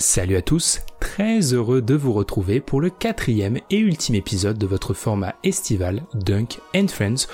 Salut 0.00 0.36
à 0.36 0.40
tous, 0.40 0.80
très 0.98 1.52
heureux 1.52 1.82
de 1.82 1.94
vous 1.94 2.14
retrouver 2.14 2.60
pour 2.60 2.80
le 2.80 2.88
quatrième 2.88 3.58
et 3.68 3.76
ultime 3.76 4.14
épisode 4.14 4.56
de 4.56 4.66
votre 4.66 4.94
format 4.94 5.34
estival 5.44 6.04
Dunk 6.14 6.58
and 6.74 6.88
Friends. 6.88 7.26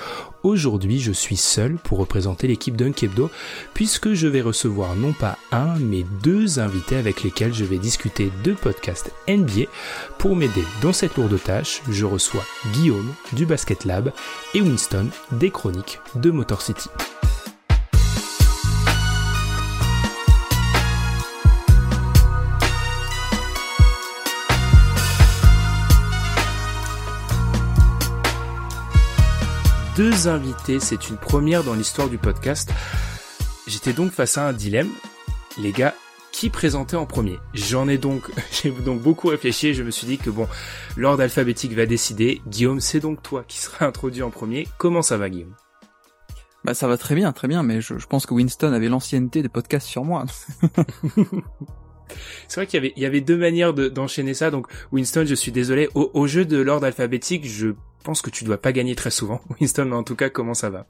Aujourd'hui, 0.43 0.99
je 0.99 1.13
suis 1.13 1.37
seul 1.37 1.77
pour 1.77 1.97
représenter 1.97 2.45
l'équipe 2.45 2.75
Dunk 2.75 3.01
Hebdo, 3.03 3.31
puisque 3.73 4.11
je 4.11 4.27
vais 4.27 4.41
recevoir 4.41 4.97
non 4.97 5.13
pas 5.13 5.37
un, 5.53 5.79
mais 5.79 6.03
deux 6.21 6.59
invités 6.59 6.97
avec 6.97 7.23
lesquels 7.23 7.53
je 7.53 7.63
vais 7.63 7.77
discuter 7.77 8.29
de 8.43 8.51
podcasts 8.51 9.13
NBA. 9.29 9.69
Pour 10.17 10.35
m'aider 10.35 10.65
dans 10.81 10.91
cette 10.91 11.15
lourde 11.15 11.41
tâche, 11.41 11.81
je 11.89 12.03
reçois 12.03 12.43
Guillaume 12.73 13.13
du 13.31 13.45
Basket 13.45 13.85
Lab 13.85 14.11
et 14.53 14.61
Winston 14.61 15.07
des 15.31 15.51
chroniques 15.51 16.01
de 16.15 16.31
Motor 16.31 16.61
City. 16.61 16.89
Deux 29.97 30.27
invités, 30.27 30.79
c'est 30.79 31.09
une 31.09 31.17
première 31.17 31.63
dans 31.63 31.73
l'histoire 31.73 32.07
du 32.07 32.19
podcast. 32.19 32.71
J'étais 33.65 33.93
donc 33.93 34.11
face 34.11 34.37
à 34.37 34.47
un 34.47 34.53
dilemme. 34.53 34.91
Les 35.57 35.71
gars, 35.71 35.95
qui 36.31 36.51
présenter 36.51 36.95
en 36.95 37.07
premier? 37.07 37.39
J'en 37.55 37.87
ai 37.87 37.97
donc, 37.97 38.29
j'ai 38.51 38.69
donc 38.69 39.01
beaucoup 39.01 39.29
réfléchi 39.29 39.69
et 39.69 39.73
je 39.73 39.81
me 39.81 39.89
suis 39.89 40.05
dit 40.05 40.19
que 40.19 40.29
bon, 40.29 40.47
l'ordre 40.97 41.23
alphabétique 41.23 41.73
va 41.73 41.87
décider. 41.87 42.43
Guillaume, 42.45 42.79
c'est 42.79 42.99
donc 42.99 43.23
toi 43.23 43.43
qui 43.47 43.57
seras 43.57 43.87
introduit 43.87 44.21
en 44.21 44.29
premier. 44.29 44.67
Comment 44.77 45.01
ça 45.01 45.17
va, 45.17 45.31
Guillaume? 45.31 45.55
Bah 46.63 46.75
ça 46.75 46.87
va 46.87 46.99
très 46.99 47.15
bien, 47.15 47.31
très 47.31 47.47
bien, 47.47 47.63
mais 47.63 47.81
je, 47.81 47.95
pense 48.07 48.27
que 48.27 48.35
Winston 48.35 48.73
avait 48.73 48.89
l'ancienneté 48.89 49.41
des 49.41 49.49
podcasts 49.49 49.87
sur 49.87 50.03
moi. 50.03 50.25
C'est 52.47 52.61
vrai 52.61 52.67
qu'il 52.67 52.77
y 52.77 52.81
avait, 52.81 52.93
il 52.95 53.01
y 53.01 53.05
avait 53.07 53.21
deux 53.21 53.35
manières 53.35 53.73
d'enchaîner 53.73 54.33
ça. 54.33 54.49
Donc, 54.49 54.67
Winston, 54.93 55.25
je 55.27 55.35
suis 55.35 55.51
désolé. 55.51 55.89
Au, 55.93 56.09
au 56.13 56.25
jeu 56.25 56.45
de 56.45 56.57
l'ordre 56.57 56.85
alphabétique, 56.85 57.45
je 57.45 57.73
pense 58.03 58.21
que 58.21 58.29
tu 58.29 58.43
dois 58.43 58.61
pas 58.61 58.71
gagner 58.71 58.95
très 58.95 59.11
souvent. 59.11 59.41
Winston, 59.59 59.85
mais 59.85 59.95
en 59.95 60.03
tout 60.03 60.15
cas, 60.15 60.29
comment 60.29 60.53
ça 60.53 60.69
va 60.69 60.87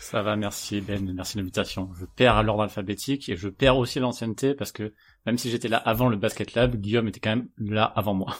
Ça 0.00 0.22
va, 0.22 0.36
merci 0.36 0.80
Ben, 0.80 1.12
merci 1.12 1.36
de 1.36 1.40
l'invitation. 1.40 1.90
Je 1.98 2.04
perds 2.04 2.36
à 2.36 2.42
l'ordre 2.42 2.62
alphabétique 2.62 3.28
et 3.28 3.36
je 3.36 3.48
perds 3.48 3.76
aussi 3.76 4.00
l'ancienneté 4.00 4.54
parce 4.54 4.72
que 4.72 4.94
même 5.26 5.38
si 5.38 5.50
j'étais 5.50 5.68
là 5.68 5.78
avant 5.78 6.08
le 6.08 6.16
Basket 6.16 6.54
Lab, 6.54 6.76
Guillaume 6.76 7.08
était 7.08 7.20
quand 7.20 7.30
même 7.36 7.48
là 7.58 7.84
avant 7.84 8.14
moi. 8.14 8.36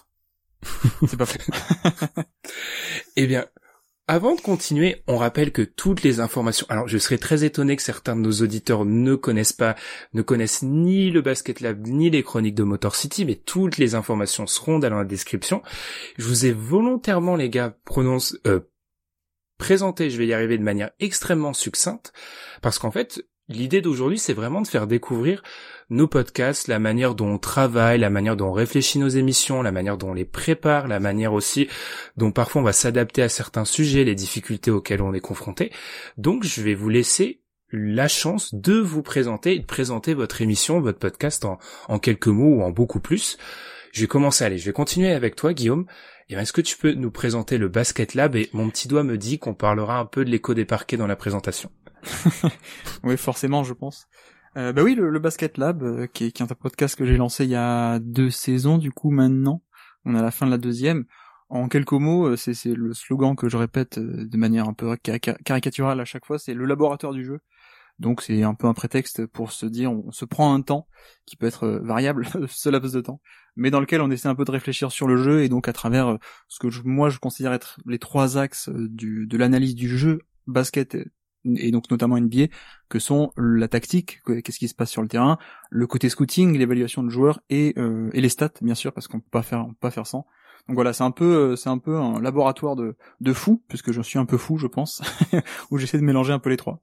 C'est 1.06 1.16
pas 1.16 1.26
faux. 1.26 1.38
eh 3.16 3.26
bien, 3.26 3.46
avant 4.10 4.34
de 4.34 4.40
continuer, 4.40 5.04
on 5.06 5.16
rappelle 5.16 5.52
que 5.52 5.62
toutes 5.62 6.02
les 6.02 6.18
informations, 6.18 6.66
alors 6.68 6.88
je 6.88 6.98
serais 6.98 7.16
très 7.16 7.44
étonné 7.44 7.76
que 7.76 7.82
certains 7.82 8.16
de 8.16 8.20
nos 8.20 8.42
auditeurs 8.42 8.84
ne 8.84 9.14
connaissent 9.14 9.52
pas, 9.52 9.76
ne 10.14 10.22
connaissent 10.22 10.62
ni 10.64 11.12
le 11.12 11.22
Basket 11.22 11.60
Lab, 11.60 11.86
ni 11.86 12.10
les 12.10 12.24
chroniques 12.24 12.56
de 12.56 12.64
Motor 12.64 12.96
City, 12.96 13.24
mais 13.24 13.36
toutes 13.36 13.78
les 13.78 13.94
informations 13.94 14.48
seront 14.48 14.80
dans 14.80 14.90
la 14.90 15.04
description. 15.04 15.62
Je 16.18 16.26
vous 16.26 16.44
ai 16.44 16.50
volontairement, 16.50 17.36
les 17.36 17.50
gars, 17.50 17.76
prononce, 17.84 18.36
euh, 18.48 18.58
présenté, 19.58 20.10
je 20.10 20.18
vais 20.18 20.26
y 20.26 20.34
arriver 20.34 20.58
de 20.58 20.64
manière 20.64 20.90
extrêmement 20.98 21.52
succincte, 21.52 22.12
parce 22.62 22.80
qu'en 22.80 22.90
fait, 22.90 23.24
l'idée 23.46 23.80
d'aujourd'hui, 23.80 24.18
c'est 24.18 24.34
vraiment 24.34 24.60
de 24.60 24.66
faire 24.66 24.88
découvrir 24.88 25.40
nos 25.90 26.06
podcasts, 26.06 26.68
la 26.68 26.78
manière 26.78 27.14
dont 27.14 27.34
on 27.34 27.38
travaille, 27.38 27.98
la 27.98 28.10
manière 28.10 28.36
dont 28.36 28.48
on 28.48 28.52
réfléchit 28.52 28.98
nos 28.98 29.08
émissions, 29.08 29.62
la 29.62 29.72
manière 29.72 29.98
dont 29.98 30.10
on 30.10 30.14
les 30.14 30.24
prépare, 30.24 30.88
la 30.88 31.00
manière 31.00 31.32
aussi 31.32 31.68
dont 32.16 32.30
parfois 32.32 32.62
on 32.62 32.64
va 32.64 32.72
s'adapter 32.72 33.22
à 33.22 33.28
certains 33.28 33.64
sujets, 33.64 34.04
les 34.04 34.14
difficultés 34.14 34.70
auxquelles 34.70 35.02
on 35.02 35.12
est 35.12 35.20
confronté. 35.20 35.72
Donc 36.16 36.44
je 36.44 36.62
vais 36.62 36.74
vous 36.74 36.88
laisser 36.88 37.42
la 37.72 38.08
chance 38.08 38.54
de 38.54 38.78
vous 38.78 39.02
présenter 39.02 39.54
et 39.54 39.58
de 39.58 39.66
présenter 39.66 40.14
votre 40.14 40.42
émission, 40.42 40.80
votre 40.80 40.98
podcast 40.98 41.44
en, 41.44 41.98
quelques 41.98 42.28
mots 42.28 42.56
ou 42.56 42.62
en 42.62 42.70
beaucoup 42.70 43.00
plus. 43.00 43.38
Je 43.92 44.02
vais 44.02 44.06
commencer, 44.06 44.44
allez, 44.44 44.58
je 44.58 44.66
vais 44.66 44.72
continuer 44.72 45.12
avec 45.12 45.36
toi 45.36 45.52
Guillaume. 45.52 45.86
Et 46.28 46.34
est-ce 46.34 46.52
que 46.52 46.60
tu 46.60 46.76
peux 46.76 46.92
nous 46.92 47.10
présenter 47.10 47.58
le 47.58 47.68
Basket 47.68 48.14
Lab? 48.14 48.36
Et 48.36 48.48
mon 48.52 48.70
petit 48.70 48.86
doigt 48.86 49.02
me 49.02 49.18
dit 49.18 49.40
qu'on 49.40 49.54
parlera 49.54 49.98
un 49.98 50.04
peu 50.04 50.24
de 50.24 50.30
l'écho 50.30 50.54
des 50.54 50.64
parquets 50.64 50.96
dans 50.96 51.08
la 51.08 51.16
présentation. 51.16 51.72
oui, 53.02 53.16
forcément, 53.16 53.64
je 53.64 53.74
pense. 53.74 54.06
Euh, 54.56 54.72
bah 54.72 54.82
oui, 54.82 54.96
le, 54.96 55.18
Basket 55.20 55.58
Lab, 55.58 55.82
euh, 55.82 56.06
qui, 56.08 56.24
est, 56.24 56.32
qui, 56.32 56.42
est, 56.42 56.50
un 56.50 56.54
podcast 56.54 56.96
que 56.96 57.04
j'ai 57.04 57.16
lancé 57.16 57.44
il 57.44 57.50
y 57.50 57.56
a 57.56 58.00
deux 58.00 58.30
saisons, 58.30 58.78
du 58.78 58.90
coup 58.90 59.10
maintenant, 59.10 59.62
on 60.04 60.14
est 60.14 60.18
à 60.18 60.22
la 60.22 60.32
fin 60.32 60.46
de 60.46 60.50
la 60.50 60.58
deuxième. 60.58 61.04
En 61.48 61.68
quelques 61.68 61.92
mots, 61.92 62.26
euh, 62.26 62.36
c'est, 62.36 62.64
le 62.74 62.92
slogan 62.92 63.36
que 63.36 63.48
je 63.48 63.56
répète 63.56 63.98
euh, 63.98 64.24
de 64.26 64.36
manière 64.36 64.68
un 64.68 64.72
peu 64.72 64.96
caricaturale 64.96 66.00
à 66.00 66.04
chaque 66.04 66.24
fois, 66.24 66.38
c'est 66.38 66.54
le 66.54 66.64
laboratoire 66.64 67.12
du 67.12 67.24
jeu. 67.24 67.40
Donc 68.00 68.22
c'est 68.22 68.42
un 68.42 68.54
peu 68.54 68.66
un 68.66 68.74
prétexte 68.74 69.26
pour 69.26 69.52
se 69.52 69.66
dire, 69.66 69.92
on, 69.92 70.10
se 70.10 70.24
prend 70.24 70.54
un 70.54 70.62
temps 70.62 70.88
qui 71.26 71.36
peut 71.36 71.46
être 71.46 71.68
variable, 71.84 72.26
ce 72.48 72.68
laps 72.70 72.92
de 72.92 73.00
temps, 73.00 73.20
mais 73.56 73.70
dans 73.70 73.80
lequel 73.80 74.00
on 74.00 74.10
essaie 74.10 74.28
un 74.28 74.34
peu 74.34 74.44
de 74.44 74.50
réfléchir 74.50 74.90
sur 74.90 75.06
le 75.06 75.16
jeu 75.16 75.42
et 75.42 75.48
donc 75.48 75.68
à 75.68 75.72
travers 75.72 76.18
ce 76.48 76.58
que 76.58 76.68
moi 76.84 77.10
je 77.10 77.18
considère 77.18 77.52
être 77.52 77.78
les 77.86 77.98
trois 77.98 78.38
axes 78.38 78.70
du, 78.72 79.26
de 79.26 79.36
l'analyse 79.36 79.74
du 79.74 79.88
jeu 79.98 80.22
basket 80.46 80.96
et 81.44 81.70
donc 81.70 81.90
notamment 81.90 82.18
NBA, 82.18 82.46
que 82.88 82.98
sont 82.98 83.32
la 83.36 83.68
tactique, 83.68 84.20
qu'est-ce 84.26 84.58
qui 84.58 84.68
se 84.68 84.74
passe 84.74 84.90
sur 84.90 85.02
le 85.02 85.08
terrain, 85.08 85.38
le 85.70 85.86
côté 85.86 86.08
scouting, 86.08 86.56
l'évaluation 86.56 87.02
de 87.02 87.08
joueurs 87.08 87.40
et, 87.50 87.74
euh, 87.78 88.10
et 88.12 88.20
les 88.20 88.28
stats 88.28 88.52
bien 88.60 88.74
sûr 88.74 88.92
parce 88.92 89.08
qu'on 89.08 89.20
peut 89.20 89.30
pas 89.30 89.42
faire 89.42 89.60
on 89.60 89.70
peut 89.70 89.78
pas 89.80 89.90
faire 89.90 90.06
sans. 90.06 90.26
Donc 90.68 90.74
voilà, 90.74 90.92
c'est 90.92 91.04
un 91.04 91.10
peu 91.10 91.24
euh, 91.52 91.56
c'est 91.56 91.70
un 91.70 91.78
peu 91.78 91.96
un 91.96 92.20
laboratoire 92.20 92.76
de 92.76 92.96
de 93.20 93.32
fou 93.32 93.62
puisque 93.68 93.92
je 93.92 94.02
suis 94.02 94.18
un 94.18 94.26
peu 94.26 94.36
fou 94.36 94.58
je 94.58 94.66
pense 94.66 95.02
où 95.70 95.78
j'essaie 95.78 95.98
de 95.98 96.04
mélanger 96.04 96.32
un 96.32 96.38
peu 96.38 96.50
les 96.50 96.56
trois. 96.56 96.82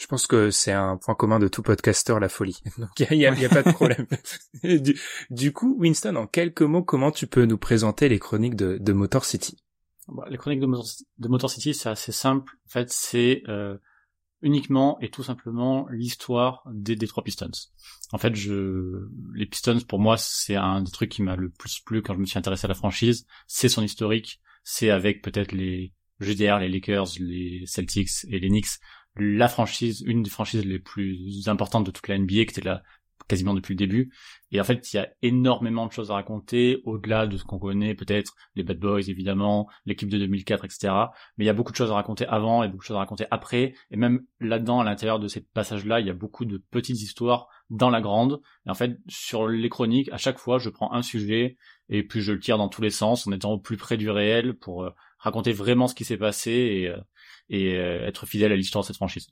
Je 0.00 0.06
pense 0.06 0.26
que 0.26 0.50
c'est 0.50 0.72
un 0.72 0.96
point 0.96 1.14
commun 1.14 1.38
de 1.38 1.46
tout 1.46 1.60
podcaster, 1.60 2.14
la 2.18 2.30
folie. 2.30 2.62
Donc 2.78 2.88
il 2.98 3.18
y 3.18 3.26
a, 3.26 3.34
y 3.34 3.44
a, 3.44 3.48
pas 3.50 3.62
de 3.62 3.70
problème. 3.74 4.06
du, 4.62 4.98
du, 5.28 5.52
coup, 5.52 5.76
Winston, 5.78 6.16
en 6.16 6.26
quelques 6.26 6.62
mots, 6.62 6.82
comment 6.82 7.10
tu 7.10 7.26
peux 7.26 7.44
nous 7.44 7.58
présenter 7.58 8.08
les 8.08 8.18
chroniques 8.18 8.56
de, 8.56 8.78
de 8.78 8.92
Motor 8.94 9.26
City? 9.26 9.58
Bah, 10.12 10.26
les 10.30 10.36
chroniques 10.36 10.60
de 10.60 10.66
Motor, 10.66 10.86
de 11.18 11.28
Motor 11.28 11.50
City, 11.50 11.74
c'est 11.74 11.88
assez 11.88 12.12
simple. 12.12 12.54
En 12.66 12.70
fait, 12.70 12.90
c'est 12.90 13.42
euh, 13.48 13.76
uniquement 14.42 14.98
et 15.00 15.10
tout 15.10 15.22
simplement 15.22 15.86
l'histoire 15.90 16.62
des, 16.72 16.96
des 16.96 17.06
trois 17.06 17.22
Pistons. 17.24 17.50
En 18.12 18.18
fait, 18.18 18.34
je, 18.34 19.08
les 19.34 19.46
Pistons, 19.46 19.80
pour 19.80 19.98
moi, 19.98 20.16
c'est 20.16 20.56
un 20.56 20.82
des 20.82 20.90
trucs 20.90 21.10
qui 21.10 21.22
m'a 21.22 21.36
le 21.36 21.50
plus 21.50 21.80
plu 21.80 22.02
quand 22.02 22.14
je 22.14 22.18
me 22.20 22.26
suis 22.26 22.38
intéressé 22.38 22.66
à 22.66 22.68
la 22.68 22.74
franchise. 22.74 23.26
C'est 23.46 23.68
son 23.68 23.82
historique. 23.82 24.40
C'est 24.62 24.90
avec 24.90 25.22
peut-être 25.22 25.52
les 25.52 25.92
GDR, 26.20 26.58
les 26.58 26.68
Lakers, 26.68 27.08
les 27.18 27.64
Celtics 27.66 28.24
et 28.28 28.38
les 28.38 28.48
Knicks, 28.48 28.78
la 29.16 29.48
franchise, 29.48 30.02
une 30.06 30.22
des 30.22 30.30
franchises 30.30 30.64
les 30.64 30.78
plus 30.78 31.48
importantes 31.48 31.84
de 31.84 31.90
toute 31.90 32.08
la 32.08 32.18
NBA, 32.18 32.34
qui 32.34 32.40
était 32.42 32.60
la 32.60 32.82
quasiment 33.28 33.54
depuis 33.54 33.74
le 33.74 33.78
début. 33.78 34.12
Et 34.52 34.60
en 34.60 34.64
fait, 34.64 34.92
il 34.92 34.96
y 34.96 34.98
a 34.98 35.08
énormément 35.22 35.86
de 35.86 35.92
choses 35.92 36.10
à 36.10 36.14
raconter, 36.14 36.80
au-delà 36.84 37.26
de 37.26 37.36
ce 37.36 37.44
qu'on 37.44 37.58
connaît, 37.58 37.94
peut-être 37.94 38.34
les 38.56 38.64
Bad 38.64 38.78
Boys, 38.78 39.08
évidemment, 39.08 39.68
l'équipe 39.86 40.08
de 40.08 40.18
2004, 40.18 40.64
etc. 40.64 40.92
Mais 41.36 41.44
il 41.44 41.46
y 41.46 41.50
a 41.50 41.52
beaucoup 41.52 41.70
de 41.70 41.76
choses 41.76 41.90
à 41.90 41.94
raconter 41.94 42.26
avant 42.26 42.62
et 42.62 42.68
beaucoup 42.68 42.82
de 42.82 42.86
choses 42.86 42.96
à 42.96 43.00
raconter 43.00 43.26
après. 43.30 43.74
Et 43.90 43.96
même 43.96 44.22
là-dedans, 44.40 44.80
à 44.80 44.84
l'intérieur 44.84 45.20
de 45.20 45.28
ces 45.28 45.40
passages-là, 45.40 46.00
il 46.00 46.06
y 46.06 46.10
a 46.10 46.14
beaucoup 46.14 46.44
de 46.44 46.58
petites 46.70 47.00
histoires 47.00 47.46
dans 47.70 47.90
la 47.90 48.00
grande. 48.00 48.40
Et 48.66 48.70
en 48.70 48.74
fait, 48.74 48.98
sur 49.08 49.46
les 49.46 49.68
chroniques, 49.68 50.10
à 50.12 50.18
chaque 50.18 50.38
fois, 50.38 50.58
je 50.58 50.68
prends 50.68 50.92
un 50.92 51.02
sujet 51.02 51.56
et 51.88 52.02
puis 52.02 52.20
je 52.20 52.32
le 52.32 52.40
tire 52.40 52.58
dans 52.58 52.68
tous 52.68 52.82
les 52.82 52.90
sens 52.90 53.26
en 53.26 53.32
étant 53.32 53.52
au 53.52 53.58
plus 53.58 53.76
près 53.76 53.96
du 53.96 54.10
réel 54.10 54.54
pour 54.54 54.84
euh, 54.84 54.90
raconter 55.18 55.52
vraiment 55.52 55.86
ce 55.86 55.94
qui 55.94 56.04
s'est 56.04 56.16
passé 56.16 56.50
et, 56.50 56.88
euh, 56.88 56.98
et 57.48 57.76
euh, 57.76 58.06
être 58.06 58.26
fidèle 58.26 58.52
à 58.52 58.56
l'histoire 58.56 58.82
de 58.82 58.86
cette 58.86 58.96
franchise. 58.96 59.28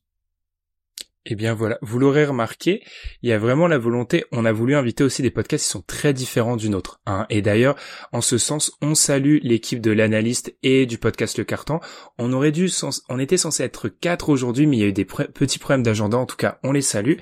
Eh 1.24 1.34
bien 1.34 1.52
voilà, 1.52 1.78
vous 1.82 1.98
l'aurez 1.98 2.24
remarqué, 2.24 2.82
il 3.22 3.28
y 3.28 3.32
a 3.32 3.38
vraiment 3.38 3.66
la 3.66 3.76
volonté, 3.76 4.24
on 4.32 4.44
a 4.44 4.52
voulu 4.52 4.74
inviter 4.74 5.04
aussi 5.04 5.20
des 5.20 5.30
podcasts 5.30 5.64
qui 5.64 5.70
sont 5.70 5.82
très 5.82 6.14
différents 6.14 6.56
du 6.56 6.70
nôtre. 6.70 7.00
Hein. 7.06 7.26
Et 7.28 7.42
d'ailleurs, 7.42 7.76
en 8.12 8.20
ce 8.20 8.38
sens, 8.38 8.72
on 8.80 8.94
salue 8.94 9.38
l'équipe 9.42 9.80
de 9.80 9.90
l'analyste 9.90 10.56
et 10.62 10.86
du 10.86 10.96
podcast 10.96 11.36
Le 11.36 11.44
Carton. 11.44 11.80
On 12.18 12.32
aurait 12.32 12.52
dû, 12.52 12.70
on 13.08 13.18
était 13.18 13.36
censé 13.36 13.62
être 13.62 13.88
quatre 13.88 14.30
aujourd'hui, 14.30 14.66
mais 14.66 14.78
il 14.78 14.80
y 14.80 14.84
a 14.84 14.88
eu 14.88 14.92
des 14.92 15.04
petits 15.04 15.58
problèmes 15.58 15.82
d'agenda, 15.82 16.16
en 16.16 16.26
tout 16.26 16.36
cas, 16.36 16.58
on 16.62 16.72
les 16.72 16.82
salue. 16.82 17.18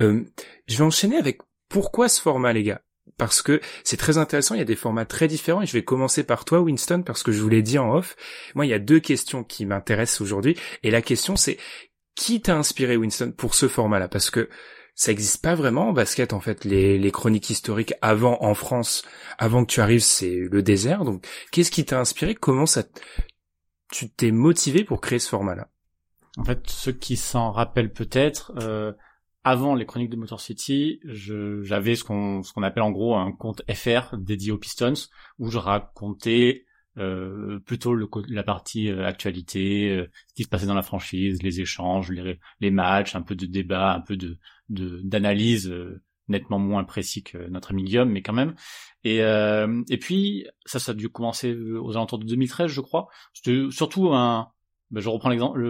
Euh, 0.00 0.22
je 0.68 0.76
vais 0.76 0.84
enchaîner 0.84 1.16
avec 1.16 1.38
pourquoi 1.68 2.08
ce 2.08 2.20
format, 2.20 2.52
les 2.52 2.62
gars? 2.62 2.82
Parce 3.16 3.42
que 3.42 3.60
c'est 3.84 3.96
très 3.96 4.18
intéressant, 4.18 4.54
il 4.54 4.58
y 4.58 4.62
a 4.62 4.64
des 4.66 4.76
formats 4.76 5.04
très 5.04 5.28
différents 5.28 5.62
et 5.62 5.66
je 5.66 5.72
vais 5.72 5.84
commencer 5.84 6.24
par 6.24 6.44
toi 6.44 6.60
Winston 6.60 7.02
parce 7.04 7.22
que 7.22 7.32
je 7.32 7.42
vous 7.42 7.48
l'ai 7.48 7.62
dit 7.62 7.78
en 7.78 7.94
off. 7.94 8.16
Moi, 8.54 8.64
il 8.64 8.70
y 8.70 8.74
a 8.74 8.78
deux 8.78 9.00
questions 9.00 9.44
qui 9.44 9.66
m'intéressent 9.66 10.22
aujourd'hui 10.22 10.56
et 10.82 10.90
la 10.90 11.02
question 11.02 11.36
c'est 11.36 11.58
qui 12.14 12.40
t'a 12.40 12.56
inspiré 12.56 12.96
Winston 12.96 13.32
pour 13.36 13.54
ce 13.54 13.68
format-là? 13.68 14.08
Parce 14.08 14.30
que 14.30 14.48
ça 14.94 15.12
existe 15.12 15.42
pas 15.42 15.54
vraiment 15.54 15.88
en 15.88 15.92
basket 15.92 16.32
en 16.32 16.40
fait. 16.40 16.64
Les, 16.64 16.98
les 16.98 17.10
chroniques 17.10 17.50
historiques 17.50 17.94
avant 18.02 18.38
en 18.42 18.54
France, 18.54 19.02
avant 19.38 19.64
que 19.64 19.72
tu 19.72 19.80
arrives, 19.80 20.02
c'est 20.02 20.40
le 20.50 20.62
désert. 20.62 21.04
Donc, 21.04 21.26
qu'est-ce 21.52 21.70
qui 21.70 21.84
t'a 21.84 21.98
inspiré? 22.00 22.34
Comment 22.34 22.66
ça, 22.66 22.82
tu 23.90 24.10
t'es 24.10 24.30
motivé 24.30 24.84
pour 24.84 25.00
créer 25.00 25.18
ce 25.18 25.30
format-là? 25.30 25.68
En 26.36 26.44
fait, 26.44 26.68
ceux 26.68 26.92
qui 26.92 27.16
s'en 27.16 27.50
rappellent 27.50 27.92
peut-être, 27.92 28.52
euh, 28.60 28.92
avant 29.42 29.74
les 29.74 29.86
chroniques 29.86 30.10
de 30.10 30.16
Motor 30.16 30.40
City, 30.40 31.00
j'avais 31.04 31.96
ce 31.96 32.04
qu'on 32.04 32.42
ce 32.42 32.52
qu'on 32.52 32.62
appelle 32.62 32.82
en 32.82 32.90
gros 32.90 33.16
un 33.16 33.32
compte 33.32 33.62
FR 33.72 34.16
dédié 34.18 34.52
aux 34.52 34.58
Pistons 34.58 34.92
où 35.38 35.50
je 35.50 35.58
racontais 35.58 36.66
euh, 36.98 37.60
plutôt 37.60 37.94
le, 37.94 38.08
la 38.28 38.42
partie 38.42 38.88
euh, 38.90 39.06
actualité, 39.06 39.90
euh, 39.90 40.10
ce 40.28 40.34
qui 40.34 40.42
se 40.44 40.48
passait 40.48 40.66
dans 40.66 40.74
la 40.74 40.82
franchise, 40.82 41.42
les 41.42 41.60
échanges, 41.60 42.10
les, 42.10 42.38
les 42.60 42.70
matchs, 42.70 43.14
un 43.14 43.22
peu 43.22 43.34
de 43.34 43.46
débat, 43.46 43.94
un 43.94 44.00
peu 44.00 44.16
de 44.16 44.38
d'analyse 44.68 45.68
euh, 45.68 46.00
nettement 46.28 46.60
moins 46.60 46.84
précis 46.84 47.24
que 47.24 47.48
notre 47.48 47.72
ami 47.72 47.82
Guillaume, 47.84 48.10
mais 48.10 48.22
quand 48.22 48.32
même. 48.32 48.54
Et, 49.02 49.22
euh, 49.22 49.82
et 49.88 49.98
puis 49.98 50.46
ça, 50.64 50.78
ça 50.78 50.92
a 50.92 50.94
dû 50.94 51.08
commencer 51.08 51.54
aux 51.54 51.96
alentours 51.96 52.20
de 52.20 52.26
2013, 52.26 52.70
je 52.70 52.80
crois. 52.80 53.08
C'était 53.32 53.64
surtout 53.70 54.12
un, 54.14 54.52
ben 54.92 55.00
je 55.00 55.08
reprends 55.08 55.28
l'exemple, 55.28 55.60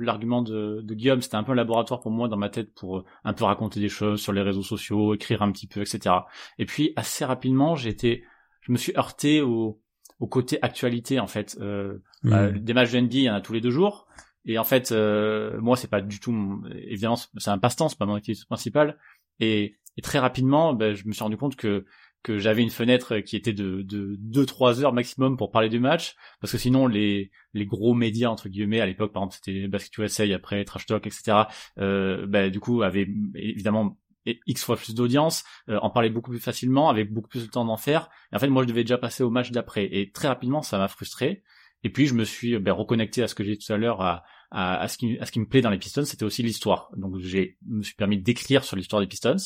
l'argument 0.00 0.40
de, 0.40 0.80
de, 0.82 0.94
Guillaume, 0.94 1.20
c'était 1.20 1.36
un 1.36 1.44
peu 1.44 1.52
un 1.52 1.56
laboratoire 1.56 2.00
pour 2.00 2.10
moi 2.10 2.28
dans 2.28 2.36
ma 2.38 2.48
tête 2.48 2.72
pour 2.74 3.04
un 3.24 3.32
peu 3.34 3.44
raconter 3.44 3.78
des 3.80 3.88
choses 3.90 4.22
sur 4.22 4.32
les 4.32 4.42
réseaux 4.42 4.62
sociaux, 4.62 5.14
écrire 5.14 5.42
un 5.42 5.52
petit 5.52 5.66
peu, 5.66 5.82
etc. 5.82 6.14
Et 6.58 6.64
puis 6.64 6.92
assez 6.96 7.24
rapidement, 7.26 7.76
été, 7.76 8.24
je 8.62 8.72
me 8.72 8.78
suis 8.78 8.92
heurté 8.96 9.42
au, 9.42 9.82
au 10.18 10.26
côté 10.26 10.58
actualité 10.62 11.20
en 11.20 11.26
fait. 11.26 11.56
Euh, 11.60 11.98
mmh. 12.22 12.30
bah, 12.30 12.50
des 12.50 12.74
matchs 12.74 12.92
de 12.92 13.00
NBA, 13.00 13.16
il 13.16 13.22
y 13.22 13.30
en 13.30 13.34
a 13.34 13.40
tous 13.40 13.52
les 13.52 13.60
deux 13.60 13.70
jours. 13.70 14.06
Et 14.46 14.58
en 14.58 14.64
fait, 14.64 14.92
euh, 14.92 15.60
moi, 15.60 15.76
c'est 15.76 15.90
pas 15.90 16.00
du 16.00 16.20
tout, 16.20 16.62
évidemment, 16.72 17.16
c'est 17.16 17.50
un 17.50 17.58
passe-temps, 17.58 17.88
c'est 17.88 17.98
pas 17.98 18.06
mon 18.06 18.14
activité 18.14 18.44
principale. 18.46 18.96
Et, 19.40 19.76
et 19.96 20.02
très 20.02 20.20
rapidement, 20.20 20.72
ben, 20.72 20.94
je 20.94 21.06
me 21.06 21.12
suis 21.12 21.22
rendu 21.22 21.36
compte 21.36 21.56
que 21.56 21.84
que 22.22 22.38
j'avais 22.38 22.62
une 22.62 22.70
fenêtre 22.70 23.18
qui 23.20 23.36
était 23.36 23.52
de 23.52 23.82
de 23.82 24.16
deux 24.18 24.46
trois 24.46 24.82
heures 24.82 24.92
maximum 24.92 25.36
pour 25.36 25.52
parler 25.52 25.68
du 25.68 25.78
match, 25.78 26.16
parce 26.40 26.50
que 26.50 26.58
sinon 26.58 26.88
les 26.88 27.30
les 27.54 27.66
gros 27.66 27.94
médias 27.94 28.30
entre 28.30 28.48
guillemets 28.48 28.80
à 28.80 28.86
l'époque, 28.86 29.12
par 29.12 29.22
exemple, 29.22 29.36
c'était 29.36 29.68
Basket 29.68 29.98
USA, 29.98 30.24
après 30.34 30.64
Trash 30.64 30.86
Talk, 30.86 31.06
etc. 31.06 31.42
Euh, 31.78 32.26
ben, 32.26 32.50
du 32.50 32.58
coup, 32.58 32.82
avaient 32.82 33.06
évidemment 33.34 33.96
X 34.46 34.64
fois 34.64 34.76
plus 34.76 34.94
d'audience, 34.94 35.44
euh, 35.68 35.78
en 35.80 35.90
parlait 35.90 36.10
beaucoup 36.10 36.30
plus 36.30 36.40
facilement, 36.40 36.88
avec 36.88 37.12
beaucoup 37.12 37.28
plus 37.28 37.46
de 37.46 37.50
temps 37.50 37.64
d'en 37.64 37.76
faire. 37.76 38.08
Et 38.32 38.36
en 38.36 38.38
fait, 38.38 38.48
moi, 38.48 38.62
je 38.62 38.68
devais 38.68 38.84
déjà 38.84 38.98
passer 38.98 39.22
au 39.22 39.30
match 39.30 39.50
d'après. 39.50 39.88
Et 39.90 40.10
très 40.10 40.28
rapidement, 40.28 40.62
ça 40.62 40.78
m'a 40.78 40.88
frustré. 40.88 41.42
Et 41.84 41.90
puis, 41.90 42.06
je 42.06 42.14
me 42.14 42.24
suis 42.24 42.58
ben, 42.58 42.72
reconnecté 42.72 43.22
à 43.22 43.28
ce 43.28 43.34
que 43.34 43.44
j'ai 43.44 43.56
dit 43.56 43.64
tout 43.64 43.72
à 43.72 43.76
l'heure, 43.76 44.00
à, 44.00 44.24
à, 44.50 44.80
à, 44.80 44.88
ce 44.88 44.98
qui, 44.98 45.18
à 45.18 45.26
ce 45.26 45.32
qui 45.32 45.40
me 45.40 45.46
plaît 45.46 45.60
dans 45.60 45.70
les 45.70 45.78
Pistons, 45.78 46.04
c'était 46.04 46.24
aussi 46.24 46.42
l'histoire. 46.42 46.90
Donc, 46.96 47.18
j'ai 47.18 47.58
me 47.66 47.82
suis 47.82 47.94
permis 47.94 48.18
d'écrire 48.18 48.64
sur 48.64 48.76
l'histoire 48.76 49.00
des 49.00 49.08
Pistons. 49.08 49.36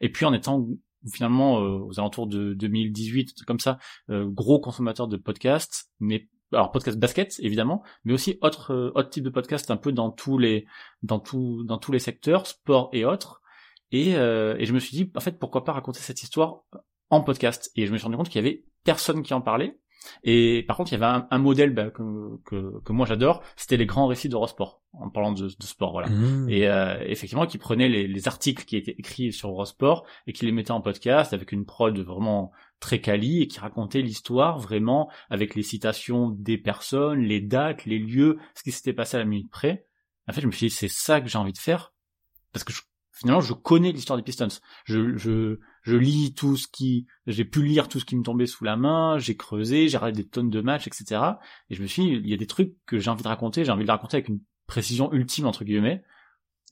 Et 0.00 0.10
puis, 0.10 0.24
en 0.24 0.32
étant 0.32 0.66
finalement 1.12 1.60
euh, 1.60 1.78
aux 1.78 1.98
alentours 1.98 2.26
de 2.26 2.54
2018, 2.54 3.44
comme 3.46 3.60
ça, 3.60 3.78
euh, 4.10 4.26
gros 4.28 4.60
consommateur 4.60 5.08
de 5.08 5.16
podcasts, 5.16 5.90
mais 6.00 6.28
alors 6.52 6.70
podcast 6.70 6.98
basket 6.98 7.36
évidemment, 7.40 7.82
mais 8.04 8.12
aussi 8.12 8.38
autre 8.40 8.72
euh, 8.72 8.92
autre 8.94 9.10
type 9.10 9.24
de 9.24 9.30
podcast 9.30 9.70
un 9.70 9.76
peu 9.76 9.92
dans 9.92 10.10
tous 10.10 10.38
les 10.38 10.66
dans 11.02 11.18
tout 11.18 11.64
dans 11.64 11.78
tous 11.78 11.92
les 11.92 11.98
secteurs, 11.98 12.46
sport 12.46 12.90
et 12.92 13.04
autres. 13.04 13.42
Et, 13.92 14.10
et 14.10 14.66
je 14.66 14.72
me 14.72 14.78
suis 14.78 14.96
dit 14.96 15.12
en 15.14 15.20
fait 15.20 15.38
pourquoi 15.38 15.64
pas 15.64 15.72
raconter 15.72 16.00
cette 16.00 16.22
histoire 16.22 16.62
en 17.10 17.22
podcast. 17.22 17.70
Et 17.76 17.86
je 17.86 17.92
me 17.92 17.98
suis 17.98 18.04
rendu 18.04 18.16
compte 18.16 18.28
qu'il 18.28 18.44
y 18.44 18.46
avait 18.46 18.64
personne 18.84 19.22
qui 19.22 19.32
en 19.34 19.40
parlait 19.40 19.78
et 20.22 20.64
par 20.66 20.76
contre, 20.76 20.92
il 20.92 21.00
y 21.00 21.02
avait 21.02 21.24
un, 21.30 21.38
modèle 21.38 21.72
bah, 21.74 21.90
que, 21.90 22.02
que, 22.44 22.80
que, 22.82 22.92
moi 22.92 23.06
j'adore, 23.06 23.42
c'était 23.56 23.76
les 23.76 23.86
grands 23.86 24.06
récits 24.06 24.28
d'Eurosport, 24.28 24.82
en 24.92 25.10
parlant 25.10 25.32
de, 25.32 25.46
de 25.46 25.62
sport, 25.62 25.92
voilà. 25.92 26.08
Mmh. 26.08 26.48
Et 26.50 26.68
euh, 26.68 26.98
effectivement, 27.06 27.46
qui 27.46 27.58
prenaient 27.58 27.88
les, 27.88 28.06
les, 28.06 28.28
articles 28.28 28.64
qui 28.64 28.76
étaient 28.76 28.94
écrits 28.98 29.32
sur 29.32 29.50
Eurosport 29.50 30.06
et 30.26 30.32
qui 30.32 30.46
les 30.46 30.52
mettaient 30.52 30.72
en 30.72 30.80
podcast 30.80 31.32
avec 31.32 31.52
une 31.52 31.64
prod 31.64 31.96
vraiment 31.98 32.52
très 32.80 33.00
quali 33.00 33.42
et 33.42 33.48
qui 33.48 33.58
racontait 33.58 34.02
l'histoire 34.02 34.58
vraiment 34.58 35.10
avec 35.30 35.54
les 35.54 35.62
citations 35.62 36.30
des 36.30 36.58
personnes, 36.58 37.20
les 37.20 37.40
dates, 37.40 37.84
les 37.84 37.98
lieux, 37.98 38.38
ce 38.54 38.62
qui 38.62 38.72
s'était 38.72 38.92
passé 38.92 39.16
à 39.16 39.20
la 39.20 39.26
minute 39.26 39.50
près. 39.50 39.86
En 40.28 40.32
fait, 40.32 40.40
je 40.40 40.46
me 40.46 40.52
suis 40.52 40.68
dit, 40.68 40.74
c'est 40.74 40.88
ça 40.88 41.20
que 41.20 41.28
j'ai 41.28 41.38
envie 41.38 41.52
de 41.52 41.58
faire 41.58 41.92
parce 42.52 42.64
que 42.64 42.72
je, 42.72 42.82
finalement, 43.16 43.40
je 43.40 43.54
connais 43.54 43.92
l'histoire 43.92 44.16
des 44.16 44.22
Pistons. 44.22 44.48
Je, 44.84 45.16
je, 45.16 45.58
je 45.82 45.96
lis 45.96 46.34
tout 46.34 46.56
ce 46.56 46.68
qui, 46.68 47.06
j'ai 47.26 47.44
pu 47.44 47.62
lire 47.62 47.88
tout 47.88 47.98
ce 47.98 48.04
qui 48.04 48.16
me 48.16 48.22
tombait 48.22 48.46
sous 48.46 48.64
la 48.64 48.76
main, 48.76 49.18
j'ai 49.18 49.36
creusé, 49.36 49.88
j'ai 49.88 49.96
regardé 49.96 50.22
des 50.22 50.28
tonnes 50.28 50.50
de 50.50 50.60
matchs, 50.60 50.86
etc. 50.86 51.22
Et 51.70 51.74
je 51.74 51.82
me 51.82 51.86
suis 51.86 52.02
dit, 52.02 52.08
il 52.10 52.28
y 52.28 52.34
a 52.34 52.36
des 52.36 52.46
trucs 52.46 52.74
que 52.86 52.98
j'ai 52.98 53.10
envie 53.10 53.22
de 53.22 53.28
raconter, 53.28 53.64
j'ai 53.64 53.72
envie 53.72 53.84
de 53.84 53.90
raconter 53.90 54.18
avec 54.18 54.28
une 54.28 54.40
précision 54.66 55.12
ultime, 55.12 55.46
entre 55.46 55.64
guillemets. 55.64 56.02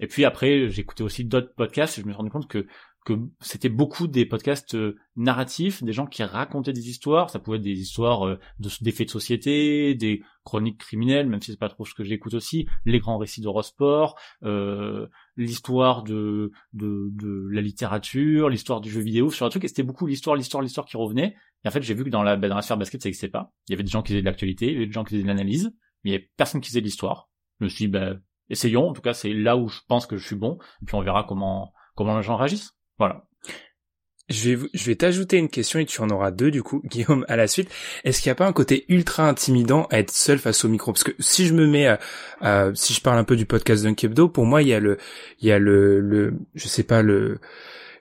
Et 0.01 0.07
puis 0.07 0.25
après, 0.25 0.67
écouté 0.79 1.03
aussi 1.03 1.25
d'autres 1.25 1.55
podcasts 1.55 1.99
et 1.99 2.03
je 2.03 2.07
me 2.07 2.13
suis 2.13 2.17
rendu 2.17 2.31
compte 2.31 2.49
que 2.49 2.67
que 3.05 3.13
c'était 3.41 3.69
beaucoup 3.69 4.07
des 4.07 4.25
podcasts 4.25 4.75
euh, 4.75 4.97
narratifs, 5.17 5.83
des 5.83 5.93
gens 5.93 6.07
qui 6.07 6.23
racontaient 6.23 6.73
des 6.73 6.89
histoires. 6.89 7.31
Ça 7.31 7.39
pouvait 7.39 7.59
être 7.59 7.63
des 7.63 7.79
histoires 7.79 8.27
euh, 8.27 8.39
de, 8.59 8.71
des 8.81 9.05
de 9.05 9.11
société, 9.11 9.95
des 9.95 10.23
chroniques 10.43 10.79
criminelles, 10.79 11.29
même 11.29 11.41
si 11.41 11.51
c'est 11.51 11.59
pas 11.59 11.69
trop 11.69 11.85
ce 11.85 11.95
que 11.95 12.03
j'écoute 12.03 12.35
aussi, 12.35 12.67
les 12.85 12.99
grands 12.99 13.19
récits 13.19 13.43
d'Eurosport, 13.43 14.19
euh, 14.43 15.07
l'histoire 15.37 16.03
de, 16.03 16.51
de, 16.73 17.11
de 17.13 17.49
la 17.51 17.61
littérature, 17.61 18.49
l'histoire 18.49 18.81
du 18.81 18.91
jeu 18.91 19.01
vidéo, 19.01 19.31
sur 19.31 19.45
un 19.45 19.51
truc. 19.51 19.65
Et 19.65 19.69
c'était 19.69 19.83
beaucoup 19.83 20.07
l'histoire, 20.07 20.35
l'histoire, 20.35 20.63
l'histoire 20.63 20.87
qui 20.87 20.97
revenait. 20.97 21.37
Et 21.65 21.69
en 21.69 21.71
fait, 21.71 21.83
j'ai 21.83 21.95
vu 21.95 22.05
que 22.05 22.11
dans 22.11 22.23
la, 22.23 22.37
bah, 22.37 22.49
dans 22.49 22.57
la 22.57 22.63
sphère 22.63 22.79
basket, 22.79 23.03
ça 23.03 23.09
n'existait 23.09 23.29
pas. 23.29 23.53
Il 23.69 23.73
y 23.73 23.75
avait 23.75 23.85
des 23.85 23.91
gens 23.91 24.03
qui 24.03 24.09
faisaient 24.09 24.23
de 24.23 24.27
l'actualité, 24.27 24.67
il 24.67 24.73
y 24.73 24.77
avait 24.77 24.87
des 24.87 24.93
gens 24.93 25.05
qui 25.05 25.11
faisaient 25.11 25.23
de 25.23 25.29
l'analyse, 25.29 25.73
mais 26.03 26.11
il 26.11 26.13
y 26.13 26.17
avait 26.17 26.31
personne 26.37 26.61
qui 26.61 26.69
faisait 26.69 26.81
de 26.81 26.87
l'histoire. 26.87 27.31
Je 27.61 27.65
me 27.65 27.69
suis 27.69 27.85
dit, 27.87 27.89
bah, 27.91 28.15
essayons. 28.49 28.89
En 28.89 28.93
tout 28.93 29.03
cas, 29.03 29.13
c'est 29.13 29.33
là 29.33 29.57
où 29.57 29.69
je 29.69 29.81
pense 29.89 30.07
que 30.07 30.17
je 30.17 30.27
suis 30.27 30.37
bon. 30.37 30.59
Et 30.83 30.87
puis 30.87 30.95
on 30.95 31.03
verra 31.03 31.25
comment 31.25 31.73
comment 31.95 32.17
les 32.17 32.23
gens 32.23 32.37
réagissent. 32.37 32.75
Voilà. 32.99 33.25
Je 34.31 34.51
vais, 34.51 34.69
je 34.73 34.85
vais 34.87 34.95
t'ajouter 34.95 35.37
une 35.37 35.51
question 35.51 35.79
et 35.81 35.85
tu 35.85 36.01
en 36.01 36.09
auras 36.09 36.31
deux 36.31 36.51
du 36.51 36.63
coup, 36.63 36.81
Guillaume, 36.87 37.27
à 37.29 37.37
la 37.37 37.47
suite. 37.47 37.71
Est-ce 38.05 38.23
qu'il 38.23 38.31
n'y 38.31 38.33
a 38.33 38.37
pas 38.37 38.47
un 38.47 38.53
côté 38.53 38.87
ultra 38.89 39.29
intimidant 39.29 39.87
à 39.91 39.99
être 39.99 40.11
seul 40.11 40.39
face 40.39 40.65
au 40.65 40.69
micro? 40.69 40.93
Parce 40.93 41.05
que 41.05 41.13
si 41.19 41.47
je 41.47 41.53
me 41.53 41.67
mets, 41.67 41.87
à, 42.41 42.71
si 42.75 42.95
je 42.95 43.01
parle 43.01 43.19
un 43.19 43.25
peu 43.25 43.37
du 43.37 43.45
podcast 43.45 43.85
d'un 43.85 43.95
Kebdo, 43.95 44.29
pour 44.29 44.47
moi 44.47 44.63
il 44.63 44.69
y 44.69 44.75
a 44.75 44.81
le, 44.81 44.97
il 45.41 45.49
y 45.49 45.53
a 45.53 45.59
le, 45.59 46.01
le, 46.01 46.35
je 46.55 46.69
sais 46.69 46.85
pas 46.85 47.03
le, 47.03 47.39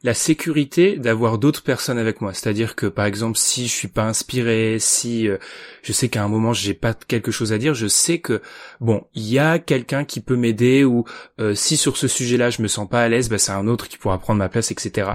la 0.04 0.14
sécurité 0.14 0.98
d'avoir 0.98 1.38
d'autres 1.38 1.64
personnes 1.64 1.98
avec 1.98 2.20
moi. 2.20 2.34
C'est-à-dire 2.34 2.76
que 2.76 2.86
par 2.86 3.06
exemple, 3.06 3.38
si 3.38 3.68
je 3.68 3.74
suis 3.74 3.88
pas 3.88 4.04
inspiré, 4.04 4.78
si 4.80 5.30
euh, 5.30 5.38
je 5.82 5.94
sais 5.94 6.10
qu'à 6.10 6.24
un 6.24 6.28
moment 6.28 6.54
j'ai 6.54 6.74
pas 6.74 6.94
quelque 6.94 7.32
chose 7.32 7.54
à 7.54 7.58
dire, 7.58 7.74
je 7.74 7.88
sais 7.88 8.20
que 8.20 8.42
bon, 8.82 9.08
il 9.14 9.24
y 9.24 9.40
a 9.40 9.60
quelqu'un 9.60 10.04
qui 10.04 10.20
peut 10.20 10.36
m'aider 10.36 10.84
ou 10.84 11.06
euh, 11.40 11.56
si 11.56 11.78
sur 11.78 11.96
ce 11.96 12.08
sujet-là 12.08 12.50
je 12.50 12.62
me 12.62 12.68
sens 12.68 12.88
pas 12.88 13.02
à 13.02 13.10
l'aise, 13.10 13.30
bah, 13.30 13.38
c'est 13.38 13.54
un 13.54 13.68
autre 13.68 13.88
qui 13.88 13.98
pourra 13.98 14.18
prendre 14.18 14.40
ma 14.40 14.50
place, 14.50 14.72
etc. 14.72 15.12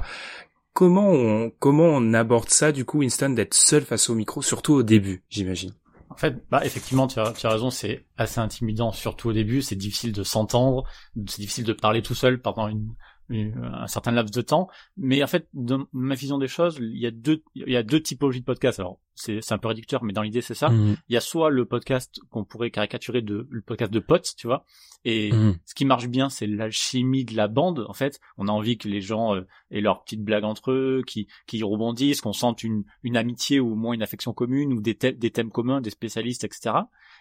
Comment 0.73 1.11
on 1.11 1.51
comment 1.59 1.89
on 1.89 2.15
aborde 2.15 2.49
ça 2.49 2.73
du 2.73 2.85
coup, 2.85 3.01
Winston, 3.01 3.31
d'être 3.31 3.55
seul 3.55 3.83
face 3.83 4.09
au 4.09 4.15
micro, 4.15 4.41
surtout 4.41 4.75
au 4.75 4.83
début, 4.83 5.23
j'imagine? 5.29 5.75
En 6.11 6.17
fait, 6.17 6.43
bah 6.51 6.63
effectivement, 6.65 7.07
tu 7.07 7.21
as, 7.21 7.33
tu 7.33 7.47
as 7.47 7.51
raison, 7.51 7.71
c'est 7.71 8.07
assez 8.17 8.41
intimidant, 8.41 8.93
surtout 8.93 9.29
au 9.29 9.33
début. 9.33 9.61
C'est 9.61 9.77
difficile 9.77 10.13
de 10.13 10.23
s'entendre, 10.23 10.85
c'est 11.27 11.41
difficile 11.41 11.65
de 11.65 11.75
parler 11.75 12.01
tout 12.01 12.15
seul 12.15 12.41
pendant 12.41 12.67
une, 12.67 12.95
un 13.31 13.87
certain 13.87 14.13
laps 14.13 14.35
de 14.35 14.43
temps. 14.43 14.69
Mais 14.97 15.23
en 15.23 15.27
fait, 15.27 15.49
dans 15.53 15.87
ma 15.93 16.15
vision 16.15 16.39
des 16.39 16.49
choses, 16.49 16.79
il 16.81 16.99
y 16.99 17.07
a 17.07 17.11
deux, 17.11 17.43
il 17.55 17.71
y 17.71 17.77
a 17.77 17.83
deux 17.83 18.01
typologies 18.01 18.41
de 18.41 18.45
podcasts. 18.45 18.81
Alors, 18.81 19.01
c'est, 19.15 19.41
c'est 19.43 19.53
un 19.53 19.59
peu 19.59 19.69
réducteur, 19.69 20.05
mais 20.05 20.13
dans 20.13 20.23
l'idée, 20.23 20.41
c'est 20.41 20.55
ça. 20.55 20.69
Mhm. 20.69 20.97
Il 21.09 21.15
y 21.15 21.17
a 21.17 21.21
soit 21.21 21.51
le 21.51 21.65
podcast 21.65 22.21
qu'on 22.31 22.45
pourrait 22.45 22.71
caricaturer 22.71 23.21
de, 23.21 23.47
le 23.51 23.61
podcast 23.63 23.93
de 23.93 23.99
potes, 23.99 24.35
tu 24.37 24.47
vois. 24.47 24.65
Et 25.05 25.33
mhm. 25.33 25.57
ce 25.65 25.75
qui 25.75 25.85
marche 25.85 26.09
bien, 26.09 26.29
c'est 26.29 26.47
l'alchimie 26.47 27.25
de 27.25 27.37
la 27.37 27.49
bande. 27.49 27.85
En 27.89 27.93
fait, 27.93 28.21
on 28.37 28.49
a 28.49 28.53
envie 28.53 28.79
que 28.79 28.89
les 28.89 29.01
gens 29.01 29.35
euh, 29.35 29.47
aient 29.71 29.81
leurs 29.81 30.05
petites 30.05 30.23
blagues 30.23 30.45
entre 30.45 30.71
eux, 30.71 31.03
qui, 31.07 31.29
qui 31.47 31.63
rebondissent, 31.63 32.21
qu'on 32.21 32.33
sente 32.33 32.63
une, 32.63 32.85
une 33.03 33.17
amitié 33.17 33.61
ou 33.61 33.73
au 33.73 33.77
moins 33.77 33.95
une 33.95 34.03
affection 34.03 34.33
commune 34.33 34.73
ou 34.73 34.81
des, 34.81 34.95
des 34.95 35.31
thèmes 35.31 35.51
communs, 35.51 35.81
des 35.81 35.91
spécialistes, 35.91 36.45
etc. 36.45 36.75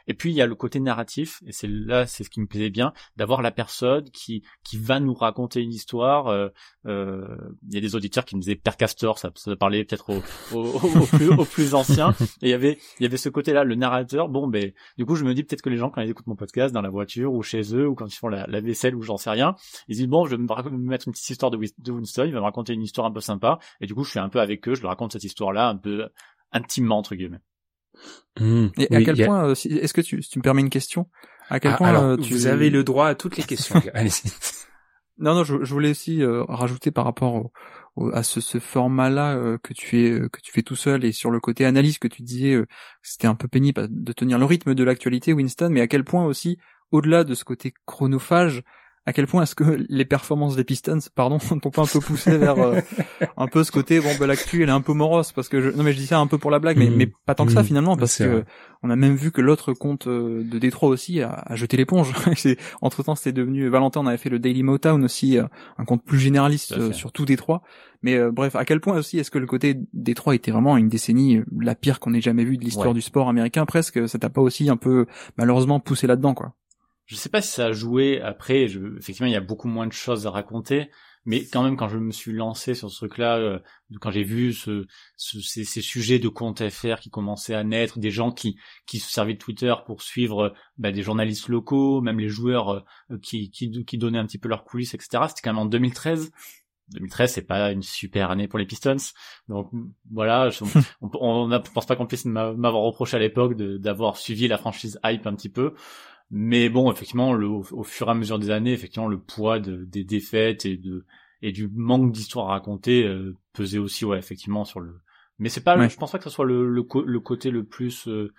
Et 0.07 0.13
puis 0.13 0.31
il 0.31 0.35
y 0.35 0.41
a 0.41 0.45
le 0.45 0.55
côté 0.55 0.79
narratif, 0.79 1.41
et 1.45 1.51
c'est 1.51 1.67
là, 1.67 2.07
c'est 2.07 2.23
ce 2.23 2.29
qui 2.29 2.39
me 2.39 2.47
plaisait 2.47 2.69
bien, 2.69 2.93
d'avoir 3.15 3.41
la 3.41 3.51
personne 3.51 4.09
qui 4.11 4.43
qui 4.63 4.77
va 4.77 4.99
nous 4.99 5.13
raconter 5.13 5.61
une 5.61 5.71
histoire. 5.71 6.27
Euh, 6.27 6.49
euh, 6.85 7.37
il 7.67 7.75
y 7.75 7.77
a 7.77 7.81
des 7.81 7.95
auditeurs 7.95 8.25
qui 8.25 8.35
me 8.35 8.41
disaient 8.41 8.55
Père 8.55 8.77
Castor, 8.77 9.19
ça, 9.19 9.31
ça 9.35 9.55
parlait 9.55 9.83
peut-être 9.83 10.09
aux 10.09 10.23
au, 10.57 10.61
au, 10.61 11.05
plus, 11.05 11.29
au 11.29 11.45
plus 11.45 11.75
anciens. 11.75 12.15
Et 12.41 12.47
il 12.47 12.49
y 12.49 12.53
avait 12.53 12.77
il 12.99 13.03
y 13.03 13.05
avait 13.05 13.17
ce 13.17 13.29
côté-là, 13.29 13.63
le 13.63 13.75
narrateur. 13.75 14.29
Bon, 14.29 14.47
ben 14.47 14.71
du 14.97 15.05
coup, 15.05 15.15
je 15.15 15.25
me 15.25 15.33
dis 15.33 15.43
peut-être 15.43 15.61
que 15.61 15.69
les 15.69 15.77
gens 15.77 15.89
quand 15.89 16.01
ils 16.01 16.09
écoutent 16.09 16.27
mon 16.27 16.35
podcast 16.35 16.73
dans 16.73 16.81
la 16.81 16.89
voiture 16.89 17.33
ou 17.33 17.43
chez 17.43 17.75
eux 17.75 17.87
ou 17.87 17.95
quand 17.95 18.07
ils 18.07 18.17
font 18.17 18.29
la, 18.29 18.47
la 18.47 18.61
vaisselle 18.61 18.95
ou 18.95 19.01
j'en 19.01 19.17
sais 19.17 19.29
rien, 19.29 19.55
ils 19.87 19.97
disent 19.97 20.07
bon, 20.07 20.25
je 20.25 20.35
vais 20.35 20.41
me, 20.41 20.77
mettre 20.77 21.07
une 21.07 21.13
petite 21.13 21.29
histoire 21.29 21.51
de, 21.51 21.57
de 21.57 21.91
Winston, 21.91 22.23
il 22.25 22.33
va 22.33 22.39
me 22.39 22.45
raconter 22.45 22.73
une 22.73 22.83
histoire 22.83 23.07
un 23.07 23.11
peu 23.11 23.21
sympa. 23.21 23.59
Et 23.81 23.85
du 23.85 23.93
coup, 23.93 24.03
je 24.03 24.11
suis 24.11 24.19
un 24.19 24.29
peu 24.29 24.39
avec 24.39 24.67
eux, 24.67 24.75
je 24.75 24.81
leur 24.81 24.91
raconte 24.91 25.13
cette 25.13 25.23
histoire-là 25.23 25.67
un 25.67 25.77
peu 25.77 26.07
intimement 26.51 26.97
entre 26.97 27.15
guillemets. 27.15 27.41
Mmh. 28.39 28.67
et 28.77 28.95
à 28.95 29.01
quel 29.01 29.25
point, 29.25 29.49
euh, 29.49 29.51
est-ce 29.53 29.93
que 29.93 30.01
tu, 30.01 30.19
tu 30.19 30.39
me 30.39 30.43
permets 30.43 30.61
une 30.61 30.69
question 30.69 31.09
À 31.49 31.59
quel 31.59 31.73
ah, 31.73 31.77
point 31.77 31.89
alors, 31.89 32.17
tu... 32.17 32.33
vous 32.33 32.47
avez 32.47 32.69
le 32.69 32.83
droit 32.83 33.07
à 33.07 33.15
toutes 33.15 33.37
les 33.37 33.43
questions 33.43 33.81
Non, 35.19 35.33
non, 35.33 35.43
je, 35.43 35.63
je 35.63 35.73
voulais 35.73 35.89
aussi 35.89 36.21
euh, 36.21 36.43
rajouter 36.43 36.91
par 36.91 37.05
rapport 37.05 37.49
au, 37.95 38.11
à 38.13 38.21
ce, 38.21 38.39
ce 38.39 38.59
format-là 38.59 39.35
euh, 39.35 39.57
que 39.57 39.73
tu 39.73 39.87
fais 39.87 40.21
que 40.31 40.39
tu 40.41 40.51
fais 40.51 40.61
tout 40.61 40.75
seul 40.75 41.03
et 41.03 41.11
sur 41.11 41.31
le 41.31 41.39
côté 41.39 41.65
analyse 41.65 41.97
que 41.97 42.07
tu 42.07 42.21
disais, 42.21 42.55
c'était 43.01 43.25
un 43.25 43.33
peu 43.33 43.47
pénible 43.47 43.87
de 43.89 44.13
tenir 44.13 44.37
le 44.37 44.45
rythme 44.45 44.75
de 44.75 44.83
l'actualité, 44.83 45.33
Winston, 45.33 45.69
mais 45.71 45.81
à 45.81 45.87
quel 45.87 46.03
point 46.03 46.25
aussi, 46.25 46.59
au-delà 46.91 47.23
de 47.23 47.33
ce 47.33 47.43
côté 47.43 47.73
chronophage, 47.87 48.61
à 49.07 49.13
quel 49.13 49.25
point 49.25 49.41
est-ce 49.43 49.55
que 49.55 49.83
les 49.89 50.05
performances 50.05 50.55
des 50.55 50.63
Pistons, 50.63 50.99
pardon, 51.15 51.39
t'ont 51.61 51.71
pas 51.71 51.81
un 51.83 51.85
peu 51.87 51.99
poussé 52.01 52.37
vers 52.37 52.59
euh, 52.59 52.79
un 53.37 53.47
peu 53.47 53.63
ce 53.63 53.71
côté 53.71 53.99
bon 53.99 54.09
bah 54.19 54.27
l'actu 54.27 54.61
elle 54.63 54.69
est 54.69 54.73
un 54.73 54.81
peu 54.81 54.93
morose 54.93 55.31
parce 55.31 55.47
que 55.49 55.61
je, 55.61 55.69
non 55.69 55.83
mais 55.83 55.93
je 55.93 55.97
dis 55.97 56.07
ça 56.07 56.19
un 56.19 56.27
peu 56.27 56.37
pour 56.37 56.51
la 56.51 56.59
blague 56.59 56.77
mais, 56.77 56.89
Mhm. 56.89 56.95
mais 56.97 57.07
pas 57.25 57.33
tant 57.33 57.45
que 57.45 57.51
ça 57.53 57.61
Mhm. 57.61 57.65
finalement 57.67 57.97
parce 57.97 58.17
que 58.17 58.23
vrai. 58.25 58.45
on 58.83 58.89
a 58.89 58.95
même 58.95 59.15
vu 59.15 59.31
que 59.31 59.41
l'autre 59.41 59.73
compte 59.73 60.07
euh, 60.07 60.43
de 60.43 60.59
Détroit 60.59 60.89
aussi 60.89 61.21
a, 61.21 61.31
a 61.31 61.55
jeté 61.55 61.77
l'éponge. 61.77 62.11
entre 62.81 63.01
temps 63.03 63.15
c'était 63.15 63.31
devenu 63.33 63.67
Valentin 63.69 64.01
on 64.01 64.07
avait 64.07 64.17
fait 64.17 64.29
le 64.29 64.39
Daily 64.39 64.61
Motown 64.63 65.03
aussi 65.03 65.37
euh, 65.37 65.45
un 65.77 65.85
compte 65.85 66.03
plus 66.03 66.19
généraliste 66.19 66.73
euh, 66.73 66.91
sur 66.91 67.11
tout 67.13 67.25
Détroit 67.25 67.61
mais 68.03 68.15
euh, 68.15 68.31
bref 68.31 68.55
à 68.57 68.65
quel 68.65 68.79
point 68.81 68.97
aussi 68.97 69.17
est-ce 69.19 69.31
que 69.31 69.39
le 69.39 69.47
côté 69.47 69.77
Détroit 69.93 70.35
était 70.35 70.51
vraiment 70.51 70.75
une 70.77 70.89
décennie 70.89 71.37
euh, 71.37 71.45
la 71.61 71.75
pire 71.75 71.99
qu'on 72.01 72.13
ait 72.13 72.21
jamais 72.21 72.43
vue 72.43 72.57
de 72.57 72.63
l'histoire 72.63 72.89
Ouais. 72.89 72.93
du 72.93 73.01
sport 73.01 73.29
américain 73.29 73.65
presque 73.65 74.07
ça 74.09 74.19
t'a 74.19 74.29
pas 74.29 74.41
aussi 74.41 74.69
un 74.69 74.77
peu 74.77 75.05
malheureusement 75.37 75.79
poussé 75.79 76.07
là-dedans 76.07 76.33
quoi. 76.33 76.53
Je 77.07 77.15
sais 77.15 77.29
pas 77.29 77.41
si 77.41 77.49
ça 77.51 77.67
a 77.67 77.71
joué 77.71 78.21
après 78.21 78.67
je, 78.67 78.97
effectivement 78.97 79.27
il 79.27 79.33
y 79.33 79.37
a 79.37 79.41
beaucoup 79.41 79.67
moins 79.67 79.87
de 79.87 79.93
choses 79.93 80.27
à 80.27 80.31
raconter 80.31 80.91
mais 81.25 81.45
quand 81.45 81.63
même 81.63 81.75
quand 81.75 81.89
je 81.89 81.97
me 81.97 82.11
suis 82.11 82.31
lancé 82.33 82.73
sur 82.75 82.89
ce 82.89 82.97
truc 82.97 83.17
là 83.17 83.59
quand 84.01 84.11
j'ai 84.11 84.23
vu 84.23 84.53
ce, 84.53 84.85
ce- 85.17 85.41
ces, 85.41 85.63
ces 85.63 85.81
sujets 85.81 86.19
de 86.19 86.27
comptes 86.29 86.67
FR 86.69 86.99
qui 86.99 87.09
commençaient 87.09 87.55
à 87.55 87.63
naître 87.63 87.99
des 87.99 88.11
gens 88.11 88.31
qui 88.31 88.57
qui 88.85 88.99
se 88.99 89.11
servaient 89.11 89.33
de 89.33 89.39
Twitter 89.39 89.73
pour 89.85 90.01
suivre 90.01 90.39
euh, 90.45 90.49
bah, 90.77 90.91
des 90.91 91.01
journalistes 91.03 91.47
locaux 91.49 92.01
même 92.01 92.19
les 92.19 92.29
joueurs 92.29 92.69
euh, 93.11 93.17
qui, 93.21 93.49
qui 93.51 93.83
qui 93.85 93.97
donnaient 93.97 94.19
un 94.19 94.25
petit 94.25 94.37
peu 94.39 94.49
leurs 94.49 94.63
coulisses 94.63 94.93
etc 94.93 95.23
c'était 95.29 95.41
quand 95.43 95.51
même 95.53 95.59
en 95.59 95.65
2013 95.65 96.31
2013 96.89 97.33
c'est 97.33 97.41
pas 97.47 97.71
une 97.71 97.81
super 97.83 98.31
année 98.31 98.47
pour 98.47 98.59
les 98.59 98.65
Pistons 98.65 98.95
donc 99.49 99.69
voilà 100.11 100.49
je, 100.49 100.63
on, 101.01 101.09
on, 101.19 101.47
ne 101.47 101.57
pense 101.57 101.85
pas 101.85 101.95
qu'on 101.95 102.07
puisse 102.07 102.25
m'a- 102.25 102.53
m'avoir 102.53 102.83
reproché 102.83 103.17
à 103.17 103.19
l'époque 103.19 103.55
d'avoir 103.57 104.17
suivi 104.17 104.47
la 104.47 104.57
franchise 104.57 104.99
hype 105.03 105.27
un 105.27 105.35
petit 105.35 105.49
peu 105.49 105.73
mais 106.31 106.69
bon, 106.69 106.91
effectivement, 106.91 107.33
le, 107.33 107.47
au, 107.47 107.65
au 107.71 107.83
fur 107.83 108.07
et 108.07 108.11
à 108.11 108.13
mesure 108.13 108.39
des 108.39 108.49
années, 108.49 108.73
effectivement, 108.73 109.07
le 109.07 109.19
poids 109.19 109.59
de, 109.59 109.85
des 109.85 110.03
défaites 110.03 110.65
et 110.65 110.77
de 110.77 111.05
et 111.41 111.51
du 111.51 111.69
manque 111.73 112.11
d'histoire 112.11 112.49
à 112.49 112.53
raconter 112.53 113.03
euh, 113.05 113.35
pesait 113.53 113.77
aussi, 113.77 114.05
ouais, 114.05 114.17
effectivement, 114.17 114.65
sur 114.65 114.79
le. 114.79 114.99
Mais 115.39 115.49
c'est 115.49 115.63
pas, 115.63 115.77
Ouais. 115.77 115.87
je 115.87 115.95
pense 115.97 116.11
pas 116.11 116.17
que 116.17 116.23
ce 116.23 116.29
soit 116.31 116.45
le, 116.45 116.67
le, 116.67 116.83
le 117.05 117.19
côté 117.19 117.51
le 117.51 117.63
plus 117.63 118.07
euh, 118.07 118.33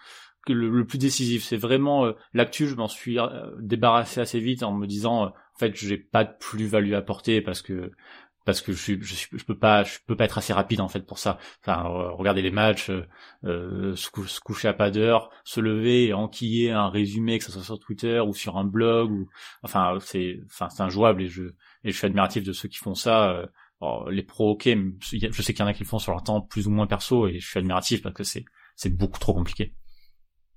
le, 0.49 0.69
le 0.69 0.85
plus 0.85 0.99
décisif. 0.99 1.45
C'est 1.45 1.57
vraiment 1.57 2.07
euh, 2.07 2.13
l'actu. 2.35 2.67
Je 2.67 2.75
m'en 2.75 2.89
suis 2.89 3.19
euh, 3.19 3.51
débarrassé 3.61 4.21
assez 4.21 4.41
vite 4.41 4.63
en 4.65 4.73
me 4.73 4.87
disant, 4.87 5.25
euh, 5.25 5.29
en 5.29 5.59
fait, 5.59 5.77
j'ai 5.77 5.97
pas 5.99 6.25
de 6.25 6.33
plus-value 6.41 6.95
à 6.95 6.99
apporter 6.99 7.41
parce 7.41 7.63
que 7.63 7.93
parce 8.49 8.63
que 8.63 8.73
je 8.73 8.79
suis, 8.83 8.99
je 9.03 9.15
suis, 9.15 9.29
je 9.39 9.45
peux 9.45 9.59
pas, 9.59 9.85
je 9.85 9.99
peux 10.07 10.17
pas 10.17 10.25
être 10.25 10.39
assez 10.39 10.55
rapide 10.55 10.81
en 10.81 10.89
fait 10.89 11.01
pour 11.07 11.19
ça. 11.19 11.37
Enfin, 11.61 11.85
euh, 11.85 12.13
regarder 12.13 12.41
les 12.41 12.51
matchs, 12.51 12.89
euh, 12.89 13.07
euh, 13.45 13.95
se, 13.95 14.09
cou- 14.09 14.27
se 14.27 14.41
coucher 14.41 14.69
à 14.69 14.73
pas 14.73 14.91
d'heure, 14.91 15.29
se 15.45 15.61
lever 15.61 16.07
et 16.07 16.15
enquiller 16.15 16.71
un 16.71 16.89
résumé, 16.89 17.39
que 17.39 17.45
ce 17.45 17.53
soit 17.53 17.63
sur 17.63 17.79
Twitter 17.79 18.21
ou 18.21 18.33
sur 18.33 18.57
un 18.57 18.65
blog 18.65 19.11
ou, 19.13 19.29
enfin, 19.63 19.99
c'est, 20.01 20.41
enfin, 20.47 20.71
c'est 20.71 20.83
injouable 20.83 21.23
et 21.23 21.29
je, 21.29 21.43
et 21.85 21.93
je 21.93 21.97
suis 21.99 22.07
admiratif 22.07 22.43
de 22.43 22.55
ceux 22.55 22.69
qui 22.71 22.79
font 22.79 22.95
ça. 22.95 23.33
euh, 23.33 23.47
alors, 23.83 24.11
les 24.11 24.23
pros, 24.23 24.53
ok, 24.53 24.65
mais 24.65 24.93
je 25.01 25.43
sais 25.43 25.53
qu'il 25.53 25.61
y 25.61 25.63
en 25.63 25.67
a 25.67 25.75
qui 25.75 25.83
le 25.85 25.89
font 25.89 25.99
sur 25.99 26.13
leur 26.13 26.23
temps 26.23 26.41
plus 26.41 26.67
ou 26.67 26.71
moins 26.71 26.87
perso 26.87 27.29
et 27.29 27.39
je 27.39 27.47
suis 27.47 27.59
admiratif 27.59 28.01
parce 28.01 28.15
que 28.15 28.25
c'est, 28.25 28.47
c'est 28.77 28.97
beaucoup 28.97 29.19
trop 29.19 29.35
compliqué. 29.35 29.75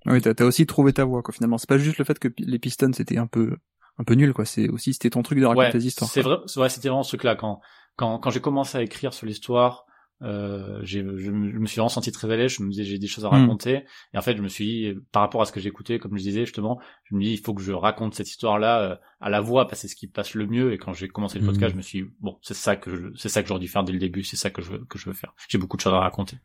Oui, 0.06 0.22
t'as 0.22 0.32
as 0.40 0.46
aussi 0.46 0.66
trouvé 0.66 0.94
ta 0.94 1.04
voix 1.04 1.22
quoi 1.22 1.34
finalement. 1.34 1.58
C'est 1.58 1.70
pas 1.70 1.78
juste 1.78 1.98
le 1.98 2.06
fait 2.06 2.18
que 2.18 2.30
les 2.38 2.58
Pistons 2.58 2.94
c'était 2.94 3.18
un 3.18 3.28
peu 3.28 3.58
un 4.00 4.04
peu 4.04 4.16
nul 4.16 4.34
quoi. 4.34 4.46
C'est 4.46 4.70
aussi 4.70 4.94
c'était 4.94 5.12
ton 5.12 5.22
truc 5.22 5.40
de 5.40 5.46
raconter 5.46 5.68
ouais, 5.68 5.74
des 5.74 5.86
histoires. 5.88 6.10
C'est 6.10 6.22
vrai, 6.22 6.38
ouais, 6.56 6.70
c'était 6.70 6.88
vraiment 6.88 7.04
ce 7.04 7.10
truc-là 7.10 7.36
quand 7.36 7.62
quand 7.96 8.20
quand 8.20 8.30
j'ai 8.32 8.42
commencé 8.42 8.78
à 8.78 8.82
écrire 8.84 9.14
sur 9.14 9.26
l'histoire. 9.28 9.86
Euh, 10.24 10.80
je, 10.84 11.00
me 11.00 11.18
je 11.18 11.32
me 11.32 11.66
suis 11.66 11.78
vraiment 11.78 11.90
senti 11.90 12.12
très 12.12 12.32
à 12.32 12.36
l'aise. 12.36 12.52
Je 12.52 12.62
me 12.62 12.70
disais 12.70 12.84
j'ai 12.84 13.00
des 13.00 13.08
choses 13.08 13.26
à 13.26 13.30
Mm. 13.30 13.42
raconter. 13.42 13.86
Et 14.14 14.18
en 14.20 14.22
fait, 14.22 14.38
je 14.38 14.44
me 14.44 14.50
suis 14.50 14.66
dit, 14.66 14.94
par 15.12 15.24
rapport 15.24 15.42
à 15.42 15.46
ce 15.48 15.52
que 15.52 15.60
j'écoutais, 15.60 15.98
comme 15.98 16.16
je 16.16 16.22
disais 16.22 16.46
justement, 16.46 16.80
je 17.06 17.16
me 17.16 17.22
dis 17.24 17.32
il 17.32 17.40
faut 17.40 17.56
que 17.56 17.64
je 17.64 17.72
raconte 17.72 18.14
cette 18.14 18.30
histoire-là 18.30 18.82
euh, 18.82 18.96
à 19.20 19.32
la 19.32 19.42
voix 19.42 19.66
parce 19.66 19.82
que 19.82 19.88
c'est 19.88 19.88
ce 19.88 19.96
qui 19.96 20.06
passe 20.06 20.36
le 20.36 20.46
mieux. 20.46 20.74
Et 20.74 20.78
quand 20.78 20.94
j'ai 20.94 21.08
commencé 21.08 21.40
le 21.40 21.46
podcast, 21.48 21.70
Mm. 21.70 21.72
je 21.74 21.78
me 21.78 21.82
suis 21.82 22.02
dit, 22.04 22.10
bon, 22.20 22.38
c'est 22.44 22.54
ça 22.54 22.76
que 22.76 23.12
c'est 23.16 23.30
ça 23.30 23.42
que 23.42 23.48
j'aurais 23.48 23.60
dû 23.62 23.68
faire 23.68 23.84
dès 23.84 23.94
le 23.94 23.98
début. 23.98 24.24
C'est 24.24 24.38
ça 24.38 24.52
que 24.52 24.62
je 24.62 24.70
veux 24.74 24.86
que 24.86 25.00
je 25.00 25.08
veux 25.08 25.14
faire. 25.16 25.34
J'ai 25.50 25.58
beaucoup 25.58 25.76
de 25.76 25.82
choses 25.82 25.94
à 25.94 26.00
raconter. 26.00 26.38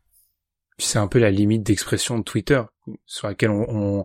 C'est 0.79 0.99
un 0.99 1.07
peu 1.07 1.19
la 1.19 1.31
limite 1.31 1.63
d'expression 1.63 2.17
de 2.19 2.25
Twitter 2.25 2.63
sur 3.05 3.29
laquelle 3.29 3.51
on, 3.51 3.67
on- 3.69 4.05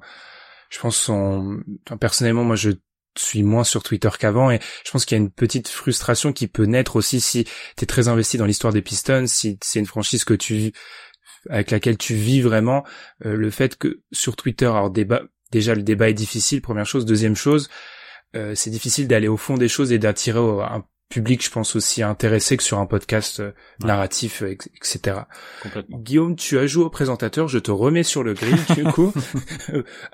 je 0.70 0.80
pense 0.80 1.08
on, 1.08 1.62
personnellement 1.98 2.44
moi 2.44 2.58
je 2.58 2.72
suis 3.18 3.44
moins 3.44 3.64
sur 3.64 3.84
Twitter 3.84 4.10
qu'avant 4.20 4.52
et 4.52 4.60
je 4.86 4.92
pense 4.92 5.06
qu'il 5.06 5.18
y 5.18 5.20
a 5.20 5.24
une 5.24 5.32
petite 5.32 5.68
frustration 5.68 6.32
qui 6.34 6.48
peut 6.48 6.64
naître 6.66 6.96
aussi 6.96 7.20
si 7.22 7.46
t'es 7.76 7.86
très 7.86 8.08
investi 8.08 8.38
dans 8.38 8.46
l'histoire 8.46 8.72
des 8.74 8.82
Pistons, 8.82 9.26
si 9.28 9.58
c'est 9.64 9.80
une 9.80 9.86
franchise 9.86 10.24
que 10.24 10.34
tu 10.34 10.72
avec 11.50 11.72
laquelle 11.72 11.98
tu 11.98 12.14
vis 12.14 12.42
vraiment, 12.42 12.84
euh, 13.26 13.36
le 13.36 13.50
fait 13.50 13.76
que 13.76 14.02
sur 14.12 14.36
Twitter 14.36 14.66
alors 14.68 14.92
débat 14.92 15.22
déjà 15.52 15.74
le 15.76 15.82
débat 15.84 16.10
est 16.10 16.14
difficile 16.14 16.62
première 16.62 16.86
chose, 16.86 17.06
deuxième 17.06 17.36
chose 17.36 17.70
euh, 18.36 18.54
c'est 18.56 18.70
difficile 18.70 19.08
d'aller 19.08 19.28
au 19.28 19.38
fond 19.38 19.56
des 19.58 19.68
choses 19.68 19.92
et 19.92 20.00
d'attirer 20.00 20.40
un 20.40 20.84
public 21.10 21.44
je 21.44 21.50
pense 21.52 21.76
aussi 21.76 22.04
intéressé 22.04 22.56
que 22.56 22.64
sur 22.64 22.80
un 22.80 22.86
podcast 22.86 23.42
euh, 23.42 23.52
Ouais. 23.82 23.88
narratif 23.88 24.44
euh, 24.44 24.52
ex- 24.52 24.70
etc. 24.78 25.18
Guillaume, 25.90 26.38
tu 26.38 26.58
as 26.58 26.68
joué 26.68 26.86
au 26.86 26.90
présentateur, 26.90 27.50
je 27.50 27.60
te 27.60 27.72
remets 27.72 28.04
sur 28.04 28.24
le 28.24 28.34
grill 28.34 28.56
du 28.76 28.84
coup. 28.94 29.12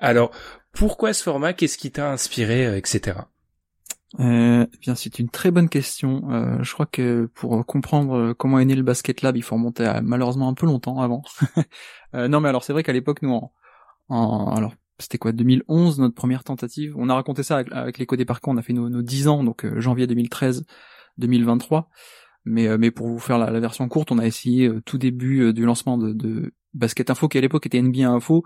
Alors, 0.00 0.32
pourquoi 0.78 1.12
ce 1.12 1.24
format? 1.24 1.52
Qu'est-ce 1.52 1.76
qui 1.76 1.90
t'a 1.90 2.12
inspiré, 2.12 2.64
euh, 2.64 2.76
etc. 2.76 3.18
Euh, 4.20 4.64
eh 4.72 4.78
bien, 4.78 4.94
c'est 4.94 5.18
une 5.18 5.28
très 5.28 5.50
bonne 5.50 5.68
question. 5.68 6.30
Euh, 6.30 6.62
je 6.62 6.72
crois 6.72 6.86
que 6.86 7.28
pour 7.34 7.66
comprendre 7.66 8.32
comment 8.32 8.60
est 8.60 8.64
né 8.64 8.76
le 8.76 8.84
Basket 8.84 9.20
Lab, 9.22 9.36
il 9.36 9.42
faut 9.42 9.56
remonter 9.56 9.92
malheureusement 10.02 10.48
un 10.48 10.54
peu 10.54 10.66
longtemps 10.66 11.00
avant. 11.00 11.22
Euh, 12.14 12.26
non, 12.26 12.40
mais 12.40 12.48
alors 12.48 12.64
c'est 12.64 12.72
vrai 12.72 12.82
qu'à 12.82 12.94
l'époque, 12.94 13.20
nous, 13.20 13.32
en, 13.32 13.52
en- 14.08 14.56
alors 14.56 14.72
c'était 14.98 15.18
quoi 15.18 15.32
2011 15.32 15.98
notre 15.98 16.14
première 16.14 16.42
tentative. 16.42 16.94
On 16.96 17.10
a 17.10 17.14
raconté 17.14 17.42
ça 17.42 17.56
avec, 17.56 17.70
avec 17.70 17.98
l'écho 17.98 18.16
des 18.16 18.24
parcours. 18.24 18.54
On 18.54 18.56
a 18.56 18.62
fait 18.62 18.72
nos, 18.72 18.88
nos 18.88 19.02
10 19.02 19.28
ans, 19.28 19.44
donc 19.44 19.66
janvier 19.78 20.06
2013, 20.06 20.64
2023. 21.18 21.90
Mais 22.46 22.90
pour 22.90 23.08
vous 23.08 23.18
faire 23.18 23.36
la, 23.36 23.60
version 23.60 23.86
courte, 23.88 24.10
on 24.10 24.16
a 24.16 24.24
essayé 24.24 24.70
tout 24.86 24.96
début 24.96 25.52
du 25.52 25.66
lancement 25.66 25.98
de, 25.98 26.14
de 26.14 26.54
Basket 26.72 27.10
Info, 27.10 27.28
qui 27.28 27.36
à 27.36 27.42
l'époque 27.42 27.66
était 27.66 27.82
NBA 27.82 28.08
Info. 28.08 28.42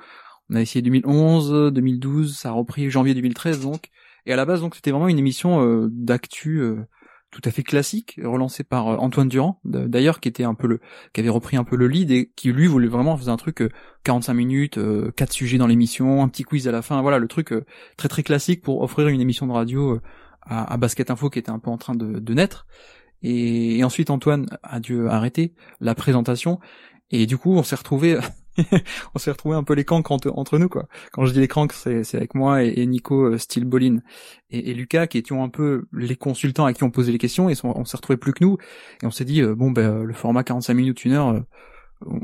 On 0.50 0.56
a 0.56 0.60
essayé 0.60 0.82
2011, 0.82 1.72
2012, 1.72 2.36
ça 2.36 2.50
a 2.50 2.52
repris 2.52 2.90
janvier 2.90 3.14
2013 3.14 3.60
donc. 3.60 3.88
Et 4.26 4.32
à 4.32 4.36
la 4.36 4.44
base, 4.44 4.60
donc, 4.60 4.76
c'était 4.76 4.92
vraiment 4.92 5.08
une 5.08 5.18
émission 5.18 5.66
euh, 5.66 5.88
d'actu 5.90 6.60
euh, 6.60 6.86
tout 7.32 7.40
à 7.44 7.50
fait 7.50 7.62
classique, 7.62 8.20
relancée 8.22 8.62
par 8.62 8.88
euh, 8.88 8.96
Antoine 8.98 9.28
Durand, 9.28 9.58
d'ailleurs, 9.64 10.20
qui 10.20 10.28
était 10.28 10.44
un 10.44 10.54
peu 10.54 10.68
le, 10.68 10.80
qui 11.12 11.20
avait 11.20 11.30
repris 11.30 11.56
un 11.56 11.64
peu 11.64 11.76
le 11.76 11.88
lead 11.88 12.10
et 12.10 12.30
qui 12.36 12.52
lui 12.52 12.66
voulait 12.66 12.88
vraiment 12.88 13.16
faire 13.16 13.32
un 13.32 13.36
truc 13.36 13.62
euh, 13.62 13.70
45 14.04 14.34
minutes, 14.34 14.78
euh, 14.78 15.10
quatre 15.16 15.32
sujets 15.32 15.58
dans 15.58 15.66
l'émission, 15.66 16.22
un 16.22 16.28
petit 16.28 16.44
quiz 16.44 16.68
à 16.68 16.72
la 16.72 16.82
fin, 16.82 17.00
voilà, 17.00 17.18
le 17.18 17.26
truc 17.26 17.52
euh, 17.52 17.64
très 17.96 18.08
très 18.08 18.22
classique 18.22 18.62
pour 18.62 18.82
offrir 18.82 19.08
une 19.08 19.20
émission 19.20 19.46
de 19.46 19.52
radio 19.52 19.94
euh, 19.94 20.00
à, 20.42 20.74
à 20.74 20.76
Basket 20.76 21.10
Info 21.10 21.30
qui 21.30 21.38
était 21.38 21.50
un 21.50 21.58
peu 21.58 21.70
en 21.70 21.78
train 21.78 21.94
de, 21.94 22.18
de 22.18 22.34
naître. 22.34 22.66
Et, 23.22 23.78
et 23.78 23.84
ensuite, 23.84 24.10
Antoine 24.10 24.46
a 24.62 24.78
dû 24.78 25.08
arrêter 25.08 25.54
la 25.80 25.94
présentation. 25.94 26.60
Et 27.10 27.26
du 27.26 27.38
coup, 27.38 27.54
on 27.54 27.62
s'est 27.62 27.76
retrouvé, 27.76 28.18
on 29.14 29.18
s'est 29.18 29.30
retrouvé 29.30 29.56
un 29.56 29.64
peu 29.64 29.74
les 29.74 29.84
cancres 29.84 30.12
entre, 30.12 30.30
entre 30.36 30.58
nous, 30.58 30.68
quoi. 30.68 30.86
Quand 31.12 31.24
je 31.26 31.32
dis 31.32 31.40
les 31.40 31.48
cancres, 31.48 31.74
c'est, 31.74 32.04
c'est 32.04 32.16
avec 32.16 32.34
moi 32.34 32.62
et, 32.62 32.74
et 32.76 32.86
Nico 32.86 33.24
euh, 33.24 33.38
Stilbolin 33.38 33.98
et, 34.50 34.70
et 34.70 34.74
Lucas 34.74 35.06
qui 35.06 35.18
étions 35.18 35.42
un 35.42 35.48
peu 35.48 35.86
les 35.92 36.16
consultants 36.16 36.66
à 36.66 36.72
qui 36.72 36.84
on 36.84 36.90
posait 36.90 37.12
les 37.12 37.18
questions 37.18 37.48
et 37.48 37.54
on 37.64 37.84
s'est 37.84 37.96
retrouvé 37.96 38.16
plus 38.16 38.32
que 38.32 38.44
nous. 38.44 38.58
Et 39.02 39.06
on 39.06 39.10
s'est 39.10 39.24
dit 39.24 39.42
euh, 39.42 39.54
bon 39.54 39.70
ben 39.70 40.00
euh, 40.00 40.04
le 40.04 40.12
format 40.12 40.44
45 40.44 40.74
minutes 40.74 41.04
une 41.04 41.12
heure 41.12 41.28
euh, 41.28 41.40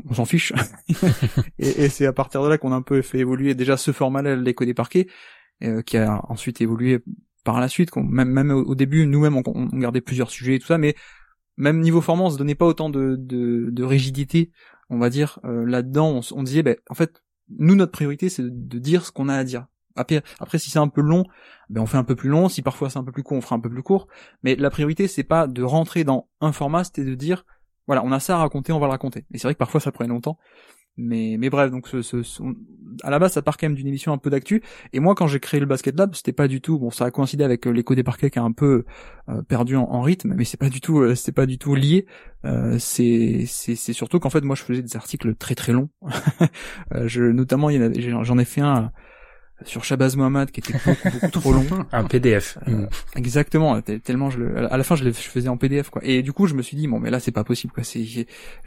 on, 0.09 0.13
s'en 0.13 0.25
fiche. 0.25 0.53
Et, 1.59 1.85
et 1.85 1.89
c'est 1.89 2.05
à 2.05 2.13
partir 2.13 2.43
de 2.43 2.47
là 2.47 2.57
qu'on 2.57 2.71
a 2.71 2.75
un 2.75 2.81
peu 2.81 3.01
fait 3.01 3.19
évoluer 3.19 3.55
déjà 3.55 3.77
ce 3.77 3.91
format 3.91 4.21
là 4.21 4.35
l'écho 4.35 4.65
des 4.65 4.73
parquets 4.73 5.07
euh, 5.63 5.81
qui 5.81 5.97
a 5.97 6.21
ensuite 6.29 6.61
évolué 6.61 6.99
par 7.43 7.59
la 7.59 7.67
suite 7.67 7.89
qu'on, 7.89 8.03
même 8.03 8.29
même 8.29 8.51
au, 8.51 8.63
au 8.63 8.75
début 8.75 9.05
nous-mêmes 9.05 9.37
on, 9.37 9.43
on 9.45 9.65
gardait 9.77 10.01
plusieurs 10.01 10.29
sujets 10.29 10.55
et 10.55 10.59
tout 10.59 10.67
ça 10.67 10.77
mais 10.77 10.95
même 11.57 11.79
niveau 11.79 12.01
format 12.01 12.23
on 12.23 12.29
se 12.29 12.37
donnait 12.37 12.55
pas 12.55 12.65
autant 12.65 12.89
de, 12.89 13.15
de, 13.17 13.69
de 13.71 13.83
rigidité 13.83 14.51
on 14.89 14.97
va 14.97 15.09
dire 15.09 15.39
euh, 15.45 15.65
là-dedans 15.65 16.09
on, 16.09 16.39
on 16.39 16.43
disait 16.43 16.63
ben 16.63 16.75
en 16.89 16.93
fait 16.93 17.23
nous 17.57 17.75
notre 17.75 17.91
priorité 17.91 18.29
c'est 18.29 18.43
de, 18.43 18.49
de 18.49 18.79
dire 18.79 19.05
ce 19.05 19.11
qu'on 19.11 19.29
a 19.29 19.35
à 19.35 19.43
dire. 19.43 19.67
Après, 19.95 20.23
après 20.39 20.59
si 20.59 20.69
c'est 20.69 20.79
un 20.79 20.87
peu 20.87 21.01
long 21.01 21.25
ben 21.69 21.81
on 21.81 21.85
fait 21.85 21.97
un 21.97 22.03
peu 22.03 22.15
plus 22.15 22.29
long. 22.29 22.49
Si 22.49 22.61
parfois 22.61 22.89
c'est 22.89 22.99
un 22.99 23.03
peu 23.03 23.11
plus 23.11 23.23
court 23.23 23.37
on 23.37 23.41
fera 23.41 23.55
un 23.55 23.59
peu 23.59 23.69
plus 23.69 23.83
court. 23.83 24.07
Mais 24.43 24.55
la 24.55 24.69
priorité 24.69 25.07
c'est 25.07 25.23
pas 25.23 25.47
de 25.47 25.63
rentrer 25.63 26.03
dans 26.03 26.27
un 26.41 26.51
format 26.51 26.83
c'était 26.83 27.05
de 27.05 27.15
dire 27.15 27.45
voilà 27.87 28.03
on 28.05 28.11
a 28.11 28.19
ça 28.19 28.35
à 28.35 28.39
raconter 28.39 28.71
on 28.71 28.79
va 28.79 28.87
le 28.87 28.91
raconter. 28.91 29.25
Et 29.33 29.37
c'est 29.37 29.47
vrai 29.47 29.53
que 29.53 29.59
parfois 29.59 29.81
ça 29.81 29.91
prenait 29.91 30.09
longtemps 30.09 30.37
mais 30.99 31.37
mais 31.39 31.49
bref 31.49 31.71
donc 31.71 31.87
ce, 31.87 32.01
ce- 32.01 32.23
ce- 32.23 32.43
à 33.03 33.09
la 33.09 33.19
base 33.19 33.33
ça 33.33 33.41
part 33.41 33.57
quand 33.57 33.67
même 33.67 33.75
d'une 33.75 33.87
émission 33.87 34.11
un 34.13 34.17
peu 34.17 34.29
d'actu. 34.29 34.61
Et 34.93 34.99
moi 34.99 35.15
quand 35.15 35.27
j'ai 35.27 35.39
créé 35.39 35.59
le 35.59 35.65
Basket 35.65 35.97
Lab 35.97 36.13
c'était 36.15 36.33
pas 36.33 36.47
du 36.47 36.61
tout 36.61 36.77
bon 36.79 36.91
ça 36.91 37.05
a 37.05 37.11
coïncidé 37.11 37.43
avec 37.43 37.67
euh, 37.67 37.71
l'écho 37.71 37.95
des 37.95 38.03
parquets 38.03 38.29
qui 38.29 38.39
a 38.39 38.43
un 38.43 38.51
peu 38.51 38.85
euh, 39.29 39.41
perdu 39.43 39.75
en, 39.75 40.01
rythme 40.01 40.33
mais 40.35 40.45
c'est 40.45 40.57
pas 40.59 40.69
du 40.69 40.81
tout 40.81 40.99
euh, 40.99 41.15
c'est 41.15 41.31
pas 41.31 41.45
du 41.45 41.57
tout 41.57 41.75
lié. 41.75 42.05
Euh, 42.45 42.77
c'est 42.79 43.45
c'est 43.47 43.75
surtout 43.93 44.19
qu'en 44.19 44.29
fait 44.29 44.41
moi 44.41 44.55
je 44.55 44.63
faisais 44.63 44.81
des 44.81 44.95
articles 44.95 45.35
très 45.35 45.55
très 45.55 45.71
longs. 45.73 45.89
Je 47.05 47.23
notamment 47.23 47.69
il 47.69 48.01
y 48.01 48.13
en 48.13 48.23
j'en 48.23 48.37
ai 48.37 48.45
fait 48.45 48.61
un 48.61 48.91
sur 49.65 49.83
Shabazz 49.83 50.15
Mohamed 50.15 50.51
qui 50.51 50.59
était 50.61 50.73
beaucoup, 50.73 51.09
beaucoup 51.11 51.27
trop 51.31 51.53
long 51.53 51.65
Un 51.91 52.03
PDF. 52.05 52.57
euh, 52.67 52.85
Exactement, 53.15 53.81
tellement 53.81 54.29
je 54.29 54.39
le, 54.39 54.71
à 54.73 54.77
la 54.77 54.83
fin 54.83 54.95
je 54.95 55.03
le 55.03 55.11
je 55.11 55.17
faisais 55.17 55.49
en 55.49 55.57
PDF 55.57 55.89
quoi. 55.89 56.01
Et 56.05 56.21
du 56.21 56.33
coup 56.33 56.47
je 56.47 56.53
me 56.55 56.61
suis 56.61 56.77
dit 56.77 56.87
bon 56.87 56.99
mais 56.99 57.09
là 57.09 57.19
c'est 57.19 57.31
pas 57.31 57.43
possible 57.43 57.73
quoi. 57.73 57.83
C'est, 57.83 58.03
je 58.05 58.25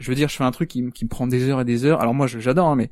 veux 0.09 0.15
dire 0.15 0.29
je 0.29 0.35
fais 0.35 0.43
un 0.43 0.51
truc 0.51 0.69
qui, 0.69 0.83
me- 0.83 0.91
qui 0.91 1.05
me 1.05 1.09
prend 1.09 1.27
des 1.27 1.49
heures 1.49 1.61
et 1.61 1.65
des 1.65 1.85
heures. 1.85 2.01
Alors 2.01 2.13
moi 2.13 2.27
j'adore 2.27 2.67
hein, 2.67 2.75
mais 2.75 2.89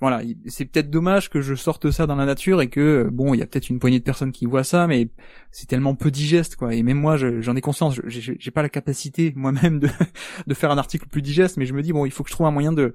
voilà, 0.00 0.22
c'est 0.46 0.64
peut-être 0.64 0.88
dommage 0.88 1.28
que 1.28 1.42
je 1.42 1.54
sorte 1.54 1.90
ça 1.90 2.06
dans 2.06 2.16
la 2.16 2.24
nature 2.24 2.62
et 2.62 2.68
que 2.70 3.06
bon, 3.12 3.34
il 3.34 3.40
y 3.40 3.42
a 3.42 3.46
peut-être 3.46 3.68
une 3.68 3.78
poignée 3.78 3.98
de 3.98 4.04
personnes 4.04 4.32
qui 4.32 4.46
voient 4.46 4.64
ça, 4.64 4.86
mais 4.86 5.08
c'est 5.50 5.66
tellement 5.66 5.94
peu 5.94 6.10
digeste 6.10 6.56
quoi. 6.56 6.74
Et 6.74 6.82
même 6.82 6.96
moi, 6.98 7.18
j'en 7.18 7.54
ai 7.54 7.60
conscience, 7.60 8.00
j'ai 8.06 8.50
pas 8.50 8.62
la 8.62 8.70
capacité 8.70 9.30
moi-même 9.36 9.78
de 9.78 9.88
de 10.46 10.54
faire 10.54 10.70
un 10.70 10.78
article 10.78 11.06
plus 11.08 11.20
digeste, 11.20 11.58
mais 11.58 11.66
je 11.66 11.74
me 11.74 11.82
dis 11.82 11.92
bon, 11.92 12.06
il 12.06 12.12
faut 12.12 12.22
que 12.24 12.30
je 12.30 12.34
trouve 12.34 12.46
un 12.46 12.50
moyen 12.50 12.72
de 12.72 12.94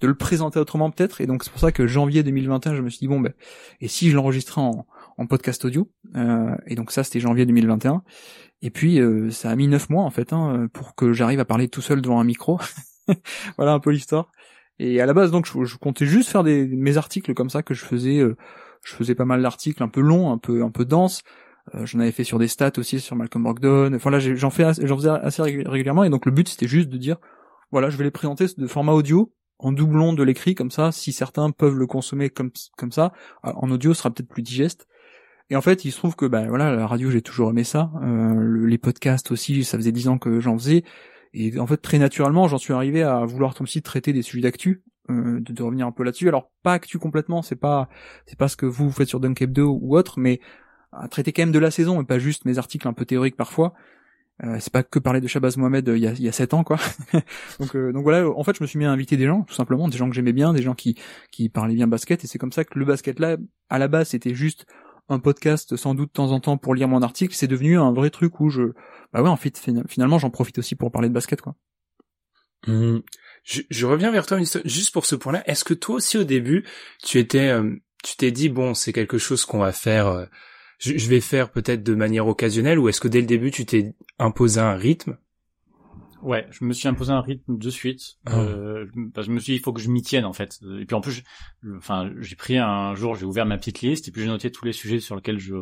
de 0.00 0.06
le 0.06 0.14
présenter 0.14 0.58
autrement 0.58 0.90
peut-être. 0.90 1.20
Et 1.20 1.26
donc 1.26 1.44
c'est 1.44 1.50
pour 1.50 1.60
ça 1.60 1.72
que 1.72 1.86
janvier 1.86 2.22
2021, 2.22 2.74
je 2.74 2.82
me 2.82 2.90
suis 2.90 3.00
dit 3.00 3.08
bon 3.08 3.20
ben, 3.20 3.32
et 3.80 3.88
si 3.88 4.10
je 4.10 4.16
l'enregistrais 4.16 4.60
en, 4.60 4.86
en 5.18 5.26
podcast 5.26 5.64
audio 5.64 5.90
euh, 6.16 6.56
Et 6.66 6.74
donc 6.74 6.90
ça, 6.90 7.04
c'était 7.04 7.20
janvier 7.20 7.46
2021. 7.46 8.02
Et 8.62 8.70
puis 8.70 9.00
euh, 9.00 9.30
ça 9.30 9.50
a 9.50 9.56
mis 9.56 9.68
neuf 9.68 9.90
mois 9.90 10.04
en 10.04 10.10
fait 10.10 10.32
hein, 10.32 10.68
pour 10.72 10.94
que 10.94 11.12
j'arrive 11.12 11.40
à 11.40 11.44
parler 11.44 11.68
tout 11.68 11.82
seul 11.82 12.00
devant 12.00 12.20
un 12.20 12.24
micro. 12.24 12.60
voilà 13.56 13.72
un 13.72 13.80
peu 13.80 13.90
l'histoire. 13.90 14.30
Et 14.78 15.00
à 15.00 15.06
la 15.06 15.14
base, 15.14 15.30
donc, 15.30 15.46
je, 15.46 15.76
comptais 15.76 16.06
juste 16.06 16.28
faire 16.28 16.42
des, 16.42 16.66
mes 16.66 16.96
articles 16.96 17.34
comme 17.34 17.50
ça 17.50 17.62
que 17.62 17.74
je 17.74 17.84
faisais. 17.84 18.18
Euh, 18.18 18.36
je 18.84 18.94
faisais 18.94 19.14
pas 19.14 19.24
mal 19.24 19.40
d'articles 19.40 19.80
un 19.82 19.88
peu 19.88 20.00
longs, 20.00 20.32
un 20.32 20.38
peu 20.38 20.64
un 20.64 20.70
peu 20.70 20.84
denses. 20.84 21.22
Euh, 21.74 21.86
j'en 21.86 22.00
avais 22.00 22.10
fait 22.10 22.24
sur 22.24 22.40
des 22.40 22.48
stats 22.48 22.72
aussi 22.78 22.98
sur 22.98 23.14
Malcolm 23.14 23.44
Brogdon. 23.44 23.94
Enfin 23.94 24.10
là, 24.10 24.18
j'en 24.18 24.34
j'en 24.34 24.50
faisais 24.50 25.08
assez 25.08 25.42
régulièrement. 25.42 26.02
Et 26.02 26.10
donc 26.10 26.26
le 26.26 26.32
but, 26.32 26.48
c'était 26.48 26.66
juste 26.66 26.88
de 26.88 26.96
dire, 26.96 27.18
voilà, 27.70 27.90
je 27.90 27.96
vais 27.96 28.04
les 28.04 28.10
présenter 28.10 28.46
de 28.56 28.66
format 28.66 28.92
audio 28.92 29.32
en 29.62 29.72
doublon 29.72 30.12
de 30.12 30.22
l'écrit 30.22 30.54
comme 30.54 30.70
ça. 30.70 30.92
Si 30.92 31.12
certains 31.12 31.50
peuvent 31.50 31.78
le 31.78 31.86
consommer 31.86 32.30
comme 32.30 32.50
comme 32.76 32.92
ça, 32.92 33.12
en 33.42 33.70
audio, 33.70 33.94
sera 33.94 34.10
peut-être 34.10 34.28
plus 34.28 34.42
digeste. 34.42 34.86
Et 35.50 35.56
en 35.56 35.60
fait, 35.60 35.84
il 35.84 35.92
se 35.92 35.98
trouve 35.98 36.16
que 36.16 36.24
ben 36.26 36.48
voilà, 36.48 36.74
la 36.74 36.86
radio, 36.86 37.10
j'ai 37.10 37.22
toujours 37.22 37.50
aimé 37.50 37.64
ça. 37.64 37.90
Euh, 38.02 38.66
les 38.66 38.78
podcasts 38.78 39.30
aussi, 39.30 39.64
ça 39.64 39.76
faisait 39.76 39.92
dix 39.92 40.08
ans 40.08 40.18
que 40.18 40.40
j'en 40.40 40.56
faisais. 40.56 40.82
Et 41.34 41.58
en 41.58 41.66
fait, 41.66 41.76
très 41.76 41.98
naturellement, 41.98 42.48
j'en 42.48 42.58
suis 42.58 42.72
arrivé 42.72 43.02
à 43.02 43.24
vouloir 43.24 43.54
aussi 43.60 43.82
traiter 43.82 44.12
des 44.12 44.22
sujets 44.22 44.42
d'actu, 44.42 44.82
euh, 45.10 45.40
de, 45.40 45.62
revenir 45.62 45.86
un 45.86 45.92
peu 45.92 46.04
là-dessus. 46.04 46.28
Alors 46.28 46.50
pas 46.62 46.72
actu 46.74 46.98
complètement, 46.98 47.42
c'est 47.42 47.56
pas 47.56 47.88
c'est 48.26 48.38
pas 48.38 48.48
ce 48.48 48.56
que 48.56 48.66
vous 48.66 48.90
faites 48.90 49.08
sur 49.08 49.20
Dunk 49.20 49.44
2 49.44 49.62
ou 49.62 49.96
autre, 49.96 50.18
mais 50.18 50.40
à 50.92 51.08
traiter 51.08 51.32
quand 51.32 51.42
même 51.42 51.52
de 51.52 51.58
la 51.58 51.70
saison 51.70 52.00
et 52.00 52.04
pas 52.04 52.18
juste 52.18 52.44
mes 52.44 52.58
articles 52.58 52.88
un 52.88 52.92
peu 52.92 53.04
théoriques 53.04 53.36
parfois. 53.36 53.74
Euh, 54.44 54.56
c'est 54.60 54.72
pas 54.72 54.82
que 54.82 54.98
parler 54.98 55.20
de 55.20 55.28
Shabazz 55.28 55.56
Mohamed 55.56 55.88
euh, 55.88 55.96
il 55.96 56.02
y 56.02 56.06
a 56.06 56.12
il 56.12 56.22
y 56.22 56.28
a 56.28 56.32
sept 56.32 56.54
ans 56.54 56.64
quoi. 56.64 56.78
donc 57.60 57.76
euh, 57.76 57.92
donc 57.92 58.02
voilà, 58.02 58.28
en 58.28 58.42
fait 58.42 58.56
je 58.56 58.62
me 58.62 58.66
suis 58.66 58.78
mis 58.78 58.86
à 58.86 58.90
inviter 58.90 59.16
des 59.16 59.26
gens 59.26 59.42
tout 59.42 59.54
simplement, 59.54 59.88
des 59.88 59.98
gens 59.98 60.08
que 60.08 60.14
j'aimais 60.14 60.32
bien, 60.32 60.52
des 60.52 60.62
gens 60.62 60.74
qui 60.74 60.98
qui 61.30 61.48
parlaient 61.48 61.74
bien 61.74 61.86
basket 61.86 62.24
et 62.24 62.26
c'est 62.26 62.38
comme 62.38 62.50
ça 62.50 62.64
que 62.64 62.78
le 62.78 62.84
basket 62.84 63.20
là 63.20 63.36
à 63.68 63.78
la 63.78 63.88
base 63.88 64.08
c'était 64.08 64.34
juste 64.34 64.66
un 65.08 65.18
podcast 65.18 65.76
sans 65.76 65.94
doute 65.94 66.08
de 66.08 66.12
temps 66.12 66.32
en 66.32 66.40
temps 66.40 66.56
pour 66.56 66.74
lire 66.74 66.88
mon 66.88 67.02
article, 67.02 67.34
c'est 67.34 67.46
devenu 67.46 67.78
un 67.78 67.92
vrai 67.92 68.10
truc 68.10 68.40
où 68.40 68.48
je 68.48 68.72
bah 69.12 69.22
ouais 69.22 69.28
en 69.28 69.36
fait 69.36 69.58
finalement 69.88 70.18
j'en 70.18 70.30
profite 70.30 70.58
aussi 70.58 70.76
pour 70.76 70.90
parler 70.90 71.08
de 71.08 71.14
basket 71.14 71.40
quoi. 71.40 71.54
Mmh. 72.66 72.98
Je, 73.44 73.62
je, 73.70 73.86
reviens 73.86 74.12
vers 74.12 74.24
toi 74.24 74.38
juste 74.64 74.92
pour 74.92 75.04
ce 75.04 75.16
point-là. 75.16 75.42
Est-ce 75.48 75.64
que 75.64 75.74
toi 75.74 75.96
aussi 75.96 76.16
au 76.16 76.24
début 76.24 76.64
tu 77.02 77.18
étais 77.18 77.48
euh, 77.48 77.74
tu 78.02 78.16
t'es 78.16 78.30
dit 78.30 78.48
bon 78.48 78.72
c'est 78.74 78.92
quelque 78.92 79.18
chose 79.18 79.44
qu'on 79.44 79.58
va 79.58 79.72
faire 79.72 80.06
euh, 80.06 80.26
je, 80.82 80.98
je, 80.98 81.08
vais 81.08 81.20
faire 81.20 81.50
peut-être 81.50 81.82
de 81.82 81.94
manière 81.94 82.26
occasionnelle 82.26 82.78
ou 82.78 82.88
est-ce 82.88 83.00
que 83.00 83.08
dès 83.08 83.20
le 83.20 83.26
début 83.26 83.50
tu 83.50 83.64
t'es 83.64 83.94
imposé 84.18 84.60
un 84.60 84.74
rythme? 84.74 85.16
Ouais, 86.22 86.46
je 86.50 86.64
me 86.64 86.72
suis 86.72 86.88
imposé 86.88 87.12
un 87.12 87.20
rythme 87.20 87.58
de 87.58 87.70
suite. 87.70 88.18
Ah. 88.26 88.38
Euh, 88.38 88.86
parce 89.12 89.26
que 89.26 89.32
je 89.32 89.34
me 89.34 89.40
suis 89.40 89.52
dit, 89.52 89.58
il 89.58 89.62
faut 89.62 89.72
que 89.72 89.80
je 89.80 89.90
m'y 89.90 90.02
tienne 90.02 90.24
en 90.24 90.32
fait. 90.32 90.60
Et 90.80 90.86
puis 90.86 90.94
en 90.94 91.00
plus, 91.00 91.22
enfin, 91.76 92.10
j'ai 92.18 92.36
pris 92.36 92.58
un 92.58 92.94
jour, 92.94 93.16
j'ai 93.16 93.26
ouvert 93.26 93.46
ma 93.46 93.58
petite 93.58 93.80
liste 93.80 94.08
et 94.08 94.12
puis 94.12 94.22
j'ai 94.22 94.28
noté 94.28 94.50
tous 94.50 94.64
les 94.64 94.72
sujets 94.72 95.00
sur 95.00 95.16
lesquels 95.16 95.38
je 95.38 95.54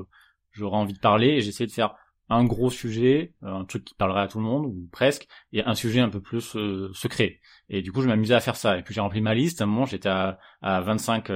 j'aurais 0.52 0.76
envie 0.76 0.92
de 0.92 0.98
parler 0.98 1.28
et 1.28 1.40
j'ai 1.40 1.48
essayé 1.48 1.66
de 1.66 1.72
faire 1.72 1.94
un 2.28 2.44
gros 2.44 2.70
sujet, 2.70 3.34
euh, 3.42 3.54
un 3.54 3.64
truc 3.64 3.84
qui 3.84 3.94
parlerait 3.94 4.22
à 4.22 4.28
tout 4.28 4.38
le 4.38 4.44
monde 4.44 4.66
ou 4.66 4.88
presque, 4.92 5.26
et 5.52 5.64
un 5.64 5.74
sujet 5.74 6.00
un 6.00 6.08
peu 6.08 6.20
plus 6.20 6.56
euh, 6.56 6.90
secret. 6.94 7.40
Et 7.70 7.82
du 7.82 7.92
coup, 7.92 8.02
je 8.02 8.08
m'amusais 8.08 8.34
à 8.34 8.40
faire 8.40 8.56
ça. 8.56 8.76
Et 8.76 8.82
puis 8.82 8.92
j'ai 8.92 9.00
rempli 9.00 9.20
ma 9.20 9.32
liste. 9.32 9.60
À 9.60 9.64
un 9.64 9.66
moment, 9.68 9.86
j'étais 9.86 10.08
à, 10.08 10.38
à 10.60 10.80
25, 10.80 11.30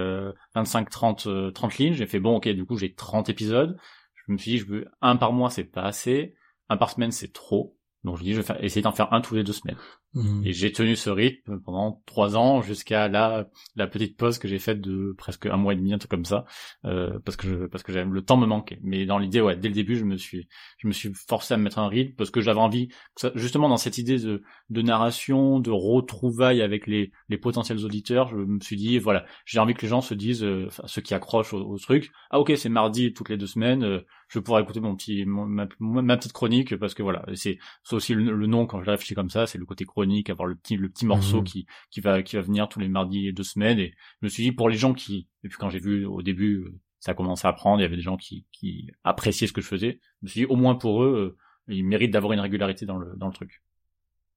25, 0.54 0.90
30, 0.90 1.28
30 1.54 1.78
lignes. 1.78 1.94
J'ai 1.94 2.06
fait 2.06 2.20
bon, 2.20 2.36
ok, 2.36 2.48
du 2.48 2.66
coup, 2.66 2.76
j'ai 2.76 2.92
30 2.92 3.28
épisodes. 3.28 3.78
Je 4.26 4.32
me 4.32 4.36
suis 4.36 4.50
dit, 4.52 4.58
je 4.58 4.66
veux 4.66 4.86
un 5.00 5.16
par 5.16 5.32
mois, 5.32 5.48
c'est 5.48 5.64
pas 5.64 5.82
assez. 5.82 6.34
Un 6.68 6.76
par 6.76 6.90
semaine, 6.90 7.12
c'est 7.12 7.32
trop. 7.32 7.78
Donc 8.02 8.18
je 8.18 8.22
dis, 8.22 8.34
je 8.34 8.40
vais 8.40 8.54
essayer 8.60 8.82
d'en 8.82 8.92
faire 8.92 9.12
un 9.12 9.20
tous 9.20 9.34
les 9.34 9.44
deux 9.44 9.52
semaines. 9.52 9.78
Mmh. 10.14 10.46
Et 10.46 10.52
j'ai 10.52 10.72
tenu 10.72 10.94
ce 10.94 11.10
rythme 11.10 11.60
pendant 11.60 12.02
trois 12.06 12.36
ans 12.36 12.62
jusqu'à 12.62 13.08
la 13.08 13.48
la 13.76 13.86
petite 13.86 14.16
pause 14.16 14.38
que 14.38 14.46
j'ai 14.46 14.58
faite 14.58 14.80
de 14.80 15.12
presque 15.18 15.46
un 15.46 15.56
mois 15.56 15.72
et 15.72 15.76
demi, 15.76 15.92
un 15.92 15.98
truc 15.98 16.10
comme 16.10 16.24
ça, 16.24 16.44
euh, 16.84 17.18
parce 17.24 17.36
que 17.36 17.48
je, 17.48 17.66
parce 17.66 17.82
que 17.82 17.92
le 17.92 18.22
temps 18.22 18.36
me 18.36 18.46
manquait. 18.46 18.78
Mais 18.82 19.06
dans 19.06 19.18
l'idée, 19.18 19.40
ouais, 19.40 19.56
dès 19.56 19.68
le 19.68 19.74
début, 19.74 19.96
je 19.96 20.04
me 20.04 20.16
suis 20.16 20.48
je 20.78 20.86
me 20.86 20.92
suis 20.92 21.12
forcé 21.14 21.54
à 21.54 21.56
me 21.56 21.64
mettre 21.64 21.78
un 21.78 21.88
rythme 21.88 22.14
parce 22.16 22.30
que 22.30 22.40
j'avais 22.40 22.60
envie, 22.60 22.88
justement 23.34 23.68
dans 23.68 23.76
cette 23.76 23.98
idée 23.98 24.18
de 24.18 24.42
de 24.70 24.82
narration, 24.82 25.58
de 25.58 25.70
retrouvailles 25.70 26.62
avec 26.62 26.86
les 26.86 27.10
les 27.28 27.38
potentiels 27.38 27.84
auditeurs, 27.84 28.28
je 28.28 28.36
me 28.36 28.60
suis 28.60 28.76
dit 28.76 28.98
voilà, 28.98 29.24
j'ai 29.44 29.58
envie 29.58 29.74
que 29.74 29.82
les 29.82 29.88
gens 29.88 30.00
se 30.00 30.14
disent, 30.14 30.44
euh, 30.44 30.68
ceux 30.86 31.02
qui 31.02 31.14
accrochent 31.14 31.54
au, 31.54 31.78
truc, 31.78 32.12
ah 32.30 32.38
ok, 32.38 32.52
c'est 32.56 32.68
mardi 32.68 33.12
toutes 33.12 33.28
les 33.28 33.36
deux 33.36 33.46
semaines, 33.46 33.82
euh, 33.82 34.00
je 34.28 34.38
pourrais 34.38 34.62
écouter 34.62 34.80
mon 34.80 34.96
petit 34.96 35.24
ma, 35.26 35.66
ma, 35.80 36.16
petite 36.16 36.32
chronique 36.32 36.76
parce 36.76 36.94
que 36.94 37.02
voilà, 37.02 37.24
c'est 37.34 37.58
aussi 37.92 38.14
le, 38.14 38.46
nom 38.46 38.66
quand 38.66 38.82
je 38.82 38.90
réfléchis 38.90 39.14
comme 39.14 39.30
ça, 39.30 39.46
c'est 39.46 39.58
le 39.58 39.66
côté 39.66 39.84
chronique 39.84 40.03
avoir 40.28 40.46
le 40.46 40.54
petit 40.54 40.76
le 40.76 40.88
petit 40.88 41.06
morceau 41.06 41.38
mhm. 41.38 41.44
qui 41.44 41.66
qui 41.90 42.00
va 42.00 42.22
qui 42.22 42.36
va 42.36 42.42
venir 42.42 42.68
tous 42.68 42.80
les 42.80 42.88
mardis 42.88 43.28
et 43.28 43.32
deux 43.32 43.42
semaines. 43.42 43.78
Et 43.78 43.94
je 44.20 44.26
me 44.26 44.28
suis 44.28 44.42
dit 44.42 44.52
pour 44.52 44.68
les 44.68 44.76
gens 44.76 44.94
qui 44.94 45.28
et 45.42 45.48
puis 45.48 45.58
quand 45.58 45.70
j'ai 45.70 45.80
vu 45.80 46.06
au 46.06 46.22
début 46.22 46.66
ça 47.00 47.12
a 47.12 47.14
commencé 47.14 47.46
à 47.46 47.52
prendre, 47.52 47.80
il 47.80 47.82
y 47.82 47.86
avait 47.86 47.96
des 47.96 48.02
gens 48.02 48.16
qui 48.16 48.46
qui 48.52 48.90
appréciaient 49.04 49.46
ce 49.46 49.52
que 49.52 49.60
je 49.60 49.66
faisais. 49.66 50.00
Je 50.22 50.26
me 50.26 50.28
suis 50.28 50.40
dit 50.40 50.46
au 50.46 50.56
moins 50.56 50.74
pour 50.74 51.04
eux, 51.04 51.36
euh, 51.68 51.74
ils 51.74 51.84
méritent 51.84 52.12
d'avoir 52.12 52.32
une 52.32 52.40
régularité 52.40 52.86
dans 52.86 52.98
le 52.98 53.14
dans 53.16 53.28
le 53.28 53.34
truc. 53.34 53.62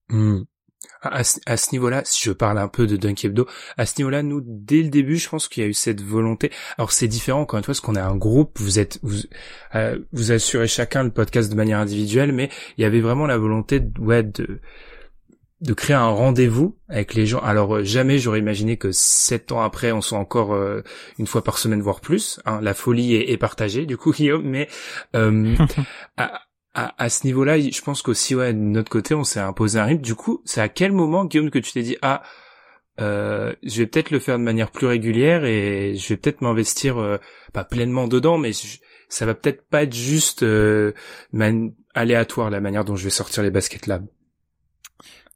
Hmm. 0.09 0.43
À, 1.01 1.23
ce 1.23 1.71
niveau-là, 1.71 2.03
si 2.05 2.23
je 2.23 2.31
parle 2.31 2.57
un 2.59 2.67
peu 2.67 2.85
de 2.85 2.97
Dunk 2.97 3.25
Hebdo, 3.25 3.47
à 3.77 3.85
ce 3.85 3.95
niveau-là, 3.97 4.21
nous, 4.23 4.41
dès 4.45 4.83
le 4.83 4.89
début, 4.89 5.17
je 5.17 5.27
pense 5.27 5.47
qu'il 5.47 5.63
y 5.63 5.65
a 5.65 5.69
eu 5.69 5.73
cette 5.73 6.01
volonté. 6.01 6.51
Alors 6.77 6.91
c'est 6.91 7.07
différent 7.07 7.41
encore 7.41 7.57
une 7.57 7.63
fois, 7.63 7.73
parce 7.73 7.81
qu'on 7.81 7.95
est 7.95 7.99
un 7.99 8.15
groupe, 8.15 8.59
vous 8.59 8.77
êtes, 8.77 8.99
vous, 9.01 9.21
euh, 9.75 9.99
vous 10.11 10.31
assurez 10.31 10.67
chacun 10.67 11.03
le 11.03 11.11
podcast 11.11 11.49
de 11.51 11.55
manière 11.55 11.79
individuelle, 11.79 12.31
mais 12.31 12.49
il 12.77 12.81
y 12.81 12.85
avait 12.85 13.01
vraiment 13.01 13.25
la 13.25 13.37
volonté, 13.37 13.79
de, 13.79 13.99
ouais, 13.99 14.23
de 14.23 14.61
de 15.61 15.73
créer 15.73 15.95
un 15.95 16.09
rendez-vous 16.09 16.77
avec 16.87 17.13
les 17.15 17.25
gens. 17.25 17.39
Alors 17.39 17.77
euh, 17.77 17.83
jamais 17.83 18.19
j'aurais 18.19 18.39
imaginé 18.39 18.77
que 18.77 18.91
sept 18.91 19.51
ans 19.51 19.61
après 19.61 19.91
on 19.91 20.01
soit 20.01 20.19
encore 20.19 20.53
euh, 20.53 20.81
une 21.17 21.25
fois 21.25 21.43
par 21.43 21.57
semaine 21.57 21.81
voire 21.81 21.99
plus. 21.99 22.39
Hein. 22.45 22.59
La 22.61 22.73
folie 22.73 23.15
est, 23.15 23.37
partagée 23.37 23.85
du 23.85 23.97
coup 23.97 24.11
Guillaume, 24.13 24.43
mais 24.43 24.67
euh, 25.15 25.55
à, 26.17 26.43
à, 26.73 27.09
ce 27.09 27.25
niveau-là, 27.25 27.59
je 27.59 27.81
pense 27.81 28.03
qu'aussi 28.03 28.35
ouais 28.35 28.53
de 28.53 28.59
notre 28.59 28.91
côté 28.91 29.15
on 29.15 29.23
s'est 29.23 29.39
imposé 29.39 29.79
un 29.79 29.85
rythme. 29.85 30.03
Du 30.03 30.15
coup, 30.15 30.41
c'est 30.45 30.61
à 30.61 30.69
quel 30.69 30.91
moment 30.91 31.25
Guillaume 31.25 31.49
que 31.49 31.59
tu 31.59 31.71
t'es 31.71 31.83
dit 31.83 31.97
ah 32.01 32.21
je 32.99 33.77
vais 33.77 33.85
peut-être 33.85 34.11
le 34.11 34.19
faire 34.19 34.39
de 34.39 34.43
manière 34.43 34.71
plus 34.71 34.87
régulière 34.87 35.45
et 35.45 35.95
je 35.95 36.09
vais 36.09 36.17
peut-être 36.17 36.41
m'investir 36.41 37.19
pas 37.53 37.63
pleinement 37.63 38.07
dedans, 38.07 38.37
mais 38.39 38.51
ça 39.07 39.25
va 39.25 39.35
peut-être 39.35 39.67
pas 39.67 39.83
être 39.83 39.93
juste 39.93 40.43
aléatoire 41.93 42.49
la 42.49 42.59
manière 42.59 42.85
dont 42.85 42.95
je 42.95 43.03
vais 43.03 43.11
sortir 43.11 43.43
les 43.43 43.51
baskets 43.51 43.85
là. 43.87 44.01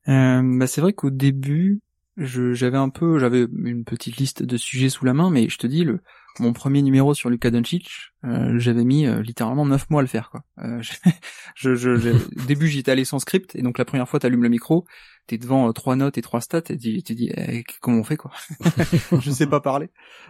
Euh, 0.07 0.41
bah 0.57 0.67
c'est 0.67 0.81
vrai 0.81 0.93
qu'au 0.93 1.09
début, 1.09 1.81
j'avais 2.17 2.77
un 2.77 2.89
peu, 2.89 3.19
j'avais 3.19 3.45
une 3.63 3.83
petite 3.85 4.17
liste 4.17 4.43
de 4.43 4.57
sujets 4.57 4.89
sous 4.89 5.05
la 5.05 5.13
main, 5.13 5.29
mais 5.29 5.49
je 5.49 5.57
te 5.57 5.67
dis, 5.67 5.83
le, 5.83 6.01
mon 6.39 6.53
premier 6.53 6.81
numéro 6.81 7.13
sur 7.13 7.29
Luka 7.29 7.51
Doncic, 7.51 7.89
euh, 8.25 8.57
j'avais 8.57 8.83
mis 8.83 9.05
euh, 9.05 9.21
littéralement 9.21 9.65
neuf 9.65 9.89
mois 9.89 10.01
à 10.01 10.03
le 10.03 10.07
faire. 10.07 10.29
Quoi. 10.29 10.41
Euh, 10.59 10.81
je, 11.55 11.75
je, 11.75 11.95
je, 11.95 12.09
au 12.09 12.45
début, 12.45 12.67
j'étais 12.67 12.91
allé 12.91 13.05
sans 13.05 13.19
script, 13.19 13.55
et 13.55 13.61
donc 13.61 13.77
la 13.77 13.85
première 13.85 14.07
fois, 14.07 14.19
t'allumes 14.19 14.43
le 14.43 14.49
micro, 14.49 14.85
t'es 15.27 15.37
devant 15.37 15.69
euh, 15.69 15.71
trois 15.71 15.95
notes 15.95 16.17
et 16.17 16.21
trois 16.21 16.41
stats, 16.41 16.63
et 16.69 16.77
tu 16.77 17.03
te 17.03 17.13
dis, 17.13 17.31
eh, 17.35 17.63
comment 17.81 17.99
on 17.99 18.03
fait 18.03 18.17
quoi? 18.17 18.31
Je 19.19 19.31
sais 19.31 19.47
pas 19.47 19.59
parler. 19.59 19.89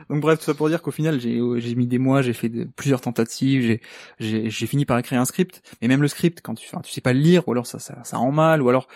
Donc 0.10 0.21
bref, 0.21 0.39
tout 0.39 0.45
ça 0.45 0.54
pour 0.54 0.69
dire 0.69 0.82
qu'au 0.82 0.91
final, 0.91 1.19
j'ai 1.19 1.39
j'ai 1.58 1.75
mis 1.75 1.88
des 1.88 1.97
mois, 1.97 2.21
j'ai 2.21 2.34
fait 2.34 2.49
de, 2.49 2.65
plusieurs 2.75 3.01
tentatives, 3.01 3.80
j'ai 4.19 4.49
j'ai 4.49 4.67
fini 4.67 4.86
par 4.86 4.97
écrire 4.97 5.19
un 5.19 5.25
script, 5.25 5.62
mais 5.82 5.88
même 5.88 6.01
le 6.01 6.08
script, 6.08 6.41
quand 6.41 6.56
tu, 6.56 6.67
enfin, 6.67 6.82
tu 6.82 6.91
sais 6.91 7.01
pas 7.01 7.13
le 7.13 7.19
lire, 7.19 7.47
ou 7.47 7.51
alors 7.51 7.67
ça 7.67 7.80
ça, 7.80 8.04
ça 8.04 8.17
rend 8.17 8.32
mal, 8.32 8.62
ou 8.62 8.69
alors 8.69 8.88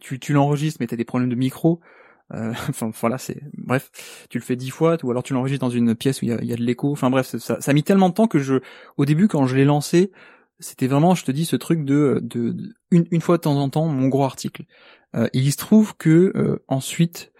tu 0.00 0.18
tu 0.18 0.32
l'enregistres, 0.32 0.78
mais 0.80 0.86
t'as 0.86 0.96
des 0.96 1.04
problèmes 1.04 1.30
de 1.30 1.36
micro. 1.36 1.80
Euh, 2.32 2.52
enfin 2.68 2.90
voilà, 3.00 3.18
c'est 3.18 3.42
bref, 3.56 3.90
tu 4.30 4.38
le 4.38 4.44
fais 4.44 4.56
dix 4.56 4.70
fois, 4.70 4.96
ou 5.02 5.10
alors 5.10 5.22
tu 5.22 5.34
l'enregistres 5.34 5.64
dans 5.64 5.70
une 5.70 5.94
pièce 5.94 6.22
où 6.22 6.24
il 6.24 6.28
y 6.28 6.32
a, 6.32 6.42
y 6.42 6.52
a, 6.52 6.56
de 6.56 6.62
l'écho. 6.62 6.90
Enfin 6.92 7.10
bref, 7.10 7.36
ça, 7.36 7.60
ça 7.60 7.70
a 7.70 7.74
mis 7.74 7.82
tellement 7.82 8.08
de 8.08 8.14
temps 8.14 8.28
que 8.28 8.38
je, 8.38 8.56
au 8.96 9.04
début 9.04 9.28
quand 9.28 9.46
je 9.46 9.56
l'ai 9.56 9.64
lancé, 9.64 10.10
c'était 10.58 10.86
vraiment, 10.86 11.14
je 11.14 11.24
te 11.24 11.32
dis, 11.32 11.44
ce 11.44 11.56
truc 11.56 11.84
de, 11.84 12.20
de, 12.22 12.56
une, 12.90 13.06
une, 13.10 13.20
fois 13.20 13.36
de 13.36 13.42
temps 13.42 13.56
en 13.56 13.68
temps 13.68 13.86
mon 13.86 14.08
gros 14.08 14.24
article. 14.24 14.64
Euh, 15.14 15.28
il 15.32 15.50
se 15.52 15.56
trouve 15.56 15.96
que 15.96 16.32
euh, 16.34 16.62
ensuite 16.68 17.32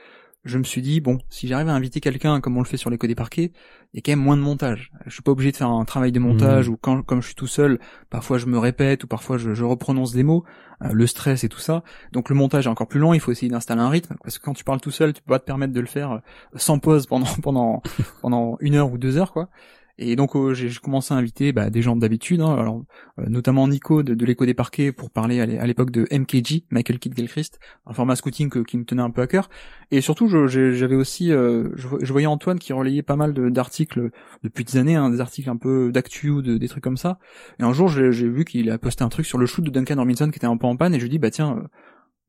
je 0.44 0.58
me 0.58 0.64
suis 0.64 0.82
dit 0.82 1.00
bon, 1.00 1.18
si 1.30 1.48
j'arrive 1.48 1.68
à 1.68 1.72
inviter 1.72 2.00
quelqu'un 2.00 2.40
comme 2.40 2.56
on 2.56 2.60
le 2.60 2.66
fait 2.66 2.76
sur 2.76 2.90
les 2.90 2.98
codes 2.98 3.08
des 3.08 3.14
parquets, 3.14 3.52
il 3.92 3.96
y 3.96 3.98
a 3.98 4.02
quand 4.04 4.12
même 4.12 4.24
moins 4.24 4.36
de 4.36 4.42
montage. 4.42 4.92
Je 5.06 5.12
suis 5.12 5.22
pas 5.22 5.32
obligé 5.32 5.52
de 5.52 5.56
faire 5.56 5.70
un 5.70 5.84
travail 5.84 6.12
de 6.12 6.18
montage 6.18 6.68
mmh. 6.68 6.72
ou 6.72 6.76
quand 6.76 7.02
comme 7.02 7.22
je 7.22 7.28
suis 7.28 7.34
tout 7.34 7.46
seul, 7.46 7.78
parfois 8.10 8.38
je 8.38 8.46
me 8.46 8.58
répète 8.58 9.04
ou 9.04 9.06
parfois 9.06 9.38
je, 9.38 9.54
je 9.54 9.64
reprononce 9.64 10.12
des 10.12 10.22
mots, 10.22 10.44
euh, 10.82 10.90
le 10.92 11.06
stress 11.06 11.44
et 11.44 11.48
tout 11.48 11.60
ça. 11.60 11.82
Donc 12.12 12.28
le 12.28 12.34
montage 12.34 12.66
est 12.66 12.70
encore 12.70 12.88
plus 12.88 13.00
long, 13.00 13.14
il 13.14 13.20
faut 13.20 13.32
essayer 13.32 13.48
d'installer 13.50 13.80
un 13.80 13.88
rythme 13.88 14.16
parce 14.22 14.38
que 14.38 14.44
quand 14.44 14.54
tu 14.54 14.64
parles 14.64 14.80
tout 14.80 14.90
seul, 14.90 15.14
tu 15.14 15.22
peux 15.22 15.30
pas 15.30 15.38
te 15.38 15.46
permettre 15.46 15.72
de 15.72 15.80
le 15.80 15.86
faire 15.86 16.20
sans 16.56 16.78
pause 16.78 17.06
pendant 17.06 17.26
pendant 17.42 17.82
pendant 18.20 18.58
une 18.60 18.74
heure 18.74 18.92
ou 18.92 18.98
deux 18.98 19.16
heures 19.16 19.32
quoi. 19.32 19.48
Et 19.96 20.16
donc 20.16 20.34
euh, 20.34 20.54
j'ai 20.54 20.68
commencé 20.82 21.14
à 21.14 21.16
inviter 21.16 21.52
bah, 21.52 21.70
des 21.70 21.80
gens 21.80 21.94
d'habitude, 21.94 22.40
hein, 22.40 22.56
alors 22.58 22.82
euh, 23.20 23.26
notamment 23.28 23.68
Nico 23.68 24.02
de, 24.02 24.14
de 24.14 24.26
l'écho 24.26 24.44
des 24.44 24.54
parquets 24.54 24.90
pour 24.90 25.10
parler 25.10 25.40
à 25.40 25.66
l'époque 25.66 25.92
de 25.92 26.06
MKG, 26.10 26.64
Michael 26.70 26.98
Kidd 26.98 27.16
Gilchrist, 27.16 27.60
un 27.86 27.92
format 27.92 28.16
scouting 28.16 28.64
qui 28.64 28.76
me 28.76 28.84
tenait 28.84 29.02
un 29.02 29.10
peu 29.10 29.22
à 29.22 29.28
cœur. 29.28 29.48
Et 29.92 30.00
surtout 30.00 30.26
j'avais 30.28 30.96
aussi, 30.96 31.30
euh, 31.32 31.68
je, 31.76 32.12
voyais 32.12 32.26
Antoine 32.26 32.58
qui 32.58 32.72
relayait 32.72 33.02
pas 33.02 33.16
mal 33.16 33.32
d'articles 33.52 34.10
depuis 34.42 34.64
des 34.64 34.76
années, 34.76 34.96
hein, 34.96 35.10
des 35.10 35.20
articles 35.20 35.48
un 35.48 35.56
peu 35.56 35.92
d'actu 35.92 36.30
ou 36.30 36.42
de, 36.42 36.56
des 36.56 36.68
trucs 36.68 36.82
comme 36.82 36.96
ça. 36.96 37.18
Et 37.60 37.62
un 37.62 37.72
jour 37.72 37.88
j'ai 37.88 38.10
vu 38.10 38.44
qu'il 38.44 38.70
a 38.70 38.78
posté 38.78 39.04
un 39.04 39.08
truc 39.08 39.26
sur 39.26 39.38
le 39.38 39.46
shoot 39.46 39.64
de 39.64 39.70
Duncan 39.70 39.96
Robinson 39.96 40.28
qui 40.30 40.38
était 40.38 40.46
un 40.46 40.56
peu 40.56 40.66
en 40.66 40.76
panne 40.76 40.94
et 40.94 40.98
je 40.98 41.04
lui 41.04 41.10
dis 41.10 41.18
bah 41.18 41.30
tiens 41.30 41.62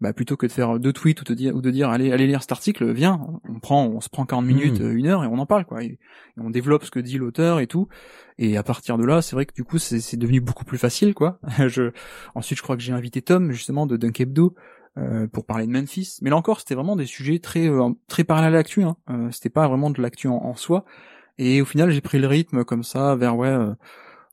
bah 0.01 0.12
plutôt 0.13 0.36
que 0.36 0.45
de 0.45 0.51
faire 0.51 0.77
deux 0.79 0.91
tweets 0.91 1.21
ou, 1.21 1.23
te 1.23 1.34
dire, 1.34 1.55
ou 1.55 1.62
de 1.62 1.71
dire 1.71 1.89
allez 1.89 2.12
allez 2.12 2.27
lire 2.27 2.41
cet 2.41 2.51
article, 2.51 2.91
viens, 2.91 3.21
on 3.47 3.60
prend 3.60 3.86
on 3.86 4.01
se 4.01 4.10
prend 4.10 4.25
40 4.25 4.45
minutes, 4.45 4.81
hmm. 4.81 4.97
une 4.97 5.08
heure 5.08 5.23
et 5.23 5.27
on 5.27 5.38
en 5.38 5.45
parle 5.45 5.65
quoi. 5.65 5.84
Et, 5.84 5.99
on 6.38 6.49
développe 6.49 6.84
ce 6.84 6.91
que 6.91 6.99
dit 6.99 7.17
l'auteur 7.17 7.60
et 7.60 7.67
tout. 7.67 7.88
Et 8.38 8.58
à 8.58 8.63
partir 8.63 8.97
de 8.97 9.05
là, 9.05 9.21
c'est 9.21 9.36
vrai 9.36 9.45
que 9.45 9.53
du 9.53 9.63
coup 9.63 9.77
c'est 9.77 10.17
devenu 10.17 10.41
beaucoup 10.41 10.65
plus 10.65 10.77
facile 10.77 11.13
quoi. 11.13 11.39
je 11.67 11.91
ensuite 12.36 12.58
je 12.58 12.63
crois 12.63 12.75
que 12.75 12.81
j'ai 12.81 12.91
invité 12.93 13.21
Tom 13.21 13.51
justement 13.51 13.86
de 13.86 13.95
Dunk 13.95 14.19
Hebdo 14.19 14.55
euh, 14.97 15.27
pour 15.27 15.45
parler 15.45 15.65
de 15.67 15.71
Memphis. 15.71 16.19
Mais 16.21 16.29
là 16.29 16.38
encore, 16.38 16.60
c'était 16.60 16.75
vraiment 16.75 16.95
des 16.95 17.05
sujets 17.05 17.39
très 17.39 17.67
euh, 17.67 17.89
très 18.08 18.23
parallèles 18.23 18.53
à 18.53 18.58
l'actu. 18.58 18.84
Hein. 18.84 18.95
Euh, 19.10 19.29
c'était 19.31 19.49
pas 19.49 19.67
vraiment 19.67 19.89
de 19.89 20.01
l'actu 20.01 20.27
en, 20.27 20.38
en, 20.38 20.55
soi. 20.55 20.86
Et 21.38 21.62
au 21.62 21.65
final, 21.65 21.89
j'ai 21.91 22.01
pris 22.01 22.17
le 22.17 22.27
rythme 22.27 22.63
comme 22.63 22.84
ça 22.84 23.15
vers 23.15 23.36
ouais 23.36 23.49
euh, 23.49 23.73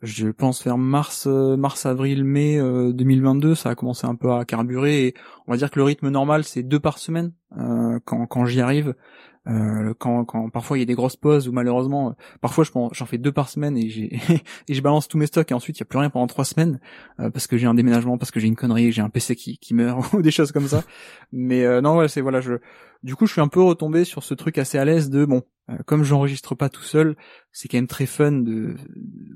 je 0.02 0.28
pense 0.28 0.64
vers 0.64 0.78
mars, 0.78 1.26
euh, 1.28 1.56
mars, 1.56 1.86
avril, 1.86 2.24
mai 2.24 2.58
2022, 2.58 3.50
euh, 3.50 3.54
ça 3.54 3.70
a 3.70 3.74
commencé 3.74 4.06
un 4.06 4.16
peu 4.16 4.32
à 4.32 4.44
carburer. 4.44 5.06
Et 5.06 5.14
on 5.46 5.52
va 5.52 5.56
dire 5.56 5.70
que 5.70 5.78
le 5.78 5.84
rythme 5.84 6.08
normal 6.08 6.44
c'est 6.44 6.62
deux 6.62 6.80
par 6.80 6.98
semaine 6.98 7.32
euh, 7.58 7.98
quand, 8.04 8.26
quand 8.26 8.44
j'y 8.44 8.60
arrive. 8.60 8.94
Euh, 9.48 9.92
quand, 9.98 10.24
quand 10.24 10.50
parfois 10.50 10.78
il 10.78 10.80
y 10.80 10.84
a 10.84 10.86
des 10.86 10.94
grosses 10.94 11.16
pauses 11.16 11.48
ou 11.48 11.52
malheureusement 11.52 12.14
parfois 12.40 12.62
j'en 12.92 13.06
fais 13.06 13.18
deux 13.18 13.32
par 13.32 13.48
semaine 13.48 13.76
et 13.76 13.88
j'ai 13.88 14.20
et 14.68 14.72
je 14.72 14.80
balance 14.80 15.08
tous 15.08 15.18
mes 15.18 15.26
stocks 15.26 15.50
et 15.50 15.54
ensuite 15.54 15.78
il 15.78 15.80
y 15.80 15.82
a 15.82 15.84
plus 15.84 15.98
rien 15.98 16.10
pendant 16.10 16.28
trois 16.28 16.44
semaines 16.44 16.78
parce 17.18 17.48
que 17.48 17.56
j'ai 17.56 17.66
un 17.66 17.74
déménagement 17.74 18.18
parce 18.18 18.30
que 18.30 18.38
j'ai 18.38 18.46
une 18.46 18.54
connerie 18.54 18.92
j'ai 18.92 19.02
un 19.02 19.08
PC 19.08 19.34
qui, 19.34 19.58
qui 19.58 19.74
meurt 19.74 20.12
ou 20.12 20.22
des 20.22 20.30
choses 20.30 20.52
comme 20.52 20.68
ça 20.68 20.84
mais 21.32 21.80
non 21.80 21.96
ouais 21.96 22.06
c'est 22.06 22.20
voilà 22.20 22.40
je 22.40 22.52
du 23.02 23.16
coup 23.16 23.26
je 23.26 23.32
suis 23.32 23.40
un 23.40 23.48
peu 23.48 23.60
retombé 23.60 24.04
sur 24.04 24.22
ce 24.22 24.34
truc 24.34 24.58
assez 24.58 24.78
à 24.78 24.84
l'aise 24.84 25.10
de 25.10 25.24
bon 25.24 25.42
euh, 25.70 25.76
comme 25.86 26.02
j'enregistre 26.02 26.54
pas 26.54 26.68
tout 26.68 26.82
seul, 26.82 27.16
c'est 27.52 27.68
quand 27.68 27.78
même 27.78 27.86
très 27.86 28.06
fun 28.06 28.32
de, 28.32 28.74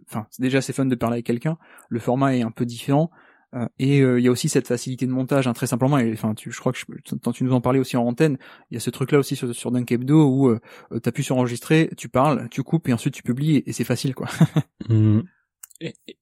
enfin, 0.08 0.26
c'est 0.30 0.42
déjà 0.42 0.60
c'est 0.60 0.72
fun 0.72 0.86
de 0.86 0.94
parler 0.94 1.14
avec 1.14 1.26
quelqu'un. 1.26 1.56
Le 1.88 2.00
format 2.00 2.36
est 2.36 2.42
un 2.42 2.50
peu 2.50 2.64
différent. 2.64 3.10
Euh, 3.56 3.66
et 3.78 4.00
euh, 4.00 4.20
il 4.20 4.24
y 4.24 4.28
a 4.28 4.30
aussi 4.30 4.48
cette 4.48 4.68
facilité 4.68 5.06
de 5.06 5.10
montage, 5.10 5.46
hein, 5.46 5.52
très 5.52 5.66
simplement. 5.66 5.98
Et 5.98 6.12
enfin, 6.12 6.34
je 6.38 6.58
crois 6.58 6.72
que 6.72 6.78
je, 6.78 6.84
tu 7.32 7.44
nous 7.44 7.52
en 7.52 7.60
parlais 7.60 7.78
aussi 7.78 7.96
en 7.96 8.06
antenne. 8.06 8.38
Il 8.70 8.74
y 8.74 8.76
a 8.76 8.80
ce 8.80 8.90
truc-là 8.90 9.18
aussi 9.18 9.36
sur, 9.36 9.54
sur 9.54 9.70
Dunk 9.70 9.90
Hebdo 9.90 10.26
où 10.26 10.48
euh, 10.48 10.60
t'appuies 11.00 11.24
sur 11.24 11.36
enregistrer, 11.36 11.90
tu 11.96 12.08
parles, 12.08 12.48
tu 12.50 12.62
coupes 12.62 12.88
et 12.88 12.92
ensuite 12.92 13.14
tu 13.14 13.22
publies 13.22 13.62
et, 13.66 13.72
c'est 13.72 13.84
facile, 13.84 14.14
quoi. 14.14 14.28
Mmh. 14.88 15.22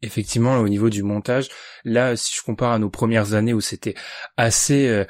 Effectivement, 0.00 0.58
au 0.58 0.68
niveau 0.68 0.88
du 0.88 1.02
montage, 1.02 1.50
là, 1.84 2.16
si 2.16 2.34
je 2.34 2.42
compare 2.42 2.72
à 2.72 2.78
nos 2.78 2.88
premières 2.88 3.34
années 3.34 3.52
où 3.52 3.60
c'était 3.60 3.94
assez 4.38 5.04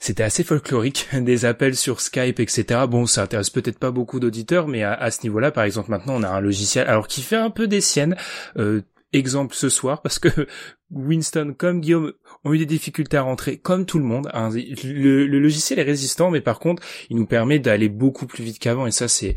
c'était 0.00 0.22
assez 0.22 0.42
folklorique, 0.42 1.08
des 1.12 1.44
appels 1.44 1.76
sur 1.76 2.00
Skype, 2.00 2.40
etc. 2.40 2.86
Bon, 2.88 3.06
ça 3.06 3.22
intéresse 3.22 3.50
peut-être 3.50 3.78
pas 3.78 3.90
beaucoup 3.90 4.18
d'auditeurs, 4.18 4.66
mais 4.66 4.82
à, 4.82 5.10
ce 5.10 5.22
niveau-là, 5.22 5.52
par 5.52 5.64
exemple, 5.64 5.90
maintenant, 5.90 6.14
on 6.16 6.22
a 6.22 6.28
un 6.28 6.40
logiciel, 6.40 6.88
alors 6.88 7.06
qui 7.06 7.20
fait 7.20 7.36
un 7.36 7.50
peu 7.50 7.68
des 7.68 7.82
siennes. 7.82 8.16
Euh, 8.56 8.80
exemple 9.12 9.54
ce 9.54 9.68
soir, 9.68 10.02
parce 10.02 10.18
que 10.18 10.28
Winston 10.90 11.54
comme 11.56 11.80
Guillaume 11.80 12.12
ont 12.44 12.52
eu 12.52 12.58
des 12.58 12.66
difficultés 12.66 13.16
à 13.16 13.22
rentrer, 13.22 13.58
comme 13.58 13.86
tout 13.86 13.98
le 13.98 14.04
monde. 14.04 14.28
Hein. 14.34 14.50
Le, 14.84 15.26
logiciel 15.26 15.78
est 15.78 15.84
résistant, 15.84 16.30
mais 16.30 16.40
par 16.40 16.58
contre, 16.58 16.82
il 17.10 17.16
nous 17.16 17.26
permet 17.26 17.58
d'aller 17.58 17.88
beaucoup 17.88 18.26
plus 18.26 18.42
vite 18.42 18.58
qu'avant, 18.58 18.86
et 18.86 18.90
ça, 18.90 19.08
c'est 19.08 19.34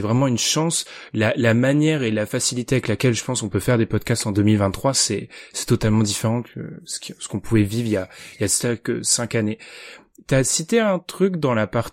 vraiment 0.00 0.26
une 0.26 0.38
chance. 0.38 0.84
La, 1.12 1.54
manière 1.54 2.02
et 2.02 2.10
la 2.10 2.26
facilité 2.26 2.76
avec 2.76 2.88
laquelle 2.88 3.14
je 3.14 3.24
pense 3.24 3.42
on 3.42 3.48
peut 3.48 3.60
faire 3.60 3.78
des 3.78 3.86
podcasts 3.86 4.26
en 4.26 4.32
2023, 4.32 4.94
c'est 4.94 5.28
totalement 5.66 6.02
différent 6.02 6.42
que 6.42 6.80
ce 6.84 7.28
qu'on 7.28 7.40
pouvait 7.40 7.62
vivre 7.62 7.86
il 7.86 7.92
y 7.92 7.96
a 7.96 8.08
il 8.38 8.42
y 8.42 8.44
a 8.44 9.02
cinq 9.02 9.34
années. 9.34 9.58
T'as 10.26 10.44
cité 10.44 10.80
un 10.80 10.98
truc 10.98 11.36
dans 11.36 11.54
la 11.54 11.66
part 11.66 11.90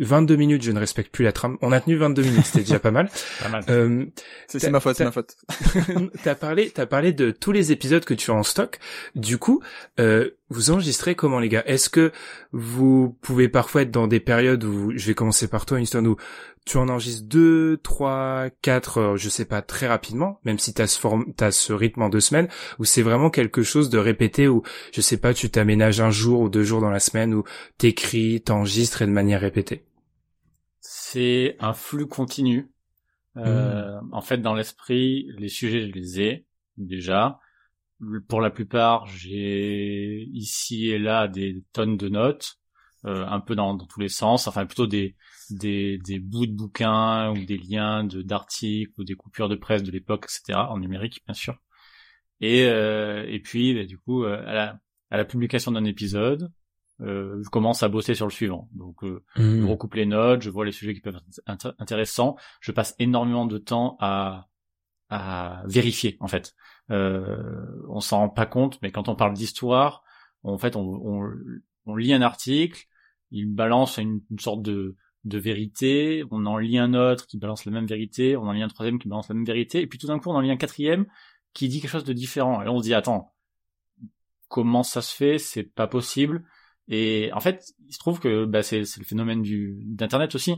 22 0.00 0.36
minutes, 0.36 0.62
je 0.62 0.72
ne 0.72 0.80
respecte 0.80 1.12
plus 1.12 1.24
la 1.24 1.32
trame. 1.32 1.56
On 1.62 1.72
a 1.72 1.80
tenu 1.80 1.96
22 1.96 2.22
minutes, 2.22 2.44
c'était 2.44 2.60
déjà 2.64 2.78
pas 2.80 2.90
mal. 2.90 3.08
pas 3.42 3.48
mal. 3.48 3.64
Euh, 3.68 4.06
c'est 4.48 4.70
ma 4.70 4.80
faute, 4.80 4.96
c'est 4.96 5.04
ma 5.04 5.12
faute. 5.12 5.36
t'as 6.24 6.34
parlé, 6.34 6.70
t'as 6.70 6.86
parlé 6.86 7.12
de 7.12 7.30
tous 7.30 7.52
les 7.52 7.72
épisodes 7.72 8.04
que 8.04 8.14
tu 8.14 8.30
as 8.32 8.34
en 8.34 8.42
stock. 8.42 8.78
Du 9.14 9.38
coup, 9.38 9.62
euh, 10.00 10.30
vous 10.48 10.70
enregistrez 10.70 11.14
comment 11.14 11.38
les 11.38 11.48
gars? 11.48 11.62
Est-ce 11.64 11.88
que 11.88 12.12
vous 12.52 13.16
pouvez 13.22 13.48
parfois 13.48 13.82
être 13.82 13.92
dans 13.92 14.08
des 14.08 14.20
périodes 14.20 14.64
où, 14.64 14.92
je 14.96 15.06
vais 15.06 15.14
commencer 15.14 15.46
par 15.46 15.64
toi, 15.64 15.78
Winston, 15.78 16.04
où 16.04 16.16
tu 16.66 16.76
en 16.76 16.88
enregistres 16.88 17.26
deux, 17.26 17.78
trois, 17.82 18.48
quatre, 18.62 19.16
je 19.16 19.28
sais 19.28 19.44
pas, 19.44 19.62
très 19.62 19.86
rapidement, 19.86 20.40
même 20.44 20.58
si 20.58 20.74
t'as 20.74 20.86
ce 20.86 20.98
forme, 20.98 21.32
t'as 21.34 21.50
ce 21.50 21.72
rythme 21.72 22.02
en 22.02 22.08
deux 22.08 22.20
semaines, 22.20 22.48
ou 22.78 22.84
c'est 22.84 23.02
vraiment 23.02 23.30
quelque 23.30 23.62
chose 23.62 23.90
de 23.90 23.98
répété 23.98 24.46
où, 24.46 24.62
je 24.92 25.00
sais 25.00 25.18
pas, 25.18 25.34
tu 25.34 25.50
t'aménages 25.50 26.00
un 26.00 26.10
jour 26.10 26.40
ou 26.40 26.48
deux 26.48 26.62
jours 26.62 26.80
dans 26.80 26.90
la 26.90 27.00
semaine 27.00 27.34
où 27.34 27.44
t'écris, 27.78 28.42
t'enregistres 28.42 29.02
et 29.02 29.06
de 29.06 29.12
manière 29.12 29.40
répétée. 29.40 29.84
C'est 30.80 31.56
un 31.60 31.72
flux 31.72 32.06
continu. 32.06 32.70
Euh, 33.36 34.00
hmm. 34.00 34.08
En 34.12 34.20
fait, 34.20 34.38
dans 34.38 34.54
l'esprit, 34.54 35.28
les 35.38 35.48
sujets, 35.48 35.86
je 35.86 35.92
les 35.92 36.20
ai 36.20 36.46
déjà. 36.76 37.38
Pour 38.28 38.40
la 38.40 38.50
plupart, 38.50 39.06
j'ai 39.06 40.26
ici 40.32 40.90
et 40.90 40.98
là 40.98 41.28
des 41.28 41.64
tonnes 41.72 41.96
de 41.96 42.08
notes, 42.08 42.58
euh, 43.04 43.26
un 43.26 43.40
peu 43.40 43.54
dans, 43.54 43.74
dans 43.74 43.86
tous 43.86 44.00
les 44.00 44.08
sens, 44.08 44.46
enfin 44.46 44.64
plutôt 44.64 44.86
des, 44.86 45.16
des, 45.52 45.98
des 45.98 46.18
bouts 46.18 46.46
de 46.46 46.52
bouquins 46.52 47.30
ou 47.30 47.44
des 47.44 47.58
liens 47.58 48.04
de 48.04 48.22
d'articles 48.22 48.92
ou 48.98 49.04
des 49.04 49.14
coupures 49.14 49.48
de 49.48 49.56
presse 49.56 49.82
de 49.82 49.90
l'époque, 49.90 50.26
etc. 50.26 50.58
En 50.68 50.78
numérique, 50.78 51.22
bien 51.26 51.34
sûr. 51.34 51.58
Et 52.40 52.64
euh, 52.64 53.26
et 53.28 53.40
puis 53.40 53.74
bah, 53.74 53.84
du 53.84 53.98
coup 53.98 54.24
euh, 54.24 54.42
à 54.46 54.52
la 54.54 54.80
à 55.10 55.16
la 55.16 55.24
publication 55.24 55.72
d'un 55.72 55.84
épisode, 55.84 56.52
euh, 57.02 57.40
je 57.42 57.48
commence 57.48 57.82
à 57.82 57.88
bosser 57.88 58.14
sur 58.14 58.26
le 58.26 58.32
suivant. 58.32 58.68
Donc 58.72 59.02
euh, 59.04 59.22
je 59.36 59.42
mmh. 59.42 59.68
recoupe 59.68 59.94
les 59.94 60.06
notes, 60.06 60.42
je 60.42 60.50
vois 60.50 60.64
les 60.64 60.72
sujets 60.72 60.94
qui 60.94 61.00
peuvent 61.00 61.20
être 61.48 61.74
intéressants. 61.78 62.36
Je 62.60 62.72
passe 62.72 62.94
énormément 62.98 63.46
de 63.46 63.58
temps 63.58 63.96
à 64.00 64.46
à 65.08 65.62
vérifier 65.66 66.16
en 66.20 66.28
fait. 66.28 66.54
Euh, 66.90 67.66
on 67.88 68.00
s'en 68.00 68.18
rend 68.18 68.28
pas 68.28 68.46
compte, 68.46 68.78
mais 68.82 68.92
quand 68.92 69.08
on 69.08 69.16
parle 69.16 69.34
d'histoire, 69.34 70.04
en 70.44 70.56
fait 70.56 70.76
on, 70.76 70.82
on, 70.82 71.30
on 71.86 71.96
lit 71.96 72.12
un 72.12 72.22
article, 72.22 72.86
il 73.30 73.52
balance 73.52 73.98
une, 73.98 74.20
une 74.30 74.38
sorte 74.38 74.62
de 74.62 74.96
de 75.24 75.38
vérité, 75.38 76.24
on 76.30 76.46
en 76.46 76.56
lit 76.56 76.78
un 76.78 76.94
autre 76.94 77.26
qui 77.26 77.38
balance 77.38 77.64
la 77.64 77.72
même 77.72 77.86
vérité, 77.86 78.36
on 78.36 78.42
en 78.42 78.52
lit 78.52 78.62
un 78.62 78.68
troisième 78.68 78.98
qui 78.98 79.08
balance 79.08 79.28
la 79.28 79.34
même 79.34 79.44
vérité, 79.44 79.80
et 79.80 79.86
puis 79.86 79.98
tout 79.98 80.06
d'un 80.06 80.18
coup 80.18 80.30
on 80.30 80.34
en 80.34 80.40
lit 80.40 80.50
un 80.50 80.56
quatrième 80.56 81.06
qui 81.52 81.68
dit 81.68 81.80
quelque 81.80 81.90
chose 81.90 82.04
de 82.04 82.12
différent. 82.12 82.62
Et 82.62 82.64
là 82.64 82.72
on 82.72 82.78
se 82.78 82.84
dit 82.84 82.94
attends, 82.94 83.32
comment 84.48 84.82
ça 84.82 85.02
se 85.02 85.14
fait? 85.14 85.38
C'est 85.38 85.64
pas 85.64 85.86
possible. 85.86 86.44
Et 86.88 87.30
en 87.32 87.40
fait, 87.40 87.64
il 87.86 87.94
se 87.94 87.98
trouve 87.98 88.18
que 88.18 88.44
bah, 88.44 88.62
c'est 88.62 88.80
le 88.80 89.04
phénomène 89.04 89.42
du 89.42 89.78
d'internet 89.86 90.34
aussi. 90.34 90.56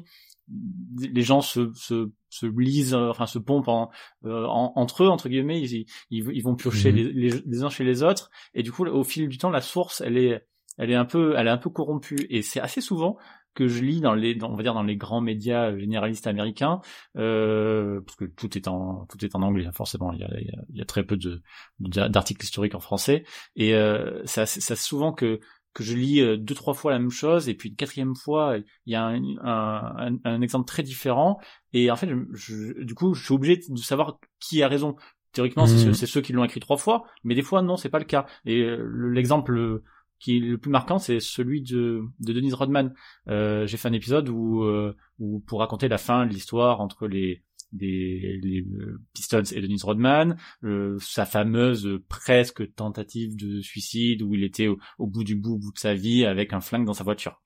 Les 0.98 1.22
gens 1.22 1.40
se, 1.40 1.72
se, 1.74 2.10
se 2.30 2.46
lisent, 2.46 2.94
enfin 2.94 3.26
se 3.26 3.38
pompent 3.38 3.68
euh, 3.68 4.46
en, 4.46 4.72
entre 4.74 5.04
eux 5.04 5.08
entre 5.08 5.28
guillemets. 5.28 5.60
Ils, 5.60 5.86
ils, 6.10 6.42
vont 6.42 6.56
piocher 6.56 6.90
mhm. 6.90 6.98
les, 7.14 7.30
les 7.44 7.62
uns 7.62 7.70
chez 7.70 7.84
les 7.84 8.02
autres, 8.02 8.30
et 8.54 8.62
du 8.62 8.72
coup 8.72 8.84
au 8.84 9.04
fil 9.04 9.28
du 9.28 9.38
temps 9.38 9.50
la 9.50 9.60
source 9.60 10.00
elle 10.00 10.16
est 10.16 10.46
elle 10.78 10.90
est 10.90 10.96
un 10.96 11.04
peu 11.04 11.34
elle 11.36 11.46
est 11.46 11.50
un 11.50 11.58
peu 11.58 11.70
corrompue. 11.70 12.26
Et 12.28 12.42
c'est 12.42 12.60
assez 12.60 12.80
souvent 12.80 13.18
que 13.54 13.68
je 13.68 13.82
lis 13.82 14.00
dans 14.00 14.14
les, 14.14 14.42
on 14.42 14.54
va 14.54 14.62
dire 14.62 14.74
dans 14.74 14.82
les 14.82 14.96
grands 14.96 15.20
médias 15.20 15.76
généralistes 15.76 16.26
américains, 16.26 16.80
euh, 17.16 18.00
parce 18.06 18.16
que 18.16 18.24
tout 18.24 18.56
est 18.56 18.68
en 18.68 19.06
tout 19.06 19.24
est 19.24 19.34
en 19.34 19.42
anglais 19.42 19.66
hein, 19.66 19.72
forcément. 19.72 20.12
Il 20.12 20.20
y 20.20 20.24
a, 20.24 20.30
il 20.70 20.76
y 20.76 20.80
a 20.80 20.84
très 20.84 21.04
peu 21.04 21.16
de 21.16 21.42
d'articles 21.78 22.44
historiques 22.44 22.74
en 22.74 22.80
français, 22.80 23.24
et 23.56 23.74
euh, 23.74 24.22
ça 24.24 24.46
c'est 24.46 24.76
souvent 24.76 25.12
que 25.12 25.40
que 25.74 25.84
je 25.84 25.96
lis 25.96 26.20
euh, 26.20 26.36
deux 26.36 26.54
trois 26.54 26.74
fois 26.74 26.92
la 26.92 26.98
même 26.98 27.10
chose. 27.10 27.48
Et 27.48 27.54
puis 27.54 27.70
une 27.70 27.76
quatrième 27.76 28.14
fois 28.14 28.56
il 28.86 28.92
y 28.92 28.94
a 28.94 29.04
un, 29.04 29.22
un, 29.42 30.16
un, 30.24 30.40
exemple 30.40 30.66
très 30.66 30.82
différent. 30.82 31.38
Et 31.72 31.90
en 31.90 31.96
fait 31.96 32.08
je, 32.32 32.82
du 32.82 32.94
coup 32.94 33.14
je 33.14 33.24
suis 33.24 33.34
obligé 33.34 33.60
de 33.68 33.78
savoir 33.78 34.18
qui 34.40 34.62
a 34.62 34.68
raison. 34.68 34.96
Théoriquement 35.32 35.66
c'est 35.66 35.88
mmh. 35.88 35.94
ceux, 35.94 36.20
qui 36.20 36.34
l'ont 36.34 36.44
écrit 36.44 36.60
trois 36.60 36.76
fois. 36.76 37.04
Mais 37.24 37.34
des 37.34 37.42
fois 37.42 37.62
non 37.62 37.76
c'est 37.76 37.88
pas 37.88 37.98
le 37.98 38.04
cas. 38.04 38.26
Et 38.44 38.60
euh, 38.62 38.84
l'exemple 39.12 39.82
qui 40.22 40.36
est 40.36 40.40
le 40.40 40.56
plus 40.56 40.70
marquant, 40.70 40.98
c'est 40.98 41.20
celui 41.20 41.62
de, 41.62 42.02
de 42.20 42.32
Denise 42.32 42.54
Rodman. 42.54 42.94
Euh, 43.28 43.66
j'ai 43.66 43.76
fait 43.76 43.88
un 43.88 43.92
épisode 43.92 44.28
où, 44.28 44.62
euh, 44.62 44.96
où 45.18 45.40
pour 45.40 45.58
raconter 45.58 45.88
la 45.88 45.98
fin 45.98 46.26
de 46.26 46.32
l'histoire 46.32 46.80
entre 46.80 47.08
les, 47.08 47.42
les, 47.72 48.38
les 48.40 48.60
euh, 48.60 49.00
Pistons 49.14 49.42
et 49.42 49.60
Denise 49.60 49.82
Rodman, 49.82 50.36
euh, 50.62 50.96
sa 51.00 51.26
fameuse 51.26 52.00
presque 52.08 52.72
tentative 52.74 53.36
de 53.36 53.60
suicide 53.60 54.22
où 54.22 54.34
il 54.34 54.44
était 54.44 54.68
au, 54.68 54.78
bout 55.06 55.24
du 55.24 55.34
bout, 55.34 55.54
au 55.54 55.58
bout 55.58 55.72
de 55.72 55.78
sa 55.78 55.94
vie 55.94 56.24
avec 56.24 56.52
un 56.52 56.60
flingue 56.60 56.86
dans 56.86 56.94
sa 56.94 57.04
voiture. 57.04 57.42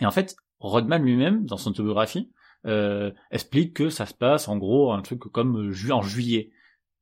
Et 0.00 0.06
en 0.06 0.10
fait, 0.10 0.34
Rodman 0.58 1.02
lui-même, 1.02 1.44
dans 1.46 1.56
son 1.56 1.70
autobiographie, 1.70 2.32
euh, 2.66 3.12
explique 3.30 3.74
que 3.74 3.90
ça 3.90 4.06
se 4.06 4.14
passe 4.14 4.48
en 4.48 4.56
gros 4.58 4.92
un 4.92 5.02
truc 5.02 5.20
comme 5.20 5.72
en 5.90 6.02
juillet. 6.02 6.50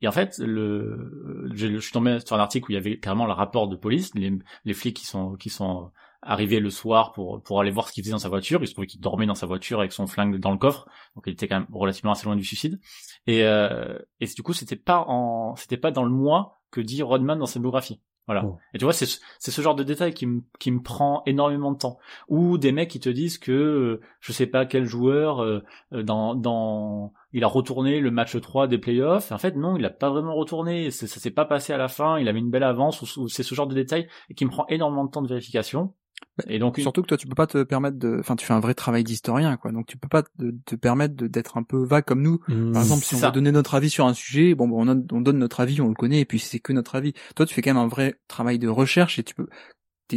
Et 0.01 0.09
en 0.09 0.13
fait, 0.13 0.39
le, 0.39 1.49
je, 1.55 1.79
suis 1.79 1.93
tombé 1.93 2.19
sur 2.25 2.37
un 2.37 2.41
article 2.41 2.67
où 2.69 2.73
il 2.73 2.75
y 2.75 2.79
avait 2.79 2.99
carrément 2.99 3.27
le 3.27 3.33
rapport 3.33 3.69
de 3.69 3.77
police, 3.77 4.13
les, 4.15 4.75
flics 4.75 4.97
qui 4.97 5.07
sont 5.07 5.35
qui 5.37 5.51
sont 5.51 5.91
le 6.23 6.71
soir 6.71 7.13
pour 7.13 7.61
aller 7.61 7.71
voir 7.71 7.89
ce 7.89 7.93
qu'il 7.93 8.05
faisait 8.05 8.13
dans 8.13 8.19
sa 8.19 8.29
voiture. 8.29 8.61
Il 8.63 8.69
se 8.69 8.73
trouvait 8.73 8.87
qu'il 8.87 9.01
dormait 9.01 9.27
dans 9.27 9.35
sa 9.35 9.47
voiture 9.47 9.81
avec 9.81 9.93
son 9.93 10.07
flingue 10.07 10.39
dans 10.39 10.53
le 10.53 10.59
coffre, 10.59 10.87
donc 11.17 11.25
il 11.27 11.33
était 11.33 11.49
quand 11.49 11.61
même 11.61 11.69
relativement 11.73 12.13
assez 12.13 12.27
loin 12.27 12.37
du 12.37 12.45
suicide. 12.45 12.81
Et 13.27 13.43
euh, 13.45 13.99
du 14.21 14.43
coup, 14.43 14.53
c'était 14.53 14.77
pas 14.77 15.05
en 15.09 15.57
c'était 15.57 15.77
pas 15.77 15.91
dans 15.91 16.05
le 16.05 16.11
mois 16.11 16.61
que 16.71 16.81
dit 16.81 17.03
Rodman 17.03 17.39
dans 17.39 17.47
sa 17.47 17.61
biographie. 17.61 18.01
Voilà. 18.29 18.45
Oh. 18.45 18.59
Et 18.75 18.79
tu 18.79 18.85
vois, 18.85 18.93
c'est 18.93 19.09
c'est 19.39 19.51
ce 19.51 19.63
genre 19.63 19.75
de 19.75 19.83
détail 19.83 20.13
qui 20.13 20.27
me 20.27 20.43
qui 20.59 20.71
me 20.71 20.83
prend 20.83 21.23
énormément 21.25 21.73
de 21.73 21.79
temps. 21.79 21.99
Ou 22.29 22.59
des 22.59 22.73
mecs 22.73 22.91
qui 22.91 23.01
te 23.01 23.09
disent 23.09 23.39
que 23.39 23.53
euh, 23.53 24.01
je 24.21 24.33
sais 24.33 24.47
pas 24.47 24.67
quel 24.67 24.85
joueur 24.85 25.43
euh, 25.43 25.65
euh, 25.95 26.03
dans 26.03 26.35
dans 26.35 27.15
il 27.33 27.43
a 27.43 27.47
retourné 27.47 28.01
le 28.01 28.11
match 28.11 28.39
3 28.39 28.69
des 28.69 28.77
playoffs. 28.77 29.33
En 29.33 29.39
fait, 29.39 29.57
non, 29.57 29.79
il 29.79 29.85
a 29.87 29.91
pas 29.91 30.11
vraiment 30.11 30.35
retourné. 30.35 30.91
Ça 30.91 31.07
s'est 31.07 31.31
pas 31.31 31.47
passé 31.47 31.73
à 31.73 31.79
la 31.79 31.89
fin. 31.89 32.19
Il 32.19 32.29
avait 32.29 32.39
une 32.39 32.51
belle 32.51 32.65
avance. 32.65 33.01
Ou, 33.01 33.23
ou 33.23 33.29
c'est 33.29 33.43
ce 33.43 33.55
genre 33.55 33.67
de 33.67 33.75
détail 33.75 34.09
et 34.29 34.35
qui 34.35 34.45
me 34.45 34.51
prend 34.51 34.67
énormément 34.69 35.07
de 35.07 35.11
temps 35.11 35.23
de 35.23 35.29
vérification. 35.29 35.95
Et 36.47 36.59
donc 36.59 36.79
une- 36.79 36.83
Surtout 36.83 37.03
que 37.03 37.09
toi, 37.09 37.17
tu 37.17 37.27
peux 37.27 37.35
pas 37.35 37.47
te 37.47 37.63
permettre 37.65 37.99
de, 37.99 38.17
enfin, 38.21 38.37
tu 38.37 38.47
fais 38.47 38.53
un 38.55 38.61
vrai 38.61 38.75
travail 38.75 39.03
d'historien, 39.05 39.57
quoi. 39.57 39.73
Donc, 39.73 39.87
tu 39.87 39.97
peux 39.99 40.09
pas 40.09 40.23
te, 40.23 40.51
te 40.65 40.75
permettre 40.77 41.15
d'être 41.15 41.57
un 41.57 41.63
peu 41.63 41.83
vague 41.85 42.05
comme 42.05 42.23
nous. 42.23 42.41
Mmh. 42.49 42.73
Par 42.73 42.83
exemple, 42.83 43.05
si 43.05 43.15
on 43.15 43.19
ça. 43.19 43.27
veut 43.27 43.33
donner 43.33 43.51
notre 43.53 43.75
avis 43.75 43.91
sur 43.91 44.07
un 44.07 44.15
sujet, 44.15 44.55
bon, 44.55 44.69
bon, 44.69 44.83
on, 44.83 44.87
donne- 44.87 45.07
on 45.13 45.21
donne 45.21 45.39
notre 45.39 45.61
avis, 45.61 45.81
on 45.81 45.89
le 45.89 45.95
connaît, 45.95 46.21
et 46.21 46.25
puis 46.25 46.39
c'est 46.39 46.61
que 46.61 46.73
notre 46.73 46.95
avis. 46.95 47.13
Toi, 47.35 47.47
tu 47.47 47.55
fais 47.55 47.63
quand 47.63 47.71
même 47.75 47.83
un 47.83 47.89
vrai 47.89 48.21
travail 48.29 48.59
de 48.59 48.69
recherche, 48.69 49.19
et 49.19 49.23
tu 49.25 49.35
peux, 49.35 49.47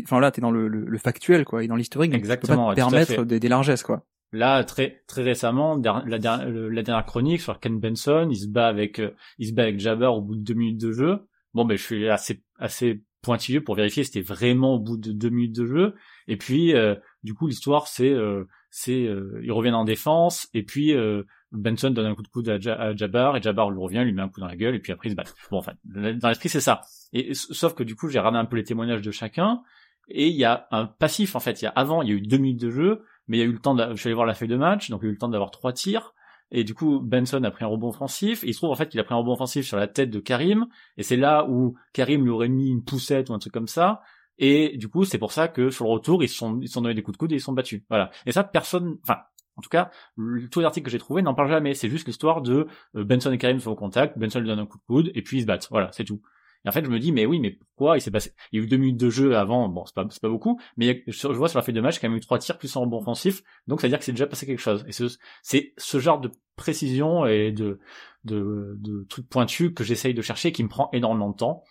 enfin 0.03 0.19
là, 0.19 0.31
t'es 0.31 0.41
dans 0.41 0.51
le, 0.51 0.67
le, 0.67 0.85
le 0.85 0.97
factuel, 0.97 1.43
quoi, 1.45 1.63
et 1.63 1.67
dans 1.67 1.75
l'historique. 1.75 2.11
donc 2.11 2.19
Exactement, 2.19 2.69
Tu 2.69 2.75
peux 2.75 2.81
pas 2.81 2.87
te 2.87 3.05
permettre 3.05 3.25
des, 3.25 3.39
des 3.39 3.49
largesses, 3.49 3.83
quoi. 3.83 4.05
Là, 4.33 4.63
très 4.63 5.03
très 5.07 5.23
récemment, 5.23 5.77
der- 5.77 6.03
la, 6.07 6.17
der- 6.17 6.49
le- 6.49 6.69
la 6.69 6.83
dernière 6.83 7.05
chronique 7.05 7.41
sur 7.41 7.59
Ken 7.59 7.77
Benson, 7.79 8.29
il 8.31 8.37
se 8.37 8.47
bat 8.47 8.67
avec 8.69 8.99
euh, 8.99 9.11
il 9.39 9.49
se 9.49 9.53
bat 9.53 9.63
avec 9.63 9.79
Jabber 9.81 10.05
au 10.05 10.21
bout 10.21 10.35
de 10.37 10.41
deux 10.41 10.53
minutes 10.53 10.79
de 10.79 10.93
jeu. 10.93 11.27
Bon, 11.53 11.65
ben 11.65 11.77
je 11.77 11.83
suis 11.83 12.07
assez 12.07 12.41
assez 12.57 13.03
pointilleux 13.21 13.63
pour 13.63 13.75
vérifier 13.75 14.03
si 14.03 14.11
c'était 14.11 14.25
vraiment 14.25 14.75
au 14.75 14.79
bout 14.79 14.97
de 14.97 15.11
deux 15.11 15.29
minutes 15.29 15.55
de 15.55 15.65
jeu. 15.65 15.95
Et 16.27 16.37
puis, 16.37 16.73
euh, 16.73 16.95
du 17.23 17.33
coup, 17.33 17.47
l'histoire 17.47 17.87
c'est 17.87 18.09
euh, 18.09 18.45
c'est 18.69 19.05
euh, 19.05 19.39
ils 19.43 19.51
reviennent 19.51 19.75
en 19.75 19.85
défense 19.85 20.47
et 20.53 20.63
puis 20.63 20.93
euh, 20.93 21.23
Benson 21.51 21.89
donne 21.91 22.05
un 22.05 22.15
coup 22.15 22.23
de 22.23 22.27
coude 22.29 22.47
à, 22.49 22.59
Ja- 22.59 22.79
à 22.79 22.95
Jabbar 22.95 23.35
et 23.37 23.41
Jabbar 23.41 23.69
lui 23.71 23.79
revient, 23.79 24.03
lui 24.03 24.13
met 24.13 24.21
un 24.21 24.29
coup 24.29 24.39
dans 24.39 24.47
la 24.47 24.55
gueule 24.55 24.75
et 24.75 24.79
puis 24.79 24.91
après 24.91 25.09
ils 25.09 25.11
se 25.11 25.15
battent. 25.15 25.35
Bon, 25.51 25.57
enfin, 25.57 25.73
dans 25.83 26.27
l'esprit 26.29 26.49
c'est 26.49 26.61
ça. 26.61 26.81
Et 27.13 27.33
sauf 27.33 27.73
que 27.75 27.83
du 27.83 27.95
coup, 27.95 28.07
j'ai 28.07 28.19
regardé 28.19 28.37
un 28.37 28.45
peu 28.45 28.55
les 28.55 28.63
témoignages 28.63 29.01
de 29.01 29.11
chacun 29.11 29.61
et 30.07 30.27
il 30.27 30.35
y 30.35 30.45
a 30.45 30.67
un 30.71 30.85
passif 30.85 31.35
en 31.35 31.39
fait. 31.39 31.61
Il 31.61 31.65
y 31.65 31.67
a 31.67 31.71
avant, 31.71 32.01
il 32.01 32.09
y 32.09 32.11
a 32.11 32.15
eu 32.15 32.21
deux 32.21 32.37
minutes 32.37 32.61
de 32.61 32.69
jeu 32.69 33.03
mais 33.27 33.37
il 33.37 33.39
y 33.39 33.43
a 33.43 33.45
eu 33.45 33.51
le 33.53 33.59
temps, 33.59 33.75
de, 33.75 33.85
je 33.91 33.95
suis 33.95 34.07
allé 34.07 34.15
voir 34.15 34.25
la 34.25 34.33
feuille 34.33 34.49
de 34.49 34.57
match, 34.57 34.89
donc 34.89 35.01
il 35.03 35.05
y 35.05 35.07
a 35.07 35.09
eu 35.09 35.13
le 35.13 35.17
temps 35.17 35.29
d'avoir 35.29 35.51
trois 35.51 35.71
tirs, 35.71 36.13
et 36.51 36.63
du 36.63 36.73
coup 36.73 36.99
Benson 36.99 37.43
a 37.43 37.51
pris 37.51 37.63
un 37.63 37.67
rebond 37.67 37.89
offensif, 37.89 38.43
il 38.45 38.53
se 38.53 38.59
trouve 38.59 38.71
en 38.71 38.75
fait 38.75 38.89
qu'il 38.89 38.99
a 38.99 39.03
pris 39.03 39.13
un 39.13 39.17
rebond 39.17 39.33
offensif 39.33 39.65
sur 39.65 39.77
la 39.77 39.87
tête 39.87 40.09
de 40.09 40.19
Karim, 40.19 40.67
et 40.97 41.03
c'est 41.03 41.17
là 41.17 41.45
où 41.49 41.75
Karim 41.93 42.23
lui 42.23 42.29
aurait 42.29 42.49
mis 42.49 42.69
une 42.69 42.83
poussette 42.83 43.29
ou 43.29 43.33
un 43.33 43.39
truc 43.39 43.53
comme 43.53 43.67
ça, 43.67 44.01
et 44.37 44.77
du 44.77 44.87
coup 44.87 45.03
c'est 45.05 45.17
pour 45.17 45.31
ça 45.31 45.47
que 45.47 45.69
sur 45.69 45.85
le 45.85 45.91
retour 45.91 46.23
ils 46.23 46.29
se 46.29 46.35
sont, 46.35 46.59
ils 46.61 46.69
sont 46.69 46.81
donné 46.81 46.95
des 46.95 47.03
coups 47.03 47.15
de 47.15 47.19
coude 47.19 47.31
et 47.31 47.35
ils 47.35 47.41
sont 47.41 47.53
battus. 47.53 47.81
Voilà. 47.89 48.11
Et 48.25 48.31
ça 48.31 48.43
personne, 48.43 48.97
enfin 49.03 49.19
en 49.57 49.61
tout 49.61 49.69
cas, 49.69 49.91
le- 50.15 50.47
tous 50.49 50.59
les 50.61 50.65
articles 50.65 50.85
que 50.85 50.91
j'ai 50.91 50.97
trouvés 50.97 51.21
n'en 51.21 51.33
parlent 51.33 51.49
jamais. 51.49 51.73
C'est 51.73 51.89
juste 51.89 52.07
l'histoire 52.07 52.41
de 52.41 52.67
euh, 52.95 53.03
Benson 53.03 53.31
et 53.31 53.37
Karim 53.37 53.59
sont 53.59 53.71
au 53.71 53.75
contact, 53.75 54.17
Benson 54.17 54.39
lui 54.39 54.47
donne 54.47 54.59
un 54.59 54.65
coup 54.65 54.77
de 54.77 54.83
coude 54.83 55.11
et 55.13 55.21
puis 55.21 55.37
ils 55.37 55.41
se 55.41 55.45
battent. 55.45 55.67
Voilà, 55.69 55.91
c'est 55.91 56.05
tout. 56.05 56.21
Et 56.65 56.69
en 56.69 56.71
fait, 56.71 56.83
je 56.85 56.89
me 56.89 56.99
dis, 56.99 57.11
mais 57.11 57.25
oui, 57.25 57.39
mais 57.39 57.51
pourquoi 57.51 57.97
il 57.97 58.01
s'est 58.01 58.11
passé 58.11 58.33
Il 58.51 58.59
y 58.59 58.61
a 58.61 58.65
eu 58.65 58.67
deux 58.67 58.77
minutes 58.77 58.99
de 58.99 59.09
jeu 59.09 59.35
avant, 59.35 59.67
bon, 59.67 59.83
c'est 59.85 59.95
pas, 59.95 60.05
pas 60.05 60.29
beaucoup, 60.29 60.59
mais 60.77 61.03
je 61.07 61.27
vois 61.27 61.49
sur 61.49 61.57
la 61.57 61.63
feuille 61.63 61.73
de 61.73 61.81
match 61.81 61.99
qu'il 61.99 62.09
y 62.09 62.13
a 62.13 62.15
eu 62.15 62.19
trois 62.19 62.37
tirs 62.37 62.57
plus 62.57 62.75
un 62.77 62.81
rebond 62.81 62.99
offensif, 62.99 63.41
donc 63.67 63.81
ça 63.81 63.87
veut 63.87 63.89
dire 63.89 63.97
que 63.99 64.05
c'est 64.05 64.11
déjà 64.11 64.27
passé 64.27 64.45
quelque 64.45 64.59
chose. 64.59 64.85
Et 64.87 64.91
ce- 64.91 65.17
c'est 65.41 65.73
ce 65.77 65.99
genre 65.99 66.19
de 66.19 66.31
précision 66.55 67.25
et 67.25 67.51
de, 67.51 67.79
de, 68.25 68.75
de 68.77 69.05
trucs 69.09 69.27
pointus 69.27 69.73
que 69.73 69.83
j'essaye 69.83 70.13
de 70.13 70.21
chercher 70.21 70.51
qui 70.51 70.63
me 70.63 70.69
prend 70.69 70.89
énormément 70.93 71.31
de 71.31 71.35
temps. 71.35 71.63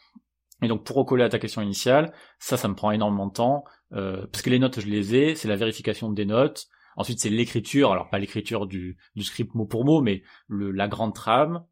Et 0.63 0.69
donc 0.69 0.85
pour 0.85 0.97
recoller 0.97 1.25
à 1.25 1.29
ta 1.29 1.39
question 1.39 1.63
initiale, 1.63 2.13
ça, 2.39 2.57
ça 2.57 2.69
me 2.69 2.75
prend 2.75 2.91
énormément 2.91 3.27
de 3.27 3.33
temps, 3.33 3.65
euh, 3.93 4.27
parce 4.27 4.43
que 4.43 4.51
les 4.51 4.59
notes, 4.59 4.81
je 4.81 4.87
les 4.87 5.15
ai, 5.15 5.35
c'est 5.35 5.49
la 5.49 5.57
vérification 5.57 6.11
des 6.11 6.27
notes, 6.27 6.67
ensuite 6.97 7.21
c'est 7.21 7.31
l'écriture, 7.31 7.93
alors 7.93 8.11
pas 8.11 8.19
l'écriture 8.19 8.67
du, 8.67 8.99
script 9.21 9.55
mot 9.55 9.65
pour 9.67 9.85
mot, 9.85 10.03
mais 10.03 10.23
la 10.49 10.89
grande 10.89 11.15
trame, 11.15 11.65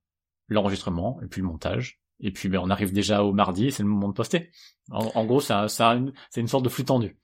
l'enregistrement, 0.49 1.21
et 1.23 1.27
puis 1.27 1.43
le 1.43 1.49
montage. 1.49 2.01
Et 2.21 2.33
puis 2.33 2.49
ben, 2.49 2.61
on 2.63 2.71
arrive 2.71 2.93
déjà 2.93 3.23
au 3.23 3.33
mardi, 3.33 3.71
c'est 3.73 3.83
le 3.83 3.89
moment 3.89 4.09
de 4.09 4.15
poster. 4.15 4.51
En, 4.91 5.11
en 5.15 5.25
gros, 5.25 5.41
c'est 5.41 5.53
un- 5.53 5.69
c'est 5.69 5.83
un- 5.83 6.13
c'est 6.31 6.41
une 6.41 6.49
sorte 6.49 6.65
de 6.65 6.69
flux 6.69 6.85
tendu. 6.85 7.17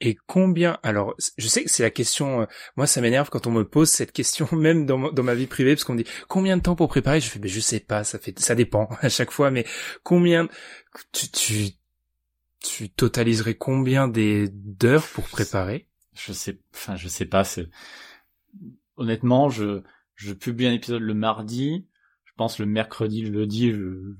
Et 0.00 0.16
combien 0.26 0.78
Alors, 0.82 1.14
je 1.38 1.46
sais 1.48 1.64
que 1.64 1.70
c'est 1.70 1.82
la 1.82 1.90
question. 1.90 2.42
euh, 2.42 2.46
moi, 2.76 2.86
ça 2.86 3.00
m'énerve 3.00 3.30
quand 3.30 3.46
on 3.46 3.52
me 3.52 3.64
pose 3.64 3.88
cette 3.88 4.12
question, 4.12 4.48
même 4.52 4.86
dans, 4.86 4.98
ma 4.98 5.34
vie 5.34 5.46
privée, 5.46 5.74
parce 5.74 5.84
qu'on 5.84 5.94
me 5.94 6.02
dit 6.02 6.10
combien 6.28 6.56
de 6.56 6.62
temps 6.62 6.74
pour 6.76 6.88
préparer? 6.88 7.20
Je 7.20 7.28
fais, 7.30 7.38
mais 7.38 7.48
je 7.48 7.60
sais 7.60 7.80
pas. 7.80 8.04
Ça 8.04 8.18
fait, 8.18 8.38
ça 8.38 8.54
dépend 8.54 8.88
à 9.00 9.08
chaque 9.08 9.30
fois. 9.30 9.50
Mais 9.50 9.64
combien 10.02 10.48
tu 11.12 11.28
tu 11.30 11.70
tu 12.60 12.90
totaliserais 12.90 13.54
combien 13.54 14.08
des 14.08 14.48
d'heures 14.48 15.06
pour 15.06 15.24
préparer? 15.28 15.88
Je 16.14 16.32
sais, 16.32 16.58
enfin, 16.74 16.96
je 16.96 17.08
sais 17.08 17.26
pas. 17.26 17.44
Honnêtement, 18.96 19.48
je 19.48 19.82
je 20.16 20.32
publie 20.32 20.66
un 20.66 20.72
épisode 20.72 21.02
le 21.02 21.14
mardi. 21.14 21.86
Je 22.34 22.36
pense 22.36 22.58
le 22.58 22.66
mercredi, 22.66 23.22
le 23.22 23.32
jeudi, 23.40 23.70
je 23.70 24.14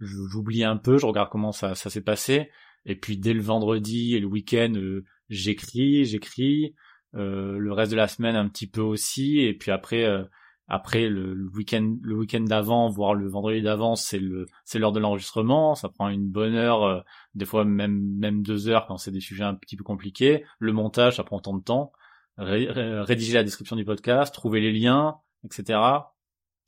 j'oublie 0.00 0.64
un 0.64 0.76
peu. 0.76 0.98
Je 0.98 1.06
regarde 1.06 1.28
comment 1.30 1.52
ça 1.52 1.74
ça 1.76 1.88
s'est 1.88 2.00
passé. 2.02 2.50
Et 2.84 2.96
puis 2.96 3.16
dès 3.16 3.32
le 3.32 3.40
vendredi 3.42 4.16
et 4.16 4.20
le 4.20 4.26
week-end, 4.26 4.72
euh, 4.74 5.04
j'écris, 5.28 6.04
j'écris. 6.04 6.74
Euh, 7.14 7.56
le 7.58 7.72
reste 7.72 7.92
de 7.92 7.96
la 7.96 8.08
semaine 8.08 8.34
un 8.36 8.48
petit 8.48 8.66
peu 8.66 8.80
aussi. 8.80 9.38
Et 9.40 9.54
puis 9.54 9.70
après. 9.70 10.04
euh, 10.04 10.24
après 10.66 11.10
le, 11.10 11.46
week-end, 11.54 11.94
le 12.00 12.16
week-end 12.16 12.40
d'avant, 12.40 12.88
voire 12.88 13.12
le 13.12 13.28
vendredi 13.28 13.60
d'avant, 13.60 13.96
c'est 13.96 14.18
le, 14.18 14.46
c'est 14.64 14.78
l'heure 14.78 14.92
de 14.92 14.98
l'enregistrement. 14.98 15.74
Ça 15.74 15.90
prend 15.90 16.08
une 16.08 16.26
bonne 16.30 16.54
heure, 16.54 17.04
des 17.34 17.44
fois 17.44 17.66
même 17.66 18.00
même 18.16 18.42
deux 18.42 18.66
heures 18.68 18.86
quand 18.86 18.96
c'est 18.96 19.10
des 19.10 19.20
sujets 19.20 19.44
un 19.44 19.54
petit 19.54 19.76
peu 19.76 19.84
compliqués. 19.84 20.42
Le 20.58 20.72
montage, 20.72 21.16
ça 21.16 21.22
prend 21.22 21.38
tant 21.38 21.54
de 21.54 21.62
temps. 21.62 21.92
Ré- 22.38 22.70
ré- 22.70 23.00
rédiger 23.02 23.34
la 23.34 23.44
description 23.44 23.76
du 23.76 23.84
podcast, 23.84 24.32
trouver 24.32 24.62
les 24.62 24.72
liens, 24.72 25.16
etc. 25.44 25.78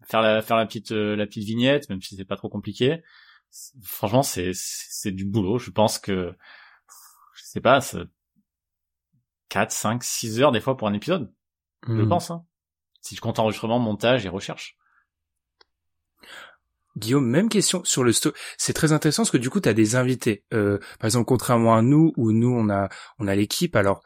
Faire 0.05 0.23
la 0.23 0.43
faire 0.43 0.57
la 0.57 0.67
petite 0.67 0.93
euh, 0.93 1.17
la 1.17 1.27
petite 1.27 1.45
vignette, 1.45 1.89
même 1.89 2.01
si 2.03 2.17
c'est 2.17 2.25
pas 2.25 2.37
trop 2.37 2.49
compliqué. 2.49 3.03
Franchement, 3.83 4.23
c'est 4.23 4.51
c'est 4.55 5.13
du 5.13 5.25
boulot. 5.25 5.59
Je 5.59 5.71
pense 5.71 5.99
que 5.99 6.35
je 7.35 7.43
sais 7.45 7.61
pas, 7.61 7.81
4, 9.49 9.71
5, 9.73 10.03
6 10.05 10.41
heures 10.41 10.53
des 10.53 10.61
fois 10.61 10.77
pour 10.77 10.89
un 10.89 10.93
épisode. 10.95 11.33
Je 11.87 11.93
Hmm. 11.93 12.09
pense. 12.09 12.31
Hein. 12.31 12.45
Si 13.01 13.15
je 13.15 13.21
compte 13.21 13.39
enregistrement, 13.39 13.79
montage 13.79 14.27
et 14.27 14.29
recherche. 14.29 14.77
Guillaume, 16.97 17.27
même 17.27 17.49
question 17.51 17.85
sur 17.85 18.03
le 18.05 18.13
sto. 18.13 18.33
C'est 18.57 18.73
très 18.73 18.93
intéressant 18.93 19.23
parce 19.23 19.31
que 19.31 19.37
du 19.37 19.51
coup, 19.51 19.61
tu 19.61 19.69
as 19.69 19.75
des 19.75 19.97
invités. 19.97 20.45
Euh, 20.55 20.79
par 20.99 21.07
exemple, 21.07 21.27
contrairement 21.27 21.77
à 21.77 21.83
nous, 21.83 22.13
où 22.17 22.33
nous, 22.33 22.51
on 22.51 22.71
a, 22.71 22.89
on 23.19 23.29
a 23.29 23.35
l'équipe. 23.35 23.77
Alors, 23.77 24.03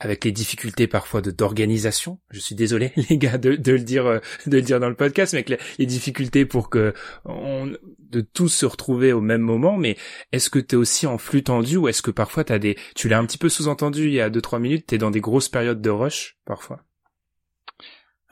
avec 0.00 0.24
les 0.24 0.32
difficultés 0.32 0.86
parfois 0.86 1.20
de 1.20 1.30
d'organisation, 1.30 2.18
je 2.30 2.40
suis 2.40 2.54
désolé, 2.54 2.92
les 3.10 3.18
gars, 3.18 3.38
de, 3.38 3.54
de 3.54 3.72
le 3.72 3.80
dire, 3.80 4.06
euh, 4.06 4.18
de 4.46 4.56
le 4.56 4.62
dire 4.62 4.80
dans 4.80 4.88
le 4.88 4.96
podcast, 4.96 5.34
mais 5.34 5.44
avec 5.46 5.60
les, 5.78 5.86
difficultés 5.86 6.46
pour 6.46 6.70
que 6.70 6.94
on, 7.26 7.70
de 7.98 8.20
tous 8.22 8.48
se 8.48 8.66
retrouver 8.66 9.12
au 9.12 9.20
même 9.20 9.42
moment. 9.42 9.76
Mais 9.76 9.96
est-ce 10.32 10.48
que 10.48 10.58
tu 10.58 10.74
es 10.74 10.78
aussi 10.78 11.06
en 11.06 11.18
flux 11.18 11.42
tendu 11.42 11.76
ou 11.76 11.88
est-ce 11.88 12.02
que 12.02 12.10
parfois 12.10 12.44
t'as 12.44 12.58
des, 12.58 12.76
tu 12.96 13.08
l'as 13.08 13.18
un 13.18 13.26
petit 13.26 13.38
peu 13.38 13.48
sous-entendu 13.48 14.06
il 14.06 14.14
y 14.14 14.20
a 14.20 14.30
deux 14.30 14.40
trois 14.40 14.58
minutes, 14.58 14.86
t'es 14.86 14.98
dans 14.98 15.10
des 15.10 15.20
grosses 15.20 15.48
périodes 15.48 15.82
de 15.82 15.90
rush 15.90 16.38
parfois? 16.46 16.80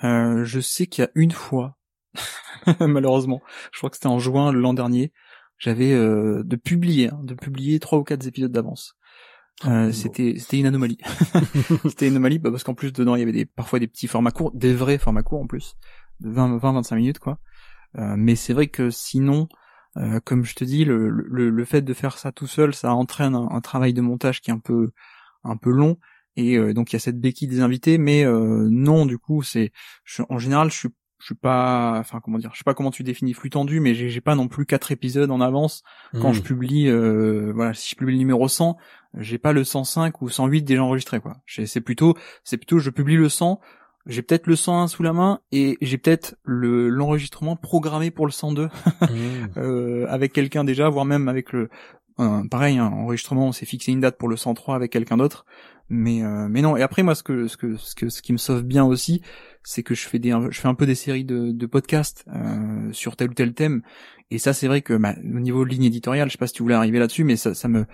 Euh, 0.04 0.44
je 0.44 0.60
sais 0.60 0.86
qu'il 0.86 1.04
y 1.04 1.06
a 1.06 1.10
une 1.14 1.32
fois, 1.32 1.76
malheureusement, 2.80 3.42
je 3.72 3.78
crois 3.78 3.90
que 3.90 3.96
c'était 3.96 4.06
en 4.06 4.18
juin 4.18 4.52
l'an 4.52 4.72
dernier, 4.72 5.12
j'avais 5.58 5.92
euh, 5.92 6.42
de 6.44 6.56
publier, 6.56 7.08
hein, 7.08 7.20
de 7.24 7.34
publier 7.34 7.78
trois 7.80 7.98
ou 7.98 8.04
quatre 8.04 8.26
épisodes 8.26 8.52
d'avance. 8.52 8.97
Euh, 9.64 9.90
c'était 9.90 10.36
c'était 10.38 10.58
une 10.58 10.66
anomalie. 10.66 10.98
c'était 11.88 12.06
une 12.06 12.14
anomalie 12.14 12.38
bah, 12.38 12.50
parce 12.50 12.62
qu'en 12.62 12.74
plus 12.74 12.92
dedans 12.92 13.16
il 13.16 13.20
y 13.20 13.22
avait 13.22 13.32
des 13.32 13.46
parfois 13.46 13.78
des 13.78 13.88
petits 13.88 14.06
formats 14.06 14.30
courts, 14.30 14.52
des 14.54 14.72
vrais 14.72 14.98
formats 14.98 15.22
courts 15.22 15.40
en 15.40 15.46
plus, 15.46 15.76
de 16.20 16.30
20 16.30 16.58
20 16.58 16.72
25 16.74 16.96
minutes 16.96 17.18
quoi. 17.18 17.38
Euh, 17.96 18.14
mais 18.16 18.36
c'est 18.36 18.52
vrai 18.52 18.68
que 18.68 18.90
sinon 18.90 19.48
euh, 19.96 20.20
comme 20.24 20.44
je 20.44 20.54
te 20.54 20.64
dis 20.64 20.84
le, 20.84 21.08
le 21.08 21.50
le 21.50 21.64
fait 21.64 21.82
de 21.82 21.94
faire 21.94 22.18
ça 22.18 22.30
tout 22.30 22.46
seul, 22.46 22.74
ça 22.74 22.92
entraîne 22.94 23.34
un, 23.34 23.48
un 23.50 23.60
travail 23.60 23.92
de 23.92 24.00
montage 24.00 24.40
qui 24.40 24.50
est 24.50 24.54
un 24.54 24.58
peu 24.60 24.92
un 25.44 25.56
peu 25.56 25.70
long 25.70 25.98
et 26.36 26.56
euh, 26.56 26.72
donc 26.72 26.92
il 26.92 26.94
y 26.94 26.96
a 26.96 27.00
cette 27.00 27.20
béquille 27.20 27.48
des 27.48 27.60
invités 27.60 27.98
mais 27.98 28.24
euh, 28.24 28.68
non 28.70 29.06
du 29.06 29.18
coup 29.18 29.42
c'est 29.42 29.72
en 30.28 30.38
général 30.38 30.70
je 30.70 30.76
suis 30.76 30.88
je 31.18 31.26
suis 31.26 31.34
pas 31.34 31.96
enfin 31.98 32.20
comment 32.22 32.38
dire 32.38 32.50
je 32.52 32.58
sais 32.58 32.64
pas 32.64 32.74
comment 32.74 32.90
tu 32.90 33.02
définis 33.02 33.32
flux 33.34 33.50
tendu 33.50 33.80
mais 33.80 33.94
j'ai 33.94 34.20
pas 34.20 34.34
non 34.34 34.48
plus 34.48 34.66
quatre 34.66 34.92
épisodes 34.92 35.30
en 35.30 35.40
avance. 35.40 35.82
Quand 36.12 36.32
je 36.32 36.42
publie 36.42 36.88
euh, 36.88 37.52
voilà 37.54 37.74
si 37.74 37.90
je 37.90 37.96
publie 37.96 38.14
le 38.14 38.18
numéro 38.18 38.46
100 38.48 38.76
j'ai 39.18 39.38
pas 39.38 39.52
le 39.52 39.64
105 39.64 40.22
ou 40.22 40.28
108 40.28 40.62
déjà 40.62 40.82
enregistré 40.84 41.20
quoi. 41.20 41.38
C'est 41.46 41.80
plutôt 41.80 42.14
c'est 42.44 42.56
plutôt 42.56 42.78
je 42.78 42.90
publie 42.90 43.16
le 43.16 43.28
100 43.28 43.60
j'ai 44.06 44.22
peut-être 44.22 44.46
le 44.46 44.56
101 44.56 44.86
sous 44.88 45.02
la 45.02 45.12
main 45.12 45.40
et 45.52 45.76
j'ai 45.82 45.98
peut-être 45.98 46.36
le 46.44 46.88
l'enregistrement 46.88 47.56
programmé 47.56 48.10
pour 48.10 48.24
le 48.26 48.32
102 48.32 48.68
Hmm. 49.02 49.48
euh, 49.56 50.06
avec 50.08 50.32
quelqu'un 50.32 50.64
déjà 50.64 50.88
voire 50.88 51.04
même 51.04 51.28
avec 51.28 51.52
le 51.52 51.68
un- 52.18 52.46
pareil 52.46 52.78
un 52.78 52.86
enregistrement 52.86 53.48
on 53.48 53.52
s'est 53.52 53.66
fixé 53.66 53.92
une 53.92 54.00
date 54.00 54.18
pour 54.18 54.28
le 54.28 54.36
103 54.36 54.74
avec 54.76 54.92
quelqu'un 54.92 55.16
d'autre. 55.16 55.44
Mais 55.90 56.22
euh, 56.22 56.48
mais 56.50 56.60
non. 56.60 56.76
Et 56.76 56.82
après 56.82 57.02
moi 57.02 57.14
ce 57.14 57.22
que 57.22 57.48
ce 57.48 57.56
que 57.56 57.76
ce 57.76 57.94
que 57.94 58.08
ce 58.10 58.20
qui 58.20 58.32
me 58.32 58.38
sauve 58.38 58.62
bien 58.62 58.84
aussi 58.84 59.22
c'est 59.68 59.82
que 59.82 59.94
je 59.94 60.08
fais 60.08 60.18
des 60.18 60.30
je 60.50 60.58
fais 60.58 60.68
un 60.68 60.74
peu 60.74 60.86
des 60.86 60.94
séries 60.94 61.26
de, 61.26 61.52
de 61.52 61.66
podcasts 61.66 62.24
euh, 62.34 62.90
sur 62.92 63.16
tel 63.16 63.28
ou 63.28 63.34
tel 63.34 63.52
thème. 63.52 63.82
Et 64.30 64.38
ça 64.38 64.54
c'est 64.54 64.66
vrai 64.66 64.80
que 64.80 64.94
bah, 64.94 65.14
au 65.22 65.40
niveau 65.40 65.62
de 65.66 65.68
ligne 65.68 65.84
éditoriale 65.84 66.28
je 66.28 66.32
sais 66.32 66.38
pas 66.38 66.46
si 66.46 66.54
tu 66.54 66.62
voulais 66.62 66.74
arriver 66.74 66.98
là-dessus 66.98 67.22
mais 67.22 67.36
ça 67.36 67.52
ça 67.54 67.68
me 67.68 67.84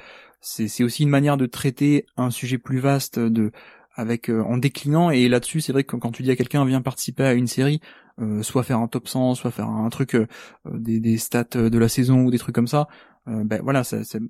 c'est 0.40 0.68
c'est 0.68 0.84
aussi 0.84 1.02
une 1.02 1.08
manière 1.08 1.36
de 1.36 1.46
traiter 1.46 2.06
un 2.16 2.30
sujet 2.30 2.58
plus 2.58 2.78
vaste 2.78 3.18
de 3.18 3.50
avec 3.96 4.30
euh, 4.30 4.40
en 4.44 4.56
déclinant. 4.56 5.10
Et 5.10 5.28
là-dessus 5.28 5.62
c'est 5.62 5.72
vrai 5.72 5.82
que 5.82 5.96
quand 5.96 6.12
tu 6.12 6.22
dis 6.22 6.30
à 6.30 6.36
quelqu'un 6.36 6.64
viens 6.64 6.80
participer 6.80 7.24
à 7.24 7.32
une 7.34 7.48
série 7.48 7.80
euh, 8.20 8.44
soit 8.44 8.62
faire 8.62 8.78
un 8.78 8.86
top 8.86 9.08
100 9.08 9.34
soit 9.34 9.50
faire 9.50 9.68
un 9.68 9.90
truc 9.90 10.14
euh, 10.14 10.28
des, 10.72 11.00
des 11.00 11.18
stats 11.18 11.42
de 11.54 11.78
la 11.78 11.88
saison 11.88 12.20
ou 12.20 12.30
des 12.30 12.38
trucs 12.38 12.54
comme 12.54 12.68
ça 12.68 12.86
ben 13.26 13.62
voilà 13.62 13.84
c'est 13.84 14.20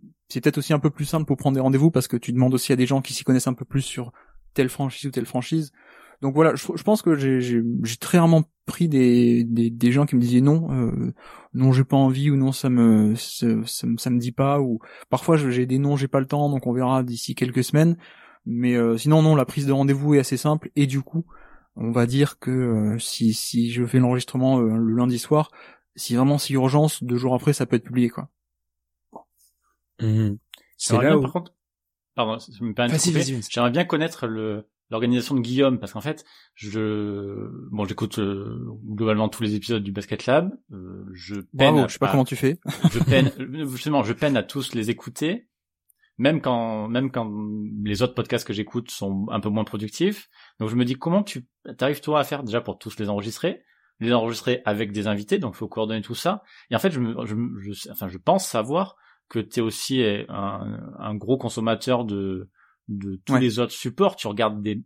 peut-être 0.40 0.59
aussi 0.59 0.72
un 0.72 0.78
peu 0.78 0.88
plus 0.88 1.04
simple 1.04 1.26
pour 1.26 1.37
prendre 1.37 1.57
des 1.57 1.61
rendez-vous 1.61 1.90
parce 1.90 2.07
que 2.07 2.16
tu 2.16 2.33
demandes 2.33 2.54
aussi 2.54 2.72
à 2.72 2.76
des 2.76 2.87
gens 2.87 3.02
qui 3.02 3.12
s'y 3.12 3.24
connaissent 3.24 3.48
un 3.48 3.52
peu 3.52 3.64
plus 3.64 3.83
sur 3.83 4.12
telle 4.54 4.68
franchise 4.68 5.07
ou 5.07 5.11
telle 5.11 5.26
franchise 5.26 5.72
donc 6.24 6.34
voilà, 6.34 6.54
je, 6.54 6.82
pense 6.82 7.02
que 7.02 7.16
j'ai 7.16 7.62
très 8.00 8.16
rarement 8.16 8.44
pris 8.64 8.88
des, 8.88 9.44
des, 9.44 9.68
des, 9.68 9.92
gens 9.92 10.06
qui 10.06 10.16
me 10.16 10.22
disaient 10.22 10.40
non, 10.40 10.72
euh, 10.72 11.12
non 11.52 11.70
j'ai 11.70 11.84
pas 11.84 11.98
envie 11.98 12.30
ou 12.30 12.37
non 12.37 12.50
ça 12.50 12.70
me 12.70 13.14
ça, 13.14 13.46
ça, 13.66 14.08
me 14.08 14.18
dit 14.18 14.32
pas 14.32 14.58
ou 14.58 14.78
parfois 15.10 15.37
j'ai 15.37 15.66
des 15.66 15.76
noms 15.76 15.96
j'ai 15.96 16.08
pas 16.08 16.20
le 16.20 16.26
temps 16.26 16.48
donc 16.48 16.66
on 16.66 16.72
verra 16.72 17.02
d'ici 17.02 17.34
quelques 17.34 17.62
semaines. 17.62 17.98
Mais 18.46 18.74
euh, 18.74 18.96
sinon 18.96 19.20
non, 19.20 19.37
la 19.37 19.44
prise 19.44 19.66
de 19.66 19.72
rendez-vous 19.72 20.14
est 20.14 20.18
assez 20.18 20.38
simple 20.38 20.70
et 20.76 20.87
du 20.87 21.02
coup 21.02 21.26
on 21.76 21.90
va 21.90 22.06
dire 22.06 22.38
que 22.38 22.50
euh, 22.50 22.98
si 22.98 23.34
si 23.34 23.70
je 23.70 23.84
fais 23.84 23.98
l'enregistrement 23.98 24.60
euh, 24.60 24.78
le 24.78 24.94
lundi 24.94 25.18
soir, 25.18 25.50
si 25.94 26.16
vraiment 26.16 26.38
c'est 26.38 26.54
urgence, 26.54 27.04
deux 27.04 27.18
jours 27.18 27.34
après 27.34 27.52
ça 27.52 27.66
peut 27.66 27.76
être 27.76 27.84
publié 27.84 28.08
quoi. 28.08 28.30
Mmh. 30.00 30.37
C'est 30.78 31.02
là 31.02 31.18
où... 31.18 31.20
par 31.20 31.32
contre, 31.32 31.54
pardon, 32.14 32.38
je 32.38 32.64
me 32.64 32.72
permets 32.72 32.96
J'aimerais 33.50 33.70
bien 33.70 33.84
connaître 33.84 34.26
le 34.26 34.66
l'organisation 34.90 35.35
de 35.35 35.40
Guillaume 35.40 35.79
parce 35.79 35.92
qu'en 35.92 36.01
fait 36.01 36.25
je 36.55 37.49
bon 37.70 37.85
j'écoute 37.85 38.18
euh, 38.18 38.59
globalement 38.85 39.29
tous 39.29 39.42
les 39.42 39.55
épisodes 39.55 39.83
du 39.83 39.92
Basket 39.92 40.27
Lab 40.27 40.53
euh, 40.73 41.05
je 41.12 41.37
peine 41.57 41.88
je 41.88 41.92
sais 41.92 41.99
pas 41.99 42.11
comment 42.11 42.25
tu 42.25 42.37
fais. 42.37 42.59
je 42.92 42.99
peine 43.05 43.33
justement 43.68 44.03
je 44.03 44.12
peine 44.12 44.37
à 44.37 44.42
tous 44.42 44.75
les 44.75 44.90
écouter 44.90 45.49
même 46.18 46.40
quand 46.40 46.88
même 46.88 47.11
quand 47.11 47.31
les 47.85 48.03
autres 48.03 48.14
podcasts 48.14 48.47
que 48.47 48.53
j'écoute 48.53 48.90
sont 48.90 49.27
un 49.31 49.40
peu 49.40 49.49
moins 49.49 49.64
productifs. 49.64 50.29
Donc 50.61 50.68
je 50.68 50.77
me 50.77 50.85
dis 50.85 50.94
comment 50.94 51.23
tu 51.23 51.47
arrives 51.81 52.01
toi 52.01 52.20
à 52.20 52.25
faire 52.25 52.44
déjà 52.44 52.61
pour 52.61 52.79
tous 52.79 52.99
les 52.99 53.09
enregistrer 53.09 53.62
les 54.01 54.12
enregistrer 54.12 54.61
avec 54.64 54.90
des 54.90 55.07
invités 55.07 55.38
donc 55.38 55.55
faut 55.55 55.68
coordonner 55.68 56.03
tout 56.03 56.14
ça. 56.14 56.42
Et 56.70 56.77
en 56.77 56.79
fait 56.79 56.90
je 56.90 57.01
me 57.01 57.27
je, 57.27 57.35
je 57.59 57.90
enfin 57.90 58.09
je 58.09 58.18
pense 58.18 58.47
savoir 58.47 58.97
que 59.29 59.38
tu 59.38 59.61
es 59.61 59.62
aussi 59.62 60.03
un, 60.29 60.94
un 60.99 61.14
gros 61.14 61.38
consommateur 61.38 62.05
de 62.05 62.51
de 62.88 63.20
tous 63.25 63.37
les 63.37 63.59
autres 63.59 63.73
supports. 63.73 64.16
Tu 64.16 64.27
regardes 64.27 64.62
des, 64.62 64.83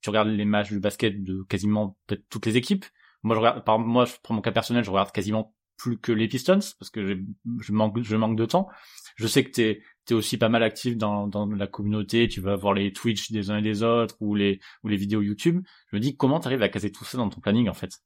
tu 0.00 0.10
regardes 0.10 0.28
les 0.28 0.44
matchs 0.44 0.70
du 0.70 0.80
basket 0.80 1.22
de 1.22 1.42
quasiment 1.44 1.96
peut-être 2.06 2.24
toutes 2.28 2.46
les 2.46 2.56
équipes. 2.56 2.84
Moi, 3.22 3.36
je 3.36 3.40
regarde, 3.40 3.64
par 3.64 3.78
moi, 3.78 4.06
pour 4.22 4.34
mon 4.34 4.40
cas 4.40 4.52
personnel, 4.52 4.84
je 4.84 4.90
regarde 4.90 5.12
quasiment 5.12 5.54
plus 5.76 5.98
que 5.98 6.12
les 6.12 6.28
Pistons 6.28 6.60
parce 6.78 6.90
que 6.90 7.20
je 7.60 7.72
manque, 7.72 8.02
je 8.02 8.16
manque 8.16 8.36
de 8.36 8.46
temps. 8.46 8.68
Je 9.16 9.26
sais 9.26 9.44
que 9.44 9.50
t'es 9.50 9.82
es 10.10 10.14
aussi 10.14 10.36
pas 10.36 10.48
mal 10.48 10.62
actif 10.62 10.96
dans, 10.96 11.28
dans 11.28 11.46
la 11.46 11.66
communauté. 11.66 12.28
Tu 12.28 12.40
vas 12.40 12.56
voir 12.56 12.74
les 12.74 12.92
Twitch 12.92 13.30
des 13.30 13.50
uns 13.50 13.58
et 13.58 13.62
des 13.62 13.82
autres 13.82 14.16
ou 14.20 14.34
les 14.34 14.60
ou 14.82 14.88
les 14.88 14.96
vidéos 14.96 15.22
YouTube. 15.22 15.64
Je 15.90 15.96
me 15.96 16.00
dis 16.00 16.16
comment 16.16 16.40
t'arrives 16.40 16.62
à 16.62 16.68
caser 16.68 16.90
tout 16.90 17.04
ça 17.04 17.18
dans 17.18 17.28
ton 17.28 17.40
planning 17.40 17.68
en 17.68 17.74
fait? 17.74 18.00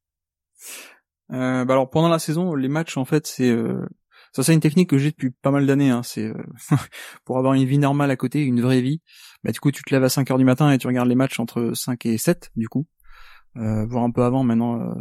Euh, 1.33 1.65
bah 1.65 1.75
alors 1.75 1.91
pendant 1.91 2.09
la 2.09 2.19
saison, 2.19 2.55
les 2.55 2.69
matchs 2.69 2.97
en 2.97 3.05
fait 3.05 3.27
c'est 3.27 3.51
euh, 3.51 3.85
ça 4.37 4.43
c'est 4.43 4.53
une 4.53 4.61
technique 4.61 4.91
que 4.91 4.99
j'ai 4.99 5.13
depuis 5.13 5.31
pas 5.31 5.51
mal 5.51 5.67
d'années. 5.67 5.89
Hein. 5.89 6.03
C'est 6.03 6.27
euh, 6.27 6.35
pour 7.25 7.39
avoir 7.39 7.55
une 7.55 7.65
vie 7.65 7.79
normale 7.79 8.11
à 8.11 8.17
côté, 8.17 8.43
une 8.43 8.61
vraie 8.61 8.83
vie. 8.83 9.01
Bah 9.43 9.51
du 9.51 9.61
coup 9.61 9.71
tu 9.71 9.83
te 9.83 9.95
lèves 9.95 10.05
à 10.05 10.11
5 10.11 10.31
heures 10.31 10.37
du 10.37 10.45
matin 10.45 10.71
et 10.71 10.77
tu 10.77 10.87
regardes 10.87 11.09
les 11.09 11.15
matchs 11.15 11.41
entre 11.41 11.73
5 11.75 12.05
et 12.05 12.19
7 12.19 12.51
du 12.55 12.69
coup, 12.69 12.87
euh, 13.57 13.87
voire 13.87 14.05
un 14.05 14.11
peu 14.11 14.25
avant 14.25 14.45
maintenant. 14.45 14.79
Euh, 14.79 14.95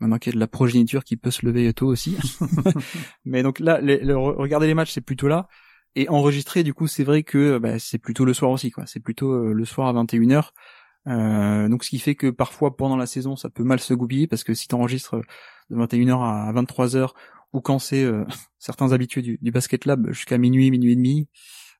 maintenant 0.00 0.18
qu'il 0.18 0.32
y 0.32 0.34
a 0.34 0.36
de 0.36 0.40
la 0.40 0.48
progéniture 0.48 1.04
qui 1.04 1.16
peut 1.16 1.30
se 1.30 1.46
lever 1.46 1.72
tôt 1.72 1.86
aussi. 1.86 2.16
Mais 3.24 3.44
donc 3.44 3.60
là, 3.60 3.80
le, 3.80 4.16
regarder 4.16 4.66
les 4.66 4.74
matchs 4.74 4.90
c'est 4.90 5.00
plutôt 5.00 5.28
là. 5.28 5.46
Et 5.94 6.08
enregistrer 6.08 6.64
du 6.64 6.74
coup 6.74 6.88
c'est 6.88 7.04
vrai 7.04 7.22
que 7.22 7.58
bah, 7.58 7.78
c'est 7.78 7.98
plutôt 7.98 8.24
le 8.24 8.34
soir 8.34 8.50
aussi 8.50 8.72
quoi. 8.72 8.86
C'est 8.86 9.00
plutôt 9.00 9.30
euh, 9.30 9.52
le 9.52 9.64
soir 9.64 9.86
à 9.86 9.92
21h. 9.92 10.50
Euh, 11.06 11.68
donc 11.68 11.84
ce 11.84 11.90
qui 11.90 12.00
fait 12.00 12.16
que 12.16 12.28
parfois 12.28 12.76
pendant 12.76 12.96
la 12.96 13.06
saison 13.06 13.36
ça 13.36 13.50
peut 13.50 13.62
mal 13.62 13.78
se 13.78 13.94
goupiller 13.94 14.26
parce 14.26 14.42
que 14.42 14.52
si 14.52 14.66
tu 14.66 14.74
enregistres 14.74 15.14
de 15.70 15.76
21h 15.76 16.20
à 16.20 16.52
23h 16.52 17.12
ou 17.52 17.60
quand 17.60 17.78
c'est 17.78 18.04
euh, 18.04 18.24
certains 18.58 18.92
habitués 18.92 19.22
du, 19.22 19.38
du, 19.40 19.50
basket 19.50 19.84
lab 19.84 20.10
jusqu'à 20.10 20.38
minuit, 20.38 20.70
minuit 20.70 20.92
et 20.92 20.96
demi, 20.96 21.28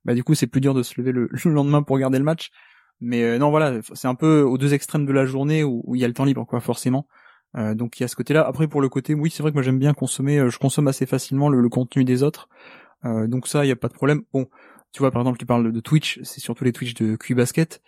bah 0.04 0.14
du 0.14 0.24
coup 0.24 0.34
c'est 0.34 0.46
plus 0.46 0.60
dur 0.60 0.74
de 0.74 0.82
se 0.82 1.00
lever 1.00 1.12
le, 1.12 1.28
lendemain 1.44 1.82
pour 1.82 1.94
regarder 1.94 2.18
le 2.18 2.24
match. 2.24 2.50
Mais 3.00 3.22
euh, 3.22 3.38
non 3.38 3.50
voilà, 3.50 3.80
c'est 3.94 4.08
un 4.08 4.14
peu 4.14 4.42
aux 4.42 4.58
deux 4.58 4.74
extrêmes 4.74 5.06
de 5.06 5.12
la 5.12 5.24
journée 5.24 5.62
où, 5.62 5.94
il 5.94 6.00
y 6.00 6.04
a 6.04 6.08
le 6.08 6.14
temps 6.14 6.24
libre 6.24 6.44
quoi 6.46 6.60
forcément. 6.60 7.06
Euh, 7.56 7.74
donc 7.74 7.98
il 7.98 8.02
y 8.02 8.04
a 8.04 8.08
ce 8.08 8.16
côté-là. 8.16 8.46
Après 8.46 8.68
pour 8.68 8.80
le 8.80 8.88
côté, 8.88 9.14
oui 9.14 9.30
c'est 9.30 9.42
vrai 9.42 9.52
que 9.52 9.56
moi 9.56 9.62
j'aime 9.62 9.78
bien 9.78 9.94
consommer, 9.94 10.50
je 10.50 10.58
consomme 10.58 10.88
assez 10.88 11.06
facilement 11.06 11.48
le, 11.48 11.68
contenu 11.68 12.04
des 12.04 12.22
autres. 12.22 12.48
donc 13.04 13.46
ça 13.46 13.64
il 13.64 13.68
y 13.68 13.72
a 13.72 13.76
pas 13.76 13.88
de 13.88 13.94
problème. 13.94 14.22
Bon, 14.32 14.48
tu 14.92 15.00
vois 15.00 15.10
par 15.10 15.22
exemple 15.22 15.38
tu 15.38 15.46
parles 15.46 15.72
de 15.72 15.80
Twitch, 15.80 16.20
c'est 16.22 16.40
surtout 16.40 16.64
les 16.64 16.72
Twitch 16.72 16.94
de 16.94 17.16
Q 17.16 17.34
Basket. 17.34 17.80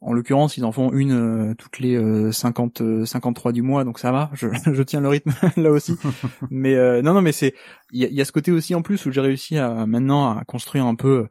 En 0.00 0.12
l'occurrence, 0.12 0.56
ils 0.58 0.64
en 0.64 0.72
font 0.72 0.92
une 0.92 1.12
euh, 1.12 1.54
toutes 1.54 1.78
les 1.78 1.96
euh, 1.96 2.30
50 2.30 3.04
53 3.06 3.50
euh, 3.50 3.52
du 3.52 3.62
mois, 3.62 3.84
donc 3.84 3.98
ça 3.98 4.12
va. 4.12 4.30
Je, 4.34 4.48
je 4.72 4.82
tiens 4.82 5.00
le 5.00 5.08
rythme 5.08 5.32
là 5.56 5.70
aussi. 5.70 5.96
mais 6.50 6.74
euh, 6.74 7.00
non, 7.00 7.14
non, 7.14 7.22
mais 7.22 7.32
c'est 7.32 7.54
il 7.92 8.02
y 8.02 8.20
a, 8.20 8.24
ce 8.24 8.32
côté 8.32 8.52
aussi 8.52 8.74
en 8.74 8.82
plus 8.82 9.06
où 9.06 9.12
j'ai 9.12 9.20
réussi 9.20 9.56
à 9.56 9.86
maintenant 9.86 10.36
à 10.36 10.44
construire 10.44 10.86
un 10.86 10.94
peu 10.94 11.26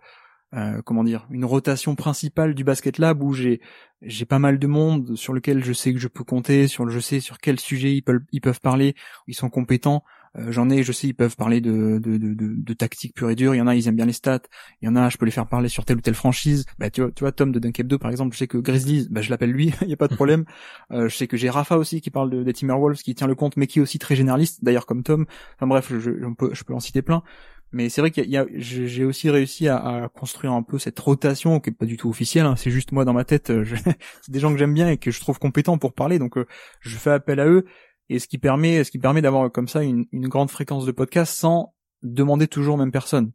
comment 0.85 1.03
dire 1.03 1.25
une 1.31 1.45
rotation 1.45 1.95
principale 1.95 2.53
du 2.53 2.63
basket 2.63 2.99
lab 2.99 3.23
où 3.23 3.33
j'ai 3.33 3.59
j'ai 4.03 4.25
pas 4.25 4.37
mal 4.37 4.59
de 4.59 4.67
monde 4.67 5.15
sur 5.15 5.33
lequel 5.33 5.63
je 5.63 5.73
sais 5.73 5.91
que 5.93 5.99
je 5.99 6.07
peux 6.07 6.23
compter, 6.23 6.67
sur 6.67 6.87
je 6.87 6.99
sais 6.99 7.19
sur 7.19 7.39
quel 7.39 7.59
sujet 7.59 7.91
ils 7.95 8.03
peuvent 8.03 8.21
ils 8.31 8.39
peuvent 8.39 8.61
parler, 8.61 8.93
ils 9.27 9.33
sont 9.33 9.49
compétents. 9.49 10.03
Euh, 10.37 10.51
j'en 10.51 10.69
ai, 10.69 10.81
je 10.83 10.91
sais, 10.91 11.07
ils 11.07 11.13
peuvent 11.13 11.35
parler 11.35 11.61
de, 11.61 11.99
de, 11.99 12.17
de, 12.17 12.33
de, 12.33 12.73
tactique 12.73 13.13
pure 13.15 13.29
et 13.29 13.35
dure. 13.35 13.53
Il 13.53 13.59
y 13.59 13.61
en 13.61 13.67
a, 13.67 13.75
ils 13.75 13.87
aiment 13.87 13.95
bien 13.95 14.05
les 14.05 14.13
stats. 14.13 14.41
Il 14.81 14.85
y 14.85 14.89
en 14.89 14.95
a, 14.95 15.09
je 15.09 15.17
peux 15.17 15.25
les 15.25 15.31
faire 15.31 15.47
parler 15.47 15.69
sur 15.69 15.85
telle 15.85 15.97
ou 15.97 16.01
telle 16.01 16.15
franchise. 16.15 16.65
Bah, 16.79 16.89
tu 16.89 17.01
vois, 17.01 17.11
tu 17.11 17.21
vois 17.23 17.31
Tom 17.31 17.51
de 17.51 17.59
Dunkep 17.59 17.87
2, 17.87 17.97
par 17.97 18.09
exemple, 18.09 18.33
je 18.33 18.39
sais 18.39 18.47
que 18.47 18.57
Grizzlies, 18.57 19.07
bah, 19.11 19.21
je 19.21 19.29
l'appelle 19.29 19.51
lui, 19.51 19.73
il 19.81 19.89
y 19.89 19.93
a 19.93 19.97
pas 19.97 20.07
de 20.07 20.15
problème. 20.15 20.45
Euh, 20.91 21.07
je 21.07 21.15
sais 21.15 21.27
que 21.27 21.37
j'ai 21.37 21.49
Rafa 21.49 21.77
aussi 21.77 22.01
qui 22.01 22.09
parle 22.09 22.29
de, 22.29 22.43
des 22.43 22.53
Timberwolves, 22.53 23.01
qui 23.01 23.13
tient 23.13 23.27
le 23.27 23.35
compte, 23.35 23.57
mais 23.57 23.67
qui 23.67 23.79
est 23.79 23.81
aussi 23.81 23.99
très 23.99 24.15
généraliste, 24.15 24.63
d'ailleurs 24.63 24.85
comme 24.85 25.03
Tom. 25.03 25.25
Enfin 25.55 25.67
bref, 25.67 25.89
je, 25.91 25.99
je, 25.99 26.33
peux, 26.35 26.53
je 26.53 26.63
peux 26.63 26.73
en 26.73 26.79
citer 26.79 27.01
plein. 27.01 27.23
Mais 27.71 27.89
c'est 27.89 28.01
vrai 28.01 28.11
qu'il 28.11 28.29
y 28.29 28.37
a, 28.37 28.45
j'ai 28.53 29.03
aussi 29.03 29.31
réussi 29.31 29.67
à, 29.67 29.77
à, 29.77 30.07
construire 30.07 30.53
un 30.53 30.61
peu 30.61 30.77
cette 30.77 30.99
rotation 30.99 31.59
qui 31.59 31.71
est 31.71 31.73
pas 31.73 31.87
du 31.87 31.97
tout 31.97 32.07
officielle. 32.07 32.45
Hein. 32.45 32.55
C'est 32.55 32.69
juste 32.69 32.91
moi 32.91 33.03
dans 33.03 33.13
ma 33.13 33.25
tête. 33.25 33.49
Euh, 33.49 33.65
c'est 34.21 34.31
des 34.31 34.39
gens 34.39 34.51
que 34.51 34.59
j'aime 34.59 34.75
bien 34.75 34.89
et 34.89 34.97
que 34.97 35.09
je 35.09 35.19
trouve 35.19 35.39
compétents 35.39 35.79
pour 35.79 35.93
parler, 35.93 36.19
donc 36.19 36.35
je 36.81 36.97
fais 36.97 37.11
appel 37.11 37.39
à 37.39 37.47
eux 37.47 37.65
et 38.13 38.19
ce 38.19 38.27
qui 38.27 38.37
permet, 38.37 38.83
ce 38.83 38.91
qui 38.91 38.99
permet 38.99 39.23
d'avoir 39.23 39.51
comme 39.51 39.67
ça 39.67 39.81
une, 39.81 40.05
une, 40.11 40.27
grande 40.27 40.51
fréquence 40.51 40.85
de 40.85 40.91
podcast 40.91 41.33
sans 41.33 41.73
demander 42.03 42.47
toujours 42.47 42.77
même 42.77 42.91
personne. 42.91 43.31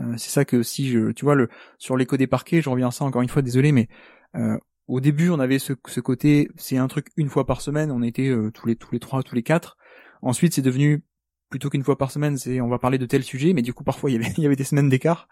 Euh, 0.00 0.14
c'est 0.16 0.30
ça 0.30 0.46
que 0.46 0.62
si 0.62 0.88
je, 0.88 1.12
tu 1.12 1.26
vois, 1.26 1.34
le 1.34 1.50
sur 1.76 1.98
l'écho 1.98 2.16
des 2.16 2.26
parquets, 2.26 2.62
je 2.62 2.70
reviens 2.70 2.88
à 2.88 2.90
ça 2.90 3.04
encore 3.04 3.20
une 3.20 3.28
fois, 3.28 3.42
désolé, 3.42 3.72
mais 3.72 3.88
euh, 4.36 4.56
au 4.88 5.00
début 5.00 5.28
on 5.28 5.38
avait 5.38 5.58
ce, 5.58 5.74
ce 5.86 6.00
côté, 6.00 6.48
c'est 6.56 6.78
un 6.78 6.88
truc 6.88 7.08
une 7.18 7.28
fois 7.28 7.44
par 7.44 7.60
semaine, 7.60 7.90
on 7.90 8.02
était 8.02 8.28
euh, 8.28 8.50
tous 8.50 8.66
les 8.66 8.74
tous 8.74 8.92
les 8.92 9.00
trois, 9.00 9.22
tous 9.22 9.34
les 9.34 9.42
quatre. 9.42 9.76
Ensuite 10.22 10.54
c'est 10.54 10.62
devenu 10.62 11.04
plutôt 11.50 11.68
qu'une 11.68 11.84
fois 11.84 11.98
par 11.98 12.10
semaine, 12.10 12.38
c'est 12.38 12.62
on 12.62 12.68
va 12.68 12.78
parler 12.78 12.96
de 12.96 13.04
tel 13.04 13.22
sujet, 13.22 13.52
mais 13.52 13.60
du 13.60 13.74
coup 13.74 13.84
parfois 13.84 14.10
il 14.10 14.14
y 14.14 14.16
avait 14.16 14.32
il 14.38 14.42
y 14.42 14.46
avait 14.46 14.56
des 14.56 14.64
semaines 14.64 14.88
d'écart. 14.88 15.28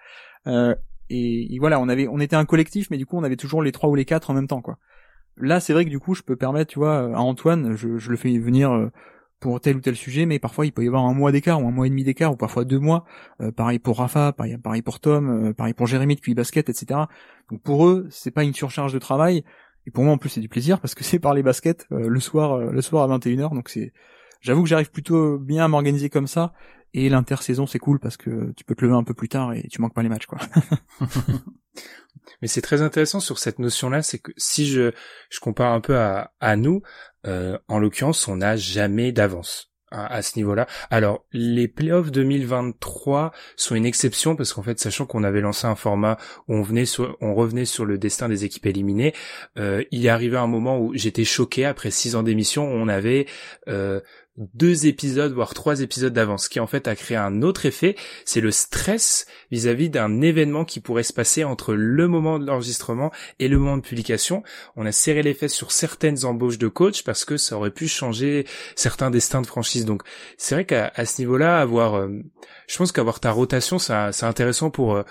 Euh, 0.46 0.74
et, 1.08 1.54
et, 1.54 1.58
voilà, 1.58 1.80
on 1.80 1.88
avait 1.88 2.06
on 2.06 2.20
était 2.20 2.36
un 2.36 2.44
collectif, 2.44 2.90
mais 2.90 2.98
du 2.98 3.06
coup 3.06 3.16
on 3.16 3.24
avait 3.24 3.36
toujours 3.36 3.62
les 3.62 3.72
trois 3.72 3.88
ou 3.88 3.94
les 3.94 4.04
quatre 4.04 4.28
en 4.28 4.34
même 4.34 4.46
temps, 4.46 4.60
quoi. 4.60 4.78
Là, 5.40 5.60
c'est 5.60 5.72
vrai 5.72 5.84
que 5.84 5.90
du 5.90 5.98
coup, 5.98 6.14
je 6.14 6.22
peux 6.22 6.36
permettre, 6.36 6.72
tu 6.72 6.78
vois, 6.78 6.98
à 6.98 7.20
Antoine, 7.20 7.76
je, 7.76 7.98
je 7.98 8.10
le 8.10 8.16
fais 8.16 8.36
venir 8.38 8.72
euh, 8.72 8.90
pour 9.40 9.60
tel 9.60 9.76
ou 9.76 9.80
tel 9.80 9.96
sujet, 9.96 10.26
mais 10.26 10.38
parfois 10.38 10.66
il 10.66 10.72
peut 10.72 10.84
y 10.84 10.86
avoir 10.86 11.04
un 11.04 11.14
mois 11.14 11.32
d'écart 11.32 11.62
ou 11.62 11.66
un 11.66 11.70
mois 11.70 11.86
et 11.86 11.90
demi 11.90 12.04
d'écart 12.04 12.32
ou 12.32 12.36
parfois 12.36 12.64
deux 12.64 12.78
mois. 12.78 13.04
Euh, 13.40 13.50
pareil 13.50 13.78
pour 13.78 13.98
Rafa, 13.98 14.32
pareil, 14.32 14.82
pour 14.82 15.00
Tom, 15.00 15.48
euh, 15.48 15.52
pareil 15.54 15.72
pour 15.72 15.86
Jérémy 15.86 16.16
depuis 16.16 16.34
basket, 16.34 16.68
etc. 16.68 17.00
Donc 17.50 17.62
pour 17.62 17.86
eux, 17.86 18.06
c'est 18.10 18.30
pas 18.30 18.44
une 18.44 18.54
surcharge 18.54 18.92
de 18.92 18.98
travail. 18.98 19.44
Et 19.86 19.90
pour 19.90 20.04
moi 20.04 20.12
en 20.12 20.18
plus 20.18 20.28
c'est 20.28 20.42
du 20.42 20.50
plaisir 20.50 20.78
parce 20.78 20.94
que 20.94 21.04
c'est 21.04 21.18
par 21.18 21.32
les 21.32 21.42
baskets 21.42 21.86
le 21.90 22.20
soir, 22.20 22.58
le 22.58 22.82
soir 22.82 23.10
à 23.10 23.18
21h. 23.18 23.54
Donc 23.54 23.70
c'est, 23.70 23.92
j'avoue 24.40 24.62
que 24.62 24.68
j'arrive 24.68 24.90
plutôt 24.90 25.38
bien 25.38 25.64
à 25.64 25.68
m'organiser 25.68 26.10
comme 26.10 26.26
ça. 26.26 26.52
Et 26.92 27.08
l'intersaison 27.08 27.66
c'est 27.66 27.78
cool 27.78 28.00
parce 28.00 28.16
que 28.16 28.52
tu 28.56 28.64
peux 28.64 28.74
te 28.74 28.84
lever 28.84 28.96
un 28.96 29.04
peu 29.04 29.14
plus 29.14 29.28
tard 29.28 29.52
et 29.52 29.66
tu 29.70 29.80
manques 29.80 29.94
pas 29.94 30.02
les 30.02 30.08
matchs 30.08 30.26
quoi. 30.26 30.38
Mais 32.42 32.48
c'est 32.48 32.62
très 32.62 32.82
intéressant 32.82 33.20
sur 33.20 33.38
cette 33.38 33.58
notion-là, 33.58 34.02
c'est 34.02 34.18
que 34.18 34.32
si 34.36 34.66
je, 34.66 34.92
je 35.28 35.40
compare 35.40 35.72
un 35.72 35.80
peu 35.80 35.96
à, 35.98 36.32
à 36.40 36.56
nous, 36.56 36.82
euh, 37.26 37.58
en 37.68 37.78
l'occurrence, 37.78 38.26
on 38.28 38.36
n'a 38.36 38.56
jamais 38.56 39.12
d'avance 39.12 39.70
à, 39.90 40.22
ce 40.22 40.36
niveau-là. 40.36 40.66
Alors, 40.90 41.26
les 41.32 41.66
playoffs 41.66 42.12
2023 42.12 43.32
sont 43.56 43.74
une 43.74 43.86
exception 43.86 44.36
parce 44.36 44.52
qu'en 44.52 44.62
fait, 44.62 44.78
sachant 44.78 45.04
qu'on 45.04 45.24
avait 45.24 45.40
lancé 45.40 45.66
un 45.66 45.74
format 45.74 46.16
où 46.46 46.54
on 46.54 46.62
venait 46.62 46.84
sur, 46.84 47.16
on 47.20 47.34
revenait 47.34 47.64
sur 47.64 47.84
le 47.84 47.98
destin 47.98 48.28
des 48.28 48.44
équipes 48.44 48.66
éliminées, 48.66 49.14
euh, 49.58 49.82
il 49.90 50.06
est 50.06 50.08
arrivé 50.08 50.36
un 50.36 50.46
moment 50.46 50.78
où 50.78 50.94
j'étais 50.94 51.24
choqué 51.24 51.64
après 51.64 51.90
six 51.90 52.14
ans 52.14 52.22
d'émission, 52.22 52.64
on 52.64 52.86
avait 52.86 53.26
euh, 53.66 54.00
deux 54.54 54.86
épisodes, 54.86 55.32
voire 55.32 55.54
trois 55.54 55.80
épisodes 55.80 56.12
d'avance, 56.12 56.48
qui 56.48 56.60
en 56.60 56.66
fait 56.66 56.88
a 56.88 56.96
créé 56.96 57.16
un 57.16 57.42
autre 57.42 57.66
effet, 57.66 57.96
c'est 58.24 58.40
le 58.40 58.50
stress 58.50 59.26
vis-à-vis 59.50 59.90
d'un 59.90 60.20
événement 60.20 60.64
qui 60.64 60.80
pourrait 60.80 61.02
se 61.02 61.12
passer 61.12 61.44
entre 61.44 61.74
le 61.74 62.08
moment 62.08 62.38
de 62.38 62.46
l'enregistrement 62.46 63.10
et 63.38 63.48
le 63.48 63.58
moment 63.58 63.76
de 63.76 63.82
publication. 63.82 64.42
On 64.76 64.86
a 64.86 64.92
serré 64.92 65.22
les 65.22 65.34
fesses 65.34 65.54
sur 65.54 65.72
certaines 65.72 66.24
embauches 66.24 66.58
de 66.58 66.68
coach 66.68 67.02
parce 67.04 67.24
que 67.24 67.36
ça 67.36 67.56
aurait 67.56 67.70
pu 67.70 67.88
changer 67.88 68.46
certains 68.76 69.10
destins 69.10 69.42
de 69.42 69.46
franchise. 69.46 69.84
Donc 69.84 70.02
c'est 70.38 70.54
vrai 70.54 70.64
qu'à 70.64 71.04
ce 71.04 71.20
niveau-là, 71.20 71.60
avoir, 71.60 71.96
euh, 71.96 72.08
je 72.66 72.76
pense 72.76 72.92
qu'avoir 72.92 73.20
ta 73.20 73.30
rotation, 73.30 73.78
c'est 73.78 74.24
intéressant 74.24 74.70
pour 74.70 74.96
euh, 74.96 75.02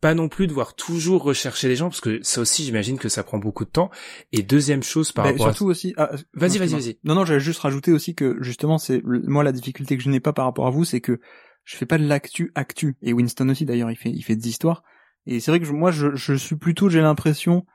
pas 0.00 0.14
non 0.14 0.28
plus 0.28 0.46
devoir 0.46 0.74
toujours 0.74 1.22
rechercher 1.22 1.68
les 1.68 1.76
gens 1.76 1.88
parce 1.88 2.00
que 2.00 2.20
ça 2.22 2.40
aussi 2.40 2.64
j'imagine 2.64 2.98
que 2.98 3.08
ça 3.08 3.22
prend 3.22 3.38
beaucoup 3.38 3.64
de 3.64 3.70
temps. 3.70 3.90
Et 4.32 4.42
deuxième 4.42 4.82
chose 4.82 5.12
par 5.12 5.24
Mais 5.26 5.32
rapport 5.32 5.46
surtout 5.48 5.66
aussi 5.66 5.94
ah, 5.98 6.10
vas-y 6.12 6.14
non, 6.14 6.58
vas-y 6.58 6.74
excuse-moi. 6.74 6.80
vas-y. 6.80 6.98
Non 7.04 7.14
non 7.14 7.24
j'allais 7.24 7.40
juste 7.40 7.60
rajouter 7.60 7.92
aussi 7.92 8.14
que 8.14 8.36
justement 8.42 8.78
c'est 8.78 9.02
moi 9.04 9.44
la 9.44 9.52
difficulté 9.52 9.96
que 9.96 10.02
je 10.02 10.10
n'ai 10.10 10.20
pas 10.20 10.32
par 10.32 10.46
rapport 10.46 10.66
à 10.66 10.70
vous 10.70 10.84
c'est 10.84 11.00
que 11.00 11.20
je 11.64 11.76
fais 11.76 11.86
pas 11.86 11.98
de 11.98 12.06
l'actu 12.06 12.50
actu. 12.54 12.96
Et 13.02 13.12
Winston 13.12 13.48
aussi 13.50 13.66
d'ailleurs 13.66 13.90
il 13.90 13.96
fait 13.96 14.10
il 14.10 14.22
fait 14.22 14.36
des 14.36 14.48
histoires. 14.48 14.82
Et 15.26 15.38
c'est 15.40 15.50
vrai 15.50 15.60
que 15.60 15.66
je- 15.66 15.72
moi 15.72 15.90
je, 15.90 16.14
je 16.14 16.34
suis 16.34 16.56
plutôt 16.56 16.88
j'ai 16.88 17.00
l'impression 17.02 17.66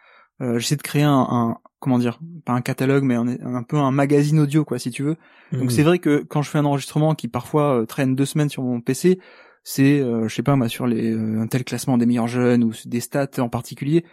euh, 0.42 0.58
j'essaie 0.60 0.76
de 0.76 0.82
créer 0.82 1.04
un, 1.04 1.28
un 1.30 1.58
comment 1.80 2.00
dire 2.00 2.20
pas 2.44 2.54
un 2.54 2.62
catalogue 2.62 3.04
mais 3.04 3.16
un, 3.16 3.28
un 3.28 3.64
peu 3.64 3.78
un 3.78 3.92
magazine 3.92 4.40
audio 4.40 4.66
quoi 4.66 4.80
si 4.80 4.90
tu 4.92 5.04
veux. 5.04 5.16
Mhm. 5.52 5.60
donc 5.60 5.72
c'est 5.72 5.84
vrai 5.84 6.00
que 6.00 6.26
quand 6.28 6.42
je 6.42 6.50
fais 6.50 6.58
un 6.58 6.66
enregistrement 6.66 7.14
qui 7.16 7.28
parfois 7.28 7.82
euh, 7.82 7.86
traîne 7.86 8.16
deux 8.16 8.26
semaines 8.26 8.50
sur 8.50 8.64
mon 8.64 8.82
PC, 8.82 9.20
c'est 9.68 10.00
euh, 10.00 10.28
je 10.30 10.36
sais 10.36 10.44
pas 10.44 10.56
moi 10.56 10.70
sur 10.70 10.86
les 10.88 11.12
euh, 11.12 11.42
un 11.42 11.48
tel 11.48 11.64
classement 11.64 11.98
des 11.98 12.06
meilleurs 12.06 12.28
jeunes 12.28 12.64
ou 12.64 12.72
des 12.86 13.00
stats 13.02 13.28
en 13.40 13.50
particulier, 13.50 14.06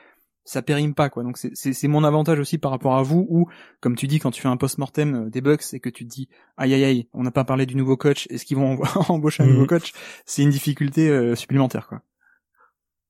ça 0.44 0.62
périme 0.62 0.94
pas 0.94 1.10
quoi. 1.10 1.22
Donc 1.22 1.36
c'est 1.36 1.50
c'est 1.54 1.74
c'est 1.74 1.88
mon 1.88 2.04
avantage 2.04 2.38
aussi 2.40 2.56
par 2.56 2.70
rapport 2.70 2.96
à 2.96 3.02
vous 3.02 3.26
où 3.28 3.46
comme 3.80 3.94
tu 3.94 4.06
dis 4.06 4.18
quand 4.18 4.30
tu 4.30 4.40
fais 4.40 4.48
un 4.48 4.56
post-mortem 4.56 5.26
euh, 5.26 5.30
des 5.30 5.42
Bucks 5.42 5.74
et 5.74 5.78
que 5.80 5.90
tu 5.90 6.04
te 6.04 6.10
dis 6.10 6.28
aïe 6.56 6.72
aïe 6.74 6.84
aïe, 6.84 7.08
on 7.12 7.22
n'a 7.22 7.30
pas 7.30 7.44
parlé 7.44 7.66
du 7.66 7.76
nouveau 7.76 7.96
coach, 7.98 8.26
est-ce 8.30 8.46
qu'ils 8.46 8.56
vont 8.56 8.80
embaucher 9.08 9.42
un 9.42 9.46
Mhm. 9.46 9.52
nouveau 9.52 9.66
coach? 9.66 9.92
C'est 10.24 10.42
une 10.42 10.50
difficulté 10.50 11.10
euh, 11.10 11.36
supplémentaire 11.36 11.86
quoi. 11.86 12.00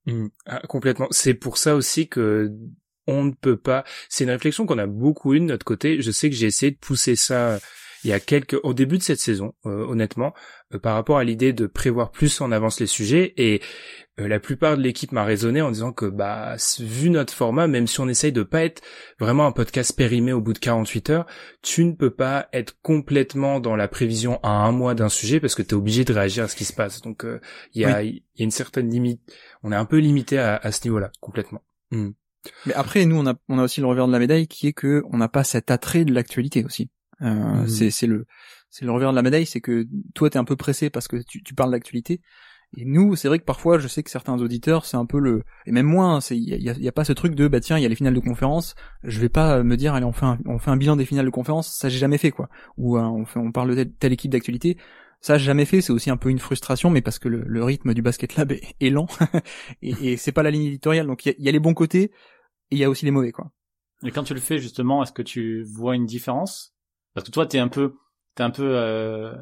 Mm. 0.06 0.26
Ah, 0.46 0.60
complètement. 0.68 1.06
C'est 1.12 1.34
pour 1.34 1.58
ça 1.58 1.76
aussi 1.76 2.08
que 2.08 2.50
on 3.06 3.24
ne 3.24 3.30
peut 3.32 3.56
pas. 3.56 3.84
C'est 4.08 4.24
une 4.24 4.30
réflexion 4.30 4.66
qu'on 4.66 4.78
a 4.78 4.86
beaucoup 4.86 5.34
eue 5.34 5.40
de 5.40 5.44
notre 5.44 5.64
côté. 5.64 6.00
Je 6.02 6.10
sais 6.10 6.28
que 6.30 6.36
j'ai 6.36 6.46
essayé 6.46 6.72
de 6.72 6.76
pousser 6.78 7.16
ça 7.16 7.58
il 8.04 8.10
y 8.10 8.12
a 8.12 8.20
quelques 8.20 8.58
au 8.62 8.74
début 8.74 8.98
de 8.98 9.02
cette 9.02 9.20
saison, 9.20 9.54
euh, 9.66 9.86
honnêtement, 9.86 10.34
euh, 10.74 10.78
par 10.78 10.94
rapport 10.94 11.18
à 11.18 11.24
l'idée 11.24 11.52
de 11.52 11.66
prévoir 11.66 12.10
plus 12.10 12.40
en 12.40 12.52
avance 12.52 12.80
les 12.80 12.86
sujets. 12.86 13.34
Et 13.36 13.60
euh, 14.20 14.28
la 14.28 14.40
plupart 14.40 14.76
de 14.76 14.82
l'équipe 14.82 15.10
m'a 15.12 15.24
raisonné 15.24 15.62
en 15.62 15.70
disant 15.70 15.92
que 15.92 16.04
bah 16.04 16.56
vu 16.80 17.08
notre 17.08 17.32
format, 17.32 17.66
même 17.66 17.86
si 17.86 17.98
on 18.00 18.08
essaye 18.08 18.32
de 18.32 18.42
pas 18.42 18.62
être 18.62 18.82
vraiment 19.18 19.46
un 19.46 19.52
podcast 19.52 19.96
périmé 19.96 20.32
au 20.32 20.42
bout 20.42 20.52
de 20.52 20.58
48 20.58 21.10
heures, 21.10 21.26
tu 21.62 21.84
ne 21.84 21.92
peux 21.92 22.10
pas 22.10 22.48
être 22.52 22.76
complètement 22.82 23.58
dans 23.58 23.74
la 23.74 23.88
prévision 23.88 24.38
à 24.42 24.50
un 24.50 24.72
mois 24.72 24.94
d'un 24.94 25.08
sujet 25.08 25.40
parce 25.40 25.54
que 25.54 25.62
tu 25.62 25.70
es 25.70 25.74
obligé 25.74 26.04
de 26.04 26.12
réagir 26.12 26.44
à 26.44 26.48
ce 26.48 26.56
qui 26.56 26.66
se 26.66 26.74
passe. 26.74 27.00
Donc 27.00 27.24
euh, 27.24 27.40
il 27.72 27.80
y 27.80 27.84
a 27.86 28.02
il 28.02 28.22
y 28.36 28.42
a 28.42 28.44
une 28.44 28.50
certaine 28.50 28.90
limite. 28.90 29.20
On 29.62 29.72
est 29.72 29.76
un 29.76 29.86
peu 29.86 29.98
limité 29.98 30.38
à, 30.38 30.56
à 30.56 30.72
ce 30.72 30.84
niveau-là, 30.84 31.10
complètement. 31.20 31.62
Mais 32.66 32.74
après 32.74 33.06
nous 33.06 33.16
on 33.16 33.26
a 33.26 33.34
on 33.48 33.58
a 33.58 33.62
aussi 33.62 33.80
le 33.80 33.86
revers 33.86 34.08
de 34.08 34.12
la 34.12 34.18
médaille 34.18 34.46
qui 34.46 34.66
est 34.66 34.72
que 34.72 35.02
on 35.10 35.16
n'a 35.16 35.28
pas 35.28 35.44
cet 35.44 35.70
attrait 35.70 36.04
de 36.04 36.12
l'actualité 36.12 36.64
aussi. 36.64 36.90
Euh, 37.22 37.62
Mhm. 37.62 37.66
c'est 37.68 37.90
c'est 37.90 38.06
le 38.06 38.26
c'est 38.70 38.84
le 38.84 38.90
revers 38.92 39.10
de 39.12 39.16
la 39.16 39.22
médaille, 39.22 39.46
c'est 39.46 39.60
que 39.60 39.86
toi 40.14 40.30
t'es 40.30 40.38
un 40.38 40.44
peu 40.44 40.56
pressé 40.56 40.90
parce 40.90 41.08
que 41.08 41.16
tu, 41.22 41.42
tu 41.42 41.54
parles 41.54 41.70
d'actualité. 41.72 42.20
Et 42.74 42.86
nous, 42.86 43.16
c'est 43.16 43.28
vrai 43.28 43.38
que 43.38 43.44
parfois, 43.44 43.78
je 43.78 43.86
sais 43.86 44.02
que 44.02 44.10
certains 44.10 44.40
auditeurs, 44.40 44.86
c'est 44.86 44.96
un 44.96 45.04
peu 45.04 45.18
le, 45.20 45.42
et 45.66 45.72
même 45.72 45.84
moi, 45.86 46.06
hein, 46.06 46.20
c'est, 46.22 46.38
il 46.38 46.44
y 46.48 46.70
a, 46.70 46.72
y 46.72 46.88
a- 46.88 46.92
pas 46.92 47.04
ce 47.04 47.12
truc 47.12 47.34
de, 47.34 47.46
bah 47.46 47.60
tiens, 47.60 47.76
il 47.78 47.82
y 47.82 47.86
a 47.86 47.88
les 47.88 47.94
finales 47.94 48.14
de 48.14 48.20
conférence, 48.20 48.74
je 49.04 49.20
vais 49.20 49.28
pas 49.28 49.62
me 49.62 49.76
dire, 49.76 49.92
allez, 49.94 50.06
on 50.06 50.12
fait 50.12 50.24
un, 50.24 50.38
on 50.46 50.58
fait 50.58 50.70
un 50.70 50.78
bilan 50.78 50.96
des 50.96 51.04
finales 51.04 51.26
de 51.26 51.30
conférence, 51.30 51.68
ça 51.76 51.90
j'ai 51.90 51.98
jamais 51.98 52.16
fait 52.16 52.30
quoi. 52.30 52.48
Ou 52.78 52.96
euh, 52.96 53.02
on 53.02 53.26
fait, 53.26 53.38
on 53.40 53.52
parle 53.52 53.70
de 53.70 53.74
telle, 53.74 53.92
telle 53.92 54.12
équipe 54.14 54.30
d'actualité, 54.32 54.78
ça 55.20 55.36
j'ai 55.36 55.44
jamais 55.44 55.66
fait, 55.66 55.82
c'est 55.82 55.92
aussi 55.92 56.08
un 56.10 56.16
peu 56.16 56.30
une 56.30 56.38
frustration, 56.38 56.88
mais 56.88 57.02
parce 57.02 57.18
que 57.18 57.28
le, 57.28 57.42
le 57.46 57.62
rythme 57.62 57.92
du 57.92 58.00
basket 58.00 58.36
lab 58.36 58.52
est, 58.52 58.62
est 58.80 58.88
lent 58.90 59.06
et, 59.82 60.12
et 60.12 60.16
c'est 60.16 60.32
pas 60.32 60.42
la 60.42 60.50
ligne 60.50 60.64
éditoriale, 60.64 61.06
donc 61.06 61.26
il 61.26 61.28
y 61.28 61.32
a, 61.32 61.34
il 61.38 61.44
y 61.44 61.48
a 61.50 61.52
les 61.52 61.60
bons 61.60 61.74
côtés 61.74 62.04
et 62.04 62.10
il 62.72 62.78
y 62.78 62.84
a 62.84 62.90
aussi 62.90 63.04
les 63.04 63.10
mauvais 63.12 63.32
quoi. 63.32 63.50
Et 64.04 64.10
quand 64.10 64.24
tu 64.24 64.34
le 64.34 64.40
fais 64.40 64.58
justement, 64.58 65.02
est-ce 65.02 65.12
que 65.12 65.22
tu 65.22 65.62
vois 65.64 65.94
une 65.94 66.06
différence? 66.06 66.71
Parce 67.14 67.26
que 67.26 67.32
toi, 67.32 67.46
t'es 67.46 67.58
un 67.58 67.68
peu, 67.68 67.94
t'es 68.34 68.42
un 68.42 68.50
peu 68.50 68.64
euh, 68.76 69.34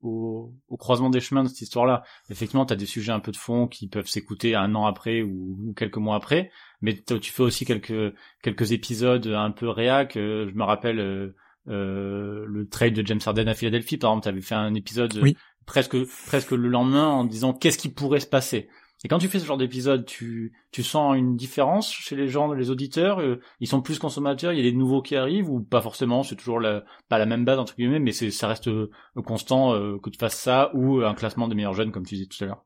au, 0.00 0.54
au 0.68 0.76
croisement 0.76 1.10
des 1.10 1.20
chemins 1.20 1.42
de 1.42 1.48
cette 1.48 1.60
histoire-là. 1.62 2.02
Effectivement, 2.30 2.64
t'as 2.66 2.76
des 2.76 2.86
sujets 2.86 3.12
un 3.12 3.20
peu 3.20 3.32
de 3.32 3.36
fond 3.36 3.66
qui 3.66 3.88
peuvent 3.88 4.06
s'écouter 4.06 4.54
un 4.54 4.74
an 4.74 4.86
après 4.86 5.22
ou, 5.22 5.56
ou 5.66 5.72
quelques 5.74 5.96
mois 5.96 6.16
après, 6.16 6.50
mais 6.80 6.94
tu 6.96 7.32
fais 7.32 7.42
aussi 7.42 7.64
quelques 7.64 8.14
quelques 8.42 8.72
épisodes 8.72 9.26
un 9.26 9.50
peu 9.50 9.68
réac. 9.68 10.16
euh, 10.16 10.48
je 10.48 10.54
me 10.54 10.62
rappelle 10.64 11.00
euh, 11.00 11.34
euh, 11.68 12.44
le 12.46 12.68
trade 12.68 12.94
de 12.94 13.04
James 13.06 13.20
Harden 13.24 13.48
à 13.48 13.54
Philadelphie, 13.54 13.98
par 13.98 14.12
exemple, 14.12 14.24
t'avais 14.24 14.40
fait 14.40 14.54
un 14.54 14.74
épisode 14.74 15.18
Oui. 15.20 15.36
presque 15.66 15.96
presque 16.26 16.52
le 16.52 16.68
lendemain 16.68 17.08
en 17.08 17.24
disant 17.24 17.52
qu'est-ce 17.52 17.78
qui 17.78 17.88
pourrait 17.90 18.20
se 18.20 18.26
passer. 18.26 18.68
Et 19.04 19.08
quand 19.08 19.18
tu 19.18 19.28
fais 19.28 19.38
ce 19.38 19.44
genre 19.46 19.58
d'épisode, 19.58 20.04
tu, 20.04 20.52
tu 20.72 20.82
sens 20.82 21.16
une 21.16 21.36
différence 21.36 21.92
chez 21.92 22.16
les 22.16 22.26
gens, 22.28 22.52
les 22.52 22.70
auditeurs 22.70 23.20
euh, 23.20 23.40
Ils 23.60 23.68
sont 23.68 23.80
plus 23.80 23.98
consommateurs 23.98 24.52
Il 24.52 24.56
y 24.56 24.66
a 24.66 24.70
des 24.70 24.76
nouveaux 24.76 25.02
qui 25.02 25.14
arrivent 25.14 25.48
ou 25.48 25.60
pas 25.60 25.80
forcément 25.80 26.24
C'est 26.24 26.34
toujours 26.36 26.58
la, 26.58 26.82
pas 27.08 27.18
la 27.18 27.26
même 27.26 27.44
base 27.44 27.58
entre 27.60 27.76
guillemets, 27.76 28.00
mais 28.00 28.12
c'est 28.12 28.30
ça 28.32 28.48
reste 28.48 28.68
euh, 28.68 28.90
constant 29.24 29.72
euh, 29.74 29.98
que 30.02 30.10
tu 30.10 30.18
fasses 30.18 30.38
ça 30.38 30.70
ou 30.74 31.00
un 31.02 31.14
classement 31.14 31.46
des 31.46 31.54
meilleurs 31.54 31.74
jeunes 31.74 31.92
comme 31.92 32.04
tu 32.04 32.16
disais 32.16 32.26
tout 32.26 32.42
à 32.42 32.46
l'heure. 32.48 32.64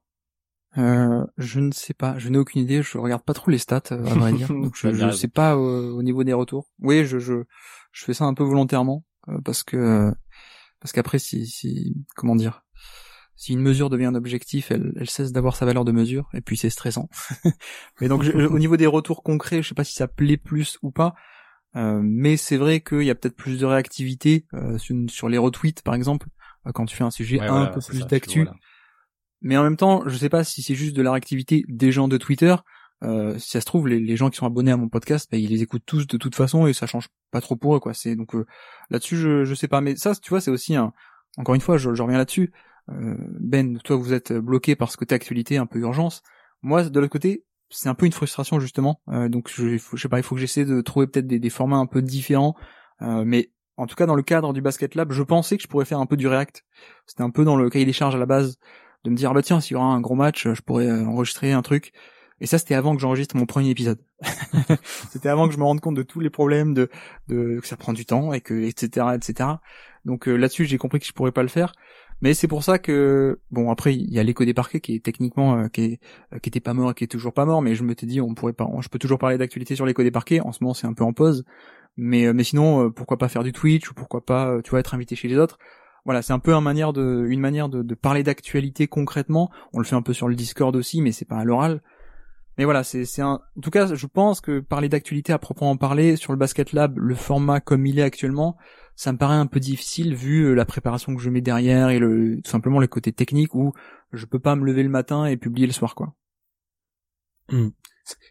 Euh, 0.78 1.26
je 1.36 1.60
ne 1.60 1.70
sais 1.70 1.92
pas, 1.92 2.18
je 2.18 2.28
n'ai 2.30 2.38
aucune 2.38 2.62
idée, 2.62 2.82
je 2.82 2.96
regarde 2.96 3.22
pas 3.22 3.34
trop 3.34 3.50
les 3.50 3.58
stats, 3.58 3.82
euh, 3.92 4.06
à 4.06 4.14
vrai 4.14 4.32
dire. 4.32 4.48
Donc 4.48 4.74
je, 4.74 4.88
raison. 4.88 5.12
sais 5.12 5.28
pas 5.28 5.54
euh, 5.54 5.90
au 5.92 6.02
niveau 6.02 6.24
des 6.24 6.32
retours. 6.32 6.70
Oui, 6.78 7.04
je, 7.04 7.18
je, 7.18 7.44
je 7.92 8.04
fais 8.04 8.14
ça 8.14 8.24
un 8.24 8.34
peu 8.34 8.44
volontairement 8.44 9.04
euh, 9.28 9.38
parce 9.44 9.62
que 9.62 9.76
euh, 9.76 10.10
parce 10.80 10.92
qu'après 10.92 11.18
si, 11.18 11.46
si 11.46 11.94
comment 12.16 12.36
dire, 12.36 12.64
si 13.42 13.52
une 13.54 13.60
mesure 13.60 13.90
devient 13.90 14.06
un 14.06 14.14
objectif, 14.14 14.70
elle, 14.70 14.92
elle 15.00 15.10
cesse 15.10 15.32
d'avoir 15.32 15.56
sa 15.56 15.66
valeur 15.66 15.84
de 15.84 15.92
mesure 15.92 16.28
et 16.34 16.40
puis 16.40 16.56
c'est 16.56 16.70
stressant. 16.70 17.08
mais 18.00 18.08
donc 18.08 18.22
je- 18.22 18.32
au 18.32 18.58
niveau 18.58 18.76
des 18.76 18.86
retours 18.86 19.22
concrets, 19.22 19.62
je 19.62 19.68
sais 19.68 19.74
pas 19.74 19.84
si 19.84 19.94
ça 19.94 20.08
plaît 20.08 20.36
plus 20.36 20.78
ou 20.82 20.90
pas. 20.90 21.14
euh, 21.76 22.00
mais 22.02 22.36
c'est 22.36 22.56
vrai 22.58 22.80
qu'il 22.80 23.02
y 23.02 23.10
a 23.10 23.14
peut-être 23.14 23.36
plus 23.36 23.58
de 23.58 23.66
réactivité 23.66 24.46
euh, 24.54 24.78
sur, 24.78 24.94
sur 25.08 25.28
les 25.28 25.38
retweets 25.38 25.82
par 25.82 25.94
exemple 25.94 26.28
euh, 26.66 26.72
quand 26.72 26.86
tu 26.86 26.94
fais 26.96 27.04
un 27.04 27.10
sujet 27.10 27.40
Ouais, 27.40 27.46
un 27.46 27.52
voilà, 27.52 27.66
peu 27.68 27.80
plus 27.80 28.06
d'actu 28.06 28.42
voilà. 28.44 28.54
mais 29.40 29.56
en 29.56 29.62
même 29.64 29.76
temps, 29.76 30.02
je 30.06 30.16
sais 30.16 30.28
pas 30.28 30.44
si 30.44 30.62
c'est 30.62 30.74
juste 30.76 30.94
de 30.96 31.02
la 31.02 31.10
réactivité 31.12 31.64
des 31.68 31.90
gens 31.92 32.08
de 32.08 32.16
Twitter. 32.18 32.54
Euh, 33.02 33.36
si 33.38 33.50
ça 33.50 33.60
se 33.60 33.66
trouve, 33.66 33.88
les, 33.88 33.98
les 33.98 34.16
gens 34.16 34.30
qui 34.30 34.36
sont 34.36 34.46
abonnés 34.46 34.70
à 34.70 34.76
mon 34.76 34.88
podcast, 34.88 35.28
bah, 35.32 35.36
ils 35.38 35.50
les 35.50 35.62
écoutent 35.62 35.82
tous 35.84 36.06
de 36.06 36.16
toute 36.16 36.36
façon 36.36 36.68
et 36.68 36.72
ça 36.72 36.86
change 36.86 37.08
pas 37.32 37.40
trop 37.40 37.56
pour 37.56 37.74
eux, 37.74 37.80
quoi. 37.80 37.94
C'est 37.94 38.14
donc 38.14 38.36
euh, 38.36 38.46
là-dessus, 38.90 39.16
je, 39.16 39.44
je 39.44 39.54
sais 39.54 39.66
pas. 39.66 39.80
Mais 39.80 39.96
ça, 39.96 40.14
tu 40.14 40.30
vois, 40.30 40.40
c'est 40.40 40.52
aussi 40.52 40.76
un. 40.76 40.92
Encore 41.36 41.56
une 41.56 41.60
fois, 41.60 41.78
je, 41.78 41.92
je 41.94 42.02
reviens 42.02 42.18
là-dessus. 42.18 42.52
Euh, 42.90 43.16
ben, 43.40 43.78
toi, 43.78 43.96
vous 43.96 44.12
êtes 44.12 44.32
bloqué 44.32 44.76
par 44.76 44.90
ce 44.90 44.96
côté 44.96 45.14
actualité, 45.14 45.56
un 45.56 45.66
peu 45.66 45.78
urgence. 45.78 46.22
Moi, 46.62 46.84
de 46.84 47.00
l'autre 47.00 47.12
côté, 47.12 47.44
c'est 47.70 47.88
un 47.88 47.94
peu 47.94 48.06
une 48.06 48.12
frustration 48.12 48.60
justement. 48.60 49.00
Euh, 49.08 49.28
donc, 49.28 49.50
je, 49.54 49.76
je 49.76 49.96
sais 49.96 50.08
pas, 50.08 50.18
il 50.18 50.22
faut 50.22 50.34
que 50.34 50.40
j'essaie 50.40 50.64
de 50.64 50.80
trouver 50.80 51.06
peut-être 51.06 51.26
des, 51.26 51.38
des 51.38 51.50
formats 51.50 51.78
un 51.78 51.86
peu 51.86 52.02
différents. 52.02 52.54
Euh, 53.00 53.24
mais 53.24 53.50
en 53.76 53.86
tout 53.86 53.94
cas, 53.94 54.06
dans 54.06 54.14
le 54.14 54.22
cadre 54.22 54.52
du 54.52 54.60
Basket 54.60 54.94
Lab, 54.94 55.12
je 55.12 55.22
pensais 55.22 55.56
que 55.56 55.62
je 55.62 55.68
pourrais 55.68 55.84
faire 55.84 55.98
un 55.98 56.06
peu 56.06 56.16
du 56.16 56.28
React. 56.28 56.64
C'était 57.06 57.22
un 57.22 57.30
peu 57.30 57.44
dans 57.44 57.56
le 57.56 57.70
cahier 57.70 57.86
des 57.86 57.92
charges 57.92 58.14
à 58.14 58.18
la 58.18 58.26
base 58.26 58.58
de 59.04 59.10
me 59.10 59.16
dire 59.16 59.30
ah 59.30 59.34
bah 59.34 59.42
tiens 59.42 59.60
s'il 59.60 59.74
y 59.74 59.76
aura 59.76 59.86
un 59.86 60.00
gros 60.00 60.14
match 60.14 60.48
je 60.48 60.60
pourrais 60.62 60.86
euh, 60.86 61.04
enregistrer 61.04 61.52
un 61.52 61.62
truc 61.62 61.92
et 62.40 62.46
ça 62.46 62.58
c'était 62.58 62.74
avant 62.74 62.94
que 62.94 63.00
j'enregistre 63.00 63.36
mon 63.36 63.46
premier 63.46 63.70
épisode 63.70 63.98
c'était 65.10 65.28
avant 65.28 65.48
que 65.48 65.54
je 65.54 65.58
me 65.58 65.64
rende 65.64 65.80
compte 65.80 65.96
de 65.96 66.02
tous 66.02 66.20
les 66.20 66.30
problèmes 66.30 66.74
de, 66.74 66.88
de 67.28 67.58
que 67.60 67.66
ça 67.66 67.76
prend 67.76 67.92
du 67.92 68.06
temps 68.06 68.32
et 68.32 68.40
que 68.40 68.54
etc 68.54 69.06
etc 69.14 69.50
donc 70.04 70.28
euh, 70.28 70.36
là-dessus 70.36 70.66
j'ai 70.66 70.78
compris 70.78 71.00
que 71.00 71.06
je 71.06 71.12
pourrais 71.12 71.32
pas 71.32 71.42
le 71.42 71.48
faire 71.48 71.72
mais 72.22 72.32
c'est 72.32 72.48
pour 72.48 72.64
ça 72.64 72.78
que 72.78 73.40
bon 73.50 73.70
après 73.70 73.94
il 73.94 74.10
y 74.10 74.18
a 74.18 74.22
l'écho 74.22 74.44
des 74.44 74.54
parquets 74.54 74.80
qui 74.80 74.94
est 74.94 75.04
techniquement 75.04 75.58
euh, 75.58 75.68
qui 75.68 75.82
est 75.82 76.00
euh, 76.32 76.38
qui 76.38 76.48
était 76.48 76.60
pas 76.60 76.72
mort 76.72 76.92
et 76.92 76.94
qui 76.94 77.04
est 77.04 77.08
toujours 77.08 77.34
pas 77.34 77.44
mort 77.44 77.60
mais 77.60 77.74
je 77.74 77.82
me 77.82 77.94
t'ai 77.94 78.06
dit 78.06 78.20
on 78.20 78.34
pourrait 78.34 78.54
pas 78.54 78.66
je 78.80 78.88
peux 78.88 78.98
toujours 78.98 79.18
parler 79.18 79.36
d'actualité 79.36 79.76
sur 79.76 79.84
l'écho 79.84 80.02
des 80.02 80.10
parquets 80.10 80.40
en 80.40 80.52
ce 80.52 80.62
moment 80.62 80.72
c'est 80.72 80.86
un 80.86 80.94
peu 80.94 81.04
en 81.04 81.12
pause 81.12 81.44
mais 81.96 82.26
euh, 82.26 82.32
mais 82.32 82.44
sinon 82.44 82.86
euh, 82.86 82.90
pourquoi 82.90 83.18
pas 83.18 83.28
faire 83.28 83.42
du 83.42 83.52
Twitch 83.52 83.90
ou 83.90 83.94
pourquoi 83.94 84.24
pas 84.24 84.62
tu 84.64 84.70
vois 84.70 84.80
être 84.80 84.94
invité 84.94 85.16
chez 85.16 85.28
les 85.28 85.36
autres 85.36 85.58
voilà, 86.04 86.20
c'est 86.20 86.32
un 86.32 86.40
peu 86.40 86.52
une 86.52 86.64
manière 86.64 86.92
de, 86.92 87.26
une 87.28 87.38
manière 87.38 87.68
de, 87.68 87.82
de 87.82 87.94
parler 87.94 88.24
d'actualité 88.24 88.88
concrètement. 88.88 89.52
On 89.72 89.78
le 89.78 89.84
fait 89.84 89.94
un 89.94 90.02
peu 90.02 90.12
sur 90.12 90.26
le 90.26 90.34
Discord 90.34 90.74
aussi, 90.74 91.00
mais 91.00 91.12
c'est 91.12 91.24
pas 91.24 91.36
à 91.36 91.44
l'oral. 91.44 91.80
Mais 92.58 92.64
voilà, 92.64 92.84
c'est, 92.84 93.04
c'est 93.04 93.22
un, 93.22 93.40
en 93.56 93.60
tout 93.62 93.70
cas, 93.70 93.94
je 93.94 94.06
pense 94.06 94.40
que 94.40 94.60
parler 94.60 94.88
d'actualité 94.88 95.32
à 95.32 95.38
proprement 95.38 95.76
parler 95.76 96.16
sur 96.16 96.32
le 96.32 96.38
Basket 96.38 96.72
Lab, 96.72 96.98
le 96.98 97.14
format 97.14 97.60
comme 97.60 97.86
il 97.86 97.98
est 97.98 98.02
actuellement, 98.02 98.56
ça 98.96 99.12
me 99.12 99.18
paraît 99.18 99.34
un 99.34 99.46
peu 99.46 99.60
difficile 99.60 100.14
vu 100.14 100.44
euh, 100.44 100.54
la 100.54 100.64
préparation 100.64 101.14
que 101.14 101.22
je 101.22 101.30
mets 101.30 101.40
derrière 101.40 101.90
et 101.90 101.98
le, 101.98 102.40
tout 102.42 102.50
simplement 102.50 102.80
le 102.80 102.86
côté 102.86 103.12
technique 103.12 103.54
où 103.54 103.72
je 104.12 104.26
peux 104.26 104.38
pas 104.38 104.56
me 104.56 104.64
lever 104.64 104.82
le 104.82 104.88
matin 104.88 105.26
et 105.26 105.36
publier 105.36 105.66
le 105.66 105.72
soir, 105.72 105.94
quoi. 105.94 106.14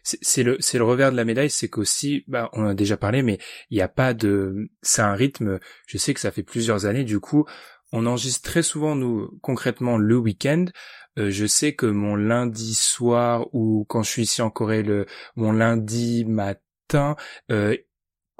C'est 0.02 0.18
c'est 0.22 0.42
le 0.42 0.58
le 0.58 0.84
revers 0.84 1.12
de 1.12 1.16
la 1.16 1.24
médaille, 1.24 1.50
c'est 1.50 1.68
qu'aussi, 1.68 2.24
bah, 2.28 2.50
on 2.52 2.64
en 2.64 2.68
a 2.68 2.74
déjà 2.74 2.96
parlé, 2.96 3.22
mais 3.22 3.38
il 3.70 3.76
n'y 3.76 3.82
a 3.82 3.88
pas 3.88 4.14
de, 4.14 4.70
c'est 4.82 5.02
un 5.02 5.14
rythme. 5.14 5.58
Je 5.86 5.98
sais 5.98 6.14
que 6.14 6.20
ça 6.20 6.30
fait 6.30 6.42
plusieurs 6.42 6.86
années, 6.86 7.04
du 7.04 7.20
coup, 7.20 7.46
on 7.92 8.06
enregistre 8.06 8.42
très 8.42 8.62
souvent 8.62 8.94
nous 8.94 9.30
concrètement 9.42 9.96
le 9.98 10.16
week-end. 10.16 10.66
Euh, 11.18 11.30
je 11.30 11.46
sais 11.46 11.74
que 11.74 11.86
mon 11.86 12.16
lundi 12.16 12.74
soir 12.74 13.46
ou 13.52 13.84
quand 13.88 14.02
je 14.02 14.10
suis 14.10 14.22
ici 14.22 14.42
en 14.42 14.50
Corée, 14.50 14.82
le 14.82 15.06
mon 15.36 15.52
lundi 15.52 16.24
matin, 16.24 17.16
euh, 17.50 17.76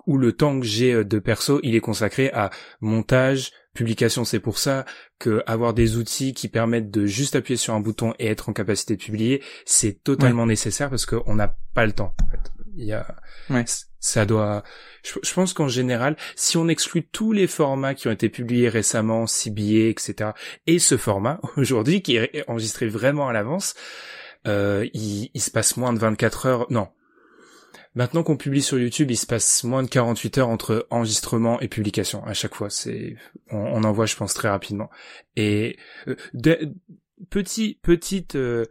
où 0.07 0.19
le 0.19 0.33
temps 0.33 0.59
que 0.61 0.67
j'ai 0.67 1.05
de 1.05 1.19
perso, 1.19 1.61
il 1.63 1.75
est 1.75 1.81
consacré 1.81 2.31
à 2.33 2.51
montage, 2.81 3.53
publication. 3.75 4.25
C'est 4.25 4.41
pour 4.41 4.59
ça 4.59 4.85
que 5.19 5.43
avoir 5.47 5.75
des 5.75 5.97
outils 5.97 6.35
qui 6.35 6.49
permettent 6.49 6.91
de 6.91 7.07
juste 7.07 7.37
appuyer 7.37 7.57
sur 7.57 7.75
un 7.75 7.81
bouton 7.81 8.15
et 8.19 8.27
être 8.27 8.49
en 8.49 8.53
capacité 8.53 8.97
de 8.97 9.03
publier, 9.03 9.43
c'est 9.65 10.03
totalement 10.03 10.47
nécessaire 10.47 10.91
parce 10.91 11.07
qu'on 11.07 11.35
n'a 11.35 11.57
pas 11.75 11.87
le 11.87 11.93
temps. 11.93 12.15
En 12.23 12.31
fait. 12.31 12.41
Il 12.75 12.87
y 12.87 12.93
a, 12.93 13.07
Ouais. 13.51 13.65
ça 14.01 14.25
doit. 14.25 14.63
Je, 15.05 15.19
je 15.23 15.35
pense 15.35 15.53
qu'en 15.53 15.69
général, 15.69 16.17
si 16.37 16.57
on 16.57 16.69
exclut 16.69 17.07
tous 17.07 17.33
les 17.33 17.47
formats 17.47 17.95
qui 17.95 18.09
ont 18.09 18.13
été 18.13 18.31
publiés 18.31 18.71
récemment, 18.71 19.27
CBA, 19.27 19.89
etc., 19.91 20.31
et 20.67 20.79
ce 20.79 20.97
format 20.97 21.39
aujourd'hui 21.57 22.01
qui 22.01 22.17
est 22.17 22.45
enregistré 22.49 22.87
vraiment 22.89 23.29
à 23.29 23.33
l'avance, 23.35 23.75
euh, 24.47 24.89
il, 24.95 25.31
il 25.35 25.41
se 25.41 25.51
passe 25.51 25.77
moins 25.77 25.93
de 25.93 25.99
24 25.99 26.47
heures. 26.47 26.67
Non. 26.71 26.89
Maintenant 27.95 28.23
qu'on 28.23 28.37
publie 28.37 28.63
sur 28.63 28.79
YouTube, 28.79 29.11
il 29.11 29.17
se 29.17 29.27
passe 29.27 29.65
moins 29.65 29.83
de 29.83 29.89
48 29.89 30.39
heures 30.39 30.49
entre 30.49 30.87
enregistrement 30.91 31.61
et 31.61 31.69
publication. 31.69 32.25
À 32.25 32.33
chaque 32.33 32.55
fois, 32.55 32.71
c'est 32.71 33.17
on, 33.51 33.59
on 33.59 33.85
envoie, 33.85 34.07
je 34.07 34.17
pense, 34.17 34.33
très 34.33 34.49
rapidement. 34.49 34.89
Et 35.37 35.77
euh, 36.09 36.17
de- 36.33 36.73
petit 37.29 37.79
petite 37.83 38.35
euh, 38.35 38.65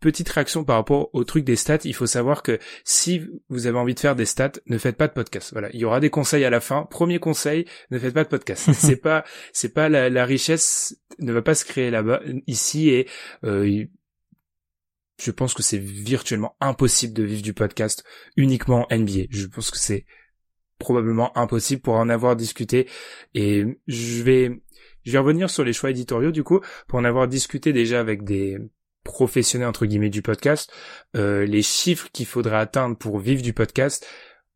petite 0.00 0.28
réaction 0.28 0.64
par 0.64 0.76
rapport 0.76 1.08
au 1.14 1.24
truc 1.24 1.44
des 1.44 1.56
stats. 1.56 1.78
Il 1.84 1.94
faut 1.94 2.06
savoir 2.06 2.42
que 2.42 2.58
si 2.84 3.22
vous 3.48 3.66
avez 3.66 3.78
envie 3.78 3.94
de 3.94 4.00
faire 4.00 4.16
des 4.16 4.26
stats, 4.26 4.52
ne 4.66 4.76
faites 4.76 4.96
pas 4.96 5.06
de 5.08 5.12
podcast. 5.12 5.50
Voilà, 5.52 5.70
il 5.72 5.80
y 5.80 5.84
aura 5.84 6.00
des 6.00 6.10
conseils 6.10 6.44
à 6.44 6.50
la 6.50 6.60
fin. 6.60 6.82
Premier 6.90 7.18
conseil, 7.20 7.64
ne 7.90 7.98
faites 7.98 8.12
pas 8.12 8.24
de 8.24 8.28
podcast. 8.28 8.70
c'est 8.74 8.96
pas 8.96 9.24
c'est 9.52 9.72
pas 9.72 9.88
la, 9.88 10.10
la 10.10 10.26
richesse 10.26 10.98
ne 11.20 11.32
va 11.32 11.40
pas 11.40 11.54
se 11.54 11.64
créer 11.64 11.90
là-bas 11.90 12.20
ici 12.46 12.90
et 12.90 13.08
euh, 13.44 13.84
je 15.22 15.30
pense 15.30 15.54
que 15.54 15.62
c'est 15.62 15.78
virtuellement 15.78 16.56
impossible 16.60 17.14
de 17.14 17.22
vivre 17.22 17.42
du 17.42 17.54
podcast 17.54 18.04
uniquement 18.36 18.86
NBA. 18.90 19.26
Je 19.30 19.46
pense 19.46 19.70
que 19.70 19.78
c'est 19.78 20.04
probablement 20.78 21.36
impossible 21.38 21.80
pour 21.80 21.94
en 21.94 22.08
avoir 22.08 22.34
discuté 22.34 22.88
et 23.34 23.64
je 23.86 24.22
vais 24.24 24.62
je 25.04 25.12
vais 25.12 25.18
revenir 25.18 25.48
sur 25.48 25.62
les 25.62 25.72
choix 25.72 25.90
éditoriaux 25.90 26.32
du 26.32 26.42
coup 26.42 26.60
pour 26.88 26.98
en 26.98 27.04
avoir 27.04 27.28
discuté 27.28 27.72
déjà 27.72 28.00
avec 28.00 28.24
des 28.24 28.58
professionnels 29.04 29.68
entre 29.68 29.86
guillemets 29.86 30.10
du 30.10 30.22
podcast 30.22 30.72
euh, 31.14 31.44
les 31.44 31.62
chiffres 31.62 32.08
qu'il 32.12 32.26
faudrait 32.26 32.56
atteindre 32.56 32.96
pour 32.96 33.20
vivre 33.20 33.42
du 33.42 33.52
podcast 33.52 34.04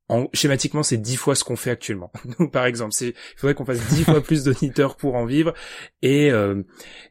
en, 0.09 0.29
schématiquement, 0.33 0.83
c'est 0.83 0.97
dix 0.99 1.17
fois 1.17 1.35
ce 1.35 1.43
qu'on 1.45 1.57
fait 1.57 1.71
actuellement. 1.71 2.13
Donc, 2.39 2.53
par 2.53 2.67
exemple, 2.67 2.93
c'est, 2.93 3.09
il 3.09 3.39
faudrait 3.39 3.55
qu'on 3.55 3.65
fasse 3.65 3.81
dix 3.89 4.05
fois 4.05 4.21
plus 4.21 4.45
d'auditeurs 4.45 4.97
pour 4.97 5.17
en 5.17 5.25
vivre. 5.27 5.53
Et 6.03 6.31
euh, 6.31 6.63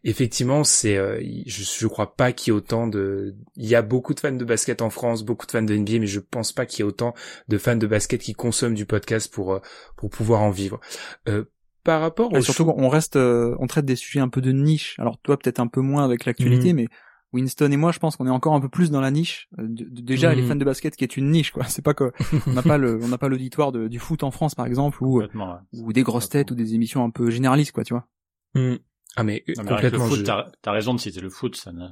effectivement, 0.04 0.64
c'est, 0.64 0.96
euh, 0.98 1.20
je, 1.46 1.64
je 1.64 1.88
crois 1.88 2.16
pas 2.16 2.32
qu'il 2.32 2.52
y 2.52 2.56
ait 2.56 2.58
autant 2.58 2.88
de. 2.88 3.36
Il 3.56 3.66
y 3.66 3.76
a 3.76 3.82
beaucoup 3.82 4.14
de 4.14 4.20
fans 4.20 4.32
de 4.32 4.46
basket 4.46 4.82
en 4.82 4.90
France, 4.90 5.24
beaucoup 5.24 5.46
de 5.46 5.52
fans 5.52 5.62
de 5.62 5.76
NBA, 5.76 6.00
mais 6.00 6.08
je 6.08 6.20
pense 6.20 6.52
pas 6.54 6.66
qu'il 6.66 6.80
y 6.80 6.82
ait 6.88 6.90
autant 6.90 7.14
de 7.48 7.58
fans 7.58 7.76
de 7.76 7.88
basket 7.88 8.22
qui 8.22 8.34
consomment 8.34 8.76
du 8.76 8.86
podcast 8.86 9.32
pour 9.34 9.54
euh, 9.54 9.60
pour 9.98 10.10
pouvoir 10.10 10.42
en 10.42 10.52
vivre. 10.52 10.80
Euh, 11.28 11.46
par 11.84 12.02
rapport 12.02 12.34
Et 12.34 12.40
au 12.40 12.42
surtout, 12.42 12.74
on 12.76 12.90
reste, 12.90 13.16
euh, 13.16 13.56
on 13.60 13.68
traite 13.68 13.86
des 13.86 13.96
sujets 13.96 14.20
un 14.20 14.28
peu 14.30 14.42
de 14.42 14.52
niche. 14.52 14.96
Alors 14.98 15.20
toi, 15.22 15.38
peut-être 15.38 15.60
un 15.60 15.68
peu 15.68 15.82
moins 15.82 16.04
avec 16.04 16.26
l'actualité, 16.26 16.74
Mhm. 16.74 16.76
mais 16.78 16.88
Winston 17.36 17.70
et 17.72 17.78
moi, 17.78 17.92
je 17.92 18.00
pense 18.00 18.16
qu'on 18.16 18.26
est 18.26 18.32
encore 18.32 18.54
un 18.56 18.60
peu 18.60 18.70
plus 18.70 18.90
dans 18.90 19.02
la 19.02 19.12
niche. 19.12 19.48
Euh, 19.60 19.64
de- 19.68 19.84
de- 19.84 20.02
déjà, 20.02 20.32
Mhm. 20.32 20.36
les 20.42 20.48
fans 20.48 20.56
de 20.56 20.66
basket, 20.66 20.96
qui 20.96 21.04
est 21.04 21.16
une 21.18 21.30
niche, 21.30 21.52
quoi. 21.52 21.64
C'est 21.80 21.84
pas 21.84 21.94
que 21.94 22.12
on 22.48 22.54
n'a 22.54 22.64
pas 22.64 22.78
le, 22.78 23.00
on 23.04 23.08
n'a 23.08 23.18
pas 23.18 23.28
l'auditoire 23.30 23.72
du 23.72 24.00
foot 24.00 24.24
en 24.24 24.32
France, 24.32 24.56
par 24.56 24.66
exemple, 24.66 24.98
ou 25.04 25.14
Complètement, 25.14 25.54
ouais. 25.54 25.60
ou 25.82 25.94
des 25.94 26.04
grosses 26.04 26.30
têtes 26.30 26.50
ou 26.52 26.56
des 26.56 26.74
émissions 26.74 27.04
un 27.04 27.12
peu 27.12 27.30
généralistes, 27.30 27.72
quoi, 27.74 27.84
tu 27.84 27.94
vois. 27.94 28.08
Hmm. 28.56 28.78
Ah 29.18 29.24
mais, 29.24 29.44
euh, 29.50 29.54
Non, 29.58 29.64
mais 29.64 29.72
avec 29.72 29.84
le 29.84 29.90
complètement. 29.92 30.08
foot, 30.08 30.20
je- 30.20 30.24
t'as 30.24 30.46
as 30.66 30.72
raison 30.72 30.94
de 30.94 31.00
citer 31.00 31.22
le 31.22 31.30
foot. 31.30 31.56
Ça 31.56 31.72
n'a, 31.72 31.86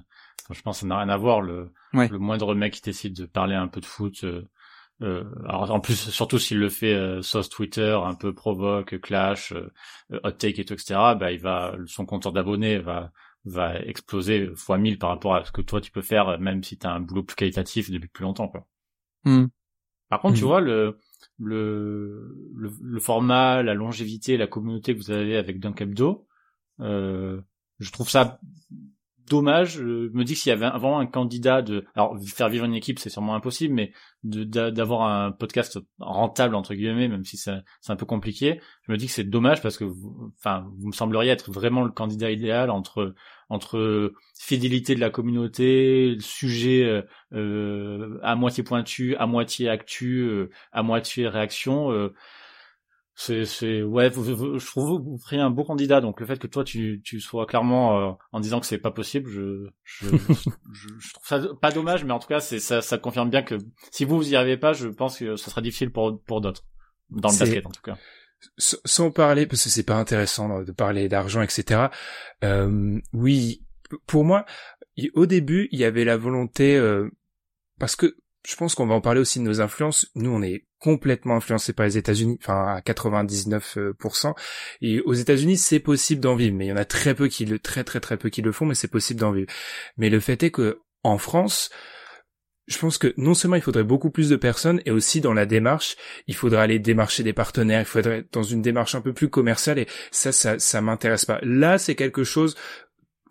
enfin, 0.44 0.54
je 0.54 0.62
pense, 0.62 0.78
que 0.78 0.82
ça 0.82 0.88
n'a 0.88 0.98
rien 0.98 1.10
à 1.10 1.18
voir. 1.18 1.42
Le, 1.42 1.72
Ouais. 1.94 2.08
le 2.10 2.18
moindre 2.20 2.56
mec 2.56 2.74
qui 2.74 2.82
décide 2.82 3.16
de 3.16 3.26
parler 3.26 3.56
un 3.56 3.68
peu 3.68 3.80
de 3.82 3.86
foot. 3.86 4.24
euh, 4.24 4.42
euh, 5.02 5.24
alors 5.50 5.72
en 5.72 5.80
plus, 5.80 5.96
surtout 6.12 6.38
s'il 6.40 6.60
le 6.60 6.70
fait 6.70 6.94
euh, 6.94 7.22
sauce 7.22 7.50
Twitter, 7.50 7.98
un 8.04 8.14
peu 8.14 8.34
provoque, 8.34 9.00
clash, 9.02 9.52
euh, 9.52 9.70
euh, 10.14 10.20
hot 10.24 10.32
take 10.32 10.62
et 10.62 10.66
tout, 10.66 10.74
etc. 10.74 10.96
Bah, 11.20 11.32
il 11.32 11.40
va, 11.40 11.76
son 11.88 12.06
compteur 12.06 12.32
d'abonnés 12.32 12.78
va 12.80 13.12
va 13.46 13.80
exploser 13.82 14.52
fois 14.56 14.78
1000 14.78 14.98
par 15.00 15.10
rapport 15.10 15.36
à 15.36 15.46
ce 15.46 15.52
que 15.52 15.62
toi 15.62 15.82
tu 15.82 15.92
peux 15.92 16.02
faire, 16.02 16.40
même 16.40 16.64
si 16.64 16.78
t'as 16.78 16.92
un 16.94 17.00
boulot 17.02 17.24
plus 17.24 17.36
qualitatif 17.36 17.92
depuis 17.92 18.10
plus 18.10 18.24
longtemps, 18.24 18.48
quoi. 18.48 18.68
Hmm. 19.26 19.48
Par 20.10 20.22
contre, 20.22 20.38
tu 20.38 20.44
Mhm. 20.44 20.48
vois, 20.48 20.62
le, 20.62 20.98
le, 21.40 22.36
le, 22.56 22.72
le 22.82 23.00
format, 23.00 23.64
la 23.64 23.74
longévité, 23.74 24.38
la 24.38 24.48
communauté 24.48 24.94
que 24.94 25.00
vous 25.00 25.12
avez 25.12 25.38
avec 25.38 25.60
Dunk 25.60 25.82
Hebdo, 25.82 26.28
euh, 26.82 27.42
je 27.80 27.92
trouve 27.92 28.10
ça 28.10 28.40
dommage. 29.30 29.78
Je 29.78 29.84
me 29.84 30.24
dis 30.24 30.34
que 30.34 30.40
s'il 30.40 30.50
y 30.50 30.54
avait 30.54 30.70
vraiment 30.70 31.00
un 31.00 31.06
candidat 31.06 31.62
de, 31.62 31.86
alors 31.96 32.18
faire 32.26 32.50
vivre 32.50 32.66
une 32.66 32.76
équipe, 32.76 33.00
c'est 33.00 33.10
sûrement 33.10 33.36
impossible, 33.36 33.74
mais 33.74 33.92
d'avoir 34.24 35.04
un 35.04 35.32
podcast 35.32 35.80
rentable 36.00 36.56
entre 36.56 36.74
guillemets, 36.74 37.08
même 37.08 37.26
si 37.26 37.38
c'est 37.38 37.52
un 37.88 37.96
peu 37.96 38.06
compliqué, 38.06 38.60
je 38.88 38.92
me 38.92 38.98
dis 38.98 39.08
que 39.08 39.12
c'est 39.12 39.24
dommage 39.24 39.62
parce 39.62 39.78
que, 39.78 39.84
vous, 39.84 40.34
enfin, 40.38 40.66
vous 40.78 40.88
me 40.88 40.94
sembleriez 40.94 41.32
être 41.32 41.52
vraiment 41.52 41.84
le 41.84 41.92
candidat 41.92 42.32
idéal 42.32 42.70
entre 42.70 43.14
entre 43.50 44.14
fidélité 44.40 44.96
de 44.96 45.00
la 45.00 45.10
communauté, 45.10 46.18
sujet 46.20 46.84
euh, 46.86 47.02
euh, 47.34 48.20
à 48.24 48.36
moitié 48.36 48.64
pointu, 48.64 49.16
à 49.18 49.28
moitié 49.28 49.70
actu, 49.70 50.22
euh, 50.22 50.50
à 50.72 50.82
moitié 50.82 51.28
réaction. 51.28 51.92
euh, 51.92 52.14
c'est, 53.16 53.46
c'est, 53.46 53.84
ouais, 53.84 54.10
vous- 54.10 54.36
vous- 54.36 54.58
je 54.60 54.66
trouve 54.66 54.98
que 55.00 55.04
vous 55.04 55.18
feriez 55.20 55.42
un 55.42 55.50
beau 55.52 55.64
candidat. 55.64 56.02
Donc 56.02 56.20
le 56.20 56.26
fait 56.26 56.40
que 56.40 56.48
toi 56.48 56.64
tu, 56.64 57.02
tu 57.04 57.20
sois 57.20 57.46
clairement 57.46 58.00
euh, 58.00 58.12
en 58.32 58.40
disant 58.40 58.60
que 58.60 58.66
c'est 58.66 58.78
pas 58.80 58.92
possible, 58.92 59.30
je, 59.30 59.68
je, 59.84 60.08
je, 60.74 60.90
je 61.00 61.14
trouve 61.14 61.26
ça 61.28 61.42
pas 61.62 61.72
dommage, 61.72 62.04
mais 62.06 62.12
en 62.14 62.20
tout 62.20 62.28
cas 62.28 62.40
c'est 62.40 62.60
ça, 62.60 62.82
ça 62.82 62.98
confirme 62.98 63.30
bien 63.30 63.44
que 63.44 63.56
si 63.92 64.04
vous 64.06 64.18
vous 64.18 64.32
y 64.32 64.36
arrivez 64.36 64.58
pas, 64.58 64.74
je 64.74 64.88
pense 64.88 65.20
que 65.20 65.36
ça 65.36 65.52
sera 65.52 65.62
difficile 65.62 65.92
pour 65.92 66.20
pour 66.24 66.42
d'autres 66.42 66.64
dans 67.12 67.30
le 67.30 67.34
basket 67.46 67.66
en 67.68 67.72
tout 67.72 67.82
cas. 67.84 67.98
S- 68.58 68.80
sans 68.84 69.12
parler 69.12 69.46
parce 69.46 69.64
que 69.64 69.70
c'est 69.70 69.84
pas 69.84 69.96
intéressant 69.96 70.64
de 70.64 70.72
parler 70.74 71.08
d'argent 71.08 71.42
etc 71.42 71.88
euh, 72.44 73.00
oui 73.14 73.64
pour 74.06 74.26
moi 74.26 74.46
au 75.14 75.26
début 75.26 75.70
il 75.72 75.80
y 75.80 75.86
avait 75.86 76.04
la 76.04 76.18
volonté 76.18 76.76
euh, 76.76 77.10
parce 77.80 77.96
que 77.96 78.18
je 78.46 78.56
pense 78.56 78.76
qu'on 78.76 78.88
va 78.88 78.96
en 78.96 79.02
parler 79.02 79.22
aussi 79.22 79.40
de 79.40 79.44
nos 79.44 79.62
influences. 79.62 80.10
Nous 80.16 80.30
on 80.30 80.42
est 80.42 80.66
complètement 80.80 81.38
influencés 81.38 81.74
par 81.74 81.86
les 81.86 81.98
États-Unis 81.98 82.38
enfin 82.42 82.76
à 82.76 82.82
99% 82.82 84.34
et 84.82 85.00
aux 85.02 85.14
États-Unis 85.14 85.58
c'est 85.58 85.80
possible 85.80 86.22
d'en 86.22 86.36
vivre 86.36 86.56
mais 86.56 86.66
il 86.66 86.70
y 86.70 86.74
en 86.74 86.78
a 86.78 86.86
très 86.86 87.16
peu 87.16 87.28
qui 87.28 87.46
le 87.46 87.60
très 87.60 87.84
très 87.86 88.02
très 88.02 88.18
peu 88.18 88.30
qui 88.30 88.42
le 88.42 88.52
font 88.52 88.66
mais 88.66 88.76
c'est 88.76 88.90
possible 88.90 89.20
d'en 89.20 89.32
vivre. 89.32 89.52
Mais 89.98 90.10
le 90.10 90.20
fait 90.20 90.44
est 90.44 90.52
que 90.52 90.80
en 91.04 91.18
France 91.18 91.70
je 92.68 92.78
pense 92.78 92.98
que 92.98 93.14
non 93.18 93.34
seulement 93.34 93.58
il 93.58 93.62
faudrait 93.62 93.84
beaucoup 93.84 94.10
plus 94.10 94.30
de 94.30 94.36
personnes 94.36 94.82
et 94.86 94.92
aussi 94.92 95.22
dans 95.22 95.34
la 95.34 95.46
démarche 95.46 95.96
il 96.28 96.36
faudrait 96.36 96.62
aller 96.62 96.80
démarcher 96.80 97.24
des 97.24 97.34
partenaires, 97.34 97.82
il 97.82 97.86
faudrait 97.86 98.20
être 98.20 98.34
dans 98.34 98.44
une 98.44 98.62
démarche 98.62 98.96
un 98.96 99.02
peu 99.02 99.14
plus 99.14 99.30
commerciale 99.30 99.80
et 99.80 99.88
ça, 100.12 100.32
ça, 100.32 100.60
ça 100.60 100.82
m'intéresse 100.82 101.26
pas. 101.26 101.40
Là, 101.44 101.78
c'est 101.78 101.96
quelque 101.96 102.24
chose, 102.24 102.56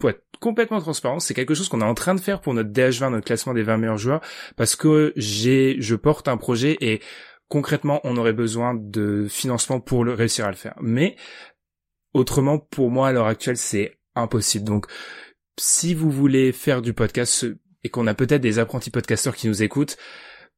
pour 0.01 0.11
complètement 0.43 0.81
transparent, 0.81 1.21
c'est 1.21 1.35
quelque 1.35 1.55
chose 1.55 1.69
qu'on 1.69 1.81
est 1.81 1.85
en 1.85 1.95
train 1.95 2.15
de 2.15 2.21
faire 2.21 2.41
pour 2.41 2.53
notre 2.53 2.71
DH20, 2.71 3.11
notre 3.11 3.25
classement 3.25 3.55
des 3.55 3.63
20 3.63 3.79
meilleurs 3.79 3.97
joueurs, 3.97 4.21
parce 4.57 4.77
que 4.77 5.13
j'ai, 5.17 5.77
je 5.79 5.95
porte 5.95 6.27
un 6.27 6.37
projet 6.37 6.77
et 6.81 7.01
concrètement, 7.49 8.01
on 8.03 8.17
aurait 8.17 8.33
besoin 8.33 8.75
de 8.75 9.29
financement 9.29 9.79
pour 9.79 10.05
le 10.05 10.15
réussir 10.15 10.45
à 10.45 10.51
le 10.51 10.57
faire. 10.57 10.75
Mais 10.81 11.17
autrement, 12.13 12.59
pour 12.59 12.91
moi, 12.91 13.09
à 13.09 13.13
l'heure 13.13 13.27
actuelle, 13.27 13.57
c'est 13.57 13.97
impossible. 14.17 14.65
Donc, 14.65 14.87
si 15.59 15.95
vous 15.95 16.11
voulez 16.11 16.51
faire 16.51 16.83
du 16.83 16.93
podcast 16.93 17.47
et 17.85 17.89
qu'on 17.89 18.07
a 18.07 18.15
peut-être 18.15 18.41
des 18.41 18.59
apprentis 18.59 18.91
podcasteurs 18.91 19.37
qui 19.37 19.49
nous 19.49 19.63
écoutent, 19.63 19.97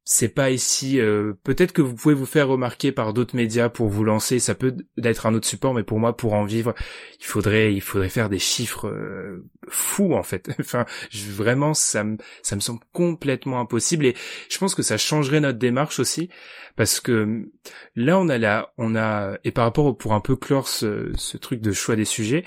c'est 0.05 0.29
pas 0.29 0.51
ici. 0.51 1.01
euh, 1.01 1.33
peut-être 1.45 1.73
que 1.73 1.81
vous 1.83 1.95
pouvez 1.95 2.15
vous 2.15 2.27
faire 2.27 2.49
remarquer 2.49 2.93
par 2.93 3.15
d'autres 3.15 3.35
médias 3.37 3.69
pour 3.71 3.89
vous 3.89 4.05
lancer. 4.05 4.39
Ça 4.39 4.55
peut 4.55 4.77
être 5.03 5.27
un 5.27 5.35
autre 5.35 5.47
support, 5.47 5.73
mais 5.75 5.83
pour 5.83 5.99
moi, 5.99 6.17
pour 6.17 6.35
en 6.35 6.45
vivre, 6.45 6.75
il 7.21 7.25
faudrait, 7.25 7.73
il 7.75 7.81
faudrait 7.81 8.11
faire 8.11 8.29
des 8.29 8.39
chiffres 8.39 8.89
euh, 8.89 9.45
fous 9.69 10.13
en 10.15 10.23
fait. 10.23 10.51
enfin, 10.61 10.85
je- 11.11 11.31
vraiment, 11.31 11.73
ça 11.75 12.05
me, 12.05 12.19
ça 12.43 12.55
me 12.57 12.61
semble 12.61 12.81
complètement 12.93 13.61
impossible. 13.61 14.05
Et 14.07 14.15
je 14.51 14.59
pense 14.59 14.75
que 14.75 14.83
ça 14.83 14.99
changerait 14.99 15.41
notre 15.41 15.59
démarche 15.59 15.99
aussi, 15.99 16.29
parce 16.77 17.01
que 17.01 17.49
là, 17.97 18.19
on 18.19 18.29
a 18.29 18.37
la, 18.39 18.73
on 18.79 18.95
a, 18.97 19.39
et 19.45 19.53
par 19.53 19.65
rapport 19.65 19.87
au- 19.87 19.95
pour 19.95 20.13
un 20.15 20.21
peu 20.21 20.37
clore 20.37 20.69
ce, 20.69 21.13
ce 21.17 21.37
truc 21.39 21.61
de 21.61 21.73
choix 21.73 21.97
des 21.97 22.05
sujets, 22.05 22.45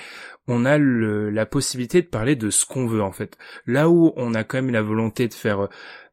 on 0.47 0.63
a 0.65 0.77
le, 0.77 1.29
la 1.29 1.45
possibilité 1.45 2.01
de 2.01 2.07
parler 2.07 2.35
de 2.35 2.49
ce 2.49 2.65
qu'on 2.65 2.87
veut 2.87 3.01
en 3.01 3.11
fait. 3.11 3.37
Là 3.65 3.89
où 3.89 4.13
on 4.15 4.33
a 4.33 4.43
quand 4.43 4.57
même 4.57 4.71
la 4.71 4.81
volonté 4.81 5.27
de 5.27 5.33
faire 5.33 5.67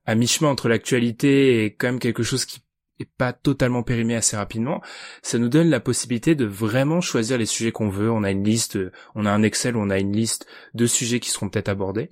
à 0.07 0.14
mi-chemin 0.14 0.50
entre 0.50 0.68
l'actualité 0.68 1.64
et 1.64 1.74
quand 1.74 1.88
même 1.88 1.98
quelque 1.98 2.22
chose 2.22 2.44
qui 2.44 2.61
est 3.00 3.09
pas 3.18 3.32
totalement 3.32 3.82
périmé 3.82 4.14
assez 4.14 4.36
rapidement, 4.36 4.80
ça 5.22 5.38
nous 5.38 5.48
donne 5.48 5.68
la 5.68 5.80
possibilité 5.80 6.34
de 6.34 6.44
vraiment 6.44 7.00
choisir 7.00 7.38
les 7.38 7.46
sujets 7.46 7.72
qu'on 7.72 7.88
veut. 7.88 8.11
On 8.11 8.22
a 8.22 8.30
une 8.30 8.44
liste, 8.44 8.76
euh, 8.76 8.92
on 9.14 9.26
a 9.26 9.30
un 9.30 9.42
Excel 9.42 9.76
où 9.76 9.80
on 9.80 9.90
a 9.90 9.98
une 9.98 10.12
liste 10.12 10.46
de 10.74 10.86
sujets 10.86 11.20
qui 11.20 11.30
seront 11.30 11.48
peut-être 11.48 11.68
abordés. 11.68 12.11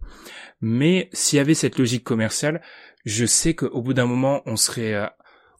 Mais 0.61 1.09
s'il 1.13 1.37
y 1.37 1.41
avait 1.41 1.55
cette 1.55 1.79
logique 1.79 2.05
commerciale, 2.05 2.63
je 3.05 3.27
sais 3.27 3.55
qu'au 3.55 3.81
bout 3.83 3.95
d'un 3.95 4.07
moment, 4.07 4.43
on 4.47 4.57
serait, 4.57 4.95
euh, 4.95 5.07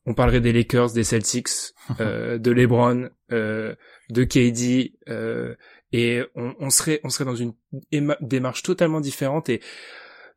on 0.07 0.15
parlerait 0.15 0.41
des 0.41 0.53
Lakers, 0.53 0.93
des 0.93 1.05
Celtics, 1.05 1.49
euh, 2.01 2.39
de 2.39 2.51
LeBron, 2.51 3.09
euh, 3.31 3.75
de 4.11 4.25
KD, 4.25 4.95
euh, 5.09 5.55
et 5.93 6.23
on, 6.35 6.55
on 6.59 6.71
serait, 6.71 7.01
on 7.05 7.11
serait 7.11 7.25
dans 7.25 7.37
une 7.37 7.53
éma- 7.93 8.17
démarche 8.21 8.63
totalement 8.63 9.01
différente 9.01 9.49
et 9.49 9.61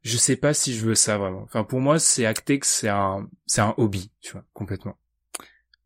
je 0.05 0.17
sais 0.17 0.35
pas 0.37 0.53
si 0.53 0.73
je 0.73 0.85
veux 0.85 0.95
ça 0.95 1.17
vraiment. 1.17 1.41
Enfin, 1.43 1.63
pour 1.65 1.81
moi, 1.81 1.99
c'est 1.99 2.25
acté 2.25 2.59
que 2.59 2.65
c'est 2.67 2.87
un, 2.89 3.27
c'est 3.47 3.61
un 3.61 3.73
hobby, 3.77 4.11
tu 4.21 4.31
vois, 4.33 4.45
complètement. 4.53 4.95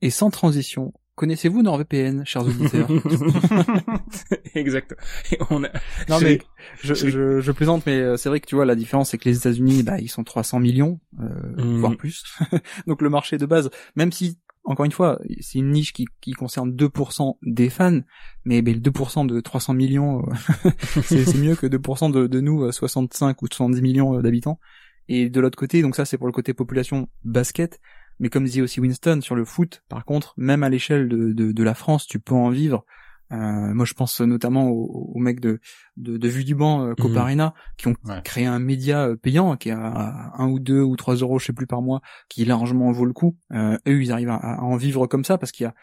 Et 0.02 0.10
sans 0.12 0.30
transition, 0.30 0.94
connaissez-vous 1.16 1.62
NordVPN, 1.64 2.26
chers 2.26 2.44
auditeurs 2.46 2.90
exact. 4.56 4.96
Et 5.32 5.38
on 5.50 5.64
a, 5.64 5.70
Non 6.10 6.20
je- 6.20 6.26
mais 6.26 6.40
je, 6.82 6.94
je- 6.94 7.40
je, 7.42 7.52
plaisante, 7.52 7.86
mais 7.86 7.98
euh, 8.00 8.18
c'est 8.18 8.30
vrai 8.30 8.40
que 8.40 8.46
tu 8.48 8.56
vois 8.56 8.66
la 8.66 8.76
différence, 8.76 9.10
c'est 9.12 9.18
que 9.18 9.28
les 9.28 9.38
États-Unis, 9.38 9.84
bah, 9.84 10.00
ils 10.00 10.10
sont 10.10 10.24
300 10.24 10.60
millions, 10.60 11.00
euh, 11.22 11.26
Mhm. 11.58 11.78
voire 11.80 11.98
plus. 11.98 12.24
Donc 12.88 13.02
le 13.02 13.10
marché 13.10 13.38
de 13.38 13.46
base, 13.46 13.70
même 13.96 14.12
si 14.12 14.38
encore 14.64 14.86
une 14.86 14.92
fois, 14.92 15.20
c'est 15.40 15.60
une 15.60 15.72
niche 15.72 15.94
qui, 15.94 16.06
qui 16.22 16.34
concerne 16.34 16.72
2% 16.72 17.38
des 17.42 17.70
fans, 17.70 18.02
mais 18.46 18.62
le 18.62 18.80
2% 18.80 19.26
de 19.26 19.40
300 19.40 19.74
millions, 19.74 20.24
euh, 20.66 20.70
c'est 21.04 21.38
mieux 21.38 21.56
que 21.56 21.66
2% 21.66 22.12
de, 22.12 22.28
de 22.28 22.40
nous, 22.40 22.64
euh, 22.64 22.72
65 22.72 23.42
ou 23.42 23.48
70 23.48 23.82
millions 23.82 24.18
euh, 24.18 24.22
d'habitants. 24.22 24.60
Et 25.08 25.30
de 25.30 25.40
l'autre 25.40 25.58
côté, 25.58 25.82
donc 25.82 25.96
ça 25.96 26.06
c'est 26.06 26.18
pour 26.18 26.28
le 26.28 26.34
côté 26.34 26.54
population 26.54 27.10
basket, 27.24 27.80
mais 28.20 28.30
comme 28.30 28.46
dit 28.46 28.62
aussi 28.62 28.80
Winston 28.80 29.22
sur 29.22 29.34
le 29.34 29.44
foot, 29.44 29.84
par 29.90 30.06
contre, 30.06 30.36
même 30.38 30.62
à 30.62 30.70
l'échelle 30.70 31.08
de 31.08 31.64
la 31.64 31.74
France, 31.74 32.06
tu 32.06 32.20
peux 32.20 32.36
en 32.36 32.50
vivre. 32.50 32.86
Euh, 33.32 33.74
moi, 33.74 33.86
je 33.86 33.94
pense 33.94 34.20
notamment 34.22 34.70
aux, 34.70 35.12
aux 35.16 35.20
mecs 35.20 35.40
de, 35.40 35.60
de, 35.98 36.18
de 36.18 36.28
Vue 36.28 36.44
du 36.44 36.56
Banc, 36.56 36.86
euh, 36.88 36.94
Coparena, 36.96 37.54
qui 37.78 37.88
ont 37.88 37.96
Ouais. 38.06 38.22
créé 38.24 38.46
un 38.46 38.60
média 38.60 39.08
euh, 39.08 39.16
payant 39.16 39.56
qui 39.58 39.70
a 39.72 40.32
un 40.38 40.48
ou 40.50 40.60
deux 40.60 40.82
ou 40.82 40.96
trois 40.96 41.16
euros, 41.16 41.40
je 41.40 41.46
sais 41.46 41.54
plus 41.54 41.68
par 41.68 41.82
mois, 41.82 42.02
qui 42.30 42.46
largement 42.46 42.92
vaut 42.92 43.06
le 43.06 43.14
coup. 43.14 43.38
Euh, 43.54 43.78
eux, 43.88 44.02
ils 44.02 44.12
arrivent 44.12 44.30
à, 44.30 44.36
à 44.38 44.62
en 44.62 44.76
vivre 44.78 45.06
comme 45.08 45.24
ça 45.24 45.38
parce 45.38 45.52
qu'il 45.52 45.66
y 45.66 45.68
a 45.68 45.74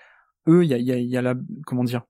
eux, 0.49 0.65
il 0.65 0.71
y 0.71 0.75
a, 0.75 0.79
il 0.79 0.85
y 0.87 0.93
a, 0.93 0.97
il 0.99 1.09
y 1.09 1.17
a 1.17 1.23
la 1.23 1.35
comment 1.67 1.85
dire, 1.85 2.03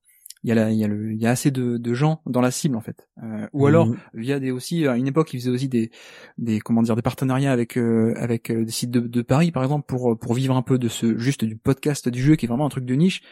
il 0.43 0.49
y 0.51 0.53
a 0.53 0.55
la, 0.55 0.71
il 0.71 0.79
y 0.79 0.85
a 0.85 0.89
le, 0.89 1.13
il 1.13 1.21
y 1.21 1.27
a 1.27 1.31
assez 1.31 1.51
de, 1.51 1.77
de 1.77 1.95
gens 1.95 2.21
dans 2.27 2.41
la 2.41 2.51
cible 2.51 2.77
en 2.77 2.81
fait. 2.81 3.09
Euh, 3.23 3.49
ou 3.53 3.67
alors 3.67 3.89
Mhm. 3.89 3.97
via 4.15 4.39
des 4.41 4.51
aussi 4.53 4.87
à 4.87 4.97
une 4.97 5.07
époque 5.07 5.33
ils 5.35 5.41
faisaient 5.41 5.51
aussi 5.51 5.69
des 5.69 5.91
des 6.39 6.61
comment 6.61 6.83
dire 6.83 6.95
des 6.97 7.03
partenariats 7.03 7.51
avec 7.53 7.77
euh, 7.77 8.15
avec 8.17 8.51
euh, 8.51 8.65
des 8.65 8.71
sites 8.71 8.91
de, 8.91 9.01
de 9.01 9.23
Paris 9.23 9.51
par 9.53 9.63
exemple 9.65 9.87
pour 9.89 10.17
pour 10.19 10.35
vivre 10.35 10.55
un 10.57 10.63
peu 10.63 10.79
de 10.79 10.89
ce 10.89 11.19
juste 11.19 11.45
du 11.45 11.57
podcast 11.57 12.09
du 12.09 12.23
jeu 12.23 12.37
qui 12.37 12.45
est 12.47 12.49
vraiment 12.49 12.67
un 12.67 12.71
truc 12.71 12.85
de 12.85 12.95
niche 12.95 13.23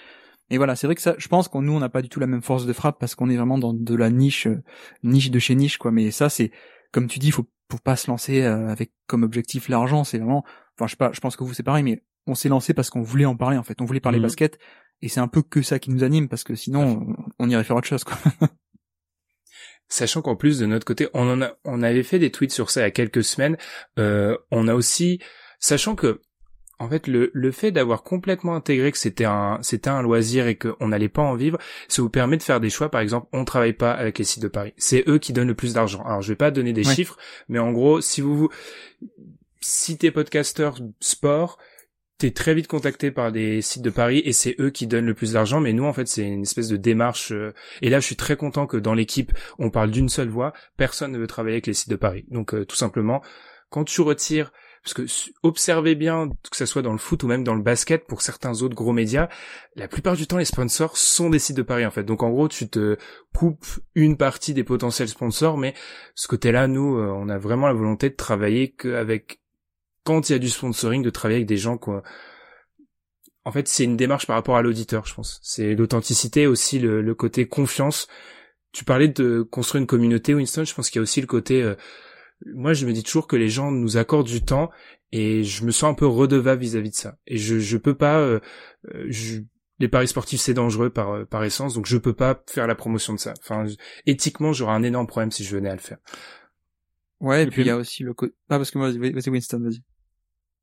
et 0.51 0.57
voilà 0.59 0.77
c'est 0.77 0.87
vrai 0.87 0.95
que 0.95 1.01
ça 1.03 1.15
je 1.19 1.29
pense 1.29 1.49
qu'on 1.49 1.63
nous 1.63 1.73
on 1.73 1.81
n'a 1.81 1.89
pas 1.89 2.03
du 2.03 2.09
tout 2.09 2.21
la 2.21 2.27
même 2.27 2.43
force 2.43 2.67
de 2.67 2.73
frappe 2.73 2.99
parce 3.01 3.15
qu'on 3.15 3.31
est 3.31 3.37
vraiment 3.37 3.59
dans 3.59 3.73
de 3.73 3.95
la 3.95 4.11
niche 4.11 4.47
euh, 4.47 4.63
niche 5.03 5.31
de 5.31 5.39
chez 5.39 5.55
niche 5.55 5.79
quoi. 5.79 5.91
Mais 5.91 6.11
ça 6.11 6.29
c'est 6.29 6.51
comme 6.93 7.07
tu 7.07 7.19
dis 7.19 7.31
faut 7.31 7.47
faut 7.71 7.79
pas 7.79 7.97
se 7.97 8.11
lancer 8.11 8.43
euh, 8.43 8.69
avec 8.69 8.93
comme 9.07 9.23
objectif 9.23 9.69
l'argent. 9.69 10.05
C'est 10.05 10.19
vraiment 10.19 10.45
enfin 10.77 10.87
je 10.87 10.93
sais 10.93 10.97
pas 10.97 11.11
je 11.13 11.21
pense 11.21 11.37
que 11.37 11.45
vous 11.45 11.55
c'est 11.55 11.63
pareil 11.63 11.83
mais 11.83 12.03
on 12.27 12.35
s'est 12.35 12.49
lancé 12.49 12.75
parce 12.75 12.91
qu'on 12.91 13.03
voulait 13.03 13.25
en 13.25 13.37
parler 13.37 13.57
en 13.57 13.63
fait. 13.63 13.81
On 13.81 13.85
voulait 13.85 14.01
parler 14.01 14.19
Mhm. 14.19 14.25
basket. 14.25 14.59
Et 15.03 15.09
c'est 15.09 15.21
un 15.21 15.29
peu 15.29 15.43
que 15.43 15.61
ça 15.63 15.79
qui 15.79 15.91
nous 15.91 16.05
anime 16.05 16.29
parce 16.29 16.45
que 16.45 16.55
sinon 16.55 17.15
on, 17.39 17.45
on 17.47 17.51
irait 17.51 17.65
faire 17.65 17.77
autre 17.77 17.89
chose 17.89 18.05
quoi. 18.05 18.17
Sachant 19.89 20.23
qu'en 20.23 20.35
plus 20.35 20.59
de 20.59 20.67
notre 20.67 20.87
côté, 20.87 21.09
on 21.15 21.29
en 21.31 21.43
a, 21.43 21.53
on 21.65 21.83
avait 21.83 22.03
fait 22.03 22.19
des 22.19 22.31
tweets 22.31 22.53
sur 22.53 22.71
ça 22.71 22.81
il 22.81 22.85
y 22.85 22.87
a 22.87 22.91
quelques 22.91 23.23
semaines. 23.23 23.57
Euh, 23.99 24.37
on 24.51 24.67
a 24.67 24.75
aussi, 24.75 25.21
sachant 25.61 25.95
que, 25.95 26.23
en 26.79 26.89
fait, 26.89 27.07
le, 27.07 27.31
le 27.33 27.51
fait 27.53 27.71
d'avoir 27.71 28.03
complètement 28.03 28.55
intégré 28.57 28.91
que 28.93 28.99
c'était 28.99 29.25
un, 29.25 29.59
c'était 29.63 29.91
un 29.91 30.03
loisir 30.03 30.47
et 30.49 30.57
qu'on 30.57 30.89
n'allait 30.89 31.09
pas 31.09 31.23
en 31.23 31.35
vivre, 31.37 31.59
ça 31.89 32.03
vous 32.03 32.11
permet 32.11 32.37
de 32.37 32.43
faire 32.43 32.61
des 32.61 32.71
choix. 32.71 32.91
Par 32.91 33.01
exemple, 33.01 33.29
on 33.33 33.45
travaille 33.45 33.73
pas 33.75 33.93
avec 33.93 34.19
les 34.19 34.25
sites 34.25 34.43
de 34.43 34.49
Paris. 34.49 34.75
C'est 34.77 35.05
eux 35.09 35.19
qui 35.19 35.33
donnent 35.33 35.49
le 35.49 35.55
plus 35.55 35.75
d'argent. 35.75 36.03
Alors, 36.05 36.21
je 36.23 36.29
vais 36.29 36.37
pas 36.37 36.51
donner 36.51 36.73
des 36.73 36.87
Ouais. 36.87 36.95
chiffres, 36.95 37.17
mais 37.49 37.59
en 37.59 37.73
gros, 37.73 38.01
si 38.01 38.21
vous, 38.21 38.37
vous 38.37 38.49
si 39.61 39.97
t'es 39.97 40.11
podcasteur 40.11 40.79
sport, 41.01 41.59
t'es 42.19 42.31
très 42.31 42.55
vite 42.55 42.69
contacté 42.69 43.11
par 43.11 43.33
des 43.33 43.61
sites 43.63 43.83
de 43.83 43.91
Paris 43.91 44.23
et 44.25 44.33
c'est 44.33 44.55
eux 44.61 44.71
qui 44.71 44.87
donnent 44.87 45.07
le 45.07 45.15
plus 45.15 45.33
d'argent. 45.33 45.61
Mais 45.61 45.73
nous, 45.73 45.85
en 45.85 45.93
fait, 45.93 46.07
c'est 46.07 46.23
une 46.27 46.43
espèce 46.43 46.69
de 46.69 46.77
démarche. 46.77 47.33
euh, 47.33 47.53
et 47.83 47.91
là, 47.91 47.99
je 48.01 48.07
suis 48.07 48.17
très 48.17 48.37
content 48.37 48.67
que 48.67 48.77
dans 48.77 48.95
l'équipe, 48.95 49.33
on 49.59 49.71
parle 49.71 49.91
d'une 49.91 50.09
seule 50.09 50.29
voix. 50.29 50.53
Personne 50.77 51.13
ne 51.13 51.19
veut 51.19 51.27
travailler 51.27 51.55
avec 51.57 51.67
les 51.67 51.75
sites 51.75 51.89
de 51.91 51.97
Paris. 51.97 52.25
Donc, 52.31 52.55
euh, 52.55 52.65
tout 52.65 52.77
simplement, 52.77 53.23
quand 53.71 53.85
tu 53.85 54.01
retires, 54.01 54.53
parce 54.85 54.93
que 54.93 55.07
observez 55.43 55.95
bien 55.95 56.29
que 56.51 56.57
ça 56.59 56.67
soit 56.67 56.83
dans 56.83 56.93
le 56.93 56.99
foot 56.99 57.23
ou 57.23 57.27
même 57.27 57.43
dans 57.43 57.55
le 57.55 57.63
basket, 57.63 58.07
pour 58.07 58.21
certains 58.21 58.61
autres 58.61 58.75
gros 58.75 58.93
médias, 58.93 59.31
la 59.77 59.89
plupart 59.89 60.15
du 60.15 60.27
temps, 60.27 60.37
les 60.37 60.45
sponsors 60.45 60.99
sont 60.99 61.31
des 61.31 61.39
sites 61.39 61.57
de 61.57 61.63
Paris 61.63 61.87
en 61.87 61.91
fait. 61.91 62.05
Donc, 62.05 62.23
en 62.23 62.29
gros, 62.29 62.49
tu 62.49 62.69
te 62.69 62.99
coupes 63.35 63.65
une 63.95 64.19
partie 64.19 64.53
des 64.53 64.63
potentiels 64.63 65.09
sponsors, 65.09 65.57
mais 65.57 65.73
ce 66.15 66.29
côté-là, 66.29 66.67
nous, 66.67 66.99
euh, 66.99 67.07
on 67.17 67.31
a 67.31 67.39
vraiment 67.39 67.67
la 67.67 67.73
volonté 67.73 68.11
de 68.11 68.15
travailler 68.15 68.73
qu'avec 68.73 69.41
quand 70.05 70.29
il 70.29 70.33
y 70.33 70.37
a 70.37 70.39
du 70.39 70.51
sponsoring, 70.51 71.03
de 71.03 71.09
travailler 71.09 71.39
avec 71.39 71.49
des 71.49 71.57
gens 71.57 71.79
quoi. 71.79 72.03
En 73.47 73.53
fait, 73.53 73.67
c'est 73.69 73.85
une 73.85 73.97
démarche 73.97 74.27
par 74.27 74.37
rapport 74.37 74.57
à 74.57 74.63
l'auditeur, 74.63 75.07
je 75.07 75.15
pense. 75.15 75.41
C'est 75.43 75.75
l'authenticité, 75.75 76.47
aussi 76.47 76.79
le, 76.79 77.01
le 77.01 77.15
côté 77.15 77.49
confiance. 77.49 78.07
Tu 78.73 78.85
parlais 78.85 79.09
de 79.09 79.41
construire 79.43 79.81
une 79.81 79.87
communauté, 79.87 80.35
Winston. 80.35 80.65
Je 80.65 80.75
pense 80.75 80.91
qu'il 80.91 80.99
y 80.99 81.01
a 81.01 81.05
aussi 81.05 81.23
le 81.23 81.27
côté. 81.27 81.63
euh, 81.63 81.75
moi, 82.55 82.73
je 82.75 82.87
me 82.87 82.93
dis 82.93 83.03
toujours 83.03 83.27
que 83.27 83.37
les 83.37 83.49
gens 83.49 83.71
nous 83.71 83.97
accordent 83.97 84.27
du 84.27 84.43
temps 84.45 84.71
et 85.13 85.45
je 85.45 85.65
me 85.65 85.71
sens 85.71 85.91
un 85.91 85.95
peu 85.95 86.07
redevable 86.07 86.61
vis-à-vis 86.63 86.91
de 86.91 86.95
ça. 86.95 87.19
Et 87.27 87.39
je 87.39 87.59
je 87.59 87.77
peux 87.77 87.95
pas. 87.97 88.19
euh, 88.21 88.41
euh, 88.95 89.07
je- 89.09 89.41
les 89.81 89.89
paris 89.89 90.07
sportifs 90.09 90.41
c'est 90.41 90.55
dangereux 90.55 90.91
par 90.91 91.11
euh, 91.13 91.25
par 91.25 91.43
essence, 91.45 91.75
donc 91.75 91.87
je 91.87 91.97
peux 91.97 92.13
pas 92.15 92.43
faire 92.49 92.67
la 92.69 92.75
promotion 92.77 93.13
de 93.15 93.19
ça. 93.19 93.35
Enfin, 93.41 93.67
éthiquement, 94.07 94.53
j'aurais 94.53 94.75
un 94.75 94.83
énorme 94.85 95.07
problème 95.09 95.33
si 95.33 95.45
je 95.45 95.57
venais 95.57 95.71
à 95.71 95.75
le 95.75 95.81
faire. 95.81 95.99
ouais 97.21 97.45
et, 97.45 97.47
Et 97.47 97.51
puis 97.51 97.63
il 97.63 97.67
y 97.67 97.71
a 97.71 97.77
aussi 97.77 98.03
le 98.03 98.15
côté 98.15 98.35
ah 98.49 98.59
parce 98.59 98.71
que 98.71 98.79
moi 98.79 98.91
vas-y 98.91 99.13
vas-y, 99.13 99.31
Winston 99.31 99.61
vas-y 99.61 99.83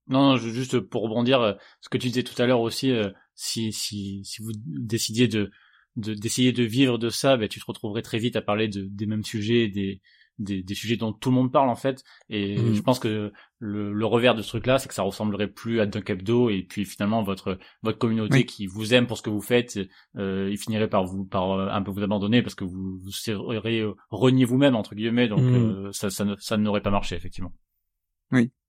Non, 0.08 0.32
non, 0.32 0.38
je- 0.38 0.50
juste 0.50 0.80
pour 0.80 1.04
rebondir, 1.04 1.42
euh, 1.42 1.54
ce 1.82 1.90
que 1.90 1.98
tu 1.98 2.08
disais 2.08 2.24
tout 2.24 2.40
à 2.42 2.46
l'heure 2.46 2.62
aussi, 2.62 2.92
si 3.36 3.72
si 3.72 4.22
si 4.26 4.42
vous 4.42 4.52
décidiez 4.66 5.28
de 5.28 5.52
de 5.96 6.14
d'essayer 6.14 6.52
de 6.52 6.64
vivre 6.64 6.98
de 6.98 7.10
ça, 7.10 7.38
ben 7.38 7.48
tu 7.48 7.60
te 7.60 7.66
retrouverais 7.66 8.02
très 8.02 8.20
vite 8.20 8.36
à 8.36 8.42
parler 8.42 8.68
de 8.68 8.88
des 8.90 9.06
mêmes 9.06 9.24
sujets, 9.24 9.68
des 9.70 10.02
des, 10.40 10.64
des 10.64 10.74
sujets 10.76 10.98
dont 10.98 11.14
tout 11.14 11.30
le 11.30 11.36
monde 11.36 11.52
parle 11.52 11.70
en 11.70 11.76
fait. 11.76 12.04
Et 12.30 12.58
Mhm. 12.58 12.74
je 12.74 12.82
pense 12.82 13.00
que 13.00 13.32
le, 13.60 13.94
le 13.94 14.06
revers 14.06 14.34
de 14.36 14.42
ce 14.42 14.48
truc-là, 14.50 14.80
c'est 14.80 14.88
que 14.88 14.94
ça 14.96 15.04
ressemblerait 15.04 15.48
plus 15.50 15.80
à 15.82 15.86
Dunk 15.86 16.10
Hebdo 16.10 16.50
et 16.50 16.64
puis 16.64 16.84
finalement 16.86 17.22
votre 17.22 17.60
votre 17.84 17.98
communauté 18.00 18.38
Oui. 18.38 18.46
qui 18.46 18.66
vous 18.66 18.94
aime 18.94 19.06
pour 19.08 19.18
ce 19.18 19.22
que 19.24 19.30
vous 19.30 19.42
faites, 19.42 19.80
euh, 20.18 20.50
il 20.52 20.58
finirait 20.58 20.90
par 20.90 21.06
vous 21.06 21.26
par 21.26 21.52
euh, 21.52 21.68
un 21.70 21.82
peu 21.84 21.92
vous 21.92 22.02
abandonner 22.04 22.42
parce 22.42 22.56
que 22.56 22.64
vous 22.64 22.98
vous 22.98 23.12
seriez 23.12 23.82
euh, 23.82 23.94
renié 24.10 24.46
vous-même 24.46 24.76
entre 24.76 24.96
guillemets. 24.96 25.28
Donc 25.28 25.42
euh, 25.42 25.90
ça 25.92 26.10
ça 26.10 26.26
ne- 26.26 26.36
ça 26.38 26.58
n'aurait 26.58 26.82
pas 26.82 26.92
marché 26.92 27.16
effectivement. 27.16 27.54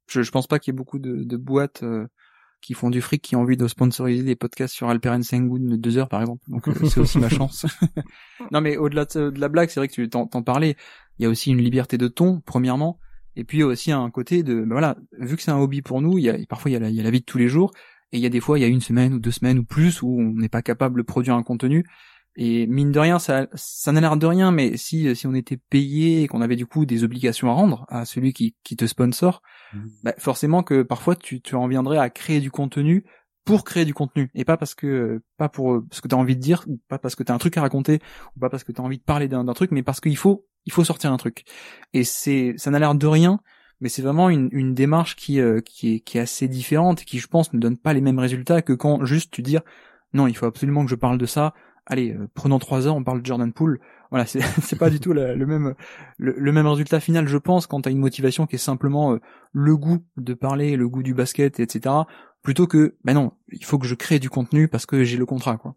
je, 0.09 0.23
je 0.23 0.31
pense 0.31 0.47
pas 0.47 0.59
qu'il 0.59 0.73
y 0.73 0.75
ait 0.75 0.77
beaucoup 0.77 0.99
de, 0.99 1.23
de 1.25 1.37
boîtes 1.37 1.83
euh, 1.85 2.07
qui 2.61 2.75
font 2.75 2.91
du 2.91 3.01
fric 3.01 3.23
qui 3.23 3.35
ont 3.35 3.41
envie 3.41 3.57
de 3.57 3.67
sponsoriser 3.67 4.23
des 4.23 4.37
podcasts 4.37 4.75
sur 4.75 4.89
Alperen 4.89 5.23
Sengun 5.23 5.59
de 5.71 5.77
deux 5.77 5.97
heures 5.99 6.09
par 6.09 6.21
exemple 6.21 6.43
donc 6.49 6.69
euh, 6.69 6.75
c'est 6.87 7.01
aussi 7.01 7.19
ma 7.19 7.29
chance 7.39 7.67
non 8.53 8.61
mais 8.61 8.77
au-delà 8.77 9.05
de, 9.07 9.31
de 9.31 9.41
la 9.41 9.49
blague 9.49 9.69
c'est 9.71 9.81
vrai 9.81 9.89
que 9.89 9.95
tu 9.95 10.09
t'en, 10.09 10.27
t'en 10.27 10.43
parlais 10.43 10.77
il 11.23 11.25
y 11.25 11.27
a 11.27 11.31
aussi 11.31 11.51
une 11.51 11.63
liberté 11.63 11.99
de 11.99 12.09
ton 12.09 12.41
premièrement 12.45 12.99
et 13.37 13.45
puis 13.45 13.59
il 13.59 13.61
y 13.61 13.65
a 13.65 13.67
aussi 13.69 13.93
un 13.93 14.11
côté 14.11 14.43
de 14.43 14.61
ben 14.61 14.73
voilà 14.73 14.97
vu 15.19 15.37
que 15.37 15.43
c'est 15.43 15.53
un 15.53 15.59
hobby 15.59 15.81
pour 15.81 16.03
nous 16.03 16.19
il 16.19 16.25
y 16.25 16.31
a 16.31 16.37
parfois 16.49 16.71
il 16.71 16.75
y 16.75 16.77
a 16.77 16.81
la, 16.81 16.91
il 16.91 16.97
y 16.97 17.01
a 17.01 17.03
la 17.05 17.11
vie 17.11 17.21
de 17.21 17.25
tous 17.25 17.39
les 17.39 17.49
jours 17.49 17.73
et 18.11 18.19
il 18.19 18.21
y 18.23 18.27
a 18.27 18.29
des 18.29 18.41
fois 18.41 18.59
il 18.59 18.63
y 18.63 18.65
a 18.65 18.69
une 18.69 18.81
semaine 18.81 19.15
ou 19.15 19.19
deux 19.21 19.31
semaines 19.31 19.59
ou 19.61 19.65
plus 19.65 20.03
où 20.03 20.21
on 20.21 20.35
n'est 20.35 20.49
pas 20.49 20.63
capable 20.63 21.01
de 21.01 21.07
produire 21.07 21.35
un 21.35 21.43
contenu 21.43 21.85
et 22.35 22.67
mine 22.67 22.93
de 22.93 22.99
rien, 22.99 23.19
ça, 23.19 23.47
ça 23.55 23.93
n'a 23.93 24.01
l'air 24.01 24.17
de 24.17 24.27
rien, 24.27 24.53
mais 24.53 24.79
si, 24.79 25.15
si 25.15 25.27
on 25.27 25.35
était 25.35 25.59
payé 25.59 26.23
et 26.23 26.29
qu'on 26.29 26.41
avait 26.41 26.57
du 26.57 26.65
coup 26.65 26.87
des 26.87 27.05
obligations 27.05 27.51
à 27.51 27.53
rendre 27.53 27.85
à 27.89 28.07
celui 28.07 28.33
qui, 28.33 28.57
qui 28.65 28.75
te 28.75 28.87
sponsor, 28.87 29.43
bah, 30.03 30.15
forcément 30.17 30.63
que 30.63 30.83
parfois 30.83 31.15
tu, 31.15 31.43
tu 31.43 31.55
en 31.57 31.69
viendrais 31.69 31.99
à 31.99 32.09
créer 32.09 32.41
du 32.41 32.51
contenu 32.51 33.05
pour 33.45 33.65
créer 33.65 33.85
du 33.85 33.95
contenu 33.95 34.31
et 34.35 34.45
pas 34.45 34.57
parce 34.57 34.75
que 34.75 35.21
pas 35.37 35.49
pour 35.49 35.83
ce 35.91 36.01
que 36.01 36.09
tu 36.09 36.15
as 36.15 36.19
envie 36.19 36.37
de 36.37 36.41
dire, 36.41 36.65
ou 36.69 36.81
pas 36.89 36.99
parce 36.99 37.15
que 37.15 37.23
tu 37.23 37.33
as 37.33 37.35
un 37.35 37.39
truc 37.39 37.57
à 37.57 37.61
raconter, 37.63 38.01
ou 38.37 38.41
pas 38.41 38.51
parce 38.51 38.65
que 38.65 38.73
tu 38.73 38.81
as 38.81 38.85
envie 38.85 38.99
de 38.99 39.03
parler 39.03 39.29
d'un 39.29 39.45
d'un 39.45 39.55
truc, 39.55 39.71
mais 39.73 39.83
parce 39.83 40.01
qu'il 40.01 40.17
faut 40.17 40.47
il 40.65 40.73
faut 40.73 40.85
sortir 40.85 41.13
un 41.13 41.17
truc. 41.17 41.45
Et 41.93 42.05
c'est 42.05 42.55
ça 42.57 42.71
n'a 42.71 42.79
l'air 42.79 42.95
de 42.95 43.07
rien, 43.07 43.41
mais 43.81 43.89
c'est 43.89 44.03
vraiment 44.03 44.31
une, 44.31 44.49
une 44.53 44.75
démarche 44.75 45.17
qui 45.17 45.41
euh, 45.41 45.61
qui 45.61 45.95
est 45.95 46.01
qui 46.01 46.19
est 46.19 46.21
assez 46.21 46.49
différente 46.49 47.03
et 47.03 47.05
qui 47.05 47.19
je 47.19 47.27
pense 47.27 47.53
ne 47.53 47.59
donne 47.59 47.77
pas 47.79 47.93
les 47.93 48.01
mêmes 48.01 48.19
résultats 48.19 48.63
que 48.63 48.73
quand 48.73 49.05
juste 49.05 49.33
tu 49.33 49.43
dis 49.43 49.59
non, 50.13 50.27
il 50.27 50.37
faut 50.37 50.47
absolument 50.47 50.85
que 50.85 50.91
je 50.91 50.95
parle 50.95 51.19
de 51.19 51.27
ça. 51.27 51.55
Allez, 51.87 52.13
euh, 52.15 52.29
prenons 52.35 52.59
trois 52.59 52.87
heures, 52.87 52.95
on 52.97 53.03
parle 53.05 53.21
de 53.23 53.27
Jordan 53.27 53.53
Poole. 53.53 53.81
Voilà, 54.11 54.25
c'est 54.27 54.41
c'est 54.63 54.79
pas 54.79 54.91
du 54.91 55.01
tout 55.01 55.13
la- 55.13 55.35
le 55.35 55.47
même 55.47 55.75
le, 56.19 56.35
le 56.39 56.53
même 56.53 56.67
résultat 56.67 57.01
final, 57.01 57.27
je 57.29 57.39
pense, 57.39 57.67
quand 57.67 57.83
t'as 57.83 57.91
une 57.91 57.99
motivation 57.99 58.47
qui 58.47 58.57
est 58.57 58.59
simplement 58.59 59.15
euh, 59.15 59.19
le 59.53 59.77
goût 59.77 60.05
de 60.17 60.35
parler, 60.35 60.77
le 60.77 60.89
goût 60.89 61.03
du 61.03 61.15
basket, 61.15 61.61
etc. 61.61 62.07
Plutôt 62.43 62.67
que, 62.67 62.97
ben 63.05 63.15
non, 63.15 63.33
il 63.53 63.65
faut 63.65 63.79
que 63.79 63.87
je 63.87 63.95
crée 63.95 64.19
du 64.19 64.31
contenu 64.31 64.69
parce 64.69 64.87
que 64.87 65.05
j'ai 65.05 65.17
le 65.17 65.27
contrat, 65.27 65.57
quoi. 65.59 65.77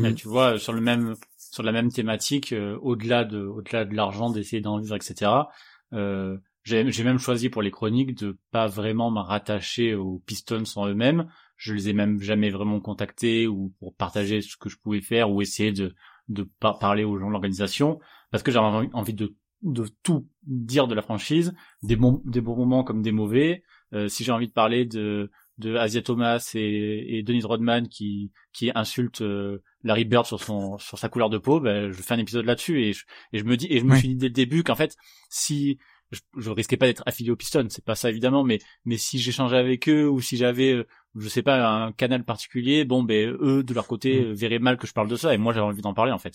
Mais 0.00 0.14
tu 0.14 0.28
vois, 0.28 0.58
sur 0.58 0.72
le 0.72 0.80
même, 0.80 1.14
sur 1.38 1.62
la 1.62 1.72
même 1.72 1.90
thématique, 1.90 2.52
euh, 2.52 2.78
au-delà 2.82 3.24
de, 3.24 3.38
au-delà 3.44 3.84
de 3.84 3.94
l'argent, 3.94 4.30
d'essayer 4.30 4.60
d'en 4.60 4.78
vivre, 4.78 4.96
etc. 4.96 5.50
Euh, 5.92 6.36
j'ai, 6.64 6.90
j'ai 6.90 7.04
même 7.04 7.18
choisi 7.18 7.48
pour 7.48 7.62
les 7.62 7.70
chroniques 7.70 8.16
de 8.18 8.38
pas 8.50 8.66
vraiment 8.66 9.10
me 9.10 9.20
rattacher 9.20 9.94
aux 9.94 10.18
Pistons 10.26 10.64
en 10.76 10.88
eux-mêmes. 10.88 11.28
Je 11.56 11.74
les 11.74 11.88
ai 11.88 11.92
même 11.92 12.20
jamais 12.20 12.50
vraiment 12.50 12.80
contactés 12.80 13.46
ou 13.46 13.72
pour 13.80 13.94
partager 13.94 14.40
ce 14.42 14.56
que 14.56 14.68
je 14.68 14.76
pouvais 14.78 15.00
faire 15.00 15.30
ou 15.30 15.40
essayer 15.42 15.72
de, 15.72 15.94
de 16.28 16.42
par- 16.60 16.78
parler 16.78 17.04
aux 17.04 17.18
gens 17.18 17.26
de 17.28 17.32
l'organisation 17.32 17.98
parce 18.30 18.42
que 18.42 18.50
j'avais 18.52 18.88
envie- 18.92 19.14
de, 19.14 19.34
de 19.62 19.84
tout 20.02 20.28
dire 20.44 20.86
de 20.86 20.94
la 20.94 21.02
franchise, 21.02 21.54
des 21.82 21.96
bons, 21.96 22.20
des 22.24 22.40
bons 22.40 22.56
moments 22.56 22.84
comme 22.84 23.02
des 23.02 23.12
mauvais. 23.12 23.62
Euh, 23.92 24.08
si 24.08 24.24
j'ai 24.24 24.32
envie 24.32 24.48
de 24.48 24.52
parler 24.52 24.84
de, 24.84 25.30
de 25.58 25.76
Asia 25.76 26.02
Thomas 26.02 26.50
et, 26.54 27.18
et 27.18 27.22
Dennis 27.22 27.44
Rodman 27.44 27.88
qui, 27.88 28.32
qui 28.52 28.70
insultent 28.74 29.22
euh, 29.22 29.62
Larry 29.84 30.04
Bird 30.04 30.26
sur 30.26 30.42
son 30.42 30.76
sur 30.78 30.98
sa 30.98 31.08
couleur 31.08 31.30
de 31.30 31.38
peau, 31.38 31.60
ben, 31.60 31.90
je 31.92 32.02
fais 32.02 32.14
un 32.14 32.18
épisode 32.18 32.44
là-dessus 32.44 32.82
et 32.82 32.92
je, 32.92 33.04
et 33.32 33.38
je 33.38 33.44
me 33.44 33.56
dis 33.56 33.68
et 33.70 33.78
je 33.78 33.84
me 33.84 33.92
Oui. 33.92 33.98
suis 34.00 34.08
dit 34.08 34.16
dès 34.16 34.26
le 34.26 34.32
début 34.32 34.64
qu'en 34.64 34.74
fait 34.74 34.96
si 35.30 35.78
je, 36.10 36.20
je 36.38 36.50
risquais 36.50 36.76
pas 36.76 36.86
d'être 36.86 37.02
affilié 37.06 37.30
aux 37.30 37.36
Pistons, 37.36 37.66
c'est 37.70 37.84
pas 37.84 37.94
ça 37.96 38.10
évidemment, 38.10 38.44
mais 38.44 38.58
mais 38.84 38.96
si 38.98 39.18
j'échangeais 39.18 39.56
avec 39.58 39.88
eux 39.88 40.08
ou 40.08 40.20
si 40.20 40.36
j'avais 40.36 40.72
euh, 40.72 40.86
je 41.16 41.28
sais 41.28 41.42
pas 41.42 41.66
un 41.68 41.92
canal 41.92 42.24
particulier, 42.24 42.84
bon 42.84 43.02
ben 43.02 43.36
eux 43.40 43.62
de 43.62 43.74
leur 43.74 43.86
côté 43.86 44.20
Mm. 44.20 44.24
euh, 44.26 44.32
verraient 44.34 44.58
mal 44.58 44.76
que 44.78 44.86
je 44.86 44.92
parle 44.92 45.08
de 45.08 45.16
ça 45.16 45.34
et 45.34 45.38
moi 45.38 45.52
j'avais 45.52 45.66
envie 45.66 45.82
d'en 45.82 45.94
parler 45.94 46.12
en 46.12 46.18
fait. 46.18 46.34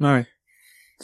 Ouais. 0.00 0.26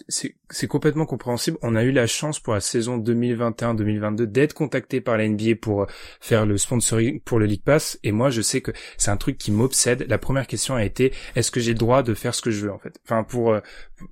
C'est 0.09 0.66
complètement 0.66 1.07
compréhensible. 1.07 1.59
On 1.62 1.76
a 1.76 1.84
eu 1.84 1.92
la 1.92 2.07
chance 2.07 2.40
pour 2.40 2.55
la 2.55 2.61
saison 2.61 2.99
2021-2022 2.99 4.24
d'être 4.24 4.53
contacté 4.53 5.01
par 5.01 5.16
la 5.16 5.28
NBA 5.28 5.57
pour 5.61 5.82
euh, 5.82 5.86
faire 6.20 6.47
le 6.47 6.59
sponsoring 6.59 7.20
pour 7.20 7.38
le 7.38 7.47
League 7.47 7.62
Pass. 7.64 7.99
Et 8.03 8.12
moi, 8.12 8.30
je 8.30 8.42
sais 8.42 8.61
que 8.61 8.72
c'est 8.97 9.11
un 9.11 9.16
truc 9.16 9.38
qui 9.38 9.53
m'obsède. 9.53 10.07
La 10.09 10.18
première 10.18 10.47
question 10.47 10.74
a 10.74 10.84
été 10.84 11.12
est-ce 11.36 11.51
que 11.51 11.61
j'ai 11.61 11.72
le 11.72 11.78
droit 11.78 12.03
de 12.03 12.14
faire 12.14 12.34
ce 12.34 12.42
que 12.42 12.51
je 12.51 12.66
veux 12.66 12.72
en 12.72 12.78
fait? 12.78 12.99
Enfin, 13.05 13.22
pour 13.22 13.53
euh, 13.53 13.61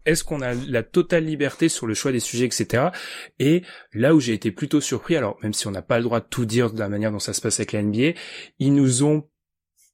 est-ce 0.07 0.25
qu'on 0.25 0.41
a 0.41 0.55
la 0.55 0.83
totale 0.83 1.25
liberté 1.25 1.69
sur 1.69 1.87
le 1.87 1.95
choix 1.95 2.13
des 2.13 2.21
sujets, 2.21 2.47
etc. 2.47 2.89
Et 3.39 3.63
là 3.93 4.15
où 4.15 4.21
j'ai 4.21 4.35
été 4.35 4.51
plutôt 4.51 4.81
surpris, 4.81 5.17
alors 5.17 5.37
même 5.43 5.53
si 5.53 5.67
on 5.67 5.73
n'a 5.73 5.83
pas 5.83 5.99
le 5.99 6.05
droit 6.05 6.21
de 6.21 6.27
tout 6.27 6.45
dire 6.45 6.73
de 6.73 6.79
la 6.79 6.89
manière 6.89 7.11
dont 7.11 7.19
ça 7.19 7.33
se 7.33 7.41
passe 7.41 7.59
avec 7.59 7.73
la 7.73 7.83
NBA, 7.83 8.13
ils 8.59 8.75
nous 8.75 9.03
ont 9.05 9.27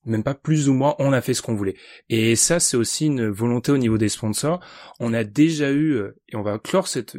même 0.09 0.23
pas 0.23 0.35
plus 0.35 0.69
ou 0.69 0.75
moins, 0.75 0.95
on 0.99 1.13
a 1.13 1.21
fait 1.21 1.35
ce 1.35 1.43
qu'on 1.43 1.55
voulait. 1.55 1.77
Et 2.09 2.37
ça, 2.37 2.61
c'est 2.61 2.77
aussi 2.77 3.07
une 3.07 3.29
volonté 3.29 3.73
au 3.73 3.79
niveau 3.79 3.99
des 3.99 4.09
sponsors. 4.09 4.61
On 5.01 5.13
a 5.15 5.25
déjà 5.25 5.71
eu, 5.71 5.93
euh, 5.93 6.17
et 6.29 6.37
on 6.37 6.43
va 6.43 6.59
clore 6.59 6.89
cette, 6.89 7.17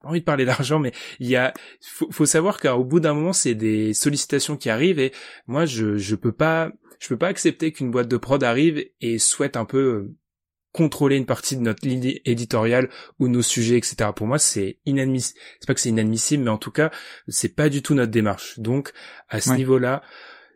pas 0.00 0.08
envie 0.08 0.20
de 0.20 0.24
parler 0.24 0.44
d'argent, 0.44 0.78
mais 0.78 0.92
il 1.18 1.28
y 1.28 1.36
a, 1.36 1.52
faut, 1.82 2.10
faut 2.10 2.26
savoir 2.26 2.60
qu'au 2.60 2.84
bout 2.84 3.00
d'un 3.00 3.14
moment, 3.14 3.32
c'est 3.32 3.54
des 3.54 3.92
sollicitations 3.94 4.56
qui 4.56 4.70
arrivent 4.70 4.98
et 4.98 5.12
moi, 5.46 5.66
je, 5.66 5.96
je 5.96 6.14
peux 6.16 6.32
pas, 6.32 6.72
je 6.98 7.08
peux 7.08 7.18
pas 7.18 7.28
accepter 7.28 7.72
qu'une 7.72 7.90
boîte 7.90 8.08
de 8.08 8.16
prod 8.16 8.42
arrive 8.42 8.84
et 9.00 9.18
souhaite 9.18 9.56
un 9.56 9.64
peu 9.64 9.78
euh, 9.78 10.16
contrôler 10.72 11.16
une 11.16 11.26
partie 11.26 11.56
de 11.56 11.62
notre 11.62 11.86
ligne 11.86 12.20
éditoriale 12.24 12.88
ou 13.18 13.28
nos 13.28 13.42
sujets, 13.42 13.76
etc. 13.76 14.10
Pour 14.14 14.26
moi, 14.26 14.38
c'est 14.38 14.78
inadmissible. 14.86 15.38
C'est 15.58 15.66
pas 15.66 15.74
que 15.74 15.80
c'est 15.80 15.88
inadmissible, 15.88 16.44
mais 16.44 16.50
en 16.50 16.58
tout 16.58 16.70
cas, 16.70 16.90
c'est 17.28 17.54
pas 17.54 17.68
du 17.68 17.82
tout 17.82 17.94
notre 17.94 18.12
démarche. 18.12 18.58
Donc, 18.58 18.92
à 19.28 19.40
ce 19.40 19.52
niveau-là, 19.52 20.02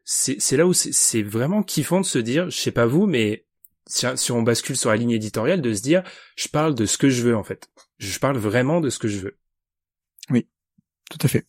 c'est 0.05 0.57
là 0.57 0.67
où 0.67 0.73
c'est 0.73 1.23
vraiment 1.23 1.63
kiffant 1.63 2.01
de 2.01 2.07
se 2.07 2.19
dire, 2.19 2.51
je 2.51 2.57
sais 2.57 2.73
pas 2.73 2.87
vous, 2.87 3.07
mais 3.07 3.47
si, 3.87 4.07
si, 4.17 4.33
on 4.33 4.43
bascule 4.43 4.77
sur 4.77 4.91
la 4.91 4.97
ligne 4.97 5.11
éditoriale, 5.11 5.61
de 5.61 5.73
se 5.75 5.83
dire, 5.83 6.03
je 6.37 6.49
parle 6.49 6.75
de 6.75 6.87
ce 6.87 6.99
que 6.99 7.09
je 7.09 7.23
veux 7.23 7.37
en 7.37 7.43
fait. 7.43 7.71
Je 7.99 8.19
parle 8.19 8.37
vraiment 8.37 8.81
de 8.81 8.91
ce 8.91 8.99
que 8.99 9.09
je 9.09 9.19
veux. 9.19 9.39
Oui, 10.31 10.49
tout 11.11 11.19
à 11.23 11.29
fait. 11.29 11.47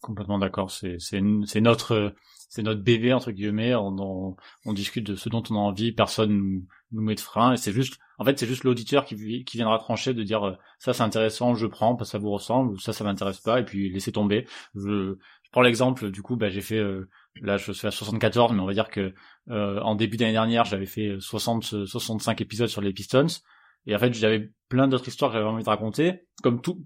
Complètement 0.00 0.38
d'accord. 0.38 0.70
C'est 0.70 0.96
c'est 0.98 1.20
notre 1.60 2.14
c'est 2.48 2.62
notre 2.62 2.80
bébé 2.80 3.12
entre 3.12 3.30
guillemets. 3.32 3.74
On, 3.74 4.36
on, 4.64 4.72
discute 4.72 5.06
de 5.06 5.14
ce 5.14 5.28
dont 5.28 5.42
on 5.50 5.54
a 5.54 5.58
envie. 5.58 5.92
Personne 5.92 6.32
nous, 6.36 6.66
nous 6.92 7.02
met 7.02 7.14
de 7.14 7.20
frein. 7.20 7.52
Et 7.52 7.56
c'est 7.56 7.72
juste, 7.72 7.98
en 8.18 8.24
fait, 8.24 8.38
c'est 8.38 8.46
juste 8.46 8.64
l'auditeur 8.64 9.04
qui 9.04 9.44
qui 9.44 9.56
viendra 9.56 9.78
trancher 9.78 10.14
de 10.14 10.22
dire 10.22 10.58
ça 10.78 10.92
c'est 10.92 11.02
intéressant, 11.02 11.54
je 11.54 11.66
prends, 11.66 11.96
parce 11.96 12.10
que 12.10 12.12
ça 12.12 12.18
vous 12.18 12.30
ressemble, 12.30 12.72
ou 12.72 12.78
ça 12.78 12.92
ça 12.92 13.04
m'intéresse 13.04 13.40
pas, 13.40 13.60
et 13.60 13.64
puis 13.64 13.90
laisser 13.90 14.12
tomber. 14.12 14.46
Je, 14.74 15.16
je 15.42 15.50
prends 15.52 15.62
l'exemple. 15.62 16.10
Du 16.10 16.22
coup, 16.22 16.36
bah 16.36 16.50
j'ai 16.50 16.60
fait 16.60 16.78
euh, 16.78 17.08
Là, 17.42 17.56
je 17.56 17.72
suis 17.72 17.86
à 17.86 17.90
74, 17.90 18.52
mais 18.52 18.60
on 18.60 18.66
va 18.66 18.72
dire 18.72 18.88
que 18.88 19.14
euh, 19.48 19.80
en 19.80 19.94
début 19.94 20.16
d'année 20.16 20.32
dernière, 20.32 20.64
j'avais 20.64 20.86
fait 20.86 21.16
60, 21.18 21.86
65 21.86 22.40
épisodes 22.40 22.68
sur 22.68 22.80
les 22.80 22.92
Pistons. 22.92 23.26
Et 23.86 23.94
en 23.94 23.98
fait, 23.98 24.12
j'avais 24.12 24.50
plein 24.68 24.88
d'autres 24.88 25.08
histoires 25.08 25.30
que 25.30 25.38
j'avais 25.38 25.48
envie 25.48 25.64
de 25.64 25.68
raconter. 25.68 26.26
Comme 26.42 26.60
tout, 26.60 26.84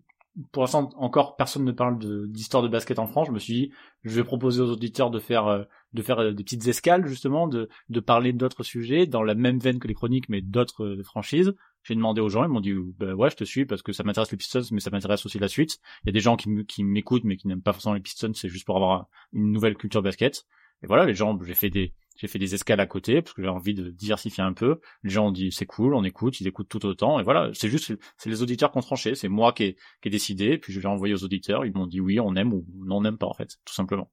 pour 0.53 0.63
l'instant, 0.63 0.91
encore 0.97 1.37
personne 1.37 1.65
ne 1.65 1.73
parle 1.73 1.99
d'histoire 2.29 2.63
de, 2.63 2.69
basket 2.69 2.99
en 2.99 3.07
France. 3.07 3.29
Je 3.29 3.33
me 3.33 3.39
suis 3.39 3.55
dit, 3.55 3.73
je 4.03 4.17
vais 4.17 4.25
proposer 4.25 4.61
aux 4.61 4.71
auditeurs 4.71 5.11
de 5.11 5.21
faire, 5.21 5.47
euh, 5.47 5.63
de 5.93 6.03
faire 6.03 6.19
euh, 6.19 6.33
des 6.33 6.43
petites 6.43 6.67
escales 6.67 7.07
justement, 7.07 7.47
de, 7.47 7.69
parler 8.01 8.33
d'autres 8.33 8.63
sujets 8.63 9.07
dans 9.07 9.23
la 9.23 9.35
même 9.35 9.59
veine 9.59 9.79
que 9.79 9.89
les 9.89 9.95
chroniques, 9.95 10.29
mais 10.29 10.41
d'autres 10.41 10.99
franchises. 11.05 11.55
J'ai 11.83 11.95
demandé 11.95 12.21
aux 12.21 12.31
gens, 12.31 12.45
ils 12.45 12.49
m'ont 12.49 12.61
dit, 12.61 12.73
bah 12.99 13.15
ouais, 13.15 13.31
je 13.31 13.37
te 13.37 13.45
suis 13.45 13.67
parce 13.67 13.83
que 13.83 13.93
ça 13.93 14.03
m'intéresse 14.05 14.31
les 14.31 14.39
Pistons, 14.39 14.63
mais 14.73 14.81
ça 14.81 14.91
m'intéresse 14.91 15.25
aussi 15.27 15.39
la 15.39 15.49
suite. 15.49 15.79
Il 16.03 16.07
y 16.07 16.11
a 16.11 16.13
des 16.13 16.21
gens 16.21 16.37
qui 16.37 16.83
m'écoutent, 16.83 17.25
mais 17.25 17.37
qui 17.37 17.47
n'aiment 17.47 17.63
pas 17.63 17.73
forcément 17.73 17.95
les 17.95 18.01
Pistons, 18.01 18.33
c'est 18.35 18.49
juste 18.49 18.65
pour 18.65 18.77
avoir 18.77 19.07
une 19.33 19.53
nouvelle 19.53 19.77
culture 19.77 20.03
basket. 20.03 20.47
Et 20.85 20.87
voilà, 20.87 21.07
les 21.07 21.15
gens, 21.15 21.39
j'ai 21.43 21.55
fait 21.55 21.71
des, 21.71 21.95
j'ai 22.17 22.29
fait 22.29 22.39
des 22.39 22.55
escales 22.55 22.79
à 22.79 22.85
côté 22.87 23.23
parce 23.23 23.33
que 23.33 23.43
j'ai 23.43 23.49
envie 23.49 23.73
de 23.73 23.89
diversifier 23.89 24.45
un 24.45 24.53
peu. 24.53 24.81
Les 25.03 25.09
gens 25.09 25.29
ont 25.29 25.33
dit 25.33 25.51
c'est 25.51 25.65
cool, 25.65 25.95
on 25.95 26.05
écoute, 26.05 26.41
ils 26.41 26.47
écoutent 26.47 26.69
tout 26.69 26.85
autant. 26.85 27.19
Et 27.19 27.23
voilà, 27.23 27.51
c'est 27.55 27.71
juste, 27.71 27.95
c'est 28.19 28.29
les 28.29 28.43
auditeurs 28.43 28.71
qui 28.71 28.77
ont 28.77 28.83
tranché. 28.83 29.15
C'est 29.15 29.29
moi 29.29 29.55
qui 29.55 29.63
ai, 29.65 29.77
qui 30.03 30.09
ai 30.09 30.11
décidé. 30.11 30.59
Puis 30.59 30.75
je 30.75 30.81
l'ai 30.81 30.87
envoyé 30.87 31.15
aux 31.15 31.25
auditeurs. 31.25 31.65
Ils 31.65 31.73
m'ont 31.73 31.87
dit 31.87 32.01
oui, 32.01 32.21
on 32.21 32.37
aime 32.37 32.53
ou 32.53 32.67
non, 32.85 32.99
on 32.99 33.01
n'aime 33.01 33.17
pas 33.17 33.27
en 33.27 33.33
fait, 33.33 33.57
tout 33.65 33.73
simplement. 33.73 34.13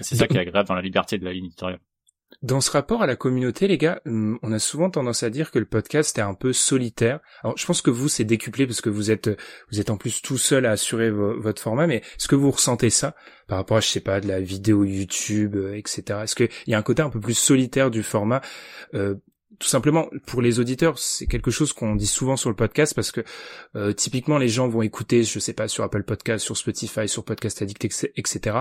C'est 0.00 0.16
ça 0.16 0.26
qui 0.26 0.36
est 0.36 0.40
agréable 0.40 0.68
dans 0.68 0.74
la 0.74 0.82
liberté 0.82 1.18
de 1.18 1.24
la 1.24 1.32
ligne 1.32 1.46
éditoriale. 1.46 1.80
Dans 2.40 2.60
ce 2.60 2.70
rapport 2.70 3.02
à 3.02 3.06
la 3.06 3.16
communauté, 3.16 3.68
les 3.68 3.78
gars, 3.78 4.00
hum, 4.06 4.38
on 4.42 4.52
a 4.52 4.58
souvent 4.58 4.90
tendance 4.90 5.22
à 5.22 5.30
dire 5.30 5.50
que 5.50 5.58
le 5.58 5.64
podcast 5.64 6.16
est 6.18 6.22
un 6.22 6.34
peu 6.34 6.52
solitaire. 6.52 7.20
Alors, 7.42 7.56
je 7.58 7.66
pense 7.66 7.82
que 7.82 7.90
vous, 7.90 8.08
c'est 8.08 8.24
décuplé 8.24 8.66
parce 8.66 8.80
que 8.80 8.90
vous 8.90 9.10
êtes, 9.10 9.30
vous 9.70 9.80
êtes 9.80 9.90
en 9.90 9.96
plus 9.96 10.22
tout 10.22 10.38
seul 10.38 10.66
à 10.66 10.72
assurer 10.72 11.10
votre 11.10 11.60
format, 11.60 11.86
mais 11.86 11.96
est-ce 11.96 12.28
que 12.28 12.34
vous 12.34 12.50
ressentez 12.50 12.90
ça 12.90 13.14
par 13.48 13.58
rapport 13.58 13.76
à, 13.76 13.80
je 13.80 13.88
sais 13.88 14.00
pas, 14.00 14.20
de 14.20 14.28
la 14.28 14.40
vidéo 14.40 14.84
YouTube, 14.84 15.56
euh, 15.56 15.74
etc. 15.74 16.20
Est-ce 16.22 16.34
qu'il 16.34 16.48
y 16.66 16.74
a 16.74 16.78
un 16.78 16.82
côté 16.82 17.02
un 17.02 17.10
peu 17.10 17.20
plus 17.20 17.34
solitaire 17.34 17.90
du 17.90 18.02
format? 18.02 18.40
Euh, 18.94 19.16
tout 19.58 19.68
simplement 19.68 20.08
pour 20.26 20.42
les 20.42 20.58
auditeurs, 20.58 20.98
c'est 20.98 21.26
quelque 21.26 21.52
chose 21.52 21.72
qu'on 21.72 21.94
dit 21.94 22.06
souvent 22.06 22.36
sur 22.36 22.50
le 22.50 22.56
podcast 22.56 22.94
parce 22.94 23.12
que 23.12 23.20
euh, 23.76 23.92
typiquement 23.92 24.38
les 24.38 24.48
gens 24.48 24.66
vont 24.68 24.82
écouter, 24.82 25.22
je 25.22 25.38
sais 25.38 25.52
pas, 25.52 25.68
sur 25.68 25.84
Apple 25.84 26.02
Podcast, 26.02 26.44
sur 26.44 26.56
Spotify, 26.56 27.06
sur 27.06 27.24
Podcast 27.24 27.62
Addict, 27.62 27.84
etc. 28.16 28.56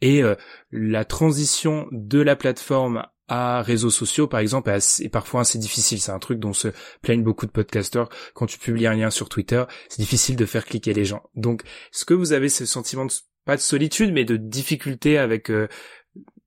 Et 0.00 0.22
la 0.70 1.04
transition 1.04 1.88
de 1.90 2.20
la 2.20 2.36
plateforme 2.36 3.02
à 3.28 3.62
réseaux 3.62 3.90
sociaux, 3.90 4.26
par 4.26 4.40
exemple, 4.40 4.70
est, 4.70 5.08
parfois 5.08 5.42
assez 5.42 5.58
difficile. 5.58 6.00
C'est 6.00 6.12
un 6.12 6.18
truc 6.18 6.38
dont 6.38 6.52
se 6.52 6.68
plaignent 7.02 7.24
beaucoup 7.24 7.46
de 7.46 7.50
podcasteurs. 7.50 8.08
Quand 8.34 8.46
tu 8.46 8.58
publies 8.58 8.86
un 8.86 8.94
lien 8.94 9.10
sur 9.10 9.28
Twitter, 9.28 9.64
c'est 9.88 10.00
difficile 10.00 10.36
de 10.36 10.46
faire 10.46 10.64
cliquer 10.64 10.92
les 10.92 11.04
gens. 11.04 11.22
Donc, 11.34 11.62
est-ce 11.64 12.04
que 12.04 12.14
vous 12.14 12.32
avez 12.32 12.48
ce 12.48 12.66
sentiment 12.66 13.04
de, 13.04 13.12
pas 13.44 13.56
de 13.56 13.60
solitude, 13.60 14.12
mais 14.12 14.24
de 14.24 14.36
difficulté 14.36 15.18
avec 15.18 15.50
euh, 15.50 15.68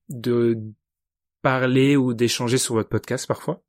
de 0.09 0.57
parler 1.41 1.95
ou 1.97 2.13
d'échanger 2.13 2.57
sur 2.57 2.75
votre 2.75 2.89
podcast 2.89 3.27
parfois? 3.27 3.63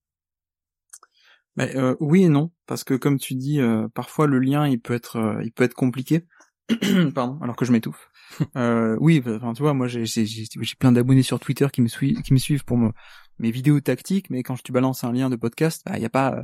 Euh, 1.58 1.96
Oui 2.00 2.24
et 2.24 2.28
non, 2.28 2.52
parce 2.66 2.84
que 2.84 2.94
comme 2.94 3.18
tu 3.18 3.34
dis, 3.34 3.60
euh, 3.60 3.88
parfois 3.88 4.26
le 4.26 4.38
lien 4.38 4.66
il 4.66 4.80
peut 4.80 4.94
être 4.94 5.40
il 5.42 5.52
peut 5.52 5.64
être 5.64 5.74
compliqué. 5.74 6.26
Pardon, 7.14 7.38
alors 7.42 7.56
que 7.56 7.64
je 7.64 7.72
m'étouffe. 7.72 8.09
Euh, 8.56 8.96
oui, 9.00 9.20
bah, 9.20 9.32
enfin 9.36 9.52
tu 9.52 9.62
vois, 9.62 9.74
moi 9.74 9.88
j'ai 9.88 10.04
j'ai 10.06 10.74
plein 10.78 10.92
d'abonnés 10.92 11.22
sur 11.22 11.40
Twitter 11.40 11.66
qui 11.72 11.82
me 11.82 11.88
suivent 11.88 12.20
qui 12.22 12.32
me 12.32 12.38
suivent 12.38 12.64
pour 12.64 12.78
mes 13.38 13.50
vidéos 13.50 13.80
tactiques, 13.80 14.30
mais 14.30 14.42
quand 14.42 14.56
je 14.56 14.62
te 14.62 14.72
balance 14.72 15.04
un 15.04 15.12
lien 15.12 15.30
de 15.30 15.36
podcast, 15.36 15.82
il 15.86 15.92
bah, 15.92 15.98
y 15.98 16.04
a 16.04 16.10
pas 16.10 16.42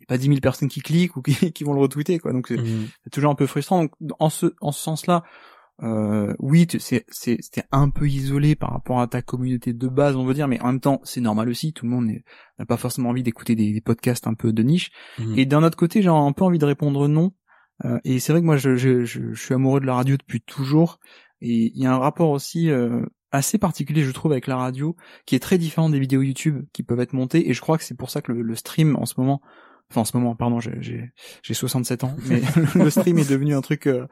y 0.00 0.02
a 0.02 0.06
pas 0.06 0.18
10 0.18 0.28
000 0.28 0.40
personnes 0.40 0.68
qui 0.68 0.80
cliquent 0.80 1.16
ou 1.16 1.22
qui, 1.22 1.52
qui 1.52 1.64
vont 1.64 1.74
le 1.74 1.80
retweeter 1.80 2.18
quoi. 2.18 2.32
Donc 2.32 2.48
c'est 2.48 2.56
mmh. 2.56 2.88
toujours 3.12 3.30
un 3.30 3.34
peu 3.34 3.46
frustrant. 3.46 3.82
Donc 3.82 3.92
en 4.18 4.30
ce 4.30 4.54
en 4.60 4.72
ce 4.72 4.82
sens-là, 4.82 5.24
euh, 5.82 6.34
oui, 6.38 6.66
c'est 6.78 7.04
c'était 7.10 7.64
un 7.70 7.90
peu 7.90 8.08
isolé 8.08 8.54
par 8.56 8.70
rapport 8.70 9.00
à 9.00 9.06
ta 9.06 9.20
communauté 9.20 9.72
de 9.72 9.88
base, 9.88 10.16
on 10.16 10.24
veut 10.24 10.34
dire, 10.34 10.48
mais 10.48 10.60
en 10.60 10.66
même 10.66 10.80
temps, 10.80 11.00
c'est 11.04 11.20
normal 11.20 11.48
aussi. 11.48 11.72
Tout 11.72 11.84
le 11.84 11.90
monde 11.90 12.10
n'a 12.58 12.66
pas 12.66 12.76
forcément 12.76 13.10
envie 13.10 13.22
d'écouter 13.22 13.54
des, 13.54 13.80
podcasts 13.80 14.26
un 14.26 14.34
peu 14.34 14.52
de 14.52 14.62
niche. 14.62 14.90
Mmh. 15.18 15.38
Et 15.38 15.46
d'un 15.46 15.62
autre 15.62 15.76
côté, 15.76 16.00
j'ai 16.02 16.08
un 16.08 16.32
peu 16.32 16.44
envie 16.44 16.58
de 16.58 16.64
répondre 16.64 17.08
non. 17.08 17.32
Euh, 17.84 17.98
et 18.04 18.20
c'est 18.20 18.32
vrai 18.32 18.40
que 18.40 18.46
moi, 18.46 18.56
je, 18.56 18.76
je, 18.76 19.04
je, 19.04 19.34
suis 19.34 19.52
amoureux 19.52 19.80
de 19.80 19.86
la 19.86 19.94
radio 19.94 20.16
depuis 20.16 20.40
toujours. 20.40 20.98
Et 21.40 21.72
il 21.74 21.82
y 21.82 21.86
a 21.86 21.92
un 21.92 21.98
rapport 21.98 22.30
aussi 22.30 22.70
euh, 22.70 23.04
assez 23.32 23.58
particulier, 23.58 24.02
je 24.02 24.10
trouve, 24.10 24.32
avec 24.32 24.46
la 24.46 24.56
radio, 24.56 24.96
qui 25.26 25.34
est 25.34 25.40
très 25.40 25.58
différent 25.58 25.90
des 25.90 25.98
vidéos 25.98 26.22
YouTube 26.22 26.64
qui 26.72 26.82
peuvent 26.82 27.00
être 27.00 27.12
montées. 27.12 27.48
Et 27.48 27.54
je 27.54 27.60
crois 27.60 27.78
que 27.78 27.84
c'est 27.84 27.96
pour 27.96 28.10
ça 28.10 28.22
que 28.22 28.32
le, 28.32 28.54
stream, 28.54 28.96
en 28.96 29.06
ce 29.06 29.14
moment, 29.18 29.40
enfin 29.90 30.02
en 30.02 30.04
ce 30.04 30.16
moment, 30.16 30.34
pardon, 30.34 30.60
j'ai 30.60 31.12
j'ai 31.42 31.54
67 31.54 32.04
ans, 32.04 32.16
mais 32.28 32.40
le 32.74 32.90
stream 32.90 33.18
est 33.18 33.28
devenu 33.28 33.54
un 33.54 33.60
truc 33.60 33.86
euh, 33.86 34.06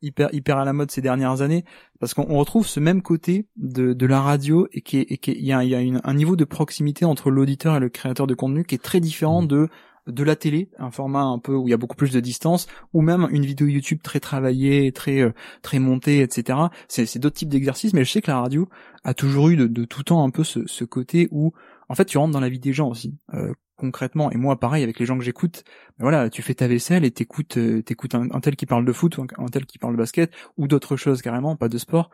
hyper 0.00 0.28
hyper 0.32 0.58
à 0.58 0.64
la 0.64 0.72
mode 0.72 0.90
ces 0.90 1.02
dernières 1.02 1.42
années, 1.42 1.64
parce 2.00 2.14
qu'on 2.14 2.36
retrouve 2.36 2.66
ce 2.66 2.80
même 2.80 3.02
côté 3.02 3.46
de, 3.56 3.92
de 3.92 4.06
la 4.06 4.20
radio 4.20 4.66
et 4.72 4.80
qui 4.80 4.98
est, 4.98 5.28
il 5.28 5.44
y 5.44 5.52
a, 5.52 5.64
y 5.64 5.74
a 5.74 5.80
une, 5.80 6.00
un 6.02 6.14
niveau 6.14 6.36
de 6.36 6.44
proximité 6.44 7.04
entre 7.04 7.30
l'auditeur 7.30 7.76
et 7.76 7.80
le 7.80 7.88
créateur 7.88 8.26
de 8.26 8.34
contenu 8.34 8.64
qui 8.64 8.74
est 8.74 8.82
très 8.82 9.00
différent 9.00 9.42
mmh. 9.42 9.48
de 9.48 9.68
de 10.06 10.24
la 10.24 10.36
télé, 10.36 10.70
un 10.78 10.90
format 10.90 11.22
un 11.22 11.38
peu 11.38 11.54
où 11.54 11.68
il 11.68 11.70
y 11.70 11.74
a 11.74 11.76
beaucoup 11.76 11.96
plus 11.96 12.12
de 12.12 12.20
distance, 12.20 12.66
ou 12.92 13.02
même 13.02 13.28
une 13.30 13.44
vidéo 13.44 13.66
YouTube 13.68 14.00
très 14.02 14.20
travaillée, 14.20 14.92
très 14.92 15.20
euh, 15.20 15.32
très 15.62 15.78
montée, 15.78 16.20
etc. 16.20 16.58
C'est 16.88 17.18
d'autres 17.18 17.36
types 17.36 17.48
d'exercices, 17.48 17.92
mais 17.92 18.04
je 18.04 18.10
sais 18.10 18.22
que 18.22 18.30
la 18.30 18.40
radio 18.40 18.68
a 19.04 19.14
toujours 19.14 19.48
eu 19.48 19.56
de, 19.56 19.84
tout 19.84 20.02
temps 20.02 20.24
un 20.24 20.30
peu 20.30 20.44
ce, 20.44 20.66
ce, 20.66 20.84
côté 20.84 21.28
où, 21.30 21.52
en 21.88 21.94
fait, 21.94 22.04
tu 22.04 22.18
rentres 22.18 22.32
dans 22.32 22.40
la 22.40 22.48
vie 22.48 22.60
des 22.60 22.72
gens 22.72 22.88
aussi. 22.88 23.16
Euh, 23.34 23.52
concrètement 23.76 24.30
et 24.30 24.36
moi 24.36 24.60
pareil 24.60 24.84
avec 24.84 25.00
les 25.00 25.06
gens 25.06 25.18
que 25.18 25.24
j'écoute 25.24 25.64
ben 25.98 26.04
voilà 26.04 26.30
tu 26.30 26.40
fais 26.40 26.54
ta 26.54 26.68
vaisselle 26.68 27.04
et 27.04 27.10
t'écoutes 27.10 27.56
euh, 27.56 27.82
t'écoutes 27.82 28.14
un, 28.14 28.28
un, 28.30 28.40
tel 28.40 28.54
qui 28.54 28.64
parle 28.64 28.84
de 28.84 28.92
foot 28.92 29.18
ou 29.18 29.26
un 29.38 29.46
tel 29.48 29.66
qui 29.66 29.78
parle 29.78 29.94
de 29.94 29.98
basket 29.98 30.30
ou 30.56 30.68
d'autres 30.68 30.96
choses 30.96 31.20
carrément 31.20 31.56
pas 31.56 31.68
de 31.68 31.78
sport 31.78 32.10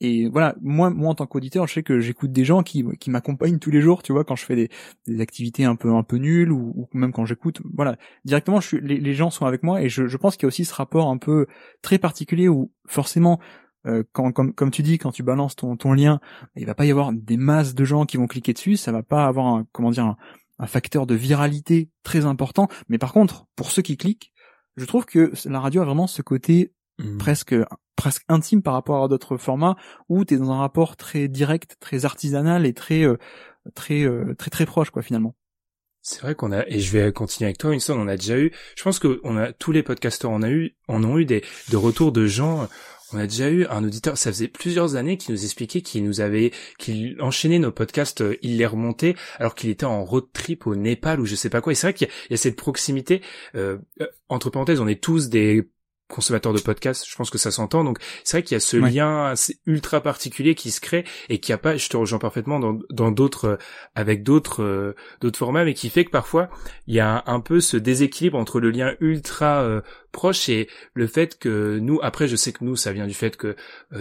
et 0.00 0.28
voilà, 0.28 0.54
moi, 0.62 0.88
moi 0.88 1.10
en 1.10 1.14
tant 1.14 1.26
qu'auditeur, 1.26 1.66
je 1.66 1.74
sais 1.74 1.82
que 1.82 2.00
j'écoute 2.00 2.32
des 2.32 2.44
gens 2.44 2.62
qui, 2.62 2.84
qui 2.98 3.10
m'accompagnent 3.10 3.58
tous 3.58 3.70
les 3.70 3.82
jours, 3.82 4.02
tu 4.02 4.12
vois, 4.12 4.24
quand 4.24 4.36
je 4.36 4.44
fais 4.44 4.56
des, 4.56 4.70
des 5.06 5.20
activités 5.20 5.64
un 5.64 5.76
peu 5.76 5.92
un 5.92 6.02
peu 6.02 6.16
nulles 6.16 6.52
ou, 6.52 6.72
ou 6.74 6.88
même 6.94 7.12
quand 7.12 7.26
j'écoute, 7.26 7.60
voilà, 7.74 7.96
directement, 8.24 8.60
je 8.60 8.68
suis, 8.68 8.80
les, 8.80 8.98
les, 8.98 9.14
gens 9.14 9.30
sont 9.30 9.44
avec 9.44 9.62
moi 9.62 9.82
et 9.82 9.90
je, 9.90 10.06
je 10.06 10.16
pense 10.16 10.36
qu'il 10.36 10.44
y 10.44 10.46
a 10.46 10.48
aussi 10.48 10.64
ce 10.64 10.74
rapport 10.74 11.10
un 11.10 11.18
peu 11.18 11.46
très 11.82 11.98
particulier 11.98 12.48
où 12.48 12.72
forcément, 12.86 13.40
euh, 13.86 14.02
quand, 14.12 14.32
comme, 14.32 14.54
comme 14.54 14.70
tu 14.70 14.82
dis, 14.82 14.96
quand 14.96 15.12
tu 15.12 15.22
balances 15.22 15.54
ton, 15.54 15.76
ton 15.76 15.92
lien, 15.92 16.18
il 16.56 16.64
va 16.64 16.74
pas 16.74 16.86
y 16.86 16.90
avoir 16.90 17.12
des 17.12 17.36
masses 17.36 17.74
de 17.74 17.84
gens 17.84 18.06
qui 18.06 18.16
vont 18.16 18.26
cliquer 18.26 18.54
dessus, 18.54 18.76
ça 18.76 18.92
va 18.92 19.02
pas 19.02 19.26
avoir 19.26 19.48
un, 19.48 19.66
comment 19.72 19.90
dire, 19.90 20.04
un, 20.06 20.16
un 20.58 20.66
facteur 20.66 21.06
de 21.06 21.14
viralité 21.14 21.90
très 22.04 22.24
important. 22.24 22.68
Mais 22.88 22.98
par 22.98 23.12
contre, 23.12 23.46
pour 23.54 23.70
ceux 23.70 23.82
qui 23.82 23.98
cliquent, 23.98 24.32
je 24.76 24.86
trouve 24.86 25.04
que 25.04 25.32
la 25.44 25.60
radio 25.60 25.82
a 25.82 25.84
vraiment 25.84 26.06
ce 26.06 26.22
côté 26.22 26.72
Mmh. 27.00 27.18
presque 27.18 27.54
presque 28.00 28.24
intime 28.30 28.62
par 28.62 28.72
rapport 28.72 29.04
à 29.04 29.08
d'autres 29.08 29.36
formats 29.36 29.76
où 30.08 30.24
tu 30.24 30.32
es 30.32 30.36
dans 30.38 30.50
un 30.50 30.58
rapport 30.58 30.96
très 30.96 31.28
direct, 31.28 31.76
très 31.80 32.06
artisanal 32.06 32.64
et 32.64 32.72
très 32.72 33.04
euh, 33.04 33.18
très 33.74 34.04
euh, 34.04 34.34
très 34.38 34.50
très 34.50 34.64
proche 34.64 34.88
quoi 34.88 35.02
finalement. 35.02 35.36
C'est 36.00 36.22
vrai 36.22 36.34
qu'on 36.34 36.50
a, 36.50 36.66
et 36.66 36.80
je 36.80 36.96
vais 36.96 37.12
continuer 37.12 37.48
avec 37.48 37.58
toi, 37.58 37.68
Winston, 37.68 37.98
on 37.98 38.08
a 38.08 38.16
déjà 38.16 38.38
eu, 38.38 38.52
je 38.74 38.82
pense 38.82 38.98
que 38.98 39.20
on 39.22 39.36
a, 39.36 39.52
tous 39.52 39.70
les 39.70 39.82
podcasteurs, 39.82 40.30
on 40.30 40.40
a 40.40 40.48
eu, 40.48 40.74
on 40.88 41.04
ont 41.04 41.18
eu 41.18 41.26
des, 41.26 41.44
de 41.70 41.76
retours 41.76 42.10
de 42.10 42.26
gens, 42.26 42.66
on 43.12 43.18
a 43.18 43.26
déjà 43.26 43.50
eu 43.50 43.66
un 43.66 43.84
auditeur, 43.84 44.16
ça 44.16 44.32
faisait 44.32 44.48
plusieurs 44.48 44.96
années 44.96 45.18
qui 45.18 45.30
nous 45.30 45.44
expliquait 45.44 45.82
qu'il 45.82 46.02
nous 46.04 46.22
avait, 46.22 46.52
qu'il 46.78 47.20
enchaînait 47.20 47.58
nos 47.58 47.70
podcasts, 47.70 48.22
euh, 48.22 48.38
il 48.40 48.56
les 48.56 48.64
remontait 48.64 49.14
alors 49.38 49.54
qu'il 49.54 49.68
était 49.68 49.84
en 49.84 50.02
road 50.02 50.24
trip 50.32 50.66
au 50.66 50.74
Népal 50.74 51.20
ou 51.20 51.26
je 51.26 51.34
sais 51.34 51.50
pas 51.50 51.60
quoi. 51.60 51.72
Et 51.72 51.74
c'est 51.74 51.88
vrai 51.88 51.94
qu'il 51.94 52.08
y, 52.30 52.34
a 52.34 52.36
cette 52.38 52.56
proximité. 52.56 53.20
Euh, 53.54 53.76
entre 54.30 54.48
parenthèses, 54.48 54.80
on 54.80 54.88
est 54.88 55.02
tous 55.02 55.28
des 55.28 55.68
consommateur 56.10 56.52
de 56.52 56.60
podcasts, 56.60 57.08
je 57.08 57.16
pense 57.16 57.30
que 57.30 57.38
ça 57.38 57.50
s'entend. 57.50 57.84
Donc 57.84 57.98
c'est 58.24 58.38
vrai 58.38 58.42
qu'il 58.42 58.54
y 58.54 58.56
a 58.56 58.60
ce 58.60 58.76
lien 58.76 59.34
ultra 59.66 60.00
particulier 60.02 60.54
qui 60.54 60.70
se 60.70 60.80
crée 60.80 61.04
et 61.28 61.38
qui 61.40 61.52
a 61.52 61.58
pas, 61.58 61.76
je 61.76 61.88
te 61.88 61.96
rejoins 61.96 62.18
parfaitement 62.18 62.60
dans 62.60 63.10
d'autres 63.10 63.44
euh, 63.44 63.56
avec 63.94 64.22
d'autres 64.22 64.62
euh, 64.62 64.94
d'autres 65.20 65.38
formats, 65.38 65.64
mais 65.64 65.74
qui 65.74 65.88
fait 65.88 66.04
que 66.04 66.10
parfois 66.10 66.50
il 66.86 66.94
y 66.94 67.00
a 67.00 67.22
un, 67.26 67.40
peu 67.40 67.60
ce 67.60 67.76
déséquilibre 67.76 68.36
entre 68.36 68.60
le 68.60 68.70
lien 68.70 68.94
ultra 69.00 69.62
euh, 69.62 69.80
proche 70.10 70.48
et 70.48 70.68
le 70.94 71.06
fait 71.06 71.38
que 71.38 71.78
nous, 71.78 71.98
après 72.02 72.28
je 72.28 72.36
sais 72.36 72.52
que 72.52 72.64
nous 72.64 72.76
ça 72.76 72.92
vient 72.92 73.06
du 73.06 73.14
fait 73.14 73.36
que 73.36 73.56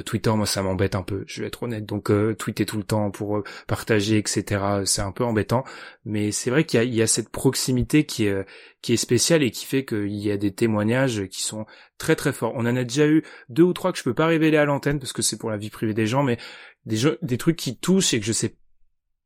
Twitter, 0.05 0.31
moi 0.31 0.45
ça 0.45 0.61
m'embête 0.61 0.95
un 0.95 1.03
peu, 1.03 1.23
je 1.27 1.41
vais 1.41 1.47
être 1.47 1.63
honnête. 1.63 1.85
Donc 1.85 2.11
tweeter 2.37 2.65
tout 2.65 2.77
le 2.77 2.83
temps 2.83 3.11
pour 3.11 3.43
partager, 3.67 4.17
etc. 4.17 4.83
C'est 4.85 5.01
un 5.01 5.11
peu 5.11 5.23
embêtant, 5.23 5.63
mais 6.05 6.31
c'est 6.31 6.49
vrai 6.49 6.65
qu'il 6.65 6.93
y 6.93 7.01
a, 7.01 7.07
cette 7.07 7.29
proximité 7.29 8.05
qui 8.05 8.25
est 8.25 8.45
qui 8.81 8.97
spéciale 8.97 9.43
et 9.43 9.51
qui 9.51 9.65
fait 9.65 9.85
qu'il 9.85 10.15
y 10.15 10.31
a 10.31 10.37
des 10.37 10.53
témoignages 10.53 11.27
qui 11.27 11.41
sont 11.41 11.65
très 11.97 12.15
très 12.15 12.33
forts. 12.33 12.53
On 12.55 12.61
en 12.61 12.75
a 12.75 12.83
déjà 12.83 13.07
eu 13.07 13.23
deux 13.49 13.63
ou 13.63 13.73
trois 13.73 13.91
que 13.91 13.97
je 13.97 14.03
peux 14.03 14.13
pas 14.13 14.27
révéler 14.27 14.57
à 14.57 14.65
l'antenne 14.65 14.99
parce 14.99 15.13
que 15.13 15.21
c'est 15.21 15.37
pour 15.37 15.49
la 15.49 15.57
vie 15.57 15.69
privée 15.69 15.93
des 15.93 16.07
gens, 16.07 16.23
mais 16.23 16.37
des, 16.85 16.97
des 17.21 17.37
trucs 17.37 17.57
qui 17.57 17.77
touchent 17.77 18.13
et 18.13 18.19
que 18.19 18.25
je 18.25 18.33
sais 18.33 18.55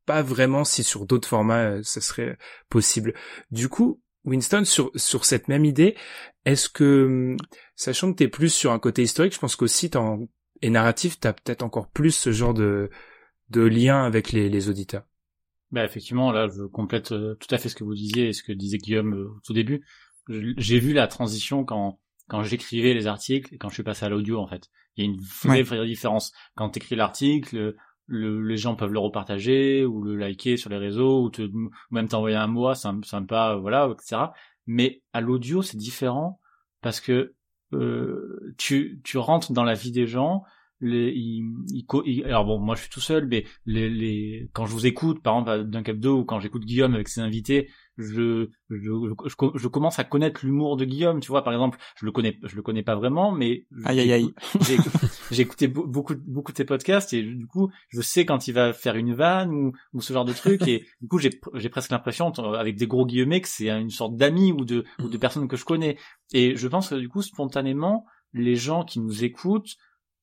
pas 0.05 0.21
vraiment 0.21 0.63
si 0.63 0.83
sur 0.83 1.05
d'autres 1.05 1.27
formats 1.27 1.65
euh, 1.65 1.83
ça 1.83 2.01
serait 2.01 2.37
possible. 2.69 3.13
Du 3.51 3.69
coup, 3.69 4.01
Winston, 4.25 4.63
sur, 4.65 4.91
sur 4.95 5.25
cette 5.25 5.47
même 5.47 5.65
idée, 5.65 5.95
est-ce 6.45 6.69
que, 6.69 7.35
sachant 7.75 8.11
que 8.11 8.17
t'es 8.17 8.27
plus 8.27 8.53
sur 8.53 8.71
un 8.71 8.79
côté 8.79 9.03
historique, 9.03 9.33
je 9.33 9.39
pense 9.39 9.55
qu'aussi 9.55 9.89
en, 9.95 10.27
et 10.61 10.69
narratif, 10.69 11.19
t'as 11.19 11.33
peut-être 11.33 11.63
encore 11.63 11.89
plus 11.89 12.11
ce 12.11 12.31
genre 12.31 12.53
de, 12.53 12.89
de 13.49 13.61
lien 13.61 14.03
avec 14.03 14.31
les, 14.31 14.49
les 14.49 14.69
auditeurs? 14.69 15.03
Bah 15.71 15.83
effectivement, 15.83 16.31
là, 16.31 16.47
je 16.47 16.63
complète 16.63 17.11
euh, 17.11 17.35
tout 17.35 17.53
à 17.53 17.57
fait 17.57 17.67
ce 17.67 17.75
que 17.75 17.83
vous 17.83 17.95
disiez 17.95 18.29
et 18.29 18.33
ce 18.33 18.43
que 18.43 18.51
disait 18.51 18.77
Guillaume 18.77 19.15
euh, 19.15 19.29
au 19.29 19.39
tout 19.43 19.53
début. 19.53 19.83
J'ai 20.29 20.79
vu 20.79 20.93
la 20.93 21.07
transition 21.07 21.65
quand 21.65 21.99
quand 22.29 22.43
j'écrivais 22.43 22.93
les 22.93 23.07
articles 23.07 23.53
et 23.53 23.57
quand 23.57 23.69
je 23.69 23.73
suis 23.73 23.83
passé 23.83 24.05
à 24.05 24.09
l'audio 24.09 24.39
en 24.39 24.47
fait. 24.47 24.69
Il 24.95 25.03
y 25.03 25.07
a 25.07 25.11
une 25.11 25.19
vraie, 25.19 25.63
vraie 25.63 25.85
différence. 25.85 26.31
Quand 26.55 26.69
tu 26.69 26.79
écris 26.79 26.95
l'article, 26.95 27.75
le, 28.05 28.41
les 28.41 28.57
gens 28.57 28.75
peuvent 28.75 28.91
le 28.91 28.99
repartager 28.99 29.85
ou 29.85 30.03
le 30.03 30.15
liker 30.15 30.57
sur 30.57 30.69
les 30.69 30.77
réseaux 30.77 31.23
ou, 31.23 31.29
te, 31.29 31.49
même 31.91 32.07
t'envoyer 32.07 32.35
un 32.35 32.47
mot 32.47 32.73
sympa, 32.73 33.55
voilà, 33.59 33.89
etc. 33.91 34.23
Mais 34.65 35.01
à 35.13 35.21
l'audio, 35.21 35.61
c'est 35.61 35.77
différent 35.77 36.39
parce 36.81 36.99
que 36.99 37.33
euh, 37.73 38.53
tu, 38.57 39.01
tu 39.03 39.17
rentres 39.17 39.51
dans 39.51 39.63
la 39.63 39.73
vie 39.73 39.91
des 39.91 40.05
gens 40.05 40.43
les, 40.83 41.13
il, 41.15 42.23
alors 42.25 42.45
bon, 42.45 42.59
moi 42.59 42.75
je 42.75 42.81
suis 42.81 42.89
tout 42.89 42.99
seul, 42.99 43.25
mais 43.25 43.45
les, 43.65 43.89
les, 43.89 44.49
quand 44.51 44.65
je 44.65 44.73
vous 44.73 44.85
écoute, 44.85 45.23
par 45.23 45.39
exemple 45.39 45.69
d'un 45.69 45.81
cap 45.81 45.97
2 45.97 46.09
ou 46.09 46.25
quand 46.25 46.41
j'écoute 46.41 46.65
Guillaume 46.65 46.93
avec 46.93 47.07
ses 47.07 47.21
invités, 47.21 47.69
je, 47.97 48.49
je, 48.69 49.13
je, 49.55 49.67
commence 49.67 49.99
à 49.99 50.03
connaître 50.03 50.45
l'humour 50.45 50.77
de 50.77 50.85
Guillaume, 50.85 51.19
tu 51.19 51.27
vois, 51.27 51.43
par 51.43 51.53
exemple, 51.53 51.77
je 51.97 52.05
le 52.05 52.11
connais, 52.11 52.39
je 52.43 52.55
le 52.55 52.61
connais 52.61 52.83
pas 52.83 52.95
vraiment, 52.95 53.31
mais 53.31 53.65
aïe 53.85 53.99
aïe 53.99 54.13
aïe, 54.13 54.33
j'ai 55.31 55.41
écouté 55.41 55.67
beaucoup, 55.67 56.15
beaucoup 56.25 56.51
de 56.51 56.57
ses 56.57 56.65
podcasts 56.65 57.13
et 57.13 57.21
du 57.21 57.45
coup, 57.45 57.71
je 57.89 58.01
sais 58.01 58.25
quand 58.25 58.47
il 58.47 58.53
va 58.53 58.73
faire 58.73 58.95
une 58.95 59.13
vanne 59.13 59.53
ou, 59.53 59.73
ou 59.93 60.01
ce 60.01 60.13
genre 60.13 60.25
de 60.25 60.33
truc 60.33 60.67
et 60.67 60.85
du 61.01 61.07
coup, 61.07 61.19
j'ai, 61.19 61.31
j'ai 61.55 61.69
presque 61.69 61.91
l'impression, 61.91 62.31
avec 62.31 62.77
des 62.77 62.87
gros 62.87 63.05
guillemets, 63.05 63.41
que 63.41 63.47
c'est 63.47 63.69
une 63.69 63.89
sorte 63.89 64.15
d'ami 64.15 64.51
ou 64.51 64.65
de, 64.65 64.85
ou 65.01 65.09
de 65.09 65.17
personnes 65.17 65.47
que 65.47 65.57
je 65.57 65.65
connais. 65.65 65.97
Et 66.33 66.55
je 66.55 66.67
pense 66.67 66.89
que 66.89 66.95
du 66.95 67.09
coup, 67.09 67.21
spontanément, 67.21 68.05
les 68.33 68.55
gens 68.55 68.83
qui 68.83 68.99
nous 68.99 69.23
écoutent 69.23 69.75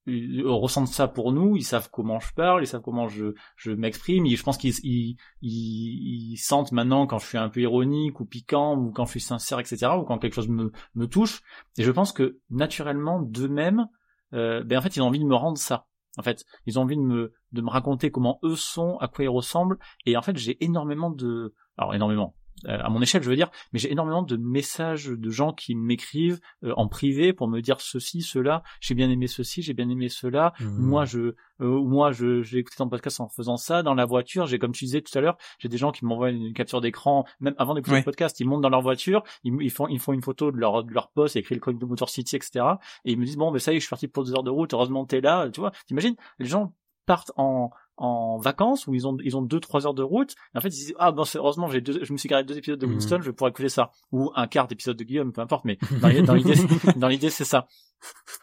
ils 0.06 0.46
ressentent 0.46 0.88
ça 0.88 1.08
pour 1.08 1.32
nous, 1.32 1.56
ils 1.56 1.62
savent 1.62 1.90
comment 1.90 2.20
je 2.20 2.32
parle, 2.34 2.62
ils 2.62 2.66
savent 2.66 2.80
comment 2.80 3.08
je, 3.08 3.34
je 3.56 3.72
m'exprime, 3.72 4.26
je 4.26 4.42
pense 4.42 4.56
qu'ils 4.56 4.74
ils, 4.82 5.16
ils, 5.42 6.36
sentent 6.36 6.72
maintenant 6.72 7.06
quand 7.06 7.18
je 7.18 7.26
suis 7.26 7.38
un 7.38 7.48
peu 7.48 7.60
ironique 7.60 8.20
ou 8.20 8.24
piquant 8.24 8.76
ou 8.76 8.92
quand 8.92 9.04
je 9.04 9.10
suis 9.10 9.20
sincère, 9.20 9.60
etc. 9.60 9.92
ou 9.98 10.04
quand 10.04 10.18
quelque 10.18 10.34
chose 10.34 10.48
me, 10.48 10.72
me 10.94 11.06
touche. 11.06 11.42
Et 11.76 11.82
je 11.82 11.90
pense 11.90 12.12
que 12.12 12.38
naturellement, 12.48 13.20
d'eux-mêmes, 13.20 13.86
euh, 14.32 14.64
ben 14.64 14.78
en 14.78 14.82
fait, 14.82 14.96
ils 14.96 15.02
ont 15.02 15.06
envie 15.06 15.20
de 15.20 15.24
me 15.24 15.34
rendre 15.34 15.58
ça. 15.58 15.86
En 16.18 16.22
fait, 16.22 16.44
ils 16.66 16.78
ont 16.78 16.82
envie 16.82 16.96
de 16.96 17.02
me, 17.02 17.32
de 17.52 17.60
me 17.62 17.70
raconter 17.70 18.10
comment 18.10 18.40
eux 18.42 18.56
sont, 18.56 18.96
à 18.98 19.08
quoi 19.08 19.24
ils 19.24 19.28
ressemblent. 19.28 19.78
Et 20.06 20.16
en 20.16 20.22
fait, 20.22 20.36
j'ai 20.36 20.62
énormément 20.64 21.10
de, 21.10 21.54
alors 21.76 21.94
énormément, 21.94 22.34
à 22.66 22.88
mon 22.90 23.00
échelle, 23.00 23.22
je 23.22 23.30
veux 23.30 23.36
dire, 23.36 23.50
mais 23.72 23.78
j'ai 23.78 23.90
énormément 23.90 24.22
de 24.22 24.36
messages 24.36 25.06
de 25.06 25.30
gens 25.30 25.52
qui 25.52 25.74
m'écrivent 25.74 26.40
euh, 26.64 26.72
en 26.76 26.88
privé 26.88 27.32
pour 27.32 27.48
me 27.48 27.60
dire 27.60 27.80
ceci, 27.80 28.22
cela, 28.22 28.62
j'ai 28.80 28.94
bien 28.94 29.10
aimé 29.10 29.26
ceci, 29.26 29.62
j'ai 29.62 29.74
bien 29.74 29.88
aimé 29.88 30.08
cela. 30.08 30.52
Mmh. 30.60 30.78
Moi, 30.78 31.04
je, 31.04 31.18
euh, 31.18 31.34
moi, 31.60 32.12
je, 32.12 32.42
j'ai 32.42 32.58
écouté 32.58 32.76
ton 32.76 32.88
podcast 32.88 33.20
en 33.20 33.28
faisant 33.28 33.56
ça 33.56 33.82
dans 33.82 33.94
la 33.94 34.04
voiture. 34.04 34.46
J'ai, 34.46 34.58
comme 34.58 34.72
tu 34.72 34.84
disais 34.84 35.00
tout 35.00 35.16
à 35.16 35.20
l'heure, 35.20 35.36
j'ai 35.58 35.68
des 35.68 35.78
gens 35.78 35.92
qui 35.92 36.04
m'envoient 36.04 36.30
une 36.30 36.52
capture 36.52 36.80
d'écran, 36.80 37.24
même 37.40 37.54
avant 37.58 37.74
d'écouter 37.74 37.96
le 37.96 38.02
podcast, 38.02 38.38
ils 38.40 38.46
montent 38.46 38.62
dans 38.62 38.68
leur 38.68 38.82
voiture, 38.82 39.22
ils, 39.44 39.70
font, 39.70 39.88
ils 39.88 40.00
font 40.00 40.12
une 40.12 40.22
photo 40.22 40.50
de 40.50 40.56
leur, 40.56 40.84
de 40.84 40.92
leur 40.92 41.10
poste, 41.10 41.36
écrit 41.36 41.54
le 41.54 41.60
code 41.60 41.78
de 41.78 41.86
Motor 41.86 42.08
City, 42.08 42.36
etc. 42.36 42.64
Et 43.04 43.12
ils 43.12 43.18
me 43.18 43.24
disent 43.24 43.36
bon, 43.36 43.50
mais 43.50 43.58
ça 43.58 43.72
y 43.72 43.76
est, 43.76 43.80
je 43.80 43.84
suis 43.84 43.90
parti 43.90 44.08
pour 44.08 44.24
deux 44.24 44.34
heures 44.34 44.42
de 44.42 44.50
route. 44.50 44.72
Heureusement, 44.72 45.04
t'es 45.06 45.20
là, 45.20 45.48
tu 45.50 45.60
vois. 45.60 45.72
T'imagines, 45.86 46.16
les 46.38 46.46
gens 46.46 46.74
partent 47.06 47.32
en 47.36 47.70
en 48.00 48.38
vacances 48.38 48.86
où 48.86 48.94
ils 48.94 49.06
ont 49.06 49.18
ils 49.22 49.36
ont 49.36 49.42
deux 49.42 49.60
trois 49.60 49.86
heures 49.86 49.94
de 49.94 50.02
route. 50.02 50.34
Et 50.54 50.58
en 50.58 50.60
fait 50.60 50.68
ils 50.68 50.86
disent 50.86 50.94
ah 50.98 51.12
bon 51.12 51.24
heureusement 51.34 51.68
j'ai 51.68 51.82
deux 51.82 52.02
je 52.02 52.12
me 52.12 52.18
suis 52.18 52.28
garé 52.28 52.44
deux 52.44 52.56
épisodes 52.56 52.80
de 52.80 52.86
mhm. 52.86 52.94
Winston 52.94 53.18
je 53.20 53.26
vais 53.26 53.32
pouvoir 53.32 53.50
écouter 53.50 53.68
ça. 53.68 53.90
Ou 54.10 54.32
un 54.34 54.46
quart 54.46 54.66
d'épisode 54.66 54.96
de 54.96 55.04
Guillaume 55.04 55.32
peu 55.32 55.42
importe 55.42 55.66
mais 55.66 55.78
dans 56.26 56.34
l'idée 56.34 56.54
dans 56.96 57.08
l'idée 57.08 57.30
c'est 57.30 57.44
ça. 57.44 57.68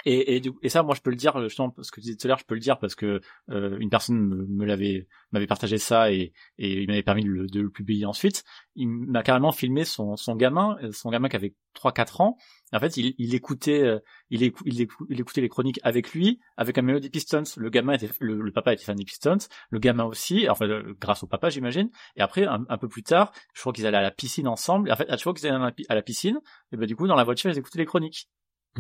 Et, 0.06 0.38
et, 0.38 0.42
et 0.62 0.70
ça 0.70 0.84
moi 0.84 0.94
je 0.96 1.02
peux 1.02 1.10
le 1.10 1.16
dire 1.16 1.42
justement 1.42 1.72
parce 1.72 1.90
que 1.90 2.00
tu 2.00 2.06
disais 2.06 2.18
tout 2.18 2.28
à 2.28 2.30
l'heure 2.30 2.38
je 2.38 2.46
peux 2.46 2.54
le 2.54 2.62
dire 2.62 2.78
parce 2.78 2.94
que 2.94 3.20
euh, 3.50 3.78
une 3.80 3.90
personne 3.90 4.20
me, 4.48 4.66
l'avait 4.66 5.08
m'avait 5.32 5.48
partagé 5.48 5.80
ça 5.80 6.12
et, 6.12 6.34
et 6.60 6.84
il 6.84 6.88
m'avait 6.88 7.02
permis 7.02 7.24
de 7.24 7.30
le, 7.30 7.48
de 7.48 7.62
le 7.62 7.72
publier 7.72 8.06
ensuite. 8.06 8.44
Il 8.76 8.88
m'a 8.88 9.24
carrément 9.24 9.52
filmé 9.52 9.86
son 9.86 10.16
son 10.16 10.36
gamin 10.36 10.78
son 10.92 11.10
gamin 11.10 11.30
qui 11.30 11.36
avait 11.36 11.56
3 11.78 11.94
4 11.94 12.22
ans. 12.22 12.38
En 12.74 12.80
fait, 12.80 12.98
il, 12.98 13.16
il 13.18 13.34
écoutait, 13.34 13.82
euh, 13.82 14.00
il, 14.30 14.44
il, 14.66 14.82
écoutait 14.82 15.42
les 15.42 15.48
chroniques 15.50 15.80
avec 15.84 16.12
lui, 16.12 16.40
avec 16.58 16.78
un 16.78 17.00
des 17.00 17.10
Pistons. 17.10 17.44
Le 17.56 17.70
gamin 17.70 17.94
était, 17.94 18.10
le, 18.20 18.52
papa 18.52 18.74
était 18.74 18.84
fan 18.84 18.98
des 18.98 19.06
Pistons, 19.06 19.38
le 19.70 19.80
gamin 19.80 20.06
aussi, 20.06 20.50
enfin 20.50 20.68
grâce 21.00 21.24
au 21.24 21.28
papa, 21.28 21.50
j'imagine. 21.50 21.90
Et 22.16 22.22
après, 22.22 22.46
un, 22.46 22.78
peu 22.78 22.88
plus 22.88 23.04
tard, 23.04 23.32
je 23.54 23.62
crois 23.62 23.74
qu'ils 23.74 23.86
allaient 23.86 23.98
à 23.98 24.02
la 24.02 24.12
piscine 24.12 24.48
ensemble. 24.48 24.90
Et 24.90 24.92
en 24.92 24.96
fait, 24.96 25.10
à 25.10 25.14
chaque 25.14 25.24
fois 25.24 25.34
qu'ils 25.34 25.48
allaient 25.48 25.74
à 25.90 25.96
la 25.96 26.02
piscine, 26.02 26.40
et 26.72 26.78
ben 26.78 26.86
du 26.86 26.96
coup, 26.96 27.08
dans 27.08 27.16
la 27.16 27.24
voiture, 27.24 27.50
ils 27.50 27.58
écoutaient 27.58 27.80
les 27.80 27.86
chroniques. 27.86 28.30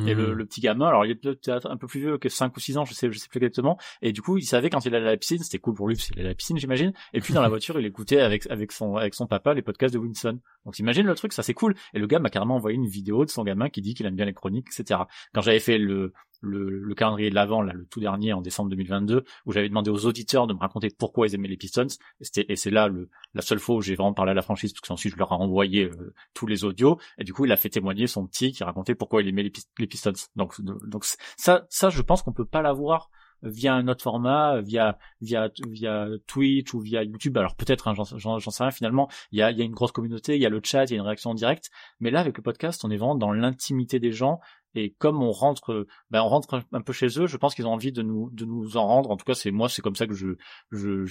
Et 0.05 0.13
le, 0.13 0.34
le, 0.34 0.45
petit 0.45 0.61
gamin, 0.61 0.88
alors 0.88 1.05
il 1.05 1.11
est 1.11 1.15
peut-être 1.15 1.68
un 1.70 1.78
peu 1.78 1.88
plus 1.88 1.99
vieux 1.99 2.18
que 2.18 2.30
5 2.30 2.55
ou 2.55 2.59
6 2.59 2.78
ans, 2.78 2.86
je 2.86 2.93
sais, 2.93 3.11
je 3.11 3.18
sais 3.18 3.28
plus 3.30 3.38
exactement. 3.38 3.78
Et 4.01 4.11
du 4.11 4.22
coup, 4.22 4.38
il 4.38 4.43
savait 4.43 4.70
quand 4.70 4.86
il 4.86 4.93
allait 4.93 5.07
à 5.07 5.11
la 5.11 5.18
piscine, 5.18 5.39
c'était 5.39 5.59
cool 5.59 5.74
pour 5.74 5.88
lui 5.88 5.95
parce 5.95 6.07
qu'il 6.07 6.20
allait 6.20 6.28
à 6.28 6.32
la 6.32 6.36
piscine, 6.36 6.57
j'imagine. 6.57 6.93
Et 7.13 7.22
puis 7.22 7.34
dans 7.34 7.41
la 7.41 7.49
voiture, 7.49 7.80
il 7.80 7.86
écoutait 7.86 8.20
avec 8.20 8.49
avec 8.51 8.72
son 8.72 8.95
avec 8.95 9.15
son 9.15 9.28
papa 9.28 9.53
les 9.53 9.61
podcasts 9.61 9.93
de 9.93 9.99
Winston. 9.99 10.39
Donc 10.68 10.80
imagine 10.80 11.05
le 11.05 11.15
truc, 11.15 11.32
ça 11.32 11.43
c'est 11.43 11.53
cool. 11.53 11.76
Et 11.93 11.99
le 11.99 12.07
gars 12.07 12.20
m'a 12.20 12.30
carrément 12.30 12.57
envoyé 12.57 12.76
une 12.76 12.88
vidéo 12.88 13.24
de 13.24 13.30
son 13.30 13.45
gamin 13.45 13.70
qui 13.70 13.82
dit 13.82 13.93
qu'il 13.93 14.05
aime 14.05 14.18
bien 14.18 14.26
les 14.26 14.34
chroniques, 14.34 14.68
etc. 14.78 14.99
Quand 15.34 15.41
j'avais 15.41 15.61
fait 15.61 15.78
le 15.78 16.11
le, 16.41 16.70
le 16.70 16.93
calendrier 16.93 17.30
de 17.30 17.36
l'avant, 17.36 17.61
là, 17.61 17.74
le 17.74 17.86
tout 17.86 17.99
dernier 17.99 18.34
en 18.34 18.41
décembre 18.41 18.70
2022, 18.70 19.24
où 19.45 19.51
j'avais 19.51 19.70
demandé 19.70 19.89
aux 19.89 20.05
auditeurs 20.05 20.45
de 20.45 20.53
me 20.53 20.59
raconter 20.59 20.89
pourquoi 20.89 21.26
ils 21.26 21.36
aimaient 21.36 21.47
les 21.47 21.57
Pistons. 21.57 21.88
Et, 22.36 22.55
c'est 22.55 22.70
là 22.70 22.89
la 23.34 23.41
seule 23.41 23.59
fois 23.59 23.78
où 23.78 23.82
j'ai 23.82 23.95
vraiment 23.95 24.13
parlé 24.13 24.32
à 24.32 24.36
la 24.36 24.41
franchise, 24.41 24.74
parce 24.74 24.88
qu'ensuite 24.88 25.13
je 25.13 25.18
leur 25.18 25.32
ai 25.32 25.36
envoyé 25.36 25.86
euh, 25.86 26.13
tous 26.34 26.45
les 26.45 26.63
audios. 26.63 26.99
Et 27.18 27.24
du 27.24 27.34
coup, 27.34 27.45
il 27.45 27.51
a 27.51 27.57
fait 27.57 27.70
témoigner 27.70 28.05
son 28.05 28.28
petit 28.28 28.51
qui 28.51 28.63
racontait 28.63 28.93
pourquoi 28.93 29.22
il 29.22 29.28
aimait 29.30 29.43
les, 29.78 29.88
Pistons. 29.88 30.13
Donc, 30.36 30.61
donc 30.61 31.05
ça, 31.38 31.65
ça, 31.70 31.89
je 31.89 32.01
pense 32.01 32.22
qu'on 32.22 32.34
peut 32.34 32.45
pas 32.45 32.61
l'avoir 32.61 33.09
via 33.43 33.75
un 33.75 33.88
autre 33.88 34.03
format, 34.03 34.61
via 34.61 34.97
via 35.21 35.49
via 35.67 36.07
Twitch 36.27 36.73
ou 36.73 36.79
via 36.79 37.03
YouTube. 37.03 37.38
Alors 37.38 37.55
peut-être, 37.55 37.88
hein, 37.88 37.93
j'en 37.95 38.39
sais 38.39 38.63
rien. 38.63 38.71
Finalement, 38.71 39.09
il 39.31 39.39
y 39.39 39.41
a, 39.41 39.51
y 39.51 39.61
a 39.61 39.65
une 39.65 39.73
grosse 39.73 39.91
communauté, 39.91 40.35
il 40.35 40.41
y 40.41 40.45
a 40.45 40.49
le 40.49 40.61
chat, 40.63 40.85
il 40.85 40.91
y 40.91 40.93
a 40.93 40.97
une 40.97 41.05
réaction 41.05 41.31
en 41.31 41.35
direct. 41.35 41.69
Mais 41.99 42.11
là, 42.11 42.19
avec 42.19 42.38
le 42.38 42.43
podcast, 42.43 42.83
on 42.85 42.91
est 42.91 42.97
vraiment 42.97 43.15
dans 43.15 43.31
l'intimité 43.31 43.99
des 43.99 44.11
gens 44.11 44.39
et 44.75 44.91
comme 44.99 45.23
on 45.23 45.31
rentre, 45.31 45.88
ben 46.11 46.21
on 46.21 46.27
rentre 46.27 46.63
un 46.71 46.81
peu 46.81 46.93
chez 46.93 47.07
eux, 47.19 47.25
je 47.25 47.38
pense 47.38 47.55
qu'ils 47.55 47.65
ont 47.65 47.73
envie 47.73 47.91
de 47.91 48.03
nous 48.03 48.29
de 48.31 48.45
nous 48.45 48.77
en 48.77 48.85
rendre. 48.85 49.09
En 49.11 49.17
tout 49.17 49.25
cas, 49.25 49.33
c'est 49.33 49.51
moi, 49.51 49.69
c'est 49.69 49.81
comme 49.81 49.95
ça 49.95 50.07
que 50.07 50.13
je 50.13 50.35
je 50.71 51.05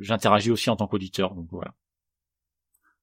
j'interagis 0.00 0.50
aussi 0.50 0.70
en 0.70 0.76
tant 0.76 0.86
qu'auditeur. 0.86 1.34
Donc 1.34 1.48
voilà. 1.50 1.74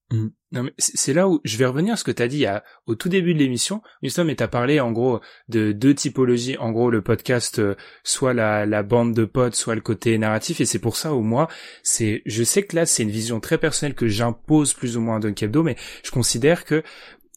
Mmh. 0.10 0.28
Non 0.54 0.64
mais 0.64 0.74
c'est 0.78 1.14
là 1.14 1.28
où 1.28 1.42
je 1.44 1.58
vais 1.58 1.66
revenir 1.66 1.94
à 1.94 1.98
ce 1.98 2.06
que 2.06 2.12
tu 2.12 2.24
as 2.24 2.30
dit 2.30 2.46
à, 2.46 2.64
au 2.86 2.96
tout 2.96 3.10
début 3.10 3.34
de 3.34 3.40
l'émission, 3.40 3.82
Justement, 4.02 4.28
mais 4.28 4.38
tu 4.38 4.44
as 4.44 4.48
parlé 4.48 4.80
en 4.80 4.94
gros 4.94 5.20
de 5.50 5.74
deux 5.74 5.94
typologies, 5.94 6.58
en 6.58 6.72
gros 6.72 6.90
le 6.90 7.02
podcast, 7.02 7.60
euh, 7.60 7.76
soit 8.04 8.34
la, 8.34 8.84
bande 8.84 9.14
de 9.14 9.26
potes, 9.26 9.56
soit 9.56 9.76
le 9.76 9.82
côté 9.82 10.18
narratif, 10.18 10.62
et 10.62 10.66
c'est 10.66 10.80
pour 10.80 10.96
ça 10.96 11.14
où 11.14 11.22
moi, 11.22 11.50
c'est, 11.84 12.22
je 12.26 12.44
sais 12.44 12.64
que 12.64 12.78
là 12.78 12.86
c'est 12.86 13.04
une 13.04 13.12
vision 13.12 13.42
très 13.42 13.58
personnelle 13.58 13.96
que 13.96 14.08
j'impose 14.08 14.74
plus 14.74 14.96
ou 14.96 15.02
moins 15.02 15.20
d'un 15.20 15.34
Kebdo, 15.34 15.62
mais 15.64 15.76
je 16.06 16.12
considère 16.12 16.64
que 16.64 16.84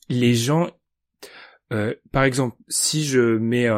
les 0.09 0.35
gens 0.35 0.71
euh, 1.73 1.95
par 2.12 2.25
exemple, 2.25 2.57
si 2.68 3.05
je 3.05 3.39
mets 3.39 3.68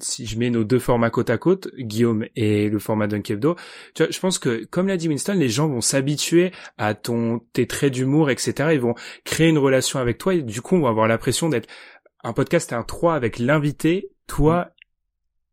si 0.00 0.26
je 0.26 0.38
mets 0.38 0.50
nos 0.50 0.64
deux 0.64 0.78
formats 0.78 1.10
côte 1.10 1.30
à 1.30 1.38
côte, 1.38 1.68
Guillaume 1.76 2.26
et 2.36 2.68
le 2.68 2.78
format 2.78 3.06
Dunk 3.06 3.30
Hebdo, 3.30 3.56
tu 3.94 4.02
vois, 4.02 4.12
je 4.12 4.20
pense 4.20 4.38
que 4.38 4.64
comme 4.66 4.88
l'a 4.88 4.96
dit 4.96 5.08
Winston, 5.08 5.34
les 5.34 5.48
gens 5.48 5.68
vont 5.68 5.80
s'habituer 5.80 6.52
à 6.76 6.94
ton 6.94 7.40
tes 7.52 7.66
traits 7.66 7.92
d'humour, 7.92 8.30
etc. 8.30 8.70
Ils 8.72 8.80
vont 8.80 8.94
créer 9.24 9.48
une 9.48 9.58
relation 9.58 9.98
avec 9.98 10.18
toi 10.18 10.34
et 10.34 10.42
du 10.42 10.60
coup 10.60 10.76
on 10.76 10.80
va 10.80 10.90
avoir 10.90 11.08
l'impression 11.08 11.48
d'être 11.48 11.68
un 12.24 12.32
podcast 12.32 12.72
à 12.72 12.78
un 12.78 12.82
3 12.82 13.14
avec 13.14 13.38
l'invité, 13.38 14.10
toi 14.26 14.72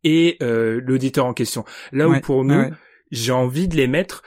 et 0.04 0.38
euh, 0.42 0.82
l'auditeur 0.84 1.26
en 1.26 1.34
question. 1.34 1.64
Là 1.92 2.10
où 2.10 2.20
pour 2.20 2.44
nous, 2.44 2.56
ouais. 2.56 2.72
j'ai 3.12 3.32
envie 3.32 3.68
de 3.68 3.78
les 3.78 3.88
mettre 3.88 4.24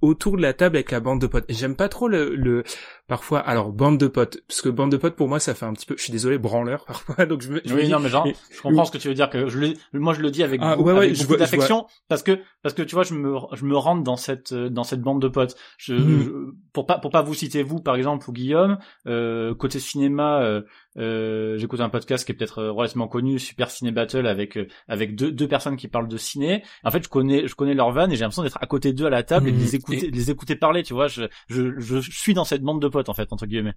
autour 0.00 0.36
de 0.36 0.42
la 0.42 0.54
table 0.54 0.76
avec 0.76 0.90
la 0.90 1.00
bande 1.00 1.20
de 1.20 1.26
potes. 1.26 1.44
J'aime 1.48 1.76
pas 1.76 1.88
trop 1.88 2.08
le, 2.08 2.34
le 2.34 2.64
parfois 3.10 3.40
alors 3.40 3.72
bande 3.72 3.98
de 3.98 4.06
potes 4.06 4.38
parce 4.48 4.62
que 4.62 4.70
bande 4.70 4.90
de 4.90 4.96
potes 4.96 5.16
pour 5.16 5.28
moi 5.28 5.38
ça 5.40 5.52
fait 5.54 5.66
un 5.66 5.74
petit 5.74 5.84
peu 5.84 5.96
je 5.98 6.02
suis 6.02 6.12
désolé 6.12 6.38
branleur 6.38 6.84
parfois 6.86 7.26
donc 7.26 7.42
je 7.42 7.50
me, 7.52 7.60
je 7.64 7.74
me 7.74 7.78
Oui, 7.80 7.84
dis- 7.86 7.90
non, 7.92 8.00
mais 8.00 8.08
genre, 8.08 8.24
mais- 8.24 8.34
je 8.50 8.60
comprends 8.62 8.84
ce 8.86 8.92
que 8.92 8.98
tu 8.98 9.08
veux 9.08 9.14
dire. 9.14 9.28
Que 9.28 9.48
je 9.48 9.58
le, 9.58 9.74
moi, 9.92 10.14
je 10.14 10.20
le 10.20 10.30
dis 10.30 10.42
avec, 10.42 10.60
Ah, 10.62 10.76
beaucoup, 10.76 10.90
ouais, 10.90 10.96
avec 11.12 11.38
d'affection, 11.38 11.86
parce 12.08 12.22
que, 12.22 12.38
parce 12.62 12.74
que 12.74 12.82
tu 12.82 12.94
vois, 12.94 13.02
je 13.04 13.14
me, 13.14 13.34
je 13.52 13.64
me 13.64 13.76
rentre 13.76 14.02
dans 14.02 14.16
cette, 14.16 14.52
euh, 14.52 14.68
dans 14.70 14.84
cette 14.84 15.00
bande 15.02 15.20
de 15.20 15.28
potes. 15.28 15.56
Je, 15.78 15.94
Mhm. 15.94 16.22
je- 16.22 16.30
pour 16.72 16.86
pas, 16.86 16.98
pour 16.98 17.10
pas 17.10 17.22
vous 17.22 17.34
citer 17.34 17.62
vous, 17.62 17.80
par 17.80 17.96
exemple, 17.96 18.28
ou 18.28 18.32
Guillaume, 18.32 18.78
euh, 19.06 19.54
côté 19.54 19.78
cinéma, 19.80 20.40
euh, 20.42 20.62
euh, 20.98 21.56
j'écoute 21.58 21.80
un 21.80 21.88
podcast 21.88 22.24
qui 22.24 22.32
est 22.32 22.34
peut-être 22.34 22.58
euh, 22.58 22.70
relativement 22.72 23.08
connu, 23.08 23.38
Super 23.38 23.70
Ciné 23.70 23.90
Battle, 23.92 24.26
avec, 24.26 24.56
euh, 24.56 24.66
avec 24.88 25.14
deux, 25.16 25.32
deux 25.32 25.48
personnes 25.48 25.76
qui 25.76 25.88
parlent 25.88 26.08
de 26.08 26.16
ciné. 26.16 26.62
En 26.84 26.90
fait, 26.90 27.02
je 27.04 27.08
connais, 27.08 27.46
je 27.48 27.54
connais 27.54 27.74
leur 27.74 27.90
van 27.92 28.08
et 28.10 28.14
j'ai 28.16 28.20
l'impression 28.20 28.42
d'être 28.42 28.58
à 28.60 28.66
côté 28.66 28.92
d'eux 28.92 29.06
à 29.06 29.10
la 29.10 29.22
table 29.22 29.48
et 29.48 29.52
de 29.52 29.56
Mhm. 29.56 29.62
les 29.62 29.74
écouter, 29.76 30.06
Et- 30.06 30.10
de 30.10 30.16
les 30.16 30.30
écouter 30.30 30.56
parler. 30.56 30.82
Tu 30.82 30.92
vois, 30.94 31.06
je, 31.08 31.22
je, 31.48 31.78
je 31.78 32.00
suis 32.10 32.34
dans 32.34 32.44
cette 32.44 32.62
bande 32.62 32.80
de 32.82 32.88
potes 32.88 32.99
en 33.08 33.14
fait, 33.14 33.32
entre 33.32 33.46
guillemets. 33.46 33.74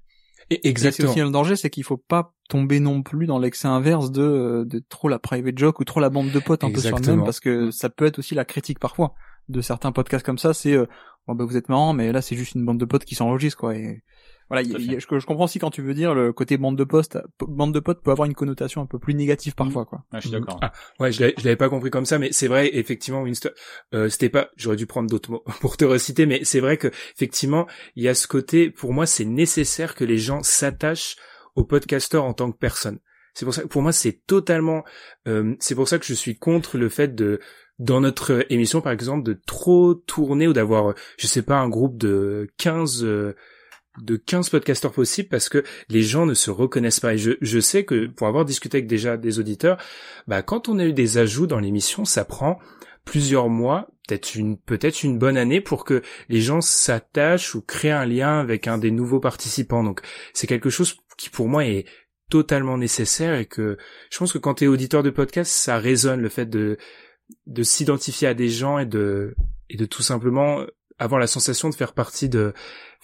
Et- 0.49 0.55
Et 0.55 0.59
c'est 0.63 0.69
exactement 0.69 1.11
aussi 1.11 1.19
le 1.21 1.29
danger, 1.29 1.55
c'est 1.55 1.69
qu'il 1.69 1.83
faut 1.85 1.95
pas 1.97 2.33
tomber 2.49 2.79
non 2.81 3.01
plus 3.01 3.27
dans 3.27 3.39
l'excès 3.39 3.67
inverse 3.69 4.11
de, 4.11 4.21
euh, 4.21 4.65
de 4.65 4.83
trop 4.89 5.07
la 5.07 5.17
private 5.19 5.57
joke 5.57 5.79
ou 5.79 5.85
trop 5.85 5.99
la 6.01 6.09
bande 6.09 6.31
de 6.31 6.39
potes 6.39 6.63
un 6.65 6.67
peu 6.73 6.81
sur 6.81 6.97
le 6.97 7.01
même, 7.11 7.19
parce 7.25 7.39
que 7.39 7.71
ça 7.71 7.89
peut 7.89 8.05
être 8.05 8.19
aussi 8.19 8.35
la 8.35 8.43
critique 8.45 8.79
parfois 8.79 9.13
de 9.47 9.61
certains 9.61 9.91
podcasts 9.93 10.25
comme 10.25 10.37
ça. 10.37 10.53
C'est 10.53 10.73
euh, 10.73 10.85
bon 11.27 11.35
bah 11.35 11.45
vous 11.45 11.55
êtes 11.55 11.69
marrant, 11.69 11.93
mais 11.93 12.11
là 12.11 12.21
c'est 12.21 12.35
juste 12.35 12.55
une 12.55 12.65
bande 12.65 12.77
de 12.79 12.85
potes 12.85 13.05
qui 13.05 13.15
s'enregistre 13.15 13.57
quoi. 13.57 13.75
Et 13.75 14.03
voilà, 14.53 14.67
y 14.67 14.71
y 14.71 14.99
je, 14.99 15.19
je 15.19 15.25
comprends 15.25 15.45
aussi 15.45 15.57
quand 15.57 15.71
tu 15.71 15.81
veux 15.81 15.95
dire 15.95 16.13
le 16.13 16.31
côté 16.31 16.57
bande 16.57 16.77
de 16.77 16.83
potes, 16.83 17.17
bande 17.39 17.73
de 17.73 17.79
potes 17.79 18.03
peut 18.03 18.11
avoir 18.11 18.27
une 18.27 18.35
connotation 18.35 18.81
un 18.81 18.85
peu 18.85 18.99
plus 18.99 19.15
négative 19.15 19.55
parfois 19.55 19.85
quoi. 19.85 20.05
Ouais, 20.13 20.19
je 20.19 20.27
suis 20.27 20.31
d'accord. 20.31 20.59
Ah, 20.61 20.71
ouais, 20.99 21.11
je 21.11 21.21
l'avais, 21.21 21.55
pas 21.55 21.69
compris 21.69 21.89
comme 21.89 22.05
ça, 22.05 22.19
mais 22.19 22.31
c'est 22.31 22.47
vrai, 22.47 22.69
effectivement, 22.75 23.23
Winston, 23.23 23.49
euh, 23.93 24.09
c'était 24.09 24.29
pas, 24.29 24.49
j'aurais 24.55 24.75
dû 24.75 24.85
prendre 24.85 25.09
d'autres 25.09 25.31
mots 25.31 25.43
pour 25.61 25.77
te 25.77 25.85
reciter, 25.85 26.25
mais 26.25 26.43
c'est 26.43 26.59
vrai 26.59 26.77
que, 26.77 26.87
effectivement, 27.15 27.67
il 27.95 28.03
y 28.03 28.07
a 28.07 28.13
ce 28.13 28.27
côté, 28.27 28.69
pour 28.69 28.93
moi, 28.93 29.05
c'est 29.05 29.25
nécessaire 29.25 29.95
que 29.95 30.03
les 30.03 30.17
gens 30.17 30.43
s'attachent 30.43 31.15
au 31.55 31.63
podcasteur 31.63 32.23
en 32.23 32.33
tant 32.33 32.51
que 32.51 32.57
personne. 32.57 32.99
C'est 33.33 33.45
pour 33.45 33.53
ça, 33.53 33.65
pour 33.67 33.81
moi, 33.81 33.91
c'est 33.91 34.21
totalement, 34.27 34.83
euh, 35.27 35.55
c'est 35.59 35.75
pour 35.75 35.87
ça 35.87 35.97
que 35.97 36.05
je 36.05 36.13
suis 36.13 36.37
contre 36.37 36.77
le 36.77 36.89
fait 36.89 37.15
de, 37.15 37.39
dans 37.79 38.01
notre 38.01 38.45
émission, 38.49 38.81
par 38.81 38.91
exemple, 38.91 39.23
de 39.23 39.33
trop 39.33 39.95
tourner 39.95 40.47
ou 40.47 40.53
d'avoir, 40.53 40.93
je 41.17 41.27
sais 41.27 41.41
pas, 41.41 41.57
un 41.57 41.69
groupe 41.69 41.97
de 41.97 42.51
15, 42.57 43.03
euh, 43.03 43.35
de 44.01 44.15
15 44.15 44.49
podcasteurs 44.49 44.91
possibles 44.91 45.29
parce 45.29 45.49
que 45.49 45.63
les 45.89 46.01
gens 46.01 46.25
ne 46.25 46.33
se 46.33 46.51
reconnaissent 46.51 46.99
pas. 46.99 47.13
Et 47.13 47.17
je, 47.17 47.31
je 47.41 47.59
sais 47.59 47.85
que 47.85 48.07
pour 48.07 48.27
avoir 48.27 48.45
discuté 48.45 48.77
avec 48.77 48.87
déjà 48.87 49.17
des 49.17 49.39
auditeurs, 49.39 49.77
bah, 50.27 50.41
quand 50.41 50.69
on 50.69 50.79
a 50.79 50.85
eu 50.85 50.93
des 50.93 51.17
ajouts 51.17 51.47
dans 51.47 51.59
l'émission, 51.59 52.05
ça 52.05 52.25
prend 52.25 52.59
plusieurs 53.05 53.49
mois, 53.49 53.89
peut-être 54.07 54.35
une, 54.35 54.57
peut-être 54.57 55.03
une 55.03 55.17
bonne 55.17 55.37
année 55.37 55.61
pour 55.61 55.85
que 55.85 56.01
les 56.29 56.41
gens 56.41 56.61
s'attachent 56.61 57.53
ou 57.55 57.61
créent 57.61 57.91
un 57.91 58.05
lien 58.05 58.39
avec 58.39 58.67
un 58.67 58.77
des 58.77 58.91
nouveaux 58.91 59.19
participants. 59.19 59.83
Donc, 59.83 60.01
c'est 60.33 60.47
quelque 60.47 60.69
chose 60.69 60.97
qui 61.17 61.29
pour 61.29 61.47
moi 61.47 61.65
est 61.65 61.85
totalement 62.29 62.77
nécessaire 62.77 63.35
et 63.35 63.45
que 63.45 63.77
je 64.09 64.17
pense 64.17 64.33
que 64.33 64.37
quand 64.37 64.55
tu 64.55 64.63
es 64.63 64.67
auditeur 64.67 65.03
de 65.03 65.09
podcast, 65.09 65.51
ça 65.51 65.77
résonne 65.77 66.21
le 66.21 66.29
fait 66.29 66.47
de, 66.47 66.77
de 67.45 67.63
s'identifier 67.63 68.27
à 68.27 68.33
des 68.33 68.49
gens 68.49 68.79
et 68.79 68.85
de, 68.85 69.35
et 69.69 69.77
de 69.77 69.85
tout 69.85 70.01
simplement 70.01 70.65
avoir 70.97 71.19
la 71.19 71.27
sensation 71.27 71.69
de 71.69 71.75
faire 71.75 71.93
partie 71.93 72.29
de, 72.29 72.53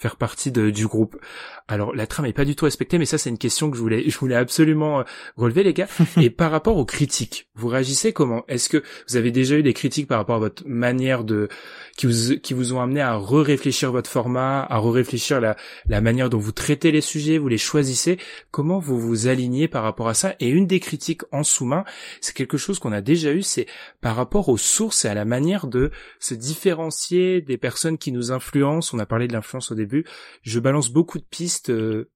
faire 0.00 0.16
partie 0.16 0.50
de, 0.50 0.70
du 0.70 0.86
groupe. 0.86 1.16
Alors 1.68 1.94
la 1.94 2.06
trame 2.06 2.24
est 2.24 2.32
pas 2.32 2.46
du 2.46 2.56
tout 2.56 2.64
respectée, 2.64 2.96
mais 2.96 3.04
ça 3.04 3.18
c'est 3.18 3.28
une 3.28 3.38
question 3.38 3.70
que 3.70 3.76
je 3.76 3.82
voulais, 3.82 4.04
je 4.08 4.18
voulais 4.18 4.34
absolument 4.34 5.00
euh, 5.00 5.02
relever 5.36 5.62
les 5.62 5.74
gars. 5.74 5.88
Et 6.20 6.30
par 6.30 6.50
rapport 6.50 6.78
aux 6.78 6.86
critiques, 6.86 7.48
vous 7.54 7.68
réagissez 7.68 8.14
comment? 8.14 8.44
Est-ce 8.48 8.70
que 8.70 8.82
vous 9.08 9.16
avez 9.16 9.30
déjà 9.30 9.56
eu 9.56 9.62
des 9.62 9.74
critiques 9.74 10.08
par 10.08 10.18
rapport 10.18 10.36
à 10.36 10.38
votre 10.38 10.66
manière 10.66 11.22
de, 11.22 11.48
qui 11.98 12.06
vous, 12.06 12.38
qui 12.38 12.54
vous 12.54 12.72
ont 12.72 12.80
amené 12.80 13.02
à 13.02 13.14
re-réfléchir 13.14 13.92
votre 13.92 14.08
format, 14.08 14.62
à 14.62 14.78
re-réfléchir 14.78 15.38
la, 15.38 15.54
la 15.86 16.00
manière 16.00 16.30
dont 16.30 16.38
vous 16.38 16.52
traitez 16.52 16.92
les 16.92 17.02
sujets, 17.02 17.36
vous 17.36 17.48
les 17.48 17.58
choisissez? 17.58 18.18
Comment 18.50 18.78
vous 18.78 18.98
vous 18.98 19.28
alignez 19.28 19.68
par 19.68 19.82
rapport 19.82 20.08
à 20.08 20.14
ça? 20.14 20.34
Et 20.40 20.48
une 20.48 20.66
des 20.66 20.80
critiques 20.80 21.22
en 21.30 21.42
sous-main, 21.42 21.84
c'est 22.22 22.34
quelque 22.34 22.56
chose 22.56 22.78
qu'on 22.78 22.92
a 22.92 23.02
déjà 23.02 23.32
eu, 23.32 23.42
c'est 23.42 23.66
par 24.00 24.16
rapport 24.16 24.48
aux 24.48 24.56
sources 24.56 25.04
et 25.04 25.08
à 25.08 25.14
la 25.14 25.26
manière 25.26 25.66
de 25.66 25.90
se 26.20 26.32
différencier 26.32 27.42
des 27.42 27.58
personnes 27.58 27.98
qui 27.98 28.12
nous 28.12 28.32
influencent. 28.32 28.96
On 28.96 28.98
a 28.98 29.06
parlé 29.06 29.28
de 29.28 29.34
l'influence 29.34 29.70
au 29.70 29.74
début. 29.74 29.89
Je 30.42 30.60
balance 30.60 30.90
beaucoup 30.90 31.18
de 31.18 31.24
pistes. 31.24 31.70
euh, 31.70 32.10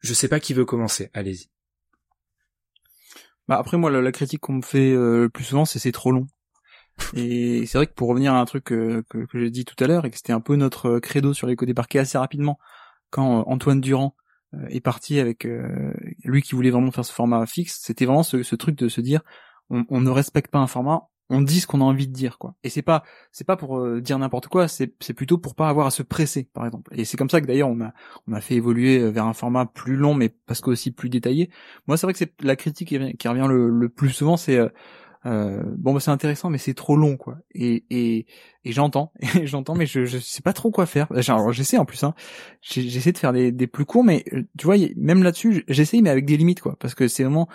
je 0.00 0.14
sais 0.14 0.28
pas 0.28 0.40
qui 0.40 0.54
veut 0.54 0.64
commencer. 0.64 1.10
Allez-y. 1.14 1.50
Bah 3.46 3.56
après 3.58 3.76
moi 3.76 3.90
la, 3.90 4.12
critique 4.12 4.40
qu'on 4.40 4.54
me 4.54 4.62
fait 4.62 4.92
euh, 4.92 5.22
le 5.22 5.28
plus 5.28 5.44
souvent 5.44 5.66
c'est 5.66 5.78
c'est 5.78 5.92
trop 5.92 6.12
long. 6.12 6.26
Et 7.14 7.66
c'est 7.66 7.78
vrai 7.78 7.86
que 7.86 7.92
pour 7.92 8.08
revenir 8.08 8.32
à 8.32 8.40
un 8.40 8.44
truc 8.44 8.72
euh, 8.72 9.02
que, 9.10 9.26
j'ai 9.34 9.50
dit 9.50 9.64
tout 9.64 9.82
à 9.82 9.86
l'heure 9.86 10.06
et 10.06 10.10
que 10.10 10.16
c'était 10.16 10.32
un 10.32 10.40
peu 10.40 10.56
notre 10.56 10.98
credo 10.98 11.34
sur 11.34 11.46
les 11.46 11.56
côtés 11.56 11.74
parquets 11.74 11.98
assez 11.98 12.18
rapidement 12.18 12.58
quand 13.10 13.44
Antoine 13.46 13.80
Durand 13.80 14.16
est 14.68 14.80
parti 14.80 15.20
avec 15.20 15.46
lui 16.24 16.42
qui 16.42 16.54
voulait 16.54 16.70
vraiment 16.70 16.90
faire 16.90 17.04
ce 17.04 17.12
format 17.12 17.46
fixe, 17.46 17.80
c'était 17.80 18.06
vraiment 18.06 18.24
ce, 18.24 18.54
truc 18.56 18.76
de 18.76 18.88
se 18.88 19.00
dire 19.00 19.20
on 19.70 20.00
ne 20.00 20.10
respecte 20.10 20.50
pas 20.50 20.58
un 20.58 20.66
format, 20.66 21.08
on 21.30 21.40
dit 21.40 21.60
ce 21.60 21.66
qu'on 21.66 21.80
a 21.80 21.84
envie 21.84 22.06
de 22.06 22.12
dire 22.12 22.38
quoi. 22.38 22.54
Et 22.64 22.68
c'est 22.68 22.82
pas 22.82 23.02
c'est 23.32 23.46
pas 23.46 23.56
pour 23.56 23.78
euh, 23.78 24.00
dire 24.00 24.18
n'importe 24.18 24.48
quoi, 24.48 24.68
c'est 24.68 24.94
c'est 25.00 25.14
plutôt 25.14 25.38
pour 25.38 25.54
pas 25.54 25.68
avoir 25.68 25.86
à 25.86 25.90
se 25.90 26.02
presser 26.02 26.48
par 26.52 26.66
exemple. 26.66 26.92
Et 26.94 27.04
c'est 27.04 27.16
comme 27.16 27.30
ça 27.30 27.40
que 27.40 27.46
d'ailleurs 27.46 27.68
on 27.68 27.80
a 27.80 27.92
on 28.28 28.32
a 28.32 28.40
fait 28.40 28.54
évoluer 28.54 29.00
euh, 29.00 29.10
vers 29.10 29.26
un 29.26 29.32
format 29.32 29.66
plus 29.66 29.96
long 29.96 30.14
mais 30.14 30.28
parce 30.46 30.60
que 30.60 30.70
aussi 30.70 30.90
plus 30.90 31.08
détaillé. 31.08 31.50
Moi 31.86 31.96
c'est 31.96 32.06
vrai 32.06 32.12
que 32.12 32.18
c'est 32.18 32.34
la 32.42 32.56
critique 32.56 32.88
qui 32.88 33.28
revient, 33.28 33.46
le, 33.48 33.70
le 33.70 33.88
plus 33.88 34.10
souvent 34.10 34.36
c'est 34.36 34.56
euh, 34.58 34.68
euh, 35.26 35.62
bon 35.78 35.94
bah 35.94 36.00
c'est 36.00 36.10
intéressant 36.10 36.50
mais 36.50 36.58
c'est 36.58 36.74
trop 36.74 36.96
long 36.96 37.16
quoi. 37.16 37.38
Et 37.54 37.84
et 37.90 38.26
et 38.64 38.72
j'entends 38.72 39.12
et 39.40 39.46
j'entends 39.46 39.74
mais 39.74 39.86
je 39.86 40.04
je 40.04 40.18
sais 40.18 40.42
pas 40.42 40.52
trop 40.52 40.70
quoi 40.70 40.86
faire. 40.86 41.06
Genre 41.22 41.52
j'essaie 41.52 41.78
en 41.78 41.84
plus 41.84 42.02
hein. 42.04 42.14
J'essaie 42.60 43.12
de 43.12 43.18
faire 43.18 43.32
des 43.32 43.52
des 43.52 43.66
plus 43.66 43.84
courts 43.84 44.04
mais 44.04 44.24
euh, 44.32 44.42
tu 44.58 44.66
vois 44.66 44.76
même 44.96 45.22
là-dessus 45.22 45.64
j'essaie 45.68 46.00
mais 46.00 46.10
avec 46.10 46.26
des 46.26 46.36
limites 46.36 46.60
quoi 46.60 46.76
parce 46.78 46.94
que 46.94 47.08
c'est 47.08 47.24
vraiment 47.24 47.48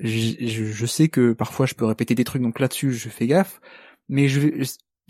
je, 0.00 0.36
je 0.64 0.86
sais 0.86 1.08
que 1.08 1.32
parfois 1.32 1.66
je 1.66 1.74
peux 1.74 1.84
répéter 1.84 2.14
des 2.14 2.24
trucs 2.24 2.42
donc 2.42 2.58
là-dessus 2.58 2.92
je 2.92 3.08
fais 3.08 3.26
gaffe 3.26 3.60
mais 4.08 4.28
je 4.28 4.40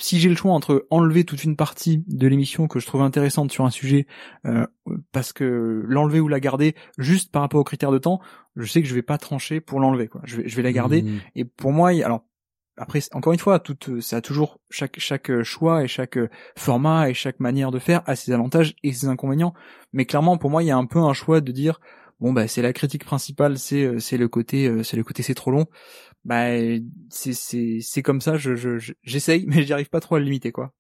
si 0.03 0.19
j'ai 0.19 0.29
le 0.29 0.35
choix 0.35 0.53
entre 0.53 0.85
enlever 0.91 1.23
toute 1.23 1.45
une 1.45 1.55
partie 1.55 2.03
de 2.09 2.27
l'émission 2.27 2.67
que 2.67 2.81
je 2.81 2.87
trouve 2.87 3.03
intéressante 3.03 3.53
sur 3.53 3.65
un 3.65 3.71
sujet 3.71 4.09
euh, 4.47 4.67
parce 5.13 5.33
que 5.33 5.85
l'enlever 5.87 6.19
ou 6.19 6.27
la 6.27 6.41
garder 6.41 6.75
juste 6.99 7.31
par 7.31 7.43
rapport 7.43 7.61
aux 7.61 7.65
critères 7.65 7.93
de 7.93 7.99
temps, 7.99 8.21
je 8.57 8.67
sais 8.67 8.83
que 8.83 8.89
je 8.89 8.95
vais 8.95 9.03
pas 9.03 9.17
trancher 9.17 9.61
pour 9.61 9.79
l'enlever 9.79 10.09
quoi. 10.09 10.21
Je 10.25 10.39
vais 10.39 10.49
je 10.49 10.57
vais 10.57 10.63
la 10.63 10.73
garder 10.73 11.03
Mmh. 11.03 11.21
et 11.37 11.45
pour 11.45 11.73
moi, 11.73 11.91
alors 11.91 12.25
après 12.77 13.01
encore 13.13 13.33
une 13.33 13.39
fois, 13.39 13.61
tout 13.61 13.77
euh, 13.89 14.01
ça 14.01 14.17
a 14.17 14.21
toujours 14.21 14.59
chaque 14.71 14.99
chaque 14.99 15.31
euh, 15.31 15.45
choix 15.45 15.85
et 15.85 15.89
chaque 15.89 16.19
format 16.57 17.09
et 17.09 17.15
chaque 17.15 17.39
manière 17.39 17.71
de 17.71 17.79
faire 17.79 18.03
a 18.07 18.17
ses 18.17 18.33
avantages 18.33 18.75
et 18.83 18.93
ses 18.93 19.07
inconvénients. 19.07 19.55
Mais 19.93 20.05
clairement, 20.05 20.37
pour 20.37 20.51
moi, 20.51 20.65
il 20.65 20.67
y 20.67 20.73
a 20.73 20.77
un 20.77 20.87
peu 20.87 20.99
un 20.99 21.13
choix 21.13 21.41
de 21.41 21.53
dire 21.53 21.81
bon 22.19 22.33
bah 22.33 22.49
c'est 22.49 22.63
la 22.63 22.73
critique 22.73 23.05
principale, 23.05 23.57
c'est 23.57 24.01
c'est 24.01 24.17
le 24.17 24.29
côté 24.29 24.83
c'est 24.83 24.97
le 24.97 25.05
côté 25.05 25.23
c'est 25.23 25.35
trop 25.35 25.53
long. 25.53 25.67
Bah 26.25 26.51
c'est 27.11 27.33
c'est 27.33 27.79
c'est 27.83 28.03
comme 28.03 28.21
ça. 28.21 28.37
Je 28.37 28.55
je 28.55 28.79
je- 28.79 28.93
j'essaye, 29.03 29.45
mais 29.49 29.63
j'y 29.65 29.73
arrive 29.73 29.91
pas 29.91 30.01
trop 30.01 30.17
à 30.17 30.19
le 30.19 30.25
limiter 30.25 30.53
quoi. 30.53 30.73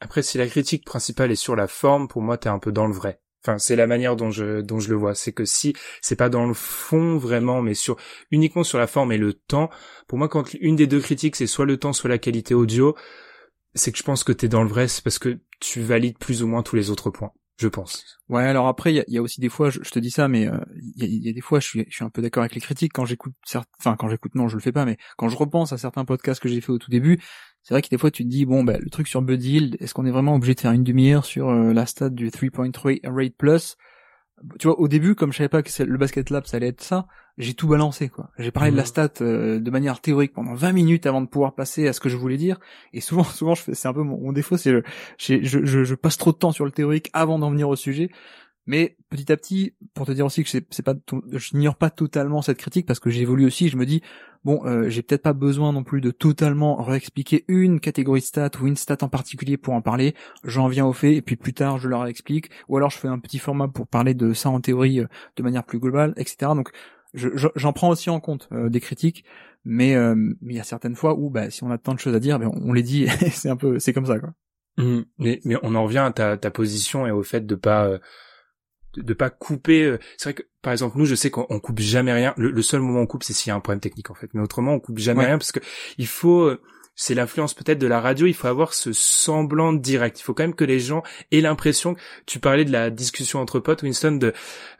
Après, 0.00 0.22
si 0.22 0.38
la 0.38 0.46
critique 0.48 0.84
principale 0.84 1.30
est 1.32 1.36
sur 1.36 1.56
la 1.56 1.68
forme, 1.68 2.08
pour 2.08 2.22
moi, 2.22 2.36
t'es 2.38 2.48
un 2.48 2.58
peu 2.58 2.72
dans 2.72 2.86
le 2.86 2.92
vrai. 2.94 3.20
Enfin, 3.44 3.58
c'est 3.58 3.76
la 3.76 3.86
manière 3.86 4.16
dont 4.16 4.30
je 4.30 4.60
dont 4.60 4.80
je 4.80 4.90
le 4.90 4.96
vois. 4.96 5.14
C'est 5.14 5.32
que 5.32 5.44
si 5.44 5.74
c'est 6.00 6.16
pas 6.16 6.28
dans 6.28 6.46
le 6.46 6.54
fond 6.54 7.18
vraiment, 7.18 7.62
mais 7.62 7.74
sur 7.74 7.96
uniquement 8.30 8.64
sur 8.64 8.78
la 8.78 8.86
forme 8.86 9.12
et 9.12 9.18
le 9.18 9.34
temps. 9.34 9.70
Pour 10.08 10.18
moi, 10.18 10.28
quand 10.28 10.54
une 10.60 10.76
des 10.76 10.86
deux 10.86 11.00
critiques 11.00 11.36
c'est 11.36 11.46
soit 11.46 11.66
le 11.66 11.76
temps, 11.76 11.92
soit 11.92 12.10
la 12.10 12.18
qualité 12.18 12.54
audio, 12.54 12.96
c'est 13.74 13.92
que 13.92 13.98
je 13.98 14.04
pense 14.04 14.24
que 14.24 14.32
t'es 14.32 14.48
dans 14.48 14.62
le 14.64 14.68
vrai. 14.70 14.88
C'est 14.88 15.04
parce 15.04 15.18
que 15.20 15.40
tu 15.60 15.80
valides 15.82 16.18
plus 16.18 16.42
ou 16.42 16.48
moins 16.48 16.62
tous 16.62 16.76
les 16.76 16.90
autres 16.90 17.10
points. 17.10 17.32
Je 17.58 17.68
pense. 17.68 18.18
Ouais, 18.28 18.44
alors 18.44 18.66
après, 18.66 18.94
il 18.94 19.04
y 19.06 19.18
a, 19.18 19.22
aussi 19.22 19.40
des 19.40 19.48
fois, 19.48 19.70
je, 19.70 19.78
te 19.78 19.98
dis 19.98 20.10
ça, 20.10 20.26
mais 20.26 20.48
euh, 20.48 20.58
il 20.96 21.24
y, 21.24 21.28
a, 21.28 21.32
des 21.32 21.40
fois, 21.40 21.60
je 21.60 21.68
suis, 21.68 22.04
un 22.04 22.10
peu 22.10 22.22
d'accord 22.22 22.42
avec 22.42 22.54
les 22.54 22.60
critiques 22.60 22.92
quand 22.92 23.04
j'écoute, 23.04 23.34
enfin 23.78 23.96
quand 23.96 24.08
j'écoute, 24.08 24.34
non, 24.34 24.48
je 24.48 24.56
le 24.56 24.62
fais 24.62 24.72
pas, 24.72 24.84
mais 24.84 24.96
quand 25.16 25.28
je 25.28 25.36
repense 25.36 25.72
à 25.72 25.78
certains 25.78 26.04
podcasts 26.04 26.40
que 26.40 26.48
j'ai 26.48 26.60
fait 26.60 26.72
au 26.72 26.78
tout 26.78 26.90
début, 26.90 27.20
c'est 27.62 27.74
vrai 27.74 27.82
que 27.82 27.88
des 27.88 27.98
fois, 27.98 28.10
tu 28.10 28.24
te 28.24 28.28
dis, 28.28 28.46
bon, 28.46 28.64
bah, 28.64 28.78
le 28.78 28.90
truc 28.90 29.06
sur 29.06 29.22
Buddy 29.22 29.76
est-ce 29.80 29.94
qu'on 29.94 30.06
est 30.06 30.10
vraiment 30.10 30.34
obligé 30.34 30.54
de 30.54 30.60
faire 30.60 30.72
une 30.72 30.82
demi-heure 30.82 31.24
sur 31.24 31.50
euh, 31.50 31.72
la 31.72 31.86
stat 31.86 32.10
du 32.10 32.30
3.3 32.30 33.00
rate 33.04 33.36
plus? 33.36 33.76
Tu 34.58 34.66
vois, 34.66 34.78
au 34.80 34.88
début, 34.88 35.14
comme 35.14 35.32
je 35.32 35.38
savais 35.38 35.48
pas 35.48 35.62
que 35.62 35.82
le 35.82 35.98
basket 35.98 36.30
lab, 36.30 36.46
ça 36.46 36.56
allait 36.56 36.68
être 36.68 36.82
ça, 36.82 37.06
j'ai 37.38 37.54
tout 37.54 37.68
balancé, 37.68 38.08
quoi. 38.08 38.30
J'ai 38.38 38.50
parlé 38.50 38.72
de 38.72 38.76
la 38.76 38.82
Mhm. 38.82 38.86
stat 38.86 39.10
euh, 39.20 39.60
de 39.60 39.70
manière 39.70 40.00
théorique 40.00 40.32
pendant 40.32 40.54
20 40.54 40.72
minutes 40.72 41.06
avant 41.06 41.20
de 41.20 41.26
pouvoir 41.26 41.54
passer 41.54 41.86
à 41.86 41.92
ce 41.92 42.00
que 42.00 42.08
je 42.08 42.16
voulais 42.16 42.36
dire, 42.36 42.58
et 42.92 43.00
souvent, 43.00 43.24
souvent, 43.24 43.54
je 43.54 43.62
fais, 43.62 43.74
c'est 43.74 43.88
un 43.88 43.92
peu 43.94 44.02
mon, 44.02 44.18
mon 44.18 44.32
défaut, 44.32 44.56
c'est 44.56 44.72
je, 44.72 44.80
je, 45.42 45.64
je, 45.64 45.84
je 45.84 45.94
passe 45.94 46.16
trop 46.16 46.32
de 46.32 46.36
temps 46.38 46.52
sur 46.52 46.64
le 46.64 46.72
théorique 46.72 47.10
avant 47.12 47.38
d'en 47.38 47.50
venir 47.50 47.68
au 47.68 47.76
sujet. 47.76 48.10
Mais 48.66 48.96
petit 49.10 49.32
à 49.32 49.36
petit, 49.36 49.74
pour 49.94 50.06
te 50.06 50.12
dire 50.12 50.24
aussi 50.24 50.44
que 50.44 50.50
c'est 50.50 50.82
pas, 50.82 50.94
je 51.32 51.56
n'ignore 51.56 51.76
pas 51.76 51.90
totalement 51.90 52.42
cette 52.42 52.58
critique 52.58 52.86
parce 52.86 53.00
que 53.00 53.10
j'évolue 53.10 53.44
aussi. 53.44 53.68
Je 53.68 53.76
me 53.76 53.84
dis 53.84 54.02
bon, 54.44 54.64
euh, 54.66 54.88
j'ai 54.88 55.02
peut-être 55.02 55.22
pas 55.22 55.32
besoin 55.32 55.72
non 55.72 55.82
plus 55.82 56.00
de 56.00 56.10
totalement 56.12 56.76
réexpliquer 56.82 57.44
une 57.48 57.80
catégorie 57.80 58.20
de 58.20 58.24
stats 58.24 58.50
ou 58.60 58.66
une 58.68 58.76
stat 58.76 58.98
en 59.02 59.08
particulier 59.08 59.56
pour 59.56 59.74
en 59.74 59.82
parler. 59.82 60.14
J'en 60.44 60.68
viens 60.68 60.86
au 60.86 60.92
fait 60.92 61.16
et 61.16 61.22
puis 61.22 61.34
plus 61.36 61.54
tard 61.54 61.78
je 61.78 61.88
leur 61.88 62.06
explique. 62.06 62.50
Ou 62.68 62.76
alors 62.76 62.90
je 62.90 62.98
fais 62.98 63.08
un 63.08 63.18
petit 63.18 63.38
format 63.40 63.66
pour 63.68 63.88
parler 63.88 64.14
de 64.14 64.32
ça 64.32 64.48
en 64.48 64.60
théorie 64.60 65.00
euh, 65.00 65.06
de 65.36 65.42
manière 65.42 65.64
plus 65.64 65.80
globale, 65.80 66.14
etc. 66.16 66.52
Donc 66.54 66.70
je- 67.14 67.30
je- 67.34 67.48
j'en 67.56 67.72
prends 67.72 67.88
aussi 67.88 68.10
en 68.10 68.20
compte 68.20 68.48
euh, 68.52 68.68
des 68.68 68.80
critiques, 68.80 69.24
mais 69.64 69.96
euh, 69.96 70.14
mais 70.16 70.54
il 70.54 70.56
y 70.56 70.60
a 70.60 70.64
certaines 70.64 70.94
fois 70.96 71.18
où 71.18 71.30
bah, 71.30 71.50
si 71.50 71.64
on 71.64 71.70
a 71.72 71.78
tant 71.78 71.94
de 71.94 71.98
choses 71.98 72.14
à 72.14 72.20
dire, 72.20 72.38
ben, 72.38 72.50
on, 72.62 72.72
les 72.72 72.82
dit. 72.84 73.06
c'est 73.32 73.50
un 73.50 73.56
peu, 73.56 73.80
c'est 73.80 73.92
comme 73.92 74.06
ça 74.06 74.20
quoi. 74.20 74.30
Mhm. 74.78 75.04
Mais, 75.18 75.40
mais 75.44 75.56
on 75.64 75.74
en 75.74 75.82
revient 75.84 75.98
à 75.98 76.12
ta, 76.12 76.36
ta 76.36 76.50
position 76.50 77.06
et 77.06 77.10
au 77.10 77.22
fait 77.22 77.44
de 77.44 77.54
pas 77.56 77.86
euh, 77.86 77.98
de, 78.94 79.02
de 79.02 79.14
pas 79.14 79.30
couper. 79.30 79.82
euh, 79.84 79.98
C'est 80.16 80.30
vrai 80.30 80.34
que 80.34 80.42
par 80.62 80.72
exemple 80.72 80.98
nous, 80.98 81.04
je 81.06 81.14
sais 81.14 81.30
qu'on 81.30 81.46
on 81.50 81.60
coupe 81.60 81.80
jamais 81.80 82.12
rien. 82.12 82.34
Le, 82.36 82.50
le 82.50 82.62
seul 82.62 82.80
moment 82.80 83.00
où 83.00 83.02
on 83.02 83.06
coupe, 83.06 83.24
c'est 83.24 83.32
s'il 83.32 83.48
y 83.50 83.52
a 83.52 83.54
un 83.56 83.60
problème 83.60 83.80
technique 83.80 84.10
en 84.10 84.14
fait. 84.14 84.30
Mais 84.34 84.40
autrement, 84.42 84.72
on 84.74 84.80
coupe 84.80 84.98
jamais 84.98 85.20
Ouais. 85.20 85.26
rien 85.26 85.38
parce 85.38 85.52
que 85.52 85.60
il 85.98 86.06
faut. 86.06 86.42
euh, 86.42 86.60
C'est 86.94 87.14
l'influence 87.14 87.54
peut-être 87.54 87.78
de 87.78 87.86
la 87.86 88.02
radio. 88.02 88.26
Il 88.26 88.34
faut 88.34 88.48
avoir 88.48 88.74
ce 88.74 88.92
semblant 88.92 89.72
de 89.72 89.78
direct. 89.78 90.20
Il 90.20 90.22
faut 90.24 90.34
quand 90.34 90.42
même 90.42 90.54
que 90.54 90.64
les 90.64 90.78
gens 90.78 91.02
aient 91.30 91.40
l'impression. 91.40 91.94
que 91.94 92.00
Tu 92.26 92.38
parlais 92.38 92.66
de 92.66 92.70
la 92.70 92.90
discussion 92.90 93.40
entre 93.40 93.60
potes, 93.60 93.82
Winston. 93.82 94.12
De 94.18 94.34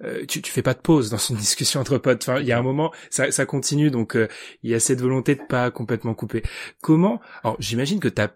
euh, 0.05 0.27
tu, 0.27 0.43
tu 0.43 0.53
fais 0.53 0.61
pas 0.63 0.75
de 0.75 0.81
pause 0.81 1.09
dans 1.09 1.17
une 1.17 1.37
discussion 1.47 1.81
entre 1.81 1.97
potes. 1.97 2.23
Enfin, 2.29 2.39
il 2.41 2.47
y 2.47 2.53
a 2.53 2.59
un 2.59 2.63
moment, 2.63 2.93
ça, 3.09 3.31
ça 3.33 3.47
continue. 3.47 3.91
Donc 3.91 4.15
euh, 4.15 4.29
il 4.63 4.71
y 4.71 4.75
a 4.75 4.79
cette 4.81 5.01
volonté 5.01 5.37
de 5.37 5.41
pas 5.49 5.71
complètement 5.71 6.13
couper. 6.15 6.43
Comment 6.83 7.19
Alors 7.45 7.57
j'imagine 7.61 7.99
que 7.99 8.09
t'as 8.09 8.29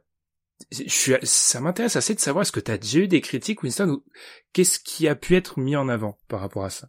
je 0.70 0.84
suis, 0.88 1.12
ça 1.22 1.60
m'intéresse 1.60 1.96
assez 1.96 2.14
de 2.14 2.20
savoir 2.20 2.42
est-ce 2.42 2.52
que 2.52 2.60
tu 2.60 2.70
as 2.70 2.78
déjà 2.78 3.00
eu 3.00 3.08
des 3.08 3.20
critiques, 3.20 3.62
Winston, 3.62 3.88
ou 3.90 4.04
qu'est-ce 4.52 4.78
qui 4.78 5.08
a 5.08 5.14
pu 5.14 5.34
être 5.36 5.58
mis 5.60 5.76
en 5.76 5.88
avant 5.88 6.18
par 6.28 6.40
rapport 6.40 6.64
à 6.64 6.70
ça? 6.70 6.88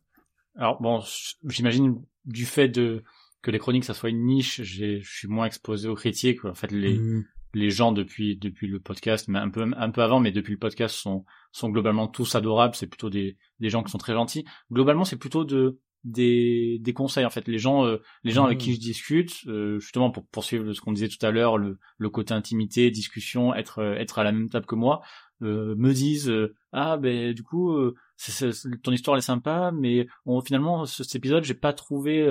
Alors 0.55 0.81
bon, 0.81 1.03
j'imagine 1.45 2.01
du 2.25 2.45
fait 2.45 2.69
de 2.69 3.03
que 3.41 3.51
les 3.51 3.59
chroniques 3.59 3.85
ça 3.85 3.93
soit 3.93 4.09
une 4.09 4.25
niche, 4.25 4.61
je 4.63 4.99
suis 5.03 5.27
moins 5.27 5.45
exposé 5.45 5.87
aux 5.87 5.95
critiques. 5.95 6.43
En 6.45 6.55
fait, 6.55 6.71
les 6.71 6.97
Mhm. 6.97 7.25
les 7.53 7.69
gens 7.69 7.91
depuis 7.91 8.35
depuis 8.37 8.67
le 8.67 8.79
podcast, 8.79 9.27
mais 9.27 9.39
un 9.39 9.49
peu 9.49 9.65
un 9.75 9.91
peu 9.91 10.01
avant, 10.01 10.19
mais 10.19 10.31
depuis 10.31 10.53
le 10.53 10.57
podcast 10.59 10.95
sont 10.95 11.25
sont 11.51 11.69
globalement 11.69 12.07
tous 12.07 12.35
adorables. 12.35 12.75
C'est 12.75 12.87
plutôt 12.87 13.09
des 13.09 13.37
des 13.59 13.69
gens 13.69 13.83
qui 13.83 13.91
sont 13.91 13.97
très 13.99 14.13
gentils. 14.13 14.45
Globalement, 14.71 15.05
c'est 15.05 15.17
plutôt 15.17 15.45
de 15.45 15.79
des 16.11 16.79
des 16.79 16.93
conseils 16.93 17.25
en 17.25 17.29
fait. 17.29 17.47
Les 17.47 17.59
gens 17.59 17.85
euh, 17.85 17.97
les 18.23 18.31
gens 18.31 18.45
avec 18.45 18.57
Mhm. 18.59 18.63
qui 18.63 18.73
je 18.75 18.79
discute, 18.79 19.33
euh, 19.47 19.79
justement 19.79 20.09
pour 20.11 20.25
poursuivre 20.27 20.73
ce 20.73 20.81
qu'on 20.81 20.93
disait 20.93 21.07
tout 21.09 21.23
à 21.25 21.31
l'heure, 21.31 21.57
le 21.57 21.77
le 21.97 22.09
côté 22.09 22.33
intimité, 22.33 22.89
discussion, 22.91 23.53
être 23.53 23.79
euh, 23.79 23.95
être 23.95 24.19
à 24.19 24.23
la 24.23 24.31
même 24.31 24.49
table 24.49 24.65
que 24.65 24.75
moi, 24.75 25.01
euh, 25.43 25.75
me 25.77 25.93
disent 25.93 26.29
euh, 26.29 26.55
ah 26.71 26.97
ben 26.97 27.33
du 27.33 27.43
coup 27.43 27.71
euh, 27.73 27.93
c'est- 28.15 28.51
c'est- 28.51 28.81
ton 28.81 28.91
histoire 28.91 29.15
elle 29.15 29.19
est 29.19 29.21
sympa, 29.21 29.71
mais 29.73 30.07
on, 30.25 30.41
finalement 30.41 30.85
ce- 30.85 31.03
cet 31.03 31.15
épisode 31.15 31.43
j'ai 31.43 31.53
pas 31.53 31.73
trouvé 31.73 32.21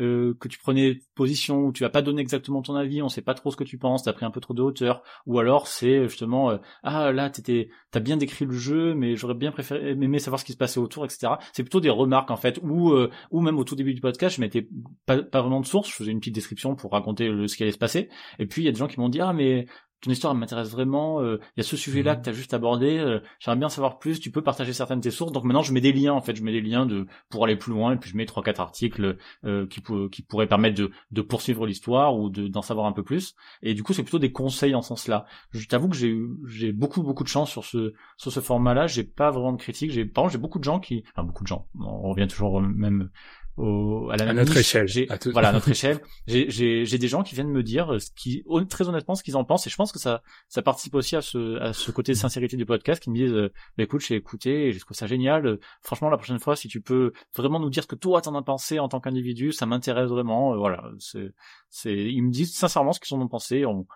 euh, 0.00 0.20
euh, 0.20 0.34
que 0.38 0.48
tu 0.48 0.58
prenais 0.58 1.00
position 1.14 1.58
ou 1.64 1.72
tu 1.72 1.84
as 1.84 1.90
pas 1.90 2.02
donné 2.02 2.20
exactement 2.20 2.62
ton 2.62 2.74
avis, 2.74 3.02
on 3.02 3.08
sait 3.08 3.22
pas 3.22 3.34
trop 3.34 3.50
ce 3.50 3.56
que 3.56 3.64
tu 3.64 3.78
penses, 3.78 4.02
t'as 4.02 4.12
pris 4.12 4.24
un 4.24 4.30
peu 4.30 4.40
trop 4.40 4.54
de 4.54 4.62
hauteur, 4.62 5.02
ou 5.26 5.38
alors 5.38 5.66
c'est 5.66 6.08
justement 6.08 6.50
euh, 6.50 6.58
ah 6.82 7.12
là 7.12 7.30
t'étais 7.30 7.70
t'as 7.90 8.00
bien 8.00 8.16
décrit 8.16 8.44
le 8.44 8.52
jeu, 8.52 8.94
mais 8.94 9.16
j'aurais 9.16 9.34
bien 9.34 9.52
préféré 9.52 9.90
aimé 9.90 10.18
savoir 10.18 10.40
ce 10.40 10.44
qui 10.44 10.52
se 10.52 10.56
passait 10.58 10.80
autour, 10.80 11.04
etc. 11.04 11.34
C'est 11.52 11.62
plutôt 11.62 11.80
des 11.80 11.90
remarques 11.90 12.30
en 12.30 12.36
fait, 12.36 12.58
ou 12.62 12.90
euh, 12.90 13.10
ou 13.30 13.40
même 13.40 13.58
au 13.58 13.64
tout 13.64 13.76
début 13.76 13.94
du 13.94 14.00
podcast, 14.00 14.36
je 14.36 14.40
mettais 14.40 14.68
pas, 15.06 15.22
pas 15.22 15.40
vraiment 15.40 15.60
de 15.60 15.66
source, 15.66 15.88
je 15.90 15.94
faisais 15.94 16.10
une 16.10 16.20
petite 16.20 16.34
description 16.34 16.74
pour 16.74 16.92
raconter 16.92 17.28
le, 17.28 17.46
ce 17.46 17.56
qui 17.56 17.62
allait 17.62 17.72
se 17.72 17.78
passer, 17.78 18.08
et 18.38 18.46
puis 18.46 18.62
il 18.62 18.64
y 18.64 18.68
a 18.68 18.72
des 18.72 18.78
gens 18.78 18.88
qui 18.88 19.00
m'ont 19.00 19.08
dit 19.08 19.20
ah 19.20 19.32
mais 19.32 19.66
ton 20.00 20.10
histoire 20.10 20.34
m'intéresse 20.34 20.70
vraiment, 20.70 21.20
euh, 21.20 21.38
il 21.56 21.60
y 21.60 21.66
a 21.66 21.68
ce 21.68 21.76
sujet-là 21.76 22.16
que 22.16 22.24
tu 22.24 22.30
as 22.30 22.32
juste 22.32 22.54
abordé, 22.54 22.98
euh, 22.98 23.20
j'aimerais 23.38 23.58
bien 23.58 23.68
savoir 23.68 23.98
plus, 23.98 24.20
tu 24.20 24.30
peux 24.30 24.42
partager 24.42 24.72
certaines 24.72 24.98
de 24.98 25.04
tes 25.04 25.10
sources. 25.10 25.32
Donc 25.32 25.44
maintenant 25.44 25.62
je 25.62 25.72
mets 25.72 25.80
des 25.80 25.92
liens 25.92 26.12
en 26.12 26.20
fait, 26.20 26.34
je 26.36 26.42
mets 26.42 26.52
des 26.52 26.60
liens 26.60 26.86
de 26.86 27.06
pour 27.28 27.44
aller 27.44 27.56
plus 27.56 27.72
loin 27.72 27.92
et 27.92 27.96
puis 27.96 28.10
je 28.10 28.16
mets 28.16 28.26
trois 28.26 28.42
quatre 28.42 28.60
articles 28.60 29.16
euh, 29.44 29.66
qui 29.66 29.80
pou- 29.80 30.08
qui 30.08 30.22
pourraient 30.22 30.46
permettre 30.46 30.76
de 30.76 30.90
de 31.10 31.22
poursuivre 31.22 31.66
l'histoire 31.66 32.16
ou 32.18 32.30
de 32.30 32.48
d'en 32.48 32.62
savoir 32.62 32.86
un 32.86 32.92
peu 32.92 33.02
plus. 33.02 33.34
Et 33.62 33.74
du 33.74 33.82
coup 33.82 33.92
c'est 33.92 34.02
plutôt 34.02 34.18
des 34.18 34.32
conseils 34.32 34.74
en 34.74 34.82
ce 34.82 34.88
sens-là. 34.88 35.26
Je 35.52 35.66
t'avoue 35.66 35.88
que 35.88 35.96
j'ai 35.96 36.08
eu 36.08 36.30
j'ai 36.46 36.72
beaucoup 36.72 37.02
beaucoup 37.02 37.24
de 37.24 37.28
chance 37.28 37.50
sur 37.50 37.64
ce 37.64 37.92
sur 38.16 38.32
ce 38.32 38.40
format-là, 38.40 38.86
j'ai 38.86 39.04
pas 39.04 39.30
vraiment 39.30 39.52
de 39.52 39.58
critiques, 39.58 39.90
j'ai 39.90 40.04
par 40.04 40.22
contre 40.22 40.32
j'ai 40.32 40.38
beaucoup 40.38 40.58
de 40.58 40.64
gens 40.64 40.80
qui 40.80 41.04
enfin 41.14 41.24
beaucoup 41.26 41.42
de 41.42 41.48
gens, 41.48 41.66
on 41.78 42.08
revient 42.10 42.26
toujours 42.28 42.54
au 42.54 42.60
même 42.60 43.10
au, 43.56 44.08
à 44.10 44.16
la 44.16 44.24
À 44.24 44.26
même 44.28 44.36
notre 44.36 44.50
niche. 44.50 44.60
échelle, 44.60 44.88
J'ai- 44.88 45.08
à 45.10 45.18
tout- 45.18 45.30
Voilà, 45.32 45.48
à 45.48 45.52
notre 45.52 45.68
échelle. 45.70 46.00
J'ai, 46.26 46.84
des 46.98 47.08
gens 47.08 47.22
qui 47.22 47.34
viennent 47.34 47.50
me 47.50 47.62
dire 47.62 47.94
euh, 47.94 47.98
ce 47.98 48.10
qui, 48.16 48.44
très 48.68 48.88
honnêtement, 48.88 49.14
ce 49.14 49.22
qu'ils 49.22 49.36
en 49.36 49.44
pensent. 49.44 49.66
Et 49.66 49.70
je 49.70 49.76
pense 49.76 49.92
que 49.92 49.98
ça, 49.98 50.22
ça 50.48 50.62
participe 50.62 50.94
aussi 50.94 51.16
à 51.16 51.20
ce, 51.22 51.58
à 51.60 51.72
ce 51.72 51.90
côté 51.90 52.12
de 52.12 52.16
sincérité 52.16 52.56
du 52.56 52.64
podcast 52.66 53.02
qui 53.02 53.10
me 53.10 53.16
disent, 53.16 53.32
euh, 53.32 53.52
bah, 53.76 53.84
écoute, 53.84 54.00
j'ai 54.00 54.14
écouté 54.16 54.66
et 54.68 54.72
j'ai 54.72 54.78
trouvé 54.80 54.94
ça 54.96 55.06
génial. 55.06 55.46
Euh, 55.46 55.60
Franchement, 55.82 56.08
la 56.10 56.16
prochaine 56.16 56.38
fois, 56.38 56.56
si 56.56 56.68
tu 56.68 56.80
peux 56.80 57.12
vraiment 57.36 57.60
nous 57.60 57.70
dire 57.70 57.82
ce 57.82 57.88
que 57.88 57.96
toi 57.96 58.20
t'en 58.20 58.34
as 58.34 58.42
pensé 58.42 58.78
en 58.78 58.88
tant 58.88 59.00
qu'individu, 59.00 59.52
ça 59.52 59.66
m'intéresse 59.66 60.08
vraiment. 60.08 60.54
Euh, 60.54 60.56
voilà, 60.56 60.84
c'est, 60.98 61.32
c'est, 61.68 61.94
ils 61.96 62.22
me 62.22 62.30
disent 62.30 62.54
sincèrement 62.54 62.92
ce 62.92 63.00
qu'ils 63.00 63.16
en 63.16 63.20
ont 63.20 63.28
pensé. 63.28 63.64
On, 63.66 63.86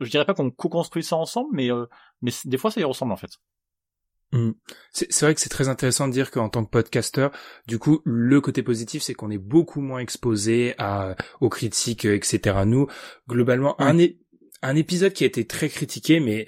je 0.00 0.10
dirais 0.10 0.24
pas 0.24 0.34
qu'on 0.34 0.50
co-construit 0.50 1.02
ça 1.02 1.16
ensemble, 1.16 1.50
mais, 1.52 1.70
euh, 1.70 1.86
mais 2.22 2.32
des 2.44 2.56
fois, 2.58 2.70
ça 2.70 2.80
y 2.80 2.84
ressemble 2.84 3.12
en 3.12 3.16
fait. 3.16 3.30
C'est 4.92 5.10
c'est 5.12 5.24
vrai 5.24 5.34
que 5.34 5.40
c'est 5.40 5.48
très 5.48 5.68
intéressant 5.68 6.08
de 6.08 6.12
dire 6.12 6.30
qu'en 6.30 6.48
tant 6.48 6.64
que 6.64 6.70
podcasteur, 6.70 7.30
du 7.66 7.78
coup, 7.78 8.02
le 8.04 8.40
côté 8.40 8.62
positif, 8.62 9.02
c'est 9.02 9.14
qu'on 9.14 9.30
est 9.30 9.38
beaucoup 9.38 9.80
moins 9.80 10.00
exposé 10.00 10.74
à 10.78 11.16
aux 11.40 11.48
critiques, 11.48 12.04
etc. 12.04 12.64
Nous, 12.66 12.86
globalement, 13.28 13.80
un 13.80 13.98
é- 13.98 14.18
un 14.62 14.76
épisode 14.76 15.12
qui 15.12 15.24
a 15.24 15.26
été 15.26 15.46
très 15.46 15.68
critiqué, 15.68 16.18
mais 16.20 16.46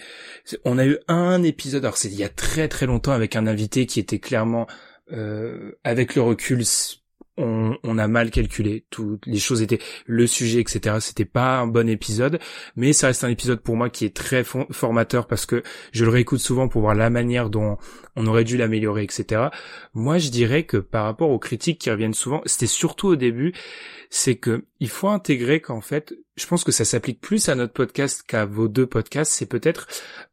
on 0.64 0.79
a 0.79 0.87
eu 0.87 0.99
un 1.09 1.43
épisode, 1.43 1.85
alors 1.85 1.97
c'est 1.97 2.09
il 2.09 2.18
y 2.18 2.24
a 2.24 2.29
très 2.29 2.68
très 2.68 2.87
longtemps 2.87 3.12
avec 3.12 3.37
un 3.37 3.47
invité 3.47 3.87
qui 3.87 4.01
était 4.01 4.18
clairement, 4.18 4.66
euh, 5.12 5.72
avec 5.85 6.14
le 6.14 6.22
recul, 6.22 6.62
on, 7.39 7.99
a 7.99 8.09
mal 8.09 8.30
calculé. 8.30 8.84
Toutes 8.91 9.26
les 9.26 9.39
choses 9.39 9.62
étaient, 9.62 9.78
le 10.07 10.26
sujet, 10.26 10.61
etc. 10.61 10.97
C'était 11.01 11.24
pas 11.24 11.59
un 11.59 11.66
bon 11.66 11.89
épisode, 11.89 12.39
mais 12.76 12.93
ça 12.93 13.09
reste 13.09 13.24
un 13.24 13.28
épisode 13.28 13.61
pour 13.61 13.76
moi 13.76 13.91
qui 13.91 14.05
est 14.05 14.14
très 14.14 14.45
formateur 14.45 15.26
parce 15.26 15.47
que 15.47 15.62
je 15.93 16.05
le 16.05 16.11
réécoute 16.11 16.41
souvent 16.41 16.68
pour 16.68 16.82
voir 16.82 16.95
la 16.95 17.11
manière 17.11 17.51
dont 17.51 17.78
on 18.16 18.26
aurait 18.26 18.45
dû 18.45 18.57
l'améliorer, 18.57 19.05
etc. 19.05 19.49
Moi, 19.95 20.18
je 20.18 20.30
dirais 20.30 20.64
que 20.64 20.76
par 20.76 21.05
rapport 21.05 21.30
aux 21.30 21.39
critiques 21.39 21.80
qui 21.80 21.91
reviennent 21.91 22.14
souvent, 22.14 22.43
c'était 22.45 22.66
surtout 22.66 23.09
au 23.09 23.16
début, 23.16 23.53
c'est 24.11 24.36
que 24.36 24.64
il 24.80 24.89
faut 24.89 25.09
intégrer 25.09 25.61
qu'en 25.61 25.80
fait, 25.80 26.14
je 26.36 26.47
pense 26.47 26.64
que 26.64 26.72
ça 26.72 26.84
s'applique 26.84 27.20
plus 27.20 27.49
à 27.49 27.55
notre 27.55 27.72
podcast 27.72 28.22
qu'à 28.26 28.45
vos 28.45 28.68
deux 28.68 28.86
podcasts. 28.86 29.32
C'est 29.32 29.47
peut-être, 29.47 29.86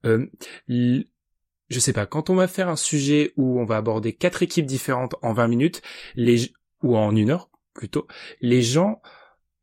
euh, 0.06 0.26
je 0.68 1.80
sais 1.80 1.94
pas, 1.94 2.06
quand 2.06 2.30
on 2.30 2.36
va 2.36 2.48
faire 2.48 2.70
un 2.70 2.76
sujet 2.76 3.34
où 3.38 3.60
on 3.60 3.66
va 3.66 3.78
aborder 3.78 4.14
quatre 4.14 4.44
équipes 4.44 4.66
différentes 4.66 5.16
en 5.22 5.34
20 5.34 5.48
minutes, 5.48 5.82
les 6.16 6.52
ou 6.84 6.98
en 6.98 7.16
une 7.16 7.32
heure 7.32 7.50
plutôt, 7.74 8.08
les 8.42 8.62
gens 8.62 9.02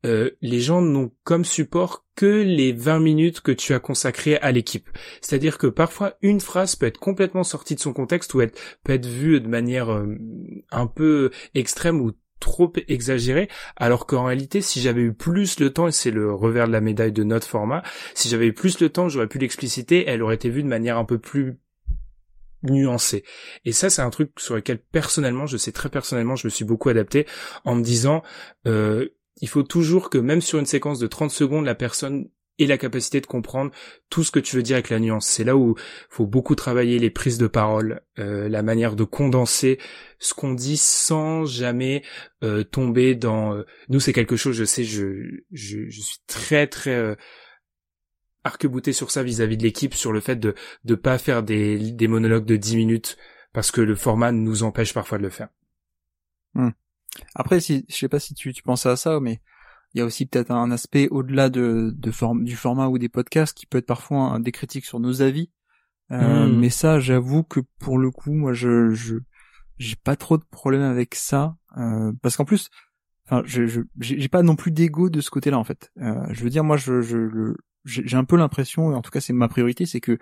euh, 0.05 0.31
les 0.41 0.61
gens 0.61 0.83
n'ont 0.83 1.13
comme 1.23 1.45
support 1.45 2.05
que 2.17 2.27
les 2.27 2.73
20 2.73 2.99
minutes 2.99 3.41
que 3.41 3.53
tu 3.53 3.73
as 3.73 3.79
consacrées 3.79 4.37
à 4.37 4.51
l'équipe. 4.51 4.91
C'est-à-dire 5.21 5.59
que 5.59 5.69
parfois 5.69 6.15
une 6.23 6.41
phrase 6.41 6.75
peut 6.75 6.87
être 6.87 6.99
complètement 6.99 7.45
sortie 7.45 7.77
de 7.77 7.81
son 7.81 7.93
contexte 7.93 8.35
ou 8.35 8.41
être, 8.41 8.59
peut 8.83 8.95
être 8.95 9.07
vue 9.07 9.41
de 9.41 9.49
manière 9.49 9.93
euh, 9.93 10.17
un 10.73 10.89
peu 10.89 11.31
extrême 11.55 12.01
ou 12.01 12.13
trop 12.41 12.73
exagérée, 12.89 13.49
alors 13.77 14.05
qu'en 14.05 14.25
réalité, 14.25 14.61
si 14.61 14.81
j'avais 14.81 15.03
eu 15.03 15.15
plus 15.15 15.61
le 15.61 15.73
temps, 15.73 15.87
et 15.87 15.93
c'est 15.93 16.11
le 16.11 16.35
revers 16.35 16.67
de 16.67 16.73
la 16.73 16.81
médaille 16.81 17.13
de 17.13 17.23
notre 17.23 17.47
format, 17.47 17.85
si 18.15 18.29
j'avais 18.29 18.49
eu 18.49 18.53
plus 18.53 18.81
le 18.81 18.89
temps, 18.89 19.09
j'aurais 19.09 19.29
pu 19.29 19.39
l'expliciter, 19.39 20.05
elle 20.09 20.25
aurait 20.25 20.35
été 20.35 20.51
vue 20.51 20.65
de 20.65 20.69
manière 20.69 20.99
un 20.99 21.05
peu 21.05 21.19
plus 21.19 21.61
nuancée. 22.63 23.25
Et 23.65 23.73
ça, 23.73 23.91
c'est 23.91 24.03
un 24.03 24.11
truc 24.11 24.33
sur 24.39 24.55
lequel 24.55 24.79
personnellement, 24.79 25.47
je 25.47 25.57
sais 25.57 25.73
très 25.73 25.89
personnellement, 25.89 26.37
je 26.37 26.47
me 26.47 26.51
suis 26.51 26.65
beaucoup 26.65 26.89
adapté 26.89 27.27
en 27.65 27.75
me 27.75 27.83
disant, 27.83 28.23
euh, 28.67 29.09
il 29.41 29.49
faut 29.49 29.63
toujours 29.63 30.11
que 30.11 30.19
même 30.19 30.41
sur 30.41 30.59
une 30.59 30.67
séquence 30.67 30.99
de 30.99 31.07
30 31.07 31.31
secondes, 31.31 31.65
la 31.65 31.75
personne 31.75 32.29
ait 32.59 32.67
la 32.67 32.77
capacité 32.77 33.21
de 33.21 33.27
comprendre 33.27 33.73
tout 34.11 34.23
ce 34.23 34.31
que 34.31 34.39
tu 34.39 34.57
veux 34.57 34.63
dire 34.63 34.77
avec 34.77 34.91
la 34.91 35.01
nuance. 35.01 35.27
C'est 35.27 35.43
là 35.43 35.57
où 35.57 35.75
faut 36.11 36.27
beaucoup 36.27 36.55
travailler 36.55 36.99
les 36.99 37.11
prises 37.11 37.39
de 37.39 37.47
parole, 37.47 38.03
euh, 38.19 38.49
la 38.49 38.63
manière 38.63 38.95
de 38.95 39.05
condenser 39.05 39.79
ce 40.19 40.35
qu'on 40.35 40.53
dit 40.53 40.77
sans 40.77 41.47
jamais 41.47 42.03
euh, 42.45 42.63
tomber 42.63 43.15
dans. 43.15 43.63
Nous, 43.89 44.01
c'est 44.01 44.13
quelque 44.13 44.37
chose. 44.37 44.55
Je 44.55 44.65
sais, 44.65 44.85
je 44.85 45.43
je, 45.51 45.89
je 45.89 46.01
suis 46.01 46.19
très 46.27 46.67
très 46.67 47.17
arc-bouté 48.45 48.93
sur 48.93 49.11
ça 49.11 49.23
vis-à-vis 49.23 49.57
de 49.57 49.63
l'équipe, 49.63 49.95
sur 49.95 50.13
le 50.13 50.21
fait 50.21 50.37
de 50.37 50.55
de 50.85 50.95
pas 50.95 51.19
faire 51.19 51.43
des 51.43 51.93
des 51.93 52.09
monologues 52.09 52.45
de 52.47 52.57
10 52.57 52.77
minutes 52.77 53.17
parce 53.53 53.71
que 53.71 53.81
le 53.81 53.95
format 53.95 54.33
nous 54.33 54.63
empêche 54.63 54.95
parfois 54.95 55.19
de 55.19 55.23
le 55.25 55.31
faire. 55.31 55.49
Après, 57.35 57.61
si, 57.61 57.85
je 57.89 57.95
sais 57.97 58.09
pas 58.09 58.19
si 58.21 58.35
tu, 58.35 58.53
tu 58.53 58.63
pensais 58.63 58.89
à 58.89 58.97
ça, 58.97 59.21
mais 59.21 59.41
il 59.95 59.99
y 59.99 60.01
a 60.01 60.07
aussi 60.07 60.27
peut-être 60.27 60.51
un 60.51 60.71
aspect 60.71 61.09
au-delà 61.11 61.51
de, 61.51 61.93
de 61.95 62.11
forme, 62.11 62.45
du 62.45 62.57
format 62.57 62.89
ou 62.89 62.99
des 62.99 63.09
podcasts 63.11 63.57
qui 63.57 63.67
peut 63.67 63.79
être 63.79 63.87
parfois 63.87 64.19
un- 64.21 64.41
des 64.41 64.53
critiques 64.53 64.87
sur 64.87 65.01
nos 65.01 65.21
avis. 65.23 65.51
Euh, 66.13 66.49
Mm. 66.49 66.59
Mais 66.61 66.71
ça, 66.71 67.01
j'avoue 67.01 67.43
que 67.45 67.61
pour 67.79 67.99
le 67.99 68.11
coup, 68.11 68.33
moi, 68.33 68.53
je, 68.55 68.91
je, 68.93 69.17
j'ai 69.79 69.97
pas 69.97 70.17
trop 70.17 70.39
de 70.39 70.45
problème 70.45 70.83
avec 70.83 71.15
ça, 71.15 71.57
euh, 71.79 72.13
parce 72.23 72.37
qu'en 72.37 72.45
plus, 72.47 72.71
enfin, 73.27 73.43
je, 73.47 73.67
je, 73.67 73.83
j'ai 74.01 74.29
pas 74.29 74.43
non 74.43 74.57
plus 74.57 74.73
d'ego 74.73 75.11
de 75.11 75.21
ce 75.21 75.31
côté-là, 75.31 75.59
en 75.59 75.65
fait. 75.65 75.91
Euh, 76.01 76.27
je 76.31 76.45
veux 76.45 76.51
dire, 76.51 76.65
moi, 76.65 76.77
je, 76.79 77.03
je, 77.03 77.17
le- 77.19 77.57
j'ai 77.85 78.03
j'ai 78.07 78.17
un 78.17 78.25
peu 78.25 78.37
l'impression, 78.37 78.93
et 78.93 78.95
en 78.95 79.03
tout 79.03 79.11
cas, 79.11 79.21
c'est 79.21 79.33
ma 79.33 79.49
priorité, 79.49 79.87
c'est 79.87 80.01
que 80.01 80.19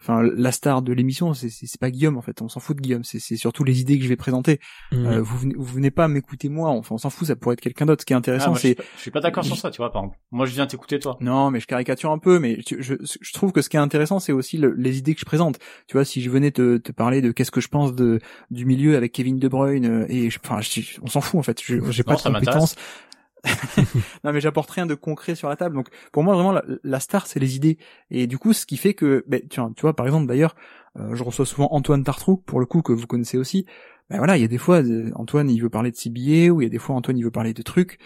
enfin 0.00 0.20
la 0.34 0.50
star 0.50 0.82
de 0.82 0.92
l'émission, 0.92 1.32
c'est 1.32 1.48
c'est 1.48 1.78
pas 1.80 1.88
Guillaume 1.92 2.16
en 2.16 2.22
fait. 2.22 2.42
On 2.42 2.48
s'en 2.48 2.58
fout 2.58 2.74
de 2.76 2.82
Guillaume. 2.82 3.04
C'est 3.04 3.20
c'est 3.20 3.36
surtout 3.36 3.62
les 3.62 3.80
idées 3.80 3.98
que 3.98 4.02
je 4.02 4.08
vais 4.08 4.16
présenter. 4.16 4.58
Mhm. 4.90 5.06
Euh, 5.06 5.22
vous 5.22 5.38
venez, 5.38 5.54
vous 5.56 5.64
venez 5.74 5.92
pas 5.92 6.08
m'écouter 6.08 6.48
moi. 6.48 6.70
Enfin, 6.70 6.96
on 6.96 6.98
s'en 6.98 7.08
fout. 7.08 7.28
Ça 7.28 7.36
pourrait 7.36 7.52
être 7.52 7.60
quelqu'un 7.60 7.86
d'autre. 7.86 8.02
Ce 8.02 8.06
qui 8.06 8.12
est 8.12 8.16
Ah, 8.16 8.18
intéressant, 8.18 8.52
suis 8.56 8.74
c'est 8.76 8.84
je 8.96 9.00
suis 9.00 9.10
pas 9.12 9.20
d'accord 9.20 9.44
sur 9.44 9.56
ça, 9.56 9.70
tu 9.70 9.76
vois, 9.76 9.92
par 9.92 10.02
exemple. 10.02 10.18
Moi, 10.32 10.46
je 10.46 10.54
viens 10.54 10.66
t'écouter, 10.66 10.98
toi. 10.98 11.16
non, 11.20 11.52
mais 11.52 11.60
je 11.60 11.66
caricature 11.68 12.10
un 12.10 12.18
peu, 12.18 12.40
mais 12.40 12.58
tu- 12.66 12.82
je, 12.82 12.94
je 13.00 13.32
trouve 13.32 13.52
que 13.52 13.62
ce 13.62 13.68
qui 13.68 13.76
est 13.76 13.80
intéressant, 13.80 14.18
c'est 14.18 14.32
aussi 14.32 14.58
le- 14.58 14.74
les 14.76 14.98
idées 14.98 15.14
que 15.14 15.20
je 15.20 15.24
présente. 15.24 15.60
Tu 15.86 15.92
vois, 15.92 16.04
si 16.04 16.20
je 16.20 16.30
venais 16.30 16.50
te, 16.50 16.78
te 16.78 16.90
parler 16.90 17.20
de 17.22 17.30
qu'est-ce 17.30 17.52
que 17.52 17.60
je 17.60 17.68
pense 17.68 17.94
de 17.94 18.18
du 18.50 18.64
milieu 18.66 18.96
avec 18.96 19.12
Kevin 19.12 19.38
De 19.38 19.46
Bruyne 19.46 19.84
euh, 19.86 20.06
et 20.08 20.30
je- 20.30 20.40
enfin, 20.44 20.60
je- 20.60 20.98
on 21.02 21.06
s'en 21.06 21.20
fout 21.20 21.38
en 21.38 21.44
fait. 21.44 21.60
Je- 21.62 21.76
J'ai 21.92 22.02
pas 22.02 22.14
Non, 22.14 22.18
de 22.18 22.34
compétences. 22.38 22.74
Non, 24.24 24.32
mais 24.32 24.40
j'apporte 24.40 24.70
rien 24.70 24.86
de 24.86 24.94
concret 24.94 25.34
sur 25.34 25.48
la 25.48 25.56
table. 25.56 25.74
Donc, 25.74 25.88
pour 26.12 26.22
moi, 26.22 26.34
vraiment, 26.34 26.60
la, 26.84 27.00
star, 27.00 27.26
c'est 27.26 27.40
les 27.40 27.56
idées. 27.56 27.78
Et 28.10 28.26
du 28.26 28.38
coup, 28.38 28.52
ce 28.52 28.66
qui 28.66 28.76
fait 28.76 28.94
que, 28.94 29.24
ben, 29.26 29.40
tu, 29.48 29.60
vois, 29.80 29.94
par 29.94 30.06
exemple, 30.06 30.26
d'ailleurs, 30.26 30.54
euh, 30.98 31.14
je 31.14 31.22
reçois 31.22 31.46
souvent 31.46 31.68
Antoine 31.72 32.04
Tartrou, 32.04 32.36
pour 32.36 32.60
le 32.60 32.66
coup, 32.66 32.82
que 32.82 32.92
vous 32.92 33.06
connaissez 33.06 33.38
aussi. 33.38 33.66
Ben 34.10 34.18
voilà, 34.18 34.36
il 34.36 34.42
y 34.42 34.44
a 34.44 34.48
des 34.48 34.58
fois, 34.58 34.82
euh, 34.82 35.10
Antoine, 35.14 35.50
il 35.50 35.60
veut 35.60 35.70
parler 35.70 35.90
de 35.90 35.96
CBA, 35.96 36.52
ou 36.52 36.60
il 36.60 36.64
y 36.64 36.66
a 36.66 36.70
des 36.70 36.78
fois, 36.78 36.94
Antoine, 36.94 37.18
il 37.18 37.24
veut 37.24 37.30
parler 37.30 37.54
de 37.54 37.62
trucs 37.62 37.98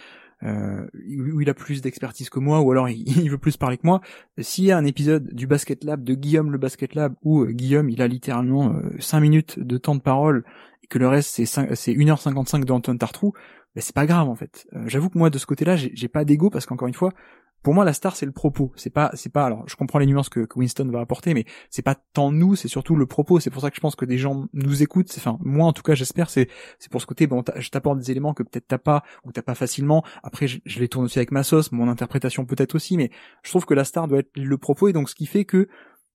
euh, 0.43 0.87
où 1.33 1.41
il 1.41 1.49
a 1.49 1.55
plus 1.55 1.81
d'expertise 1.81 2.29
que 2.31 2.39
moi, 2.39 2.61
ou 2.61 2.71
alors 2.71 2.89
il, 2.91 3.31
veut 3.31 3.39
plus 3.39 3.57
parler 3.57 3.77
que 3.79 3.87
moi. 3.87 4.01
S'il 4.39 4.65
y 4.65 4.73
a 4.73 4.77
un 4.77 4.85
épisode 4.85 5.33
du 5.33 5.47
Basket 5.47 5.83
Lab 5.85 6.05
de 6.05 6.15
Guillaume 6.15 6.51
le 6.53 6.59
Basket 6.59 6.95
Lab 6.95 7.15
où 7.23 7.43
euh, 7.43 7.53
Guillaume 7.53 7.89
il 7.91 8.03
a 8.03 8.07
littéralement 8.09 8.75
5 8.99 9.21
minutes 9.21 9.59
de 9.59 9.79
temps 9.79 9.95
de 9.95 10.01
parole 10.03 10.45
et 10.85 10.87
que 10.87 10.99
le 10.99 11.09
reste 11.09 11.31
c'est 11.35 11.47
cinq- 11.47 11.75
c'est 11.75 11.93
1h55 11.93 12.65
d'Antoine 12.65 12.99
Tartrou, 12.99 13.33
ben 13.75 13.81
c'est 13.81 13.95
pas 13.95 14.07
grave 14.07 14.29
en 14.29 14.35
fait. 14.35 14.67
Euh, 14.75 14.85
J'avoue 14.87 15.09
que 15.09 15.19
moi 15.19 15.31
de 15.31 15.39
ce 15.39 15.47
côté-là 15.47 15.77
j'ai 15.77 16.09
pas 16.09 16.25
d'ego 16.25 16.51
parce 16.51 16.67
qu'encore 16.67 16.89
une 16.89 16.95
fois 16.95 17.13
pour 17.63 17.75
moi 17.75 17.85
la 17.85 17.93
star 17.93 18.15
c'est 18.17 18.27
le 18.27 18.33
propos. 18.33 18.73
C'est 18.77 18.91
pas 18.91 19.11
c'est 19.15 19.33
pas 19.33 19.45
alors 19.45 19.69
je 19.69 19.77
comprends 19.77 19.99
les 19.99 20.07
nuances 20.07 20.29
que, 20.29 20.47
Winston 20.55 20.89
va 20.91 21.01
apporter 21.01 21.35
mais 21.35 21.45
c'est 21.71 21.83
pas 21.83 21.95
tant 21.95 22.31
nous 22.31 22.57
c'est 22.57 22.69
surtout 22.69 22.97
le 22.97 23.07
propos. 23.07 23.41
C'est 23.41 23.51
pour 23.51 23.63
ça 23.63 23.71
que 23.71 23.77
je 23.77 23.81
pense 23.81 23.97
que 23.97 24.05
des 24.05 24.19
gens 24.19 24.47
nous 24.53 24.83
écoutent. 24.83 25.13
Enfin 25.17 25.39
moi 25.41 25.67
en 25.67 25.73
tout 25.73 25.83
cas 25.83 25.95
j'espère 25.95 26.31
c'est 26.31 26.49
c'est 26.79 26.91
pour 26.91 27.01
ce 27.01 27.07
côté 27.07 27.27
bon 27.27 27.43
je 27.57 27.69
t'apporte 27.71 27.99
des 27.99 28.11
éléments 28.11 28.35
que 28.35 28.43
peut-être 28.43 28.69
t'as 28.69 28.79
pas 28.79 29.03
ou 29.25 29.33
t'as 29.33 29.43
pas 29.43 29.55
facilement 29.55 30.05
après 30.23 30.47
je 30.47 30.81
les 30.81 30.89
tourne 30.89 31.07
aussi 31.07 31.19
avec 31.19 31.33
ma 31.33 31.43
sauce 31.43 31.73
mon 31.73 31.89
interprétation 31.89 32.45
peut-être 32.45 32.75
aussi 32.75 32.97
mais 32.97 33.11
je 33.43 33.51
trouve 33.51 33.67
que 33.67 33.75
la 33.75 33.85
star 33.85 34.09
doit 34.09 34.19
être 34.19 34.31
le 34.37 34.59
propos 34.59 34.89
et 34.89 34.93
donc 34.93 35.09
ce 35.09 35.15
qui 35.15 35.27
fait 35.27 35.45
que 35.45 35.69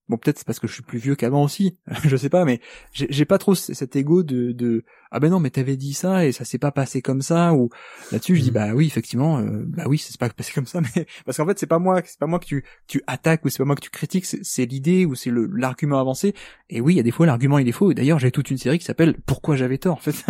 bon 0.08 0.16
peut-être 0.18 0.38
c'est 0.38 0.46
parce 0.46 0.58
que 0.58 0.66
je 0.66 0.74
suis 0.74 0.82
plus 0.82 0.98
vieux 0.98 1.14
qu'avant 1.14 1.44
aussi 1.44 1.78
je 2.04 2.16
sais 2.16 2.28
pas 2.28 2.44
mais 2.44 2.60
j'ai 2.92 3.24
pas 3.24 3.38
trop 3.38 3.54
cet 3.54 3.96
ego 3.96 4.22
de, 4.22 4.52
de 4.52 4.84
ah 5.10 5.20
ben 5.20 5.30
non 5.30 5.40
mais 5.40 5.50
t'avais 5.50 5.76
dit 5.76 5.94
ça 5.94 6.26
et 6.26 6.32
ça 6.32 6.44
s'est 6.44 6.58
pas 6.58 6.72
passé 6.72 7.02
comme 7.02 7.22
ça 7.22 7.54
ou 7.54 7.70
là-dessus 8.10 8.36
je 8.36 8.42
dis 8.42 8.48
Mhm. 8.48 8.54
bah 8.54 8.74
oui 8.74 8.86
effectivement 8.86 9.38
euh, 9.38 9.64
bah 9.66 9.84
oui 9.86 9.98
c'est 9.98 10.18
pas 10.18 10.28
passé 10.36 10.52
comme 10.52 10.66
ça 10.66 10.80
mais 10.80 11.06
parce 11.24 11.36
qu'en 11.36 11.46
fait 11.46 11.58
c'est 11.58 11.66
pas 11.66 11.78
moi 11.78 12.02
c'est 12.04 12.18
pas 12.18 12.26
moi 12.26 12.38
que 12.38 12.46
tu 12.46 12.64
tu 12.86 13.02
attaques 13.06 13.44
ou 13.44 13.48
c'est 13.48 13.58
pas 13.58 13.64
moi 13.64 13.76
que 13.76 13.80
tu 13.80 13.90
critiques 13.90 14.26
c'est 14.26 14.66
l'idée 14.66 15.06
ou 15.06 15.14
c'est 15.14 15.30
le 15.30 15.46
l'argument 15.46 15.98
avancé. 16.00 16.34
Et 16.68 16.80
oui 16.80 16.94
il 16.94 16.96
y 16.96 17.00
a 17.00 17.04
des 17.04 17.10
fois 17.10 17.26
l'argument 17.26 17.58
il 17.58 17.68
est 17.68 17.72
faux. 17.72 17.94
D'ailleurs 17.94 18.18
j'ai 18.18 18.30
toute 18.30 18.50
une 18.50 18.58
série 18.58 18.78
qui 18.78 18.84
s'appelle 18.84 19.16
pourquoi 19.26 19.56
j'avais 19.56 19.78
tort? 19.78 19.96
en 19.96 20.00
fait 20.00 20.24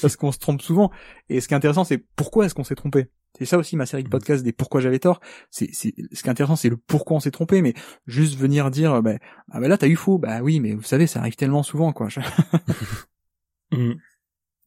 parce 0.00 0.16
qu'on 0.16 0.32
se 0.32 0.38
trompe 0.38 0.62
souvent. 0.62 0.90
Et 1.28 1.40
ce 1.40 1.48
qui 1.48 1.54
est 1.54 1.56
intéressant 1.56 1.84
c'est 1.84 1.98
pourquoi 2.16 2.46
est-ce 2.46 2.54
qu'on 2.54 2.64
s'est 2.64 2.74
trompé? 2.74 3.06
C'est 3.38 3.44
ça 3.44 3.58
aussi 3.58 3.76
ma 3.76 3.86
série 3.86 4.04
de 4.04 4.08
podcasts 4.08 4.44
des 4.44 4.52
pourquoi 4.52 4.80
j'avais 4.80 4.98
tort. 4.98 5.20
C'est 5.50 5.68
c'est 5.72 5.94
ce 6.12 6.22
qui 6.22 6.28
est 6.28 6.30
intéressant 6.30 6.56
c'est 6.56 6.68
le 6.68 6.76
pourquoi 6.76 7.16
on 7.16 7.20
s'est 7.20 7.30
trompé 7.30 7.62
mais 7.62 7.74
juste 8.06 8.36
venir 8.38 8.70
dire 8.70 9.02
bah 9.02 9.14
ah 9.50 9.60
bah 9.60 9.68
là 9.68 9.78
t'as 9.78 9.88
eu 9.88 9.96
faux. 9.96 10.18
Bah 10.18 10.40
oui 10.42 10.60
mais 10.60 10.74
vous 10.74 10.82
savez 10.82 11.06
ça 11.06 11.20
arrive 11.20 11.36
tellement 11.36 11.62
souvent 11.62 11.92
quoi. 11.92 12.08
Mhm. 13.72 13.98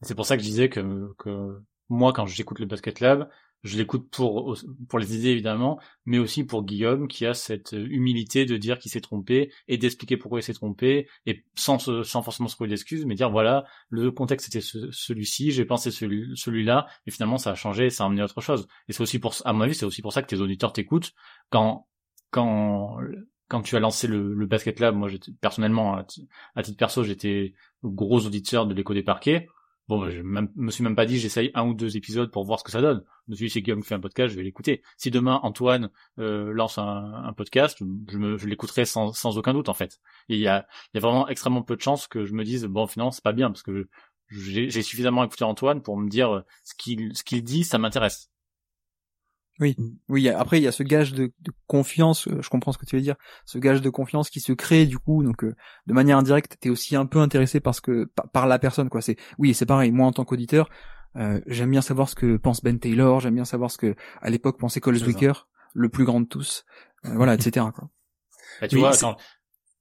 C'est 0.02 0.14
pour 0.14 0.26
ça 0.26 0.36
que 0.36 0.42
je 0.42 0.48
disais 0.48 0.68
que, 0.68 1.12
que 1.18 1.60
moi, 1.88 2.12
quand 2.12 2.26
j'écoute 2.26 2.60
le 2.60 2.66
Basket 2.66 3.00
Lab, 3.00 3.28
je 3.62 3.76
l'écoute 3.76 4.08
pour, 4.10 4.56
pour 4.88 4.98
les 4.98 5.16
idées 5.16 5.30
évidemment, 5.30 5.78
mais 6.06 6.18
aussi 6.18 6.44
pour 6.44 6.64
Guillaume 6.64 7.08
qui 7.08 7.26
a 7.26 7.34
cette 7.34 7.72
humilité 7.72 8.46
de 8.46 8.56
dire 8.56 8.78
qu'il 8.78 8.90
s'est 8.90 9.00
trompé 9.00 9.52
et 9.68 9.76
d'expliquer 9.78 10.16
pourquoi 10.16 10.40
il 10.40 10.42
s'est 10.42 10.54
trompé 10.54 11.08
et 11.26 11.44
sans, 11.54 11.78
sans 11.78 12.22
forcément 12.22 12.48
se 12.48 12.54
trouver 12.54 12.70
d'excuses, 12.70 13.04
mais 13.06 13.14
dire 13.14 13.30
voilà, 13.30 13.64
le 13.90 14.10
contexte 14.10 14.48
était 14.48 14.60
ce- 14.60 14.90
celui-ci, 14.90 15.50
j'ai 15.50 15.64
pensé 15.64 15.90
celui, 15.90 16.30
celui-là 16.36 16.86
et 17.06 17.10
finalement 17.10 17.38
ça 17.38 17.50
a 17.50 17.54
changé, 17.54 17.90
ça 17.90 18.04
a 18.04 18.06
amené 18.06 18.22
autre 18.22 18.40
chose. 18.40 18.66
Et 18.88 18.92
c'est 18.92 19.02
aussi 19.02 19.18
pour, 19.18 19.34
à 19.44 19.52
mon 19.52 19.60
avis, 19.62 19.74
c'est 19.74 19.86
aussi 19.86 20.02
pour 20.02 20.12
ça 20.12 20.22
que 20.22 20.28
tes 20.28 20.40
auditeurs 20.40 20.72
t'écoutent 20.72 21.12
quand, 21.50 21.86
quand, 22.30 22.96
quand 23.48 23.62
tu 23.62 23.76
as 23.76 23.80
lancé 23.80 24.06
le, 24.06 24.32
le 24.34 24.46
Basket 24.46 24.78
Lab, 24.80 24.94
moi 24.96 25.08
personnellement 25.40 25.96
à, 25.96 26.06
à 26.54 26.62
titre 26.62 26.78
perso, 26.78 27.02
j'étais 27.04 27.54
gros 27.82 28.24
auditeur 28.26 28.66
de 28.66 28.74
l'écho 28.74 28.94
des 28.94 29.02
parquets. 29.02 29.48
Bon, 29.90 30.08
je 30.08 30.22
me 30.22 30.70
suis 30.70 30.84
même 30.84 30.94
pas 30.94 31.04
dit 31.04 31.18
j'essaye 31.18 31.50
un 31.52 31.66
ou 31.66 31.74
deux 31.74 31.96
épisodes 31.96 32.30
pour 32.30 32.44
voir 32.44 32.60
ce 32.60 32.64
que 32.64 32.70
ça 32.70 32.80
donne. 32.80 33.02
Je 33.26 33.32
me 33.32 33.34
suis 33.34 33.46
dit 33.46 33.50
c'est 33.50 33.60
Guillaume 33.60 33.82
fait 33.82 33.96
un 33.96 33.98
podcast, 33.98 34.30
je 34.30 34.36
vais 34.36 34.44
l'écouter. 34.44 34.82
Si 34.96 35.10
demain 35.10 35.40
Antoine 35.42 35.90
euh, 36.20 36.52
lance 36.52 36.78
un, 36.78 37.12
un 37.24 37.32
podcast, 37.32 37.82
je, 38.08 38.46
l'écouterai 38.46 38.84
sans, 38.84 39.12
sans 39.12 39.36
aucun 39.36 39.52
doute 39.52 39.68
en 39.68 39.74
fait. 39.74 39.98
Il 40.28 40.38
y 40.38 40.46
a, 40.46 40.68
y 40.94 40.98
a 40.98 41.00
vraiment 41.00 41.26
extrêmement 41.26 41.62
peu 41.62 41.74
de 41.74 41.82
chances 41.82 42.06
que 42.06 42.24
je 42.24 42.34
me 42.34 42.44
dise 42.44 42.66
bon 42.66 42.86
finalement 42.86 43.10
c'est 43.10 43.24
pas 43.24 43.32
bien 43.32 43.50
parce 43.50 43.64
que 43.64 43.88
j'ai 44.30 44.70
suffisamment 44.82 45.24
écouté 45.24 45.42
Antoine 45.42 45.82
pour 45.82 45.96
me 45.96 46.08
dire 46.08 46.36
euh, 46.36 46.44
ce 46.62 46.74
qu'il 46.76 47.16
ce 47.16 47.24
qu'il 47.24 47.42
dit 47.42 47.64
ça 47.64 47.78
m'intéresse. 47.78 48.29
Oui, 49.60 49.76
oui. 50.08 50.28
Après, 50.30 50.58
il 50.58 50.62
y 50.64 50.66
a 50.66 50.72
ce 50.72 50.82
gage 50.82 51.12
de, 51.12 51.32
de 51.40 51.52
confiance. 51.66 52.26
euh, 52.28 52.40
Je 52.40 52.48
comprends 52.48 52.72
ce 52.72 52.78
que 52.78 52.86
tu 52.86 52.96
veux 52.96 53.02
dire. 53.02 53.16
Ce 53.44 53.58
gage 53.58 53.82
de 53.82 53.90
confiance 53.90 54.30
qui 54.30 54.40
se 54.40 54.52
crée 54.52 54.86
du 54.86 54.98
coup. 54.98 55.22
Donc, 55.22 55.44
euh, 55.44 55.54
de 55.86 55.92
manière 55.92 56.16
indirecte, 56.18 56.56
t'es 56.60 56.70
aussi 56.70 56.96
un 56.96 57.06
peu 57.06 57.18
intéressé 57.20 57.60
parce 57.60 57.80
que 57.80 58.06
par, 58.14 58.30
par 58.30 58.46
la 58.46 58.58
personne, 58.58 58.88
quoi. 58.88 59.02
C'est 59.02 59.16
oui, 59.38 59.52
c'est 59.54 59.66
pareil. 59.66 59.90
Moi, 59.92 60.06
en 60.06 60.12
tant 60.12 60.24
qu'auditeur, 60.24 60.70
euh, 61.16 61.40
j'aime 61.46 61.70
bien 61.70 61.82
savoir 61.82 62.08
ce 62.08 62.14
que 62.14 62.36
pense 62.38 62.62
Ben 62.62 62.78
Taylor. 62.78 63.20
J'aime 63.20 63.34
bien 63.34 63.44
savoir 63.44 63.70
ce 63.70 63.76
que 63.78 63.94
à 64.22 64.30
l'époque 64.30 64.58
pensait 64.58 64.80
Cole. 64.80 64.96
Zwicker, 64.96 65.46
le 65.74 65.88
plus 65.90 66.04
grand 66.04 66.20
de 66.22 66.26
tous. 66.26 66.64
Euh, 67.04 67.10
voilà, 67.14 67.34
etc. 67.34 67.66
Quoi. 67.74 67.90
Bah, 68.60 68.68
tu 68.68 68.76
Oui, 68.76 68.80
vois, 68.80 68.96
quand, 68.96 69.16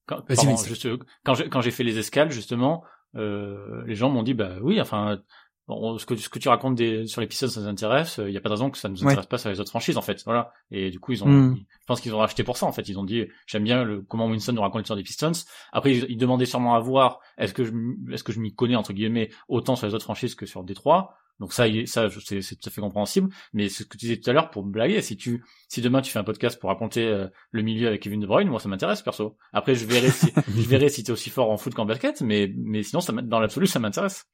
quand, 0.06 0.18
Vas-y, 0.28 0.36
pardon, 0.36 0.56
vas-y. 0.56 0.68
juste, 0.68 0.88
quand 1.24 1.36
j'ai, 1.36 1.50
quand 1.50 1.62
j'ai 1.62 1.72
fait 1.72 1.84
les 1.84 1.98
escales, 2.00 2.32
justement, 2.32 2.84
euh, 3.16 3.84
les 3.86 3.96
gens 3.96 4.10
m'ont 4.10 4.24
dit, 4.24 4.34
bah 4.34 4.58
oui, 4.62 4.82
enfin, 4.82 5.20
bon, 5.70 5.98
ce 5.98 6.06
que, 6.06 6.16
ce 6.18 6.28
que 6.28 6.40
tu 6.40 6.50
racontes 6.50 6.76
des, 6.76 7.08
sur 7.08 7.22
les 7.22 7.28
Pistons, 7.28 7.48
ça 7.48 7.62
nous 7.62 7.68
intéresse, 7.68 8.20
il 8.22 8.32
n'y 8.32 8.36
a 8.38 8.42
pas 8.42 8.50
de 8.50 8.54
raison 8.56 8.70
que 8.70 8.78
ça 8.78 8.90
nous 8.90 8.98
Ouais. 9.02 9.08
intéresse 9.12 9.28
pas 9.28 9.38
sur 9.38 9.50
les 9.50 9.60
autres 9.62 9.70
franchises, 9.70 9.96
en 9.98 10.02
fait, 10.02 10.22
voilà. 10.26 10.52
Et 10.72 10.90
du 10.90 11.00
coup, 11.00 11.14
ils 11.14 11.24
ont, 11.24 11.28
Mm. 11.28 11.56
ils- 11.58 11.66
je 11.80 11.86
pense 11.86 12.02
qu'ils 12.02 12.14
ont 12.14 12.18
racheté 12.20 12.44
pour 12.44 12.58
ça, 12.58 12.66
en 12.66 12.74
fait. 12.74 12.90
Ils 12.90 13.00
ont 13.00 13.06
dit, 13.06 13.26
j'aime 13.48 13.64
bien 13.64 13.86
le, 13.86 14.02
comment 14.02 14.26
Winston 14.28 14.52
nous 14.54 14.62
raconte 14.62 14.82
l'histoire 14.82 14.98
des 14.98 15.04
Pistons. 15.04 15.32
Après, 15.72 15.96
ils, 15.96 16.06
ils 16.10 16.18
demandaient 16.18 16.46
sûrement 16.46 16.76
à 16.76 16.80
voir, 16.80 17.20
est-ce 17.38 17.54
que 17.54 17.64
je, 17.64 17.72
est-ce 18.12 18.24
que 18.26 18.34
je 18.34 18.40
m'y 18.42 18.54
connais, 18.54 18.76
entre 18.76 18.92
guillemets, 18.92 19.30
autant 19.48 19.78
sur 19.78 19.88
les 19.88 19.94
autres 19.94 20.04
franchises 20.04 20.36
que 20.36 20.46
sur 20.46 20.64
Détroit. 20.66 21.14
Donc 21.40 21.54
ça, 21.54 21.64
ça, 21.86 22.10
c'est, 22.26 22.42
c'est 22.42 22.56
tout 22.58 22.68
à 22.68 22.70
fait 22.70 22.82
compréhensible. 22.82 23.30
Mais 23.54 23.70
c'est 23.70 23.84
ce 23.84 23.88
que 23.88 23.96
tu 23.96 24.08
disais 24.08 24.18
tout 24.18 24.30
à 24.30 24.34
l'heure 24.34 24.50
pour 24.50 24.64
blaguer. 24.64 25.02
Si 25.02 25.16
tu, 25.16 25.42
si 25.70 25.80
demain 25.82 26.02
tu 26.02 26.12
fais 26.12 26.20
un 26.20 26.26
podcast 26.26 26.60
pour 26.60 26.70
raconter 26.70 27.06
euh, 27.08 27.28
le 27.52 27.62
milieu 27.62 27.88
avec 27.88 28.02
Kevin 28.02 28.20
De 28.20 28.28
Bruyne, 28.28 28.50
moi 28.50 28.60
ça 28.60 28.68
m'intéresse 28.68 29.02
perso. 29.02 29.38
Après 29.54 29.74
je 29.74 29.86
verrai 29.86 30.10
si 30.12 30.28
je 30.50 30.68
verrai 30.68 30.90
si 30.90 31.02
t'es 31.06 31.14
aussi 31.14 31.30
fort 31.30 31.50
en 31.50 31.56
foot 31.56 31.74
qu'en 31.74 31.86
basket, 31.86 32.20
mais 32.20 32.54
mais 32.58 32.84
sinon 32.84 33.00
ça 33.00 33.14
dans 33.14 33.40
l'absolu 33.40 33.68
ça 33.68 33.80
m'intéresse. 33.80 34.26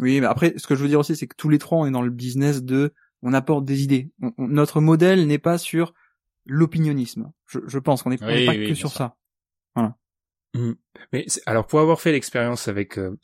Oui, 0.00 0.20
mais 0.20 0.26
après, 0.26 0.54
ce 0.56 0.66
que 0.66 0.74
je 0.74 0.82
veux 0.82 0.88
dire 0.88 1.00
aussi, 1.00 1.16
c'est 1.16 1.26
que 1.26 1.36
tous 1.36 1.48
les 1.48 1.58
trois, 1.58 1.78
on 1.78 1.86
est 1.86 1.90
dans 1.90 2.02
le 2.02 2.10
business 2.10 2.62
de, 2.62 2.92
on 3.22 3.32
apporte 3.32 3.64
des 3.64 3.82
idées. 3.82 4.10
On- 4.22 4.32
on- 4.38 4.48
notre 4.48 4.80
modèle 4.80 5.26
n'est 5.26 5.38
pas 5.38 5.56
sur 5.58 5.94
l'opinionnisme. 6.44 7.32
Je, 7.46 7.60
je 7.66 7.78
pense 7.78 8.02
qu'on 8.02 8.10
n'est 8.10 8.22
Oui, 8.22 8.46
pas 8.46 8.52
oui, 8.52 8.68
que 8.68 8.74
sur 8.74 8.92
ça. 8.92 9.16
Mais 11.12 11.24
c'est- 11.26 11.42
alors 11.44 11.66
pour 11.66 11.80
avoir 11.80 12.00
fait 12.00 12.12
l'expérience 12.12 12.66
avec 12.68 12.98
euh, 12.98 13.14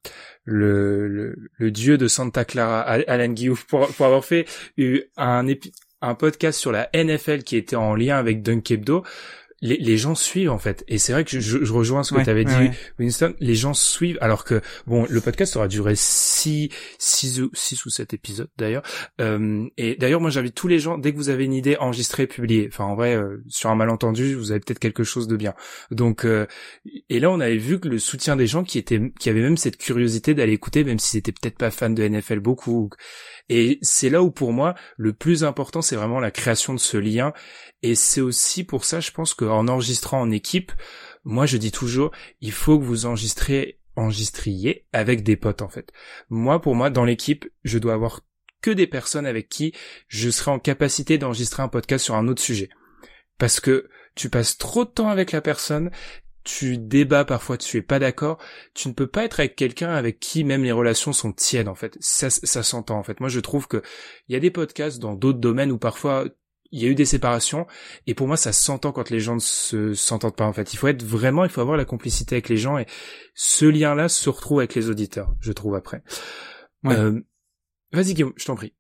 le, 0.44 1.09
le 1.09 1.35
le 1.57 1.70
dieu 1.70 1.97
de 1.97 2.07
Santa 2.07 2.44
Clara, 2.44 2.82
Al- 2.82 3.05
Alan 3.09 3.32
Guillaume, 3.32 3.57
pour, 3.69 3.89
pour 3.89 4.05
avoir 4.05 4.23
fait 4.24 4.47
eu 4.77 5.01
un 5.16 5.47
épi- 5.47 5.73
un 6.03 6.15
podcast 6.15 6.59
sur 6.59 6.73
la 6.73 6.90
NFL 6.93 7.43
qui 7.43 7.57
était 7.57 7.77
en 7.77 7.94
lien 7.94 8.19
avec 8.19 8.43
Dunkebdo, 8.43 9.03
les, 9.62 9.78
les 9.78 9.97
gens 9.97 10.14
suivent 10.14 10.51
en 10.51 10.59
fait. 10.59 10.84
Et 10.89 10.98
c'est 10.98 11.12
vrai 11.12 11.24
que 11.24 11.30
je, 11.40 11.64
je- 11.64 11.72
rejoins 11.72 12.02
ce 12.02 12.10
que 12.10 12.18
Ouais, 12.18 12.24
tu 12.24 12.30
avais 12.30 12.44
ouais, 12.47 12.52
dit, 12.52 12.68
ouais. 12.70 12.72
Winston. 12.98 13.34
Les 13.40 13.55
gens 13.55 13.72
suivent, 13.72 14.18
alors 14.20 14.44
que 14.44 14.60
bon, 14.86 15.06
le 15.09 15.20
podcast 15.22 15.56
aura 15.56 15.68
duré 15.68 15.94
six, 15.97 16.68
six 16.98 17.40
ou 17.40 17.48
six 17.55 17.86
ou 17.86 17.90
sept 17.90 18.12
épisodes 18.12 18.51
d'ailleurs. 18.59 18.82
Euh, 19.20 19.66
et 19.78 19.97
d'ailleurs, 19.97 20.20
moi, 20.20 20.28
j'invite 20.30 20.55
tous 20.55 20.68
les 20.68 20.78
gens 20.78 20.98
dès 20.98 21.12
que 21.12 21.16
vous 21.16 21.30
avez 21.30 21.44
une 21.44 21.55
idée, 21.55 21.76
enregistrée, 21.78 22.26
publiée. 22.26 22.68
Enfin, 22.70 22.84
en 22.84 22.94
vrai, 22.94 23.16
euh, 23.16 23.43
sur 23.48 23.70
un 23.70 23.74
malentendu, 23.76 24.34
vous 24.34 24.51
avez 24.51 24.60
peut-être 24.60 24.78
quelque 24.80 25.05
chose 25.05 25.28
de 25.28 25.36
bien. 25.36 25.55
Donc, 25.90 26.26
euh, 26.26 26.47
et 27.09 27.20
là, 27.20 27.30
on 27.30 27.40
avait 27.40 27.56
vu 27.56 27.78
que 27.80 27.89
le 27.89 27.98
soutien 27.98 28.36
des 28.36 28.47
gens 28.47 28.64
qui 28.64 28.78
étaient, 28.78 29.01
qui 29.18 29.30
avaient 29.30 29.40
même 29.43 29.56
cette 29.56 29.76
curiosité 29.78 30.34
d'aller 30.34 30.52
écouter, 30.52 30.84
même 30.84 30.98
si 30.98 31.10
c'était 31.10 31.32
peut-être 31.32 31.56
pas 31.56 31.70
fan 31.70 31.94
de 31.94 32.02
NFL 32.06 32.40
beaucoup. 32.40 32.90
Et 33.48 33.78
c'est 33.82 34.10
là 34.10 34.22
où, 34.22 34.30
pour 34.30 34.52
moi, 34.52 34.74
le 34.97 35.12
plus 35.12 35.44
important, 35.44 35.82
c'est 35.82 35.97
vraiment 35.97 36.20
la 36.20 36.30
création 36.30 36.74
de 36.74 36.78
ce 36.80 36.97
lien. 36.97 37.32
Et 37.82 37.94
c'est 37.94 38.20
aussi 38.20 38.64
pour 38.64 38.84
ça, 38.84 39.00
je 39.00 39.10
pense 39.10 39.34
qu'en 39.34 39.68
enregistrant 39.68 40.20
en 40.20 40.30
équipe, 40.30 40.72
moi, 41.24 41.46
je 41.46 41.56
dis 41.56 41.72
toujours, 41.72 42.10
il 42.40 42.52
faut 42.52 42.78
que 42.78 42.84
vous 42.84 43.06
enregistrez, 43.06 43.78
enregistriez 43.96 44.86
avec 44.92 45.22
des 45.22 45.36
potes, 45.36 45.62
en 45.62 45.68
fait. 45.68 45.92
Moi, 46.30 46.60
pour 46.60 46.74
moi, 46.74 46.90
dans 46.90 47.04
l'équipe, 47.04 47.48
je 47.64 47.78
dois 47.78 47.94
avoir 47.94 48.20
que 48.60 48.70
des 48.70 48.86
personnes 48.86 49.26
avec 49.26 49.48
qui 49.48 49.72
je 50.09 50.30
serai 50.30 50.50
en 50.50 50.59
capacité 50.59 51.18
d'enregistrer 51.18 51.62
un 51.62 51.68
podcast 51.68 52.04
sur 52.04 52.14
un 52.14 52.28
autre 52.28 52.42
sujet. 52.42 52.70
Parce 53.38 53.60
que 53.60 53.88
tu 54.14 54.30
passes 54.30 54.56
trop 54.56 54.84
de 54.84 54.90
temps 54.90 55.09
avec 55.09 55.32
la 55.32 55.40
personne, 55.40 55.90
tu 56.44 56.78
débats 56.78 57.24
parfois, 57.24 57.56
tu 57.56 57.76
es 57.76 57.82
pas 57.82 57.98
d'accord, 57.98 58.38
tu 58.74 58.88
ne 58.88 58.92
peux 58.94 59.06
pas 59.06 59.24
être 59.24 59.40
avec 59.40 59.56
quelqu'un 59.56 59.90
avec 59.90 60.20
qui 60.20 60.44
même 60.44 60.64
les 60.64 60.72
relations 60.72 61.12
sont 61.12 61.32
tièdes 61.32 61.68
en 61.68 61.74
fait. 61.74 61.96
Ça, 62.00 62.30
ça 62.30 62.62
s'entend 62.62 62.98
en 62.98 63.02
fait. 63.02 63.20
Moi 63.20 63.28
je 63.28 63.40
trouve 63.40 63.68
que 63.68 63.82
il 64.28 64.32
y 64.32 64.36
a 64.36 64.40
des 64.40 64.50
podcasts 64.50 64.98
dans 64.98 65.14
d'autres 65.14 65.38
domaines 65.38 65.72
où 65.72 65.78
parfois 65.78 66.26
il 66.73 66.82
y 66.82 66.86
a 66.86 66.89
eu 66.89 66.94
des 66.94 67.05
séparations 67.05 67.66
et 68.07 68.15
pour 68.15 68.27
moi 68.27 68.36
ça 68.36 68.53
s'entend 68.53 68.93
quand 68.93 69.11
les 69.11 69.20
gens 69.20 69.35
ne 69.35 69.40
se 69.40 69.94
s'entendent 69.94 70.36
pas 70.36 70.47
en 70.47 70.53
fait. 70.53 70.73
Il 70.73 70.77
faut 70.77 70.89
être 70.89 71.03
vraiment, 71.03 71.44
il 71.44 71.51
faut 71.51 71.61
avoir 71.61 71.77
la 71.77 71.85
complicité 71.85 72.36
avec 72.36 72.49
les 72.49 72.57
gens 72.57 72.78
et 72.78 72.86
ce 73.35 73.66
lien-là 73.66 74.09
se 74.09 74.28
retrouve 74.31 74.59
avec 74.59 74.74
les 74.74 74.90
auditeurs, 74.90 75.35
je 75.40 75.53
trouve 75.53 75.74
après. 75.74 76.03
Euh, 76.86 77.20
vas-y 77.93 78.15
Guillaume, 78.15 78.32
je 78.36 78.44
t'en 78.47 78.57
prie. 78.57 78.74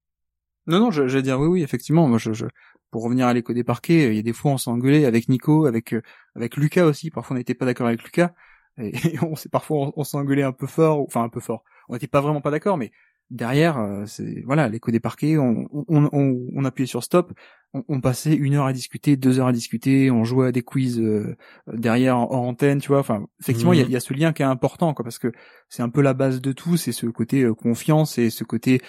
Non 0.66 0.80
non, 0.80 0.90
je, 0.90 1.02
vais 1.02 1.22
dire 1.22 1.38
oui 1.38 1.46
oui 1.46 1.62
effectivement. 1.62 2.08
Moi 2.08 2.18
je, 2.18 2.32
je 2.32 2.46
pour 2.90 3.04
revenir 3.04 3.26
à 3.26 3.34
l'écho 3.34 3.52
des 3.52 3.64
parquets, 3.64 4.08
il 4.08 4.16
y 4.16 4.18
a 4.18 4.22
des 4.22 4.32
fois 4.32 4.52
on 4.52 4.58
s'est 4.58 4.70
engueulé 4.70 5.04
avec 5.04 5.28
Nico, 5.28 5.66
avec 5.66 5.92
euh, 5.92 6.02
avec 6.34 6.56
Lucas 6.56 6.86
aussi. 6.86 7.10
Parfois 7.10 7.36
on 7.36 7.38
n'était 7.38 7.54
pas 7.54 7.66
d'accord 7.66 7.86
avec 7.86 8.02
Lucas 8.02 8.32
et, 8.78 8.92
on 9.22 9.36
s'est 9.36 9.48
parfois 9.48 9.92
on, 9.96 10.04
s'est 10.04 10.16
engueulé 10.16 10.42
un 10.42 10.52
peu 10.52 10.66
fort, 10.66 11.00
enfin 11.00 11.22
un 11.22 11.28
peu 11.28 11.40
fort. 11.40 11.62
On 11.88 11.94
n'était 11.94 12.06
pas 12.06 12.20
vraiment 12.20 12.40
pas 12.40 12.50
d'accord, 12.50 12.78
mais 12.78 12.90
derrière, 13.32 13.78
euh, 13.78 14.04
c'est 14.06 14.42
voilà, 14.44 14.68
l'écho 14.68 14.90
des 14.90 15.00
parquets, 15.00 15.38
on, 15.38 15.66
on, 15.72 16.08
on, 16.12 16.48
on, 16.54 16.64
appuyait 16.64 16.86
sur 16.86 17.02
stop, 17.02 17.32
on, 17.72 18.00
passait 18.00 18.34
une 18.34 18.54
heure 18.54 18.66
à 18.66 18.72
discuter, 18.72 19.16
deux 19.16 19.40
heures 19.40 19.48
à 19.48 19.52
discuter, 19.52 20.10
on 20.10 20.24
jouait 20.24 20.48
à 20.48 20.52
des 20.52 20.62
quiz 20.62 21.00
euh, 21.00 21.34
derrière 21.72 22.18
en, 22.18 22.30
antenne, 22.30 22.80
tu 22.80 22.88
vois. 22.88 23.00
Enfin, 23.00 23.26
effectivement, 23.40 23.72
il 23.72 23.78
y, 23.78 23.82
a, 23.82 23.86
mhm. 23.86 23.92
y, 23.92 23.96
a, 23.96 24.00
ce 24.00 24.14
lien 24.14 24.32
qui 24.32 24.42
est 24.42 24.46
important, 24.46 24.94
quoi, 24.94 25.02
parce 25.02 25.18
que 25.18 25.32
c'est 25.68 25.82
un 25.82 25.88
peu 25.88 26.02
la 26.02 26.14
base 26.14 26.40
de 26.40 26.52
tout, 26.52 26.76
c'est 26.76 26.92
ce 26.92 27.06
côté 27.06 27.42
euh, 27.42 27.54
confiance 27.54 28.18
et 28.18 28.30
ce 28.30 28.44
côté, 28.44 28.82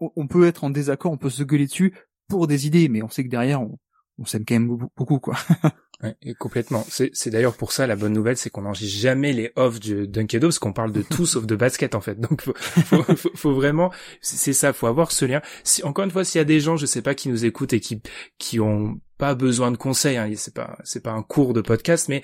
on, 0.00 0.26
peut 0.26 0.46
être 0.46 0.64
en 0.64 0.70
désaccord, 0.70 1.12
on 1.12 1.18
peut 1.18 1.30
se 1.30 1.42
gueuler 1.42 1.66
dessus 1.66 1.92
pour 2.28 2.46
des 2.46 2.66
idées, 2.66 2.88
mais 2.88 3.02
on 3.02 3.08
sait 3.08 3.24
que 3.24 3.28
derrière, 3.28 3.60
on, 3.62 3.78
on 4.18 4.24
s'aime 4.24 4.44
quand 4.46 4.54
même 4.54 4.78
beaucoup, 4.96 5.18
quoi. 5.18 5.36
Ouais, 6.02 6.34
complètement. 6.38 6.84
C'est 6.88 7.30
d'ailleurs 7.30 7.56
pour 7.56 7.72
ça 7.72 7.86
la 7.86 7.96
bonne 7.96 8.12
nouvelle, 8.12 8.36
c'est 8.36 8.50
qu'on 8.50 8.62
n'enregistre 8.62 9.00
jamais 9.00 9.32
les 9.32 9.52
off 9.56 9.80
du 9.80 10.06
Dunkedo 10.06 10.48
parce 10.48 10.58
qu'on 10.58 10.72
parle 10.72 10.92
de 10.92 11.02
tout 11.10 11.24
sauf 11.24 11.46
de 11.46 11.56
basket 11.56 11.94
en 11.94 12.00
fait. 12.00 12.20
Donc 12.20 12.42
faut, 12.42 12.54
faut, 12.54 13.02
faut, 13.34 13.54
vraiment, 13.54 13.90
c'est 14.20 14.52
ça, 14.52 14.72
faut 14.72 14.86
avoir 14.86 15.10
ce 15.10 15.24
lien. 15.24 15.40
Si 15.64 15.82
encore 15.84 16.04
une 16.04 16.10
fois, 16.10 16.24
s'il 16.24 16.38
y 16.38 16.42
a 16.42 16.44
des 16.44 16.60
gens, 16.60 16.76
je 16.76 16.86
sais 16.86 17.02
pas, 17.02 17.14
qui 17.14 17.28
nous 17.28 17.44
écoutent 17.44 17.72
et 17.72 17.80
qui 17.80 18.02
qui 18.38 18.60
ont 18.60 19.00
pas 19.16 19.34
besoin 19.34 19.70
de 19.70 19.76
conseils, 19.78 20.18
hein, 20.18 20.30
c'est 20.36 20.54
pas 20.54 20.76
c'est 20.84 21.02
pas 21.02 21.12
un 21.12 21.22
cours 21.22 21.54
de 21.54 21.62
podcast, 21.62 22.08
mais 22.08 22.22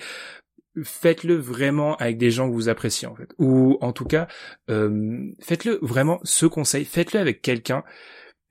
faites-le 0.83 1.35
vraiment 1.35 1.95
avec 1.97 2.17
des 2.17 2.31
gens 2.31 2.47
que 2.47 2.53
vous 2.53 2.69
appréciez 2.69 3.07
en 3.07 3.15
fait. 3.15 3.29
Ou 3.39 3.77
en 3.81 3.91
tout 3.91 4.05
cas, 4.05 4.27
euh, 4.69 5.31
faites-le 5.41 5.79
vraiment 5.81 6.19
ce 6.23 6.45
conseil, 6.45 6.85
faites-le 6.85 7.19
avec 7.19 7.41
quelqu'un 7.41 7.83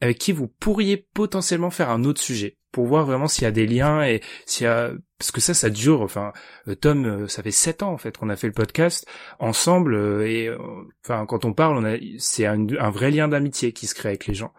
avec 0.03 0.19
qui 0.19 0.33
vous 0.33 0.49
pourriez 0.49 0.97
potentiellement 0.97 1.71
faire 1.71 1.89
un 1.89 2.03
autre 2.03 2.21
sujet 2.21 2.59
pour 2.73 2.87
voir 2.87 3.07
vraiment 3.07 3.29
s'il 3.29 3.45
y 3.45 3.47
a 3.47 3.53
des 3.53 3.67
liens 3.67 4.03
et 4.03 4.21
s'il 4.47 4.65
y 4.65 4.67
a 4.67 4.91
parce 5.17 5.31
que 5.31 5.41
ça 5.41 5.55
ça 5.55 5.71
dure 5.71 6.01
enfin 6.01 6.33
euh, 6.67 6.75
Tom 6.75 7.05
euh, 7.05 7.29
ça 7.29 7.43
fait 7.43 7.53
sept 7.53 7.85
ans 7.85 7.93
en 7.93 7.99
fait 7.99 8.17
qu'on 8.17 8.29
a 8.29 8.35
fait 8.35 8.49
le 8.49 8.53
podcast 8.53 9.07
ensemble 9.39 9.95
euh, 9.95 10.27
et 10.27 10.51
enfin 11.05 11.25
quand 11.27 11.45
on 11.45 11.53
parle 11.53 11.77
on 11.77 11.85
a 11.85 11.97
c'est 12.19 12.47
un, 12.47 12.91
vrai 12.91 13.13
lien 13.13 13.29
d'amitié 13.29 13.73
qui 13.73 13.87
se 13.87 13.95
crée 13.95 14.09
avec 14.09 14.27
les 14.27 14.35
gens. 14.35 14.53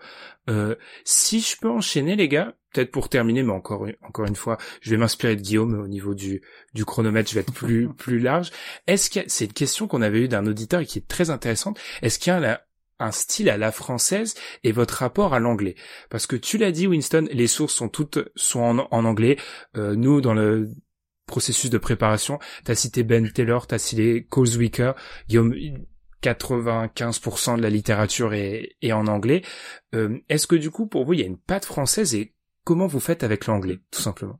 Si 1.06 1.42
je 1.42 1.58
peux 1.60 1.70
enchaîner 1.70 2.16
les 2.16 2.30
gars 2.30 2.54
peut-être 2.74 2.92
pour 2.92 3.10
terminer 3.10 3.44
mais 3.44 3.52
encore 3.52 3.86
encore 4.02 4.26
une 4.26 4.36
fois 4.36 4.58
je 4.80 4.92
vais 4.92 4.98
m'inspirer 4.98 5.36
de 5.36 5.42
Guillaume 5.42 5.78
au 5.78 5.88
niveau 5.88 6.14
du 6.14 6.42
du 6.74 6.86
chronomètre 6.86 7.30
je 7.30 7.36
vais 7.36 7.42
être 7.42 7.54
plus 7.54 7.90
plus 7.98 8.20
large. 8.20 8.52
Est-ce 8.88 9.10
que 9.10 9.20
c'est 9.28 9.46
une 9.46 9.54
question 9.54 9.88
qu'on 9.88 10.02
avait 10.02 10.22
eu 10.22 10.28
d'un 10.30 10.46
auditeur 10.48 10.80
et 10.80 10.86
qui 10.86 11.00
est 11.00 11.08
très 11.08 11.32
intéressante. 11.32 11.78
Est-ce 12.02 12.18
qu'il 12.18 12.32
y 12.32 12.36
a 12.36 12.64
un 13.04 13.12
style 13.12 13.50
à 13.50 13.58
la 13.58 13.72
française 13.72 14.36
et 14.64 14.72
votre 14.72 14.96
rapport 14.96 15.34
à 15.34 15.40
l'anglais. 15.40 15.76
Parce 16.10 16.28
que 16.28 16.36
tu 16.36 16.58
l'as 16.58 16.72
dit, 16.72 16.88
Winston, 16.88 17.28
les 17.32 17.48
sources 17.48 17.74
sont 17.74 17.90
toutes 17.90 18.20
sont 18.36 18.62
en, 18.62 19.06
anglais. 19.06 19.38
Euh, 19.78 19.96
nous, 19.96 20.22
dans 20.22 20.34
le 20.34 20.70
processus 21.26 21.70
de 21.70 21.78
préparation, 21.78 22.40
t'as 22.64 22.76
cité 22.76 23.04
Ben 23.04 23.32
Taylor, 23.32 23.68
t'as 23.68 23.78
cité 23.78 24.26
Coleswicker, 24.26 24.96
Guillaume. 25.28 25.54
95% 26.22 27.58
de 27.58 27.62
la 27.62 27.70
littérature 27.70 28.34
est, 28.34 28.78
est 28.82 28.94
en 28.94 29.08
anglais. 29.08 29.42
Euh, 29.94 30.20
est-ce 30.30 30.48
que 30.48 30.56
du 30.56 30.72
coup, 30.72 30.88
pour 30.88 31.04
vous, 31.04 31.14
il 31.14 31.20
y 31.20 31.24
a 31.24 31.28
une 31.28 31.38
patte 31.38 31.66
française 31.66 32.16
et 32.16 32.34
comment 32.64 32.88
vous 32.88 33.02
faites 33.02 33.24
avec 33.24 33.46
l'anglais, 33.46 33.80
tout 33.92 34.02
simplement? 34.02 34.40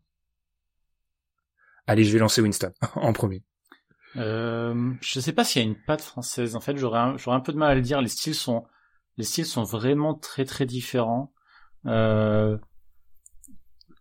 Allez, 1.86 2.06
je 2.06 2.14
vais 2.14 2.20
lancer 2.20 2.42
Winston 2.42 2.72
en 2.96 3.12
premier. 3.12 3.44
Euh, 4.16 4.94
je 5.02 5.20
sais 5.20 5.34
pas 5.34 5.44
s'il 5.44 5.62
y 5.62 5.66
a 5.66 5.68
une 5.68 5.76
patte 5.80 6.02
française. 6.02 6.56
En 6.56 6.60
fait, 6.60 6.78
j'aurais 6.78 7.00
un, 7.00 7.18
j'aurais 7.18 7.38
un 7.38 7.42
peu 7.42 7.54
de 7.54 7.58
mal 7.58 7.72
à 7.72 7.76
le 7.76 7.82
dire. 7.82 8.02
Les 8.02 8.10
styles 8.10 8.36
sont, 8.36 8.66
les 9.18 9.24
styles 9.24 9.46
sont 9.46 9.64
vraiment 9.64 10.14
très 10.14 10.46
très 10.46 10.66
différents. 10.66 11.34
Euh, 11.86 12.58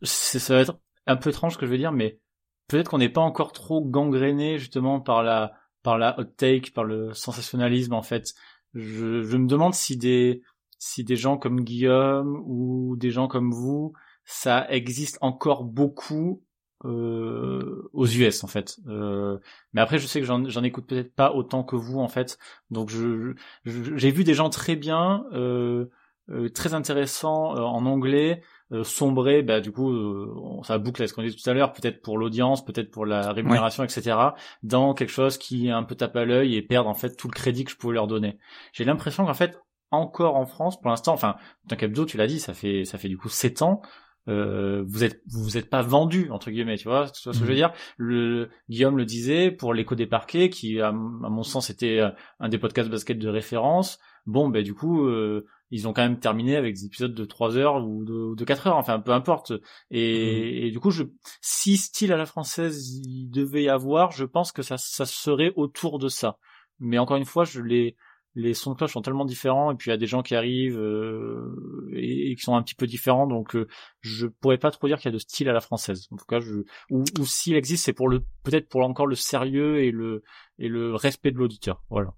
ça 0.02 0.54
va 0.54 0.60
être 0.60 0.78
un 1.06 1.16
peu 1.16 1.30
étrange 1.30 1.54
ce 1.54 1.58
que 1.58 1.66
je 1.66 1.70
veux 1.70 1.78
dire, 1.78 1.92
mais 1.92 2.20
peut-être 2.68 2.90
qu'on 2.90 2.98
n'est 2.98 3.08
pas 3.08 3.20
encore 3.20 3.52
trop 3.52 3.80
gangréné 3.80 4.58
justement 4.58 5.00
par 5.00 5.22
la, 5.22 5.52
par 5.82 5.98
la 5.98 6.18
hot 6.18 6.24
take, 6.24 6.70
par 6.72 6.84
le 6.84 7.12
sensationnalisme 7.14 7.94
en 7.94 8.02
fait. 8.02 8.34
Je, 8.74 9.22
je 9.22 9.36
me 9.36 9.46
demande 9.46 9.74
si 9.74 9.96
des, 9.96 10.42
si 10.78 11.04
des 11.04 11.16
gens 11.16 11.36
comme 11.36 11.62
Guillaume 11.62 12.42
ou 12.46 12.96
des 12.96 13.10
gens 13.10 13.28
comme 13.28 13.52
vous, 13.52 13.92
ça 14.24 14.68
existe 14.70 15.18
encore 15.20 15.64
beaucoup 15.64 16.42
euh, 16.84 17.88
aux 17.92 18.06
US 18.06 18.44
en 18.44 18.46
fait. 18.46 18.78
Euh, 18.88 19.38
mais 19.72 19.80
après, 19.80 19.98
je 19.98 20.06
sais 20.06 20.20
que 20.20 20.26
j'en 20.26 20.62
écoute 20.62 20.86
peut-être 20.86 21.14
pas 21.14 21.32
autant 21.32 21.62
que 21.64 21.76
vous 21.76 22.00
en 22.00 22.08
fait. 22.08 22.38
Donc, 22.70 22.90
je 22.90 23.34
j'ai 23.64 24.10
vu 24.10 24.24
des 24.24 24.34
gens 24.34 24.50
très 24.50 24.76
bien, 24.76 25.24
euh, 25.32 25.86
euh 26.30 26.48
très 26.48 26.74
intéressants 26.74 27.56
euh, 27.56 27.60
en 27.60 27.86
anglais, 27.86 28.42
sombrer. 28.82 29.42
Bah 29.42 29.60
du 29.60 29.70
coup, 29.72 30.62
ça 30.64 30.78
boucle 30.78 31.02
à 31.02 31.06
ce 31.06 31.12
qu'on 31.12 31.22
dit 31.22 31.34
tout 31.34 31.50
à 31.50 31.54
l'heure. 31.54 31.72
Peut-être 31.72 32.02
pour 32.02 32.18
l'audience, 32.18 32.64
peut-être 32.64 32.90
pour 32.90 33.06
la 33.06 33.32
rémunération, 33.32 33.84
etc. 33.84 34.16
Dans 34.62 34.94
quelque 34.94 35.12
chose 35.12 35.38
qui 35.38 35.68
est 35.68 35.72
un 35.72 35.82
peu 35.82 35.94
tape 35.94 36.16
à 36.16 36.24
l'œil 36.24 36.56
et 36.56 36.62
perdre 36.62 36.88
en 36.88 36.94
fait 36.94 37.16
tout 37.16 37.28
le 37.28 37.34
crédit 37.34 37.64
que 37.64 37.70
je 37.70 37.76
pouvais 37.76 37.94
leur 37.94 38.06
donner. 38.06 38.38
J'ai 38.72 38.84
l'impression 38.84 39.26
qu'en 39.26 39.34
fait 39.34 39.58
encore 39.92 40.36
en 40.36 40.46
France 40.46 40.80
pour 40.80 40.90
l'instant 40.90 41.12
enfin 41.12 41.36
dans 41.66 41.76
Capdo 41.76 42.06
tu 42.06 42.16
l'as 42.16 42.26
dit 42.26 42.40
ça 42.40 42.54
fait 42.54 42.86
ça 42.86 42.96
fait 42.96 43.08
du 43.08 43.18
coup 43.18 43.28
sept 43.28 43.60
ans 43.60 43.82
euh, 44.28 44.84
vous 44.86 45.02
êtes 45.02 45.20
vous 45.26 45.56
êtes 45.56 45.68
pas 45.68 45.82
vendu 45.82 46.30
entre 46.30 46.50
guillemets 46.50 46.76
tu 46.76 46.88
vois, 46.88 47.08
ce 47.08 47.30
que 47.30 47.32
je 47.34 47.40
veux 47.40 47.50
mhm. 47.50 47.54
dire? 47.54 47.72
Le 47.96 48.50
Guillaume 48.68 48.96
le 48.96 49.04
disait 49.04 49.50
pour 49.50 49.74
l'écho 49.74 49.94
des 49.94 50.06
parquets 50.06 50.48
qui 50.48 50.80
à, 50.80 50.92
mon 50.92 51.42
sens 51.42 51.70
était 51.70 51.98
euh, 51.98 52.10
un 52.38 52.48
des 52.48 52.58
podcasts 52.58 52.90
basket 52.90 53.18
de 53.18 53.28
référence 53.28 53.98
bon 54.26 54.48
ben 54.48 54.62
du 54.62 54.74
coup 54.74 55.06
euh, 55.06 55.44
ils 55.70 55.88
ont 55.88 55.92
quand 55.92 56.02
même 56.02 56.20
terminé 56.20 56.56
avec 56.56 56.74
des 56.74 56.84
épisodes 56.84 57.14
de 57.14 57.24
3 57.24 57.56
heures 57.56 57.84
ou 57.84 58.04
de, 58.04 58.36
de 58.36 58.44
4 58.44 58.68
heures 58.68 58.76
enfin 58.76 59.00
peu 59.00 59.12
importe 59.12 59.52
et, 59.90 60.60
mhm. 60.60 60.66
et, 60.66 60.70
du 60.70 60.78
coup 60.78 60.90
je 60.90 61.02
si 61.40 61.76
style 61.76 62.12
à 62.12 62.16
la 62.16 62.26
française 62.26 62.90
il 63.04 63.28
devait 63.28 63.64
y 63.64 63.68
avoir 63.68 64.12
je 64.12 64.24
pense 64.24 64.52
que 64.52 64.62
ça 64.62 64.76
ça 64.78 65.04
serait 65.04 65.52
autour 65.56 65.98
de 65.98 66.08
ça 66.08 66.38
mais 66.78 66.98
encore 66.98 67.16
une 67.16 67.24
fois 67.24 67.44
je 67.44 67.60
l'ai 67.60 67.96
les 68.34 68.54
sons 68.54 68.72
de 68.72 68.76
cloche 68.76 68.92
sont 68.92 69.02
tellement 69.02 69.24
différents 69.24 69.72
et 69.72 69.74
puis 69.74 69.90
il 69.90 69.92
y 69.92 69.94
a 69.94 69.98
des 69.98 70.06
gens 70.06 70.22
qui 70.22 70.34
arrivent 70.34 70.78
euh, 70.78 71.90
et, 71.92 72.34
qui 72.34 72.42
sont 72.42 72.54
un 72.54 72.62
petit 72.62 72.74
peu 72.74 72.86
différents 72.86 73.26
donc 73.26 73.54
euh, 73.54 73.68
je 74.00 74.26
pourrais 74.26 74.58
pas 74.58 74.70
trop 74.70 74.86
dire 74.86 74.98
qu'il 74.98 75.10
y 75.10 75.12
a 75.12 75.12
de 75.12 75.18
style 75.18 75.48
à 75.48 75.52
la 75.52 75.60
française. 75.60 76.08
En 76.10 76.16
tout 76.16 76.24
cas 76.24 76.40
je 76.40 76.62
ou, 76.90 77.04
ou 77.18 77.26
s'il 77.26 77.54
existe 77.54 77.84
c'est 77.84 77.92
pour 77.92 78.08
le 78.08 78.20
peut-être 78.42 78.68
pour 78.68 78.82
encore 78.82 79.06
le 79.06 79.16
sérieux 79.16 79.80
et 79.80 79.90
le 79.90 80.22
et 80.58 80.68
le 80.68 80.94
respect 80.94 81.30
de 81.30 81.38
l'auditeur. 81.38 81.82
Voilà. 81.90 82.14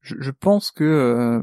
Je, 0.00 0.14
je, 0.20 0.30
pense 0.30 0.70
que 0.70 0.84
euh, 0.84 1.42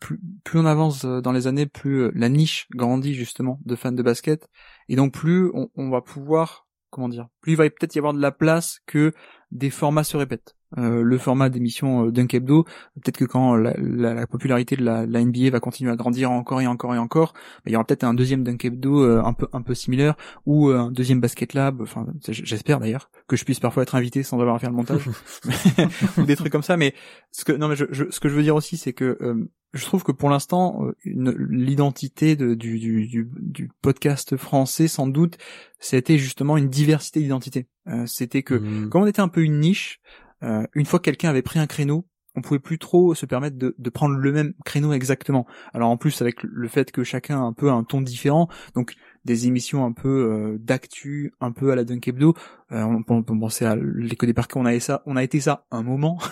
plus, 0.00 0.18
plus 0.44 0.58
on 0.58 0.64
avance 0.64 1.04
dans 1.04 1.32
les 1.32 1.46
années 1.46 1.66
plus 1.66 2.10
la 2.12 2.28
niche 2.28 2.68
grandit 2.74 3.14
justement 3.14 3.60
de 3.66 3.76
fans 3.76 3.92
de 3.92 4.02
basket. 4.02 4.48
Et 4.88 4.96
donc 4.96 5.12
plus 5.12 5.50
on, 5.52 5.68
on 5.74 5.90
va 5.90 6.00
pouvoir 6.00 6.66
comment 6.90 7.08
dire 7.08 7.28
plus 7.42 7.52
il 7.52 7.56
va 7.56 7.68
peut-être 7.68 7.94
y 7.94 7.98
avoir 7.98 8.14
de 8.14 8.20
la 8.20 8.32
place 8.32 8.80
que 8.86 9.12
des 9.50 9.70
formats 9.70 10.04
se 10.04 10.16
répètent 10.16 10.56
euh, 10.78 11.02
le 11.02 11.18
format 11.18 11.50
d'émission 11.50 12.06
euh, 12.06 12.10
Dunkebdo. 12.10 12.64
Peut-être 12.94 13.18
que 13.18 13.26
quand 13.26 13.56
la, 13.56 13.74
la, 13.76 14.26
popularité 14.26 14.74
de 14.74 14.82
la, 14.82 15.04
la, 15.04 15.22
NBA 15.22 15.50
va 15.50 15.60
continuer 15.60 15.90
à 15.90 15.96
grandir 15.96 16.30
encore 16.30 16.62
et 16.62 16.66
encore 16.66 16.94
et 16.94 16.98
encore, 16.98 17.34
bah, 17.34 17.62
il 17.66 17.72
y 17.72 17.76
aura 17.76 17.84
peut-être 17.84 18.04
un 18.04 18.14
deuxième 18.14 18.42
Dunkebdo 18.42 19.02
euh, 19.02 19.22
un 19.22 19.34
peu 19.34 19.48
un 19.52 19.60
peu 19.60 19.74
similaire 19.74 20.14
ou 20.46 20.70
un 20.70 20.90
deuxième 20.90 21.20
Basket 21.20 21.52
Lab. 21.52 21.82
Enfin, 21.82 22.06
j'espère 22.26 22.80
d'ailleurs 22.80 23.10
que 23.28 23.36
je 23.36 23.44
puisse 23.44 23.60
parfois 23.60 23.82
être 23.82 23.94
invité 23.94 24.22
sans 24.22 24.40
avoir 24.40 24.54
à 24.54 24.58
faire 24.58 24.70
le 24.70 24.76
montage 24.76 25.08
ou 26.16 26.22
des 26.22 26.36
trucs 26.36 26.52
comme 26.52 26.62
ça. 26.62 26.78
Mais 26.78 26.94
ce 27.32 27.44
que 27.44 27.52
non, 27.52 27.68
mais 27.68 27.76
je, 27.76 27.84
ce 28.10 28.20
que 28.20 28.28
je 28.30 28.34
veux 28.34 28.42
dire 28.42 28.56
aussi, 28.56 28.78
c'est 28.78 28.94
que 28.94 29.18
je 29.74 29.84
trouve 29.84 30.02
que 30.04 30.12
pour 30.12 30.28
l'instant, 30.28 30.86
l'identité 31.04 32.36
du, 32.36 32.56
du, 32.56 33.06
du, 33.06 33.30
du, 33.36 33.70
podcast 33.80 34.36
français, 34.36 34.86
sans 34.86 35.06
doute, 35.06 35.38
c'était 35.80 36.18
justement 36.18 36.58
une 36.58 36.68
diversité 36.68 37.20
d'identité. 37.20 37.68
c'était 38.04 38.42
que, 38.42 38.54
mmh. 38.54 38.90
comme 38.90 39.02
on 39.02 39.06
était 39.06 39.22
un 39.22 39.28
peu 39.28 39.42
une 39.42 39.60
niche, 39.60 40.00
euh, 40.42 40.66
une 40.74 40.86
fois 40.86 40.98
que 40.98 41.04
quelqu'un 41.04 41.30
avait 41.30 41.42
pris 41.42 41.58
un 41.58 41.66
créneau, 41.66 42.06
on 42.34 42.40
pouvait 42.40 42.60
plus 42.60 42.78
trop 42.78 43.14
se 43.14 43.26
permettre 43.26 43.58
de, 43.58 43.74
de, 43.78 43.90
prendre 43.90 44.16
le 44.16 44.32
même 44.32 44.54
créneau 44.64 44.92
exactement. 44.92 45.46
Alors 45.74 45.90
en 45.90 45.96
plus 45.96 46.22
avec 46.22 46.42
le 46.42 46.68
fait 46.68 46.90
que 46.90 47.04
chacun 47.04 47.38
a 47.38 47.42
un 47.42 47.52
peu 47.52 47.70
un 47.70 47.84
ton 47.84 48.00
différent, 48.00 48.48
donc 48.74 48.94
des 49.24 49.46
émissions 49.46 49.84
un 49.84 49.92
peu 49.92 50.08
euh, 50.08 50.58
d'actu, 50.58 51.32
un 51.40 51.52
peu 51.52 51.70
à 51.70 51.76
la 51.76 51.84
Dunk 51.84 52.08
Hebdo. 52.08 52.34
Euh, 52.72 52.82
on, 52.82 53.02
peut, 53.22 53.22
penser 53.38 53.66
à 53.66 53.76
l'écho 53.76 54.24
des 54.24 54.32
parquets, 54.32 54.58
on 54.58 54.64
a 54.64 54.78
ça, 54.80 55.02
on 55.04 55.16
a 55.16 55.22
été 55.22 55.40
ça 55.40 55.64
un 55.70 55.82
moment. 55.82 56.18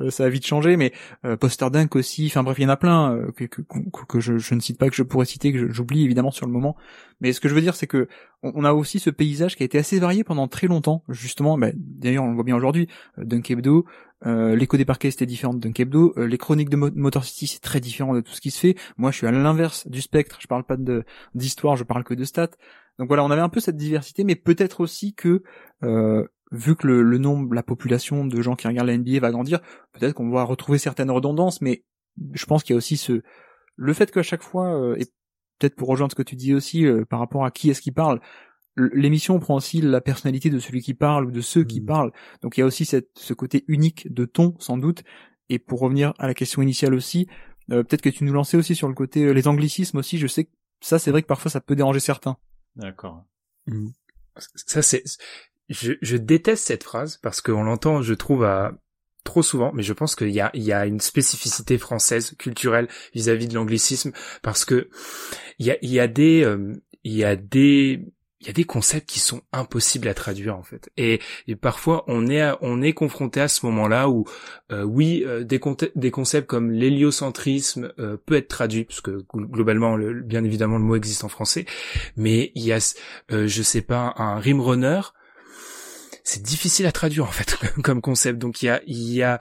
Euh, 0.00 0.10
ça 0.10 0.24
a 0.24 0.28
vite 0.28 0.46
changé, 0.46 0.76
mais 0.76 0.92
euh, 1.24 1.36
Poster 1.36 1.68
Dunk 1.70 1.94
aussi. 1.96 2.26
Enfin 2.26 2.42
bref, 2.42 2.58
il 2.58 2.62
y 2.62 2.66
en 2.66 2.70
a 2.70 2.76
plein 2.76 3.12
euh, 3.12 3.30
que, 3.32 3.44
que, 3.44 3.62
que- 3.62 4.04
que 4.08 4.20
je, 4.20 4.38
je 4.38 4.54
ne 4.54 4.60
cite 4.60 4.78
pas, 4.78 4.88
que 4.88 4.96
je 4.96 5.02
pourrais 5.02 5.26
citer, 5.26 5.52
que 5.52 5.70
j'oublie 5.70 6.04
évidemment 6.04 6.30
sur 6.30 6.46
le 6.46 6.52
moment. 6.52 6.76
Mais 7.20 7.32
ce 7.32 7.40
que 7.40 7.48
je 7.48 7.54
veux 7.54 7.60
dire, 7.60 7.76
c'est 7.76 7.86
que 7.86 8.08
on, 8.42 8.64
a 8.64 8.72
aussi 8.72 8.98
ce 8.98 9.10
paysage 9.10 9.56
qui 9.56 9.62
a 9.62 9.66
été 9.66 9.78
assez 9.78 9.98
varié 9.98 10.24
pendant 10.24 10.48
très 10.48 10.66
longtemps. 10.66 11.02
Justement, 11.08 11.56
bah, 11.56 11.68
d'ailleurs, 11.76 12.24
on 12.24 12.28
le 12.28 12.34
voit 12.34 12.44
bien 12.44 12.56
aujourd'hui. 12.56 12.88
Dunk 13.18 13.50
Hebdo, 13.50 13.86
euh, 14.26 14.56
l'écho 14.56 14.76
des 14.76 14.84
parquets 14.84 15.10
c'était 15.10 15.26
différent 15.26 15.54
de 15.54 15.60
Dunk 15.60 15.78
Hebdo, 15.80 16.14
euh, 16.16 16.26
les 16.26 16.38
chroniques 16.38 16.70
de 16.70 16.76
Mo- 16.76 16.90
Motor 16.94 17.24
City 17.24 17.46
c'est 17.46 17.60
très 17.60 17.80
différent 17.80 18.14
de 18.14 18.20
tout 18.20 18.32
ce 18.32 18.40
qui 18.40 18.50
se 18.50 18.58
fait. 18.58 18.74
Moi, 18.96 19.10
je 19.10 19.18
suis 19.18 19.26
à 19.26 19.32
l'inverse 19.32 19.86
du 19.88 20.00
spectre. 20.02 20.38
Je 20.40 20.46
parle 20.46 20.64
pas 20.64 20.76
d'histoire, 21.34 21.76
je 21.76 21.84
parle 21.84 22.03
que 22.04 22.14
de 22.14 22.24
stats. 22.24 22.50
Donc 22.98 23.08
voilà, 23.08 23.24
on 23.24 23.30
avait 23.30 23.40
un 23.40 23.48
peu 23.48 23.60
cette 23.60 23.76
diversité, 23.76 24.24
mais 24.24 24.36
peut-être 24.36 24.80
aussi 24.80 25.14
que 25.14 25.42
euh, 25.82 26.24
vu 26.52 26.76
que 26.76 26.86
le, 26.86 27.02
le 27.02 27.18
nombre, 27.18 27.54
la 27.54 27.62
population 27.62 28.24
de 28.24 28.40
gens 28.42 28.54
qui 28.54 28.68
regardent 28.68 28.88
la 28.88 28.96
NBA 28.96 29.20
va 29.20 29.30
grandir, 29.30 29.60
peut-être 29.92 30.14
qu'on 30.14 30.30
va 30.30 30.44
retrouver 30.44 30.78
certaines 30.78 31.10
redondances, 31.10 31.60
mais 31.60 31.84
je 32.34 32.46
pense 32.46 32.62
qu'il 32.62 32.74
y 32.74 32.76
a 32.76 32.78
aussi 32.78 32.96
ce 32.96 33.22
le 33.76 33.92
fait 33.92 34.10
qu'à 34.12 34.22
chaque 34.22 34.42
fois, 34.42 34.72
euh, 34.80 34.96
et 34.96 35.06
peut-être 35.58 35.74
pour 35.74 35.88
rejoindre 35.88 36.12
ce 36.12 36.16
que 36.16 36.22
tu 36.22 36.36
dis 36.36 36.54
aussi 36.54 36.86
euh, 36.86 37.04
par 37.04 37.18
rapport 37.18 37.44
à 37.44 37.50
qui 37.50 37.70
est-ce 37.70 37.80
qui 37.80 37.90
parle, 37.90 38.20
l'émission 38.76 39.38
prend 39.38 39.56
aussi 39.56 39.80
la 39.80 40.00
personnalité 40.00 40.50
de 40.50 40.58
celui 40.58 40.82
qui 40.82 40.94
parle 40.94 41.26
ou 41.26 41.30
de 41.30 41.40
ceux 41.40 41.64
qui 41.64 41.80
Mhm. 41.80 41.86
parlent. 41.86 42.12
Donc 42.42 42.56
il 42.56 42.60
y 42.60 42.62
a 42.62 42.66
aussi 42.66 42.84
cette, 42.84 43.10
ce 43.16 43.32
côté 43.34 43.64
unique 43.68 44.12
de 44.12 44.24
ton, 44.24 44.54
sans 44.58 44.76
doute. 44.78 45.02
Et 45.48 45.58
pour 45.58 45.80
revenir 45.80 46.14
à 46.18 46.26
la 46.26 46.34
question 46.34 46.62
initiale 46.62 46.94
aussi, 46.94 47.28
euh, 47.70 47.82
peut-être 47.82 48.02
que 48.02 48.08
tu 48.10 48.24
nous 48.24 48.32
lançais 48.32 48.56
aussi 48.56 48.74
sur 48.74 48.88
le 48.88 48.94
côté 48.94 49.24
euh, 49.24 49.32
les 49.32 49.46
anglicismes 49.48 49.98
aussi. 49.98 50.18
Je 50.18 50.26
sais 50.26 50.44
que 50.44 50.50
ça, 50.84 50.98
c'est 50.98 51.10
vrai 51.10 51.22
que 51.22 51.26
parfois 51.26 51.50
ça 51.50 51.60
peut 51.60 51.74
déranger 51.74 52.00
certains. 52.00 52.36
D'accord. 52.76 53.24
Ça 54.66 54.82
c'est, 54.82 55.02
je, 55.70 55.94
je 56.02 56.16
déteste 56.16 56.66
cette 56.66 56.84
phrase 56.84 57.16
parce 57.16 57.40
qu'on 57.40 57.62
l'entend, 57.62 58.02
je 58.02 58.12
trouve, 58.12 58.44
à 58.44 58.72
trop 59.24 59.42
souvent, 59.42 59.72
mais 59.72 59.82
je 59.82 59.94
pense 59.94 60.14
qu'il 60.14 60.30
y 60.30 60.40
a, 60.42 60.50
il 60.52 60.62
y 60.62 60.72
a 60.72 60.84
une 60.84 61.00
spécificité 61.00 61.78
française, 61.78 62.34
culturelle, 62.38 62.88
vis-à-vis 63.14 63.48
de 63.48 63.54
l'anglicisme, 63.54 64.12
parce 64.42 64.66
que 64.66 64.90
il 65.58 65.64
y 65.64 65.70
a, 65.70 65.78
il 65.80 65.90
y 65.90 66.00
a 66.00 66.06
des, 66.06 66.44
euh, 66.44 66.74
il 67.02 67.14
y 67.14 67.24
a 67.24 67.34
des, 67.34 68.04
il 68.44 68.48
y 68.48 68.50
a 68.50 68.52
des 68.52 68.64
concepts 68.64 69.08
qui 69.08 69.20
sont 69.20 69.40
impossibles 69.52 70.06
à 70.06 70.12
traduire 70.12 70.54
en 70.54 70.62
fait. 70.62 70.90
Et, 70.98 71.18
et 71.48 71.56
parfois 71.56 72.04
on 72.08 72.28
est, 72.28 72.46
on 72.60 72.82
est 72.82 72.92
confronté 72.92 73.40
à 73.40 73.48
ce 73.48 73.64
moment-là 73.64 74.10
où, 74.10 74.26
euh, 74.70 74.82
oui, 74.82 75.24
euh, 75.26 75.44
des, 75.44 75.58
des 75.94 76.10
concepts 76.10 76.46
comme 76.46 76.70
l'héliocentrisme 76.70 77.92
euh, 77.98 78.18
peut 78.18 78.34
être 78.34 78.48
traduit, 78.48 78.84
parce 78.84 79.00
que 79.00 79.22
gl- 79.32 79.50
globalement, 79.50 79.96
le, 79.96 80.20
bien 80.20 80.44
évidemment, 80.44 80.76
le 80.76 80.84
mot 80.84 80.94
existe 80.94 81.24
en 81.24 81.30
français, 81.30 81.64
mais 82.16 82.52
il 82.54 82.64
y 82.64 82.72
a, 82.72 82.96
euh, 83.32 83.46
je 83.46 83.62
sais 83.62 83.80
pas, 83.80 84.12
un 84.18 84.38
rim 84.38 84.60
runner 84.60 85.00
c'est 86.26 86.42
difficile 86.42 86.86
à 86.86 86.92
traduire 86.92 87.24
en 87.24 87.32
fait 87.32 87.56
comme 87.82 88.00
concept. 88.00 88.38
Donc 88.38 88.62
il 88.62 88.66
y 88.66 88.68
a, 88.68 88.82
il 88.86 89.12
y 89.12 89.22
a, 89.22 89.40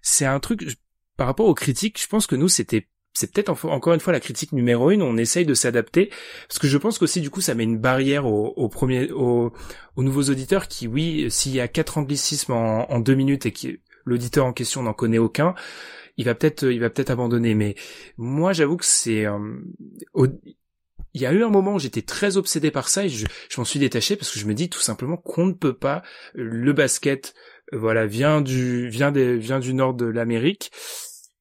c'est 0.00 0.26
un 0.26 0.40
truc 0.40 0.76
par 1.16 1.26
rapport 1.26 1.46
aux 1.46 1.54
critiques. 1.54 2.00
Je 2.00 2.06
pense 2.08 2.26
que 2.26 2.36
nous 2.36 2.48
c'était, 2.48 2.88
c'est 3.14 3.32
peut-être 3.32 3.50
en- 3.50 3.70
encore 3.70 3.94
une 3.94 4.00
fois 4.00 4.12
la 4.12 4.20
critique 4.20 4.52
numéro 4.52 4.90
une. 4.90 5.02
On 5.02 5.16
essaye 5.16 5.46
de 5.46 5.54
s'adapter 5.54 6.10
parce 6.48 6.58
que 6.58 6.66
je 6.68 6.78
pense 6.78 6.98
qu'aussi 6.98 7.20
du 7.20 7.30
coup 7.30 7.40
ça 7.40 7.54
met 7.54 7.64
une 7.64 7.78
barrière 7.78 8.26
aux, 8.26 8.68
premiers, 8.68 9.10
aux, 9.10 9.52
aux 9.96 10.02
nouveaux 10.02 10.24
auditeurs 10.30 10.68
qui, 10.68 10.86
oui, 10.86 11.26
s'il 11.30 11.54
y 11.54 11.60
a 11.60 11.68
quatre 11.68 11.98
anglicismes 11.98 12.52
en, 12.52 13.00
deux 13.00 13.14
minutes 13.14 13.46
et 13.46 13.52
que 13.52 13.78
l'auditeur 14.04 14.46
en 14.46 14.52
question 14.52 14.82
n'en 14.82 14.94
connaît 14.94 15.18
aucun, 15.18 15.54
il 16.16 16.24
va 16.24 16.34
peut-être, 16.34 16.64
il 16.64 16.80
va 16.80 16.90
peut-être 16.90 17.10
abandonner. 17.10 17.54
Mais 17.54 17.74
moi 18.16 18.52
j'avoue 18.52 18.76
que 18.76 18.84
c'est, 18.84 19.26
euh, 19.26 19.38
il 21.14 21.20
y 21.20 21.26
a 21.26 21.32
eu 21.32 21.42
un 21.42 21.48
moment 21.50 21.74
où 21.74 21.78
j'étais 21.78 22.02
très 22.02 22.36
obsédé 22.36 22.70
par 22.70 22.88
ça 22.88 23.04
et 23.04 23.08
je, 23.08 23.26
je 23.50 23.60
m'en 23.60 23.64
suis 23.64 23.78
détaché 23.78 24.16
parce 24.16 24.30
que 24.30 24.38
je 24.38 24.46
me 24.46 24.54
dis 24.54 24.68
tout 24.70 24.80
simplement 24.80 25.16
qu'on 25.16 25.46
ne 25.46 25.52
peut 25.52 25.74
pas 25.74 26.02
le 26.34 26.72
basket 26.72 27.34
euh, 27.74 27.78
voilà 27.78 28.06
vient 28.06 28.40
du 28.40 28.88
vient 28.88 29.12
des 29.12 29.36
vient 29.36 29.60
du 29.60 29.74
nord 29.74 29.94
de 29.94 30.06
l'Amérique 30.06 30.70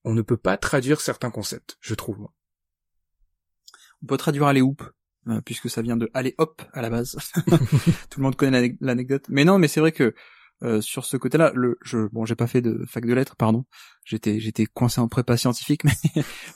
on 0.04 0.14
ne 0.14 0.22
peut 0.22 0.38
pas 0.38 0.58
traduire 0.58 1.02
certains 1.02 1.32
concepts 1.32 1.78
je 1.82 1.94
trouve. 1.96 2.28
On 4.04 4.08
peut 4.08 4.18
traduire 4.18 4.46
aller 4.48 4.62
hoop, 4.62 4.82
euh, 5.28 5.42
puisque 5.42 5.70
ça 5.70 5.82
vient 5.82 5.98
de 5.98 6.10
aller 6.14 6.34
hop 6.38 6.62
à 6.74 6.82
la 6.82 6.90
base. 6.90 7.16
Tout 8.10 8.20
le 8.20 8.24
monde 8.24 8.36
connaît 8.36 8.60
l'ane- 8.62 8.78
l'anecdote. 8.82 9.26
Mais 9.30 9.46
non, 9.46 9.60
mais 9.60 9.68
c'est 9.68 9.80
vrai 9.80 9.92
que 9.92 10.14
euh, 10.64 10.82
sur 10.82 11.06
ce 11.06 11.18
côté-là, 11.18 11.52
le, 11.56 11.78
je, 11.84 12.08
bon, 12.12 12.26
j'ai 12.26 12.36
pas 12.36 12.48
fait 12.48 12.62
de 12.62 12.86
fac 12.88 13.06
de 13.06 13.14
lettres, 13.14 13.36
pardon. 13.36 13.66
J'étais, 14.06 14.40
j'étais 14.40 14.66
coincé 14.66 15.02
en 15.02 15.08
prépa 15.08 15.38
scientifique, 15.38 15.84
mais, 15.86 15.94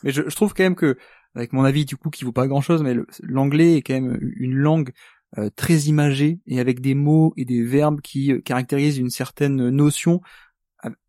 mais 0.04 0.12
je, 0.12 0.24
je 0.28 0.36
trouve 0.36 0.54
quand 0.54 0.64
même 0.64 0.76
que, 0.76 0.98
avec 1.36 1.54
mon 1.54 1.64
avis 1.64 1.86
du 1.86 1.98
coup 1.98 2.10
qui 2.10 2.24
vaut 2.24 2.32
pas 2.32 2.48
grand-chose, 2.48 2.82
mais 2.84 2.96
l'anglais 3.24 3.76
est 3.78 3.82
quand 3.82 3.94
même 4.00 4.18
une 4.38 4.54
langue 4.56 4.92
euh, 5.38 5.50
très 5.56 5.76
imagée 5.82 6.40
et 6.46 6.60
avec 6.60 6.82
des 6.82 6.96
mots 6.96 7.34
et 7.36 7.46
des 7.46 7.64
verbes 7.64 8.02
qui 8.02 8.32
euh, 8.32 8.42
caractérisent 8.42 8.98
une 8.98 9.10
certaine 9.10 9.70
notion 9.70 10.16
av- 10.16 10.22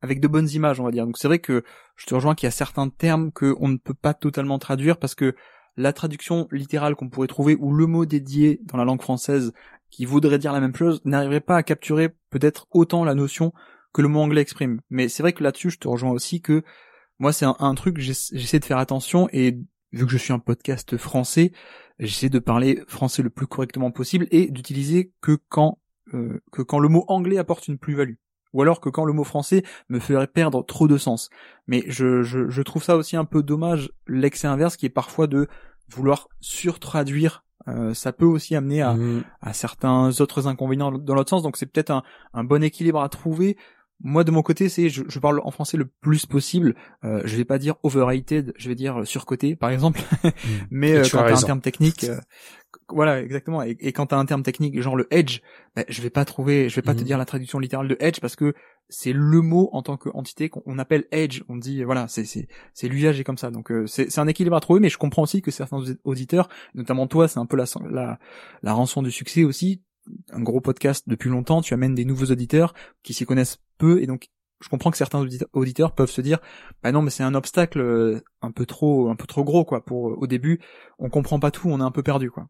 avec 0.03 0.20
de 0.20 0.28
bonnes 0.28 0.48
images, 0.48 0.81
on 0.81 0.85
va 0.85 0.90
dire. 0.90 1.07
Donc 1.07 1.19
c'est 1.19 1.28
vrai 1.28 1.39
que 1.39 1.65
je 1.97 2.07
te 2.07 2.15
rejoins 2.15 2.35
qu'il 2.35 2.47
y 2.47 2.48
a 2.48 2.53
certains 2.53 2.89
termes 2.89 3.32
que 3.32 3.55
on 3.61 3.69
ne 3.69 3.77
peut 3.77 3.94
pas 3.94 4.15
totalement 4.15 4.59
traduire 4.59 4.98
parce 4.98 5.15
que 5.15 5.35
la 5.77 5.93
traduction 5.93 6.48
littérale 6.51 6.94
qu'on 6.94 7.09
pourrait 7.09 7.27
trouver 7.27 7.57
ou 7.59 7.73
le 7.73 7.86
mot 7.86 8.07
dédié 8.07 8.61
dans 8.65 8.78
la 8.78 8.85
langue 8.85 9.03
française 9.03 9.53
qui 9.90 10.05
voudrait 10.05 10.39
dire 10.39 10.53
la 10.53 10.61
même 10.61 10.74
chose 10.74 11.01
n'arriverait 11.05 11.40
pas 11.40 11.57
à 11.57 11.62
capturer 11.62 12.11
peut-être 12.31 12.66
autant 12.70 13.05
la 13.05 13.15
notion 13.15 13.53
que 13.93 14.03
le 14.03 14.09
mot 14.09 14.20
anglais 14.20 14.40
exprime. 14.40 14.81
Mais 14.90 15.09
c'est 15.09 15.23
vrai 15.23 15.32
que 15.32 15.43
là-dessus, 15.43 15.70
je 15.70 15.78
te 15.78 15.89
rejoins 15.89 16.11
aussi 16.11 16.40
que 16.40 16.62
moi, 17.19 17.32
c'est 17.32 17.47
un, 17.47 17.57
un 17.61 17.74
truc, 17.74 17.98
j'essaie 17.98 18.59
de 18.59 18.65
faire 18.65 18.78
attention 18.78 19.28
et 19.32 19.59
vu 19.93 20.05
que 20.05 20.12
je 20.12 20.19
suis 20.19 20.32
un 20.32 20.39
podcast 20.39 20.97
français, 20.97 21.53
j'essaie 21.98 22.28
de 22.28 22.39
parler 22.39 22.82
français 22.89 23.23
le 23.23 23.31
plus 23.31 23.47
correctement 23.47 23.90
possible 23.90 24.27
et 24.31 24.51
d'utiliser 24.51 25.12
que 25.20 25.39
quand 25.48 25.78
euh, 26.15 26.40
que 26.53 26.62
quand 26.62 26.78
le 26.78 26.89
mot 26.89 27.05
anglais 27.09 27.39
apporte 27.39 27.66
une 27.69 27.78
plus-value. 27.78 28.15
Ou 28.52 28.62
alors 28.62 28.81
que 28.81 28.89
quand 28.89 29.05
le 29.05 29.12
mot 29.12 29.24
français 29.24 29.62
me 29.89 29.98
ferait 29.98 30.27
perdre 30.27 30.64
trop 30.64 30.89
de 30.89 30.97
sens. 30.98 31.31
Mais 31.66 31.85
je, 31.89 32.23
je, 32.23 32.48
je 32.48 32.62
trouve 32.62 32.82
ça 32.82 32.97
aussi 32.97 33.16
un 33.16 33.24
peu 33.24 33.43
dommage, 33.43 33.90
l'excès 34.06 34.47
inverse 34.47 34.77
qui 34.77 34.86
est 34.86 34.90
parfois 34.90 35.27
de 35.27 35.47
vouloir 35.90 36.28
surtraduire. 36.40 37.44
Euh, 37.68 37.94
ça 37.94 38.12
peut 38.12 38.24
aussi 38.24 38.55
amener 38.55 38.81
à, 38.82 38.94
Mm. 38.94 39.24
à 39.43 39.52
certains 39.52 40.20
autres 40.20 40.47
inconvénients 40.47 40.93
dans 40.93 41.14
l'autre 41.14 41.31
sens. 41.31 41.43
Donc 41.43 41.56
c'est 41.56 41.66
peut-être 41.66 41.90
un, 41.90 42.02
un 42.32 42.44
bon 42.44 42.62
équilibre 42.62 43.01
à 43.01 43.09
trouver. 43.09 43.56
Moi 44.01 44.24
de 44.24 44.31
mon 44.31 44.43
côté, 44.43 44.68
c'est 44.68 44.89
je, 44.90 45.02
je 45.09 45.18
parle 45.18 45.40
en 45.43 45.51
français 45.51 45.77
le 45.77 45.86
plus 45.86 46.27
possible. 46.27 46.74
Euh, 47.05 47.23
je 47.24 47.35
vais 47.36 47.44
pas 47.47 47.59
dire 47.59 47.74
overrated, 47.82 48.52
je 48.56 48.68
vais 48.68 48.74
dire 48.74 49.06
surcoté 49.06 49.56
par 49.56 49.70
exemple. 49.70 50.01
Mais 50.70 50.90
Et 50.90 50.97
euh, 50.98 51.02
quand 51.10 51.18
as 51.20 51.32
t'as 51.32 51.39
un 51.39 51.43
terme 51.43 51.60
technique, 51.60 52.05
euh, 52.05 52.20
voilà 52.89 53.21
exactement. 53.23 53.63
Et, 53.63 53.77
et 53.81 53.93
quand 53.93 54.07
t'as 54.07 54.17
un 54.19 54.25
terme 54.27 54.43
technique 54.43 54.81
genre 54.81 54.97
le 54.97 55.07
edge, 55.13 55.41
bah, 55.75 55.85
je 55.89 56.01
vais 56.03 56.11
pas 56.11 56.25
trouver, 56.25 56.69
je 56.69 56.77
vais 56.77 56.83
pas 56.83 56.95
te 56.95 57.01
Mhm. 57.01 57.05
dire 57.07 57.19
la 57.19 57.25
traduction 57.25 57.59
littérale 57.59 57.89
de 57.89 57.97
edge 58.01 58.21
parce 58.21 58.37
que 58.37 58.55
c'est 58.89 59.13
le 59.13 59.41
mot 59.41 59.69
en 59.73 59.83
tant 59.83 59.97
qu'entité 59.97 60.49
qu'on 60.49 60.79
appelle 60.79 61.07
edge. 61.11 61.43
On 61.49 61.57
dit 61.57 61.83
voilà, 61.83 62.07
c'est 62.09 62.25
c'est 62.25 62.47
c'est 62.75 62.89
l'usage 62.89 63.19
est 63.19 63.25
comme 63.25 63.39
ça. 63.39 63.51
Donc 63.51 63.73
euh, 63.73 63.87
c'est 63.87 64.11
c'est 64.11 64.21
un 64.21 64.29
équilibre 64.29 64.57
à 64.57 64.61
trouver. 64.61 64.81
Mais 64.81 64.89
je 64.89 64.99
comprends 64.99 65.23
aussi 65.23 65.43
que 65.43 65.51
certains 65.51 65.83
auditeurs, 66.05 66.49
notamment 66.75 67.07
toi, 67.09 67.27
c'est 67.29 67.39
un 67.41 67.47
peu 67.47 67.57
la 67.57 67.65
la 67.91 68.19
la 68.63 68.73
rançon 68.73 69.03
du 69.03 69.11
succès 69.11 69.43
aussi. 69.45 69.83
Un 70.31 70.41
gros 70.41 70.61
podcast 70.61 71.03
depuis 71.09 71.31
longtemps, 71.31 71.63
tu 71.63 71.75
amènes 71.75 71.97
des 71.97 72.05
nouveaux 72.05 72.27
auditeurs 72.27 72.75
qui 73.03 73.13
s'y 73.13 73.27
connaissent 73.27 73.59
peu 73.79 74.01
et 74.01 74.07
donc 74.07 74.29
je 74.63 74.69
comprends 74.69 74.93
que 74.93 74.97
certains 74.97 75.19
audite- 75.21 75.45
auditeurs 75.53 75.93
peuvent 75.97 76.09
se 76.11 76.21
dire 76.21 76.39
bah 76.83 76.93
non 76.93 77.03
mais 77.03 77.11
c'est 77.11 77.25
un 77.25 77.35
obstacle 77.35 77.81
euh, 77.81 78.21
un 78.41 78.53
peu 78.53 78.65
trop 78.67 79.11
un 79.11 79.17
peu 79.17 79.27
trop 79.27 79.43
gros 79.45 79.65
quoi 79.67 79.85
pour 79.85 80.17
au 80.23 80.27
début 80.29 80.61
on 81.01 81.11
comprend 81.11 81.39
pas 81.41 81.51
tout 81.51 81.69
on 81.69 81.81
est 81.81 81.83
un 81.83 81.91
peu 81.91 82.05
perdu 82.05 82.31
quoi. 82.31 82.47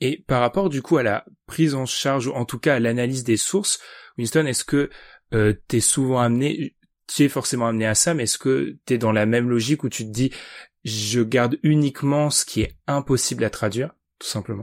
Et 0.00 0.24
par 0.26 0.40
rapport 0.40 0.68
du 0.68 0.82
coup 0.82 0.96
à 0.96 1.02
la 1.02 1.24
prise 1.46 1.74
en 1.74 1.86
charge 1.86 2.26
ou 2.26 2.32
en 2.32 2.44
tout 2.44 2.58
cas 2.58 2.76
à 2.76 2.80
l'analyse 2.80 3.24
des 3.24 3.36
sources, 3.36 3.80
Winston, 4.18 4.46
est-ce 4.46 4.64
que 4.64 4.90
euh, 5.34 5.54
t'es 5.68 5.80
souvent 5.80 6.20
amené, 6.20 6.76
tu 7.08 7.24
es 7.24 7.28
forcément 7.28 7.66
amené 7.66 7.86
à 7.86 7.94
ça, 7.94 8.14
mais 8.14 8.24
est-ce 8.24 8.38
que 8.38 8.78
t'es 8.84 8.98
dans 8.98 9.12
la 9.12 9.26
même 9.26 9.48
logique 9.48 9.84
où 9.84 9.88
tu 9.88 10.04
te 10.04 10.10
dis 10.10 10.30
je 10.84 11.20
garde 11.20 11.58
uniquement 11.62 12.30
ce 12.30 12.44
qui 12.44 12.60
est 12.62 12.76
impossible 12.86 13.42
à 13.44 13.50
traduire, 13.50 13.90
tout 14.18 14.28
simplement? 14.28 14.62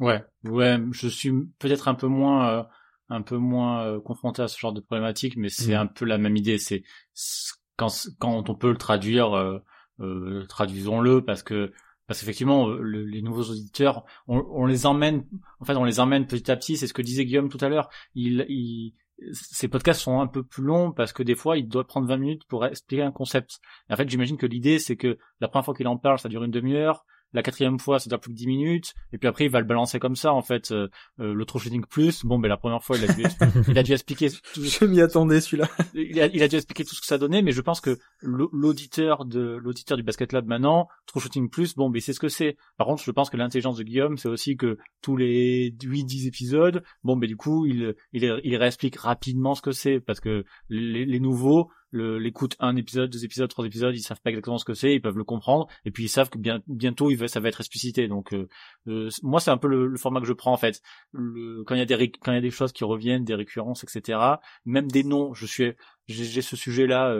Ouais, 0.00 0.22
ouais, 0.44 0.78
je 0.92 1.08
suis 1.08 1.32
peut-être 1.58 1.88
un 1.88 1.94
peu 1.94 2.06
moins, 2.06 2.48
euh, 2.50 2.62
un 3.08 3.22
peu 3.22 3.36
moins 3.36 3.84
euh, 3.86 4.00
confronté 4.00 4.42
à 4.42 4.48
ce 4.48 4.58
genre 4.58 4.72
de 4.72 4.80
problématique, 4.80 5.36
mais 5.36 5.48
c'est 5.48 5.72
Mhm. 5.72 5.80
un 5.80 5.86
peu 5.86 6.04
la 6.04 6.18
même 6.18 6.36
idée. 6.36 6.58
C'est 6.58 6.82
c'est- 7.14 7.52
quand 7.76 7.88
quand 8.18 8.48
on 8.50 8.54
peut 8.54 8.70
le 8.70 8.76
traduire, 8.78 9.32
euh, 9.34 9.58
euh, 10.00 10.44
traduisons-le 10.48 11.24
parce 11.24 11.42
que 11.42 11.72
parce 12.06 12.20
qu'effectivement 12.20 12.68
euh, 12.68 12.78
le- 12.80 13.04
les 13.04 13.22
nouveaux 13.22 13.44
auditeurs, 13.50 14.04
on, 14.28 14.38
on 14.50 14.66
les 14.66 14.86
emmène, 14.86 15.24
en 15.60 15.64
fait, 15.64 15.74
on 15.76 15.84
les 15.84 16.00
emmène 16.00 16.26
petit 16.26 16.50
à 16.50 16.56
petit. 16.56 16.76
C'est 16.76 16.86
ce 16.86 16.94
que 16.94 17.02
disait 17.02 17.24
Guillaume 17.24 17.48
tout 17.48 17.58
à 17.64 17.68
l'heure. 17.68 17.88
Il, 18.14 18.44
il 18.48 18.94
ces 19.32 19.68
podcasts 19.68 20.02
sont 20.02 20.20
un 20.20 20.26
peu 20.26 20.42
plus 20.42 20.62
longs 20.62 20.92
parce 20.92 21.12
que 21.14 21.22
des 21.22 21.34
fois, 21.34 21.56
il 21.56 21.68
doit 21.68 21.86
prendre 21.86 22.06
20 22.06 22.18
minutes 22.18 22.44
pour 22.48 22.66
expliquer 22.66 23.02
un 23.02 23.12
concept. 23.12 23.60
Et 23.88 23.94
en 23.94 23.96
fait, 23.96 24.08
j'imagine 24.10 24.36
que 24.36 24.44
l'idée, 24.44 24.78
c'est 24.78 24.96
que 24.96 25.16
la 25.40 25.48
première 25.48 25.64
fois 25.64 25.74
qu'il 25.74 25.88
en 25.88 25.96
parle, 25.96 26.18
ça 26.18 26.28
dure 26.28 26.44
une 26.44 26.50
demi-heure. 26.50 27.06
La 27.32 27.42
quatrième 27.42 27.78
fois, 27.78 27.98
ça 27.98 28.08
dure 28.08 28.20
plus 28.20 28.30
que 28.30 28.36
10 28.36 28.46
minutes, 28.46 28.94
et 29.12 29.18
puis 29.18 29.28
après, 29.28 29.44
il 29.44 29.50
va 29.50 29.60
le 29.60 29.66
balancer 29.66 29.98
comme 29.98 30.16
ça, 30.16 30.32
en 30.32 30.42
fait, 30.42 30.70
euh, 30.70 30.88
euh, 31.20 31.34
le 31.34 31.44
troubleshooting 31.44 31.84
plus, 31.84 32.24
bon, 32.24 32.38
ben 32.38 32.48
la 32.48 32.56
première 32.56 32.82
fois, 32.82 32.96
il 32.96 33.04
a 33.10 33.12
dû, 33.12 33.24
il 33.68 33.78
a 33.78 33.82
dû 33.82 33.92
expliquer, 33.92 34.30
tout, 34.30 34.62
Je 34.62 34.84
m'y 34.86 35.00
attendais 35.00 35.40
celui-là. 35.40 35.68
il, 35.94 36.20
a, 36.20 36.26
il 36.26 36.42
a 36.42 36.48
dû 36.48 36.56
expliquer 36.56 36.84
tout 36.84 36.94
ce 36.94 37.00
que 37.00 37.06
ça 37.06 37.18
donnait, 37.18 37.42
mais 37.42 37.52
je 37.52 37.60
pense 37.60 37.80
que 37.80 37.98
l'au- 38.20 38.50
l'auditeur 38.52 39.24
de 39.24 39.58
l'auditeur 39.62 39.96
du 39.96 40.02
Basket 40.02 40.32
Lab 40.32 40.46
maintenant, 40.46 40.88
troubleshooting 41.06 41.50
plus, 41.50 41.74
bon, 41.74 41.90
ben 41.90 42.00
c'est 42.00 42.12
ce 42.12 42.20
que 42.20 42.28
c'est. 42.28 42.56
Par 42.78 42.86
contre, 42.86 43.02
je 43.02 43.10
pense 43.10 43.28
que 43.30 43.36
l'intelligence 43.36 43.76
de 43.76 43.82
Guillaume, 43.82 44.16
c'est 44.16 44.28
aussi 44.28 44.56
que 44.56 44.78
tous 45.02 45.16
les 45.16 45.70
8-10 45.82 46.28
épisodes, 46.28 46.82
bon, 47.02 47.16
ben 47.16 47.26
du 47.28 47.36
coup, 47.36 47.66
il, 47.66 47.94
il, 48.12 48.40
il 48.44 48.56
réexplique 48.56 48.96
rapidement 48.96 49.54
ce 49.54 49.62
que 49.62 49.72
c'est, 49.72 50.00
parce 50.00 50.20
que 50.20 50.44
les, 50.68 51.04
les 51.04 51.20
nouveaux, 51.20 51.70
le, 51.90 52.18
l'écoute 52.18 52.56
un 52.60 52.76
épisode, 52.76 53.10
deux 53.10 53.24
épisodes, 53.24 53.48
trois 53.48 53.66
épisodes, 53.66 53.94
ils 53.94 54.00
savent 54.00 54.20
pas 54.20 54.30
exactement 54.30 54.58
ce 54.58 54.64
que 54.64 54.74
c'est, 54.74 54.94
ils 54.94 55.00
peuvent 55.00 55.16
le 55.16 55.24
comprendre, 55.24 55.68
et 55.84 55.90
puis 55.90 56.04
ils 56.04 56.08
savent 56.08 56.30
que 56.30 56.38
bien, 56.38 56.60
bientôt 56.66 57.10
il 57.10 57.16
va, 57.16 57.28
ça 57.28 57.40
va 57.40 57.48
être 57.48 57.60
explicité. 57.60 58.08
Donc 58.08 58.32
euh, 58.34 58.48
euh, 58.88 59.08
moi 59.22 59.40
c'est 59.40 59.50
un 59.50 59.58
peu 59.58 59.68
le, 59.68 59.86
le 59.86 59.98
format 59.98 60.20
que 60.20 60.26
je 60.26 60.32
prends 60.32 60.52
en 60.52 60.56
fait. 60.56 60.82
Le, 61.12 61.62
quand 61.64 61.74
il 61.74 61.78
y 61.78 61.82
a 61.82 61.86
des 61.86 62.10
quand 62.10 62.32
il 62.32 62.36
y 62.36 62.38
a 62.38 62.40
des 62.42 62.50
choses 62.50 62.72
qui 62.72 62.84
reviennent, 62.84 63.24
des 63.24 63.34
récurrences, 63.34 63.84
etc. 63.84 64.18
Même 64.64 64.90
des 64.90 65.04
noms, 65.04 65.34
je 65.34 65.46
suis 65.46 65.72
j'ai, 66.08 66.42
ce 66.42 66.56
sujet 66.56 66.86
là 66.86 67.14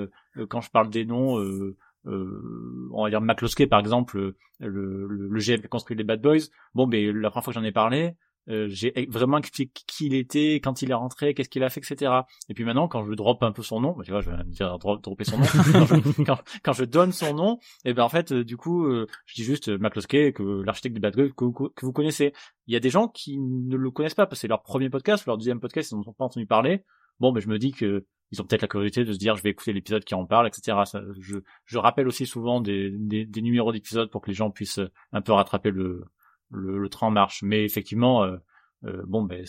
quand 0.49 0.61
je 0.61 0.71
parle 0.71 0.91
des 0.91 1.05
noms. 1.05 1.39
Euh, 1.39 1.77
euh, 2.07 2.89
on 2.93 3.03
va 3.03 3.11
dire 3.11 3.21
McCloskey 3.21 3.67
par 3.67 3.81
exemple, 3.81 4.19
euh, 4.19 4.37
le, 4.61 5.07
le, 5.09 5.29
le 5.29 5.41
GM 5.41 5.61
qui 5.61 5.69
construit 5.69 5.97
les 5.97 6.05
Bad 6.05 6.21
Boys. 6.21 6.49
Bon, 6.75 6.87
ben 6.87 7.05
la 7.17 7.31
première 7.31 7.45
fois 7.45 7.53
que 7.53 7.59
j'en 7.59 7.65
ai 7.65 7.73
parlé, 7.73 8.15
euh, 8.49 8.69
j'ai 8.69 8.93
vraiment 9.09 9.39
expliqué 9.39 9.83
qui 9.87 10.07
il 10.07 10.15
était, 10.15 10.57
quand 10.57 10.83
il 10.83 10.91
est 10.91 10.95
rentré, 10.95 11.35
qu'est-ce 11.35 11.49
qu'il 11.49 11.63
a 11.65 11.69
fait, 11.69 11.81
etc. 11.81 12.13
Et 12.49 12.55
puis 12.55 12.65
maintenant, 12.65 12.89
quand 12.89 13.05
je 13.05 13.13
drop 13.15 13.43
un 13.43 13.53
peu 13.53 13.63
son 13.63 13.81
nom, 13.81 13.93
bah, 13.93 14.05
tu 14.05 14.13
vois, 14.13 14.21
je 14.21 14.31
vais 14.31 14.37
dire 14.45 14.79
drop, 14.79 15.03
dropper 15.03 15.25
son 15.25 15.39
nom. 15.39 15.45
quand, 15.73 15.87
je, 15.87 16.23
quand, 16.23 16.39
quand 16.63 16.73
je 16.73 16.85
donne 16.85 17.13
son 17.13 17.35
nom, 17.35 17.59
et 17.85 17.93
ben 17.93 18.05
en 18.05 18.09
fait, 18.09 18.33
euh, 18.33 18.45
du 18.45 18.57
coup, 18.57 18.87
euh, 18.87 19.07
je 19.27 19.35
dis 19.35 19.45
juste 19.45 19.69
McCloskey, 19.69 20.33
que 20.33 20.63
l'architecte 20.63 20.99
Bad 20.99 21.17
Boys 21.17 21.31
que, 21.31 21.45
que, 21.53 21.73
que 21.75 21.87
vous 21.87 21.93
connaissez. 21.93 22.33
Il 22.67 22.75
y 22.75 22.77
a 22.77 22.81
des 22.81 22.91
gens 22.91 23.09
qui 23.09 23.39
ne 23.39 23.77
le 23.77 23.91
connaissent 23.91 24.15
pas 24.15 24.27
parce 24.27 24.39
que 24.39 24.43
c'est 24.43 24.49
leur 24.49 24.63
premier 24.63 24.91
podcast, 24.91 25.27
leur 25.27 25.39
deuxième 25.39 25.61
podcast, 25.61 25.91
ils 25.91 25.97
n'en 25.97 26.03
ont 26.03 26.13
pas 26.13 26.25
entendu 26.25 26.47
parler. 26.47 26.85
Bon, 27.19 27.33
ben 27.33 27.41
je 27.41 27.49
me 27.49 27.59
dis 27.59 27.73
que 27.73 28.07
ils 28.33 28.43
ont 28.43 28.45
peut-être 28.45 28.63
la 28.63 28.69
curiosité 28.69 29.05
de 29.05 29.13
se 29.13 29.19
dire 29.19 29.37
je 29.37 29.43
vais 29.43 29.51
écouter 29.51 29.73
l'épisode 29.73 30.05
qui 30.05 30.15
en 30.15 30.27
parle, 30.27 30.49
etc. 30.49 30.79
Ça, 30.85 31.01
je, 31.19 31.37
je 31.65 31.79
rappelle 31.79 32.09
aussi 32.09 32.27
souvent 32.27 32.61
des, 32.61 32.91
des, 32.91 33.25
des 33.25 33.41
numéros 33.41 33.73
d'épisodes 33.73 34.11
pour 34.11 34.21
que 34.21 34.29
les 34.29 34.35
gens 34.35 34.51
puissent 34.51 34.81
un 35.13 35.21
peu 35.21 35.33
rattraper 35.33 35.71
le, 35.71 36.05
le, 36.51 36.79
le 36.79 36.89
train 36.89 37.09
en 37.09 37.11
marche. 37.11 37.43
Mais 37.43 37.65
effectivement, 37.65 38.25
euh, 38.25 38.37
euh, 38.85 39.03
bon, 39.07 39.23
ben 39.25 39.45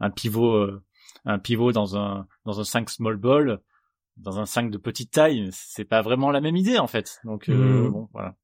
un 0.00 0.10
pivot, 0.10 0.54
euh, 0.54 0.82
un 1.24 1.38
pivot 1.38 1.72
dans 1.72 1.96
un 1.96 2.26
dans 2.44 2.60
un 2.60 2.64
5 2.64 2.88
small 2.90 3.16
ball, 3.16 3.60
dans 4.16 4.38
un 4.38 4.46
5 4.46 4.70
de 4.70 4.78
petite 4.78 5.10
taille, 5.12 5.48
c'est 5.52 5.84
pas 5.84 6.02
vraiment 6.02 6.30
la 6.30 6.40
même 6.40 6.56
idée 6.56 6.78
en 6.78 6.86
fait. 6.86 7.18
Donc 7.24 7.48
euh, 7.48 7.54
Mmh. 7.54 7.90
bon, 7.90 8.08
voilà. 8.12 8.34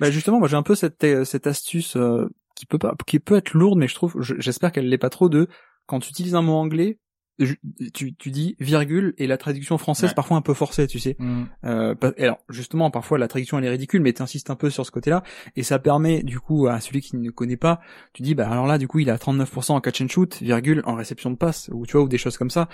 Bah 0.00 0.10
justement, 0.10 0.38
moi 0.38 0.48
j'ai 0.48 0.56
un 0.56 0.62
peu 0.62 0.74
cette 0.74 1.24
cette 1.24 1.46
astuce 1.46 1.96
euh, 1.96 2.28
qui 2.56 2.66
peut 2.66 2.78
pas 2.78 2.94
qui 3.06 3.20
peut 3.20 3.36
être 3.36 3.52
lourde, 3.54 3.78
mais 3.78 3.88
je 3.88 3.94
trouve, 3.94 4.20
je- 4.20 4.34
j'espère 4.38 4.72
qu'elle 4.72 4.88
l'est 4.88 4.98
pas 4.98 5.10
trop 5.10 5.28
de 5.28 5.46
quand 5.86 6.00
tu 6.00 6.10
utilises 6.10 6.34
un 6.34 6.42
mot 6.42 6.54
anglais, 6.54 6.98
je- 7.38 7.54
tu 7.94 8.14
tu 8.14 8.30
dis 8.30 8.56
virgule 8.60 9.14
et 9.18 9.26
la 9.26 9.38
traduction 9.38 9.78
française 9.78 10.10
Ouais. 10.10 10.14
parfois 10.14 10.36
un 10.36 10.42
peu 10.42 10.52
forcée, 10.54 10.86
tu 10.86 10.98
sais. 10.98 11.16
Euh, 11.64 11.94
pa- 11.94 12.12
et 12.18 12.24
alors 12.24 12.38
justement, 12.50 12.90
parfois 12.90 13.18
la 13.18 13.28
traduction 13.28 13.58
elle 13.58 13.64
est 13.64 13.70
ridicule, 13.70 14.02
mais 14.02 14.12
t'insistes 14.12 14.50
un 14.50 14.56
peu 14.56 14.68
sur 14.70 14.84
ce 14.84 14.90
côté-là, 14.90 15.22
et 15.56 15.62
ça 15.62 15.78
permet 15.78 16.22
du 16.22 16.38
coup 16.40 16.66
à 16.66 16.80
celui 16.80 17.00
qui 17.00 17.16
ne 17.16 17.30
connaît 17.30 17.56
pas, 17.56 17.80
tu 18.12 18.22
dis 18.22 18.34
bah 18.34 18.48
alors 18.50 18.66
là 18.66 18.76
du 18.78 18.88
coup 18.88 18.98
il 18.98 19.08
a 19.10 19.16
39% 19.16 19.74
en 19.74 19.80
catch 19.80 20.02
and 20.02 20.08
shoot, 20.08 20.38
virgule 20.42 20.82
en 20.84 20.94
réception 20.94 21.30
de 21.30 21.36
passe, 21.36 21.70
ou 21.72 21.86
tu 21.86 21.92
vois 21.96 22.02
ou 22.04 22.08
des 22.08 22.18
choses 22.18 22.36
comme 22.36 22.50
ça, 22.50 22.68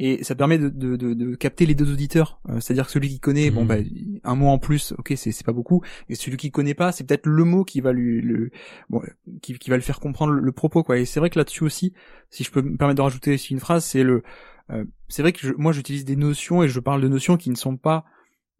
et 0.00 0.22
ça 0.24 0.34
permet 0.34 0.58
de, 0.58 0.68
de, 0.68 0.96
de, 0.96 1.14
de 1.14 1.34
capter 1.34 1.66
les 1.66 1.74
deux 1.74 1.92
auditeurs, 1.92 2.40
Euh, 2.48 2.60
c'est-à-dire 2.60 2.86
que 2.86 2.92
celui 2.92 3.08
qui 3.08 3.20
connaît, 3.20 3.50
bon 3.50 3.62
Mhm. 3.62 3.68
bah 3.68 3.76
un 4.24 4.34
mot 4.34 4.48
en 4.48 4.58
plus, 4.58 4.92
ok 4.98 5.12
c'est 5.16 5.32
c'est 5.32 5.44
pas 5.44 5.52
beaucoup, 5.52 5.82
et 6.08 6.14
celui 6.14 6.36
qui 6.36 6.50
connaît 6.50 6.74
pas, 6.74 6.92
c'est 6.92 7.04
peut-être 7.04 7.26
le 7.26 7.44
mot 7.44 7.64
qui 7.64 7.80
va 7.80 7.92
lui 7.92 8.20
le 8.22 8.50
bon 8.90 9.02
qui, 9.42 9.58
qui 9.58 9.70
va 9.70 9.76
le 9.76 9.82
faire 9.82 10.00
comprendre 10.00 10.32
le, 10.34 10.40
le 10.40 10.52
propos 10.52 10.82
quoi, 10.84 10.98
et 10.98 11.04
c'est 11.04 11.20
vrai 11.20 11.30
que 11.30 11.38
là-dessus 11.38 11.64
aussi, 11.64 11.94
si 12.30 12.44
je 12.44 12.50
peux 12.50 12.62
me 12.62 12.76
permettre 12.76 12.96
de 12.98 13.02
rajouter 13.02 13.34
aussi 13.34 13.52
une 13.54 13.60
phrase, 13.60 13.84
c'est 13.84 14.02
le 14.04 14.22
euh, 14.70 14.84
c'est 15.08 15.22
vrai 15.22 15.32
que 15.32 15.40
je- 15.40 15.54
moi 15.56 15.72
j'utilise 15.72 16.04
des 16.04 16.16
notions 16.16 16.62
et 16.62 16.68
je 16.68 16.80
parle 16.80 17.00
de 17.02 17.08
notions 17.08 17.36
qui 17.36 17.50
ne 17.50 17.56
sont 17.56 17.76
pas 17.76 18.04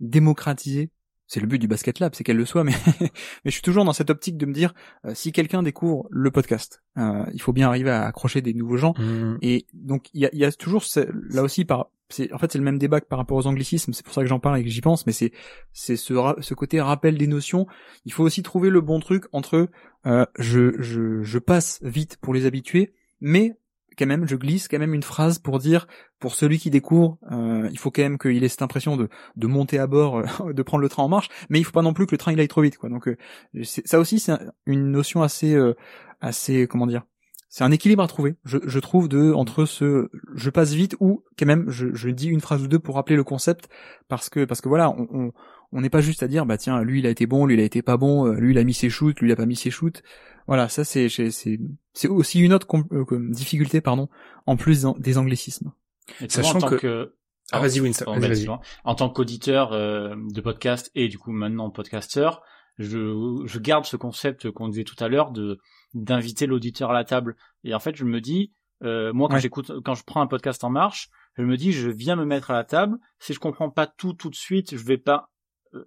démocratisées. 0.01 0.90
C'est 1.28 1.40
le 1.40 1.46
but 1.46 1.59
du 1.59 1.68
Basket 1.68 2.00
Lab, 2.00 2.14
c'est 2.14 2.24
qu'elle 2.24 2.36
le 2.38 2.44
soit, 2.44 2.64
mais, 2.64 2.72
mais 3.00 3.10
je 3.44 3.50
suis 3.50 3.62
toujours 3.62 3.84
dans 3.84 3.92
cette 3.92 4.10
optique 4.10 4.36
de 4.36 4.46
me 4.46 4.52
dire, 4.52 4.74
euh, 5.05 5.12
si 5.14 5.30
quelqu'un 5.30 5.62
découvre 5.62 6.09
le 6.10 6.30
podcast, 6.30 6.82
euh, 6.96 7.24
il 7.32 7.40
faut 7.40 7.52
bien 7.52 7.68
arriver 7.68 7.90
à 7.90 8.06
accrocher 8.06 8.40
des 8.42 8.55
nouveaux 8.55 8.78
gens. 8.78 8.94
Mmh. 8.98 9.36
Et 9.42 9.66
donc 9.74 10.09
il 10.14 10.22
y 10.22 10.26
a, 10.26 10.30
y 10.32 10.44
a 10.44 10.50
toujours 10.50 10.82
ce- 10.84 11.09
là 11.32 11.42
aussi 11.42 11.64
par 11.64 11.90
en 12.32 12.38
fait 12.38 12.50
c'est 12.50 12.59
le 12.59 12.64
même 12.64 12.78
débat 12.78 13.02
que 13.02 13.06
par 13.06 13.18
rapport 13.18 13.36
aux 13.36 13.46
anglicismes, 13.46 13.92
c'est 13.92 14.02
pour 14.02 14.14
ça 14.14 14.22
que 14.22 14.26
j'en 14.28 14.40
parle 14.40 14.59
et 14.59 14.64
que 14.64 14.70
j'y 14.70 14.80
pense, 14.80 15.06
mais 15.06 15.12
c'est 15.12 15.30
ce 15.74 15.94
ce 15.94 16.55
côté 16.55 16.80
rappel 16.80 17.18
des 17.18 17.26
notions. 17.26 17.66
Il 18.06 18.12
faut 18.12 18.24
aussi 18.24 18.42
trouver 18.42 18.70
le 18.70 18.80
bon 18.80 18.98
truc 18.98 19.24
entre 19.32 19.68
euh, 20.06 20.24
je 20.38 20.80
je 20.80 21.22
je 21.22 21.38
passe 21.38 21.78
vite 21.82 22.16
pour 22.16 22.32
les 22.32 22.46
habitués, 22.46 22.94
mais 23.20 23.59
quand 23.98 24.06
même 24.06 24.26
je 24.28 24.36
glisse 24.36 24.68
quand 24.68 24.78
même 24.78 24.94
une 24.94 25.02
phrase 25.02 25.38
pour 25.38 25.58
dire 25.58 25.86
pour 26.20 26.34
celui 26.34 26.58
qui 26.58 26.70
découvre, 26.70 27.18
euh, 27.32 27.68
il 27.72 27.78
faut 27.78 27.90
quand 27.90 28.02
même 28.02 28.18
qu'il 28.18 28.42
ait 28.44 28.48
cette 28.48 28.62
impression 28.62 28.96
de 28.96 29.08
de 29.36 29.46
monter 29.46 29.78
à 29.78 29.86
bord, 29.86 30.18
euh, 30.18 30.52
de 30.52 30.62
prendre 30.62 30.82
le 30.82 30.88
train 30.88 31.02
en 31.02 31.08
marche, 31.08 31.28
mais 31.50 31.58
il 31.60 31.64
faut 31.64 31.72
pas 31.72 31.82
non 31.82 31.92
plus 31.94 32.06
que 32.06 32.12
le 32.12 32.18
train 32.18 32.32
il 32.32 32.40
aille 32.40 32.48
trop 32.48 32.62
vite 32.62 32.78
quoi. 32.78 32.88
Donc 32.88 33.08
euh, 33.08 33.16
ça 33.62 33.98
aussi 33.98 34.18
c'est 34.20 34.32
un- 34.32 34.40
une 34.66 34.90
notion 34.90 35.22
assez 35.22 35.54
euh, 35.54 35.74
assez 36.20 36.66
comment 36.66 36.86
dire 36.86 37.02
c'est 37.50 37.64
un 37.64 37.70
équilibre 37.70 38.02
à 38.02 38.06
trouver, 38.08 38.34
je, 38.44 38.58
je 38.66 38.78
trouve, 38.78 39.08
de 39.08 39.32
entre 39.32 39.64
ce 39.64 40.10
je 40.34 40.50
passe 40.50 40.72
vite 40.74 40.96
ou 41.00 41.24
quand 41.38 41.46
même 41.46 41.70
je, 41.70 41.94
je 41.94 42.10
dis 42.10 42.28
une 42.28 42.40
phrase 42.42 42.62
ou 42.62 42.68
deux 42.68 42.78
pour 42.78 42.96
rappeler 42.96 43.16
le 43.16 43.24
concept 43.24 43.70
parce 44.08 44.28
que 44.28 44.44
parce 44.44 44.60
que 44.60 44.68
voilà 44.68 44.90
on 44.90 45.08
on 45.10 45.32
on 45.72 45.80
n'est 45.80 45.88
pas 45.90 46.00
juste 46.02 46.22
à 46.22 46.28
dire 46.28 46.44
bah 46.46 46.58
tiens 46.58 46.82
lui 46.82 46.98
il 47.00 47.06
a 47.06 47.10
été 47.10 47.26
bon 47.26 47.46
lui 47.46 47.54
il 47.54 47.60
a 47.60 47.64
été 47.64 47.80
pas 47.82 47.96
bon 47.96 48.26
euh, 48.26 48.34
lui 48.34 48.52
il 48.52 48.58
a 48.58 48.64
mis 48.64 48.74
ses 48.74 48.90
shoots 48.90 49.18
lui 49.20 49.28
il 49.28 49.32
a 49.32 49.36
pas 49.36 49.46
mis 49.46 49.56
ses 49.56 49.70
shoots 49.70 50.02
voilà 50.48 50.68
ça 50.68 50.82
c'est 50.82 51.08
c'est 51.08 51.30
c'est 51.30 51.60
c'est 51.92 52.08
aussi 52.08 52.40
une 52.40 52.52
autre 52.52 52.66
euh, 52.92 53.04
difficulté 53.30 53.80
pardon 53.80 54.08
en 54.46 54.56
plus 54.56 54.84
en- 54.86 54.96
des 54.98 55.16
anglicismes 55.18 55.72
Et 56.20 56.26
tu 56.26 56.40
vois, 56.40 56.44
Sachant 56.44 56.56
en 56.58 56.60
tant 56.62 56.68
que- 56.70 56.76
que 56.76 57.14
Ah, 57.52 57.60
vas-y, 57.60 57.80
Winston. 57.80 58.58
En 58.84 58.94
tant 58.94 59.08
qu'auditeur 59.10 59.72
euh, 59.72 60.14
de 60.34 60.40
podcast 60.40 60.90
et 60.94 61.08
du 61.08 61.18
coup 61.18 61.30
maintenant 61.32 61.70
podcasteur, 61.70 62.42
je, 62.78 63.42
je 63.46 63.58
garde 63.58 63.84
ce 63.86 63.96
concept 63.96 64.50
qu'on 64.50 64.68
disait 64.68 64.84
tout 64.84 65.02
à 65.02 65.08
l'heure 65.08 65.30
de 65.30 65.58
d'inviter 65.94 66.46
l'auditeur 66.46 66.90
à 66.90 66.94
la 66.94 67.04
table. 67.04 67.36
Et 67.64 67.72
en 67.74 67.80
fait, 67.80 67.96
je 67.96 68.04
me 68.04 68.20
dis, 68.20 68.52
euh, 68.84 69.12
moi 69.14 69.28
quand 69.28 69.34
Ouais. 69.36 69.40
j'écoute, 69.40 69.72
quand 69.84 69.94
je 69.94 70.04
prends 70.04 70.20
un 70.20 70.26
podcast 70.26 70.62
en 70.62 70.68
marche, 70.70 71.08
je 71.38 71.42
me 71.42 71.56
dis, 71.56 71.72
je 71.72 71.88
viens 71.88 72.16
me 72.16 72.26
mettre 72.26 72.50
à 72.50 72.54
la 72.54 72.64
table. 72.64 72.98
Si 73.18 73.32
je 73.32 73.38
comprends 73.40 73.70
pas 73.70 73.86
tout 73.86 74.12
tout 74.12 74.28
de 74.30 74.34
suite, 74.34 74.76
je 74.76 74.84
vais 74.84 74.98
pas 74.98 75.30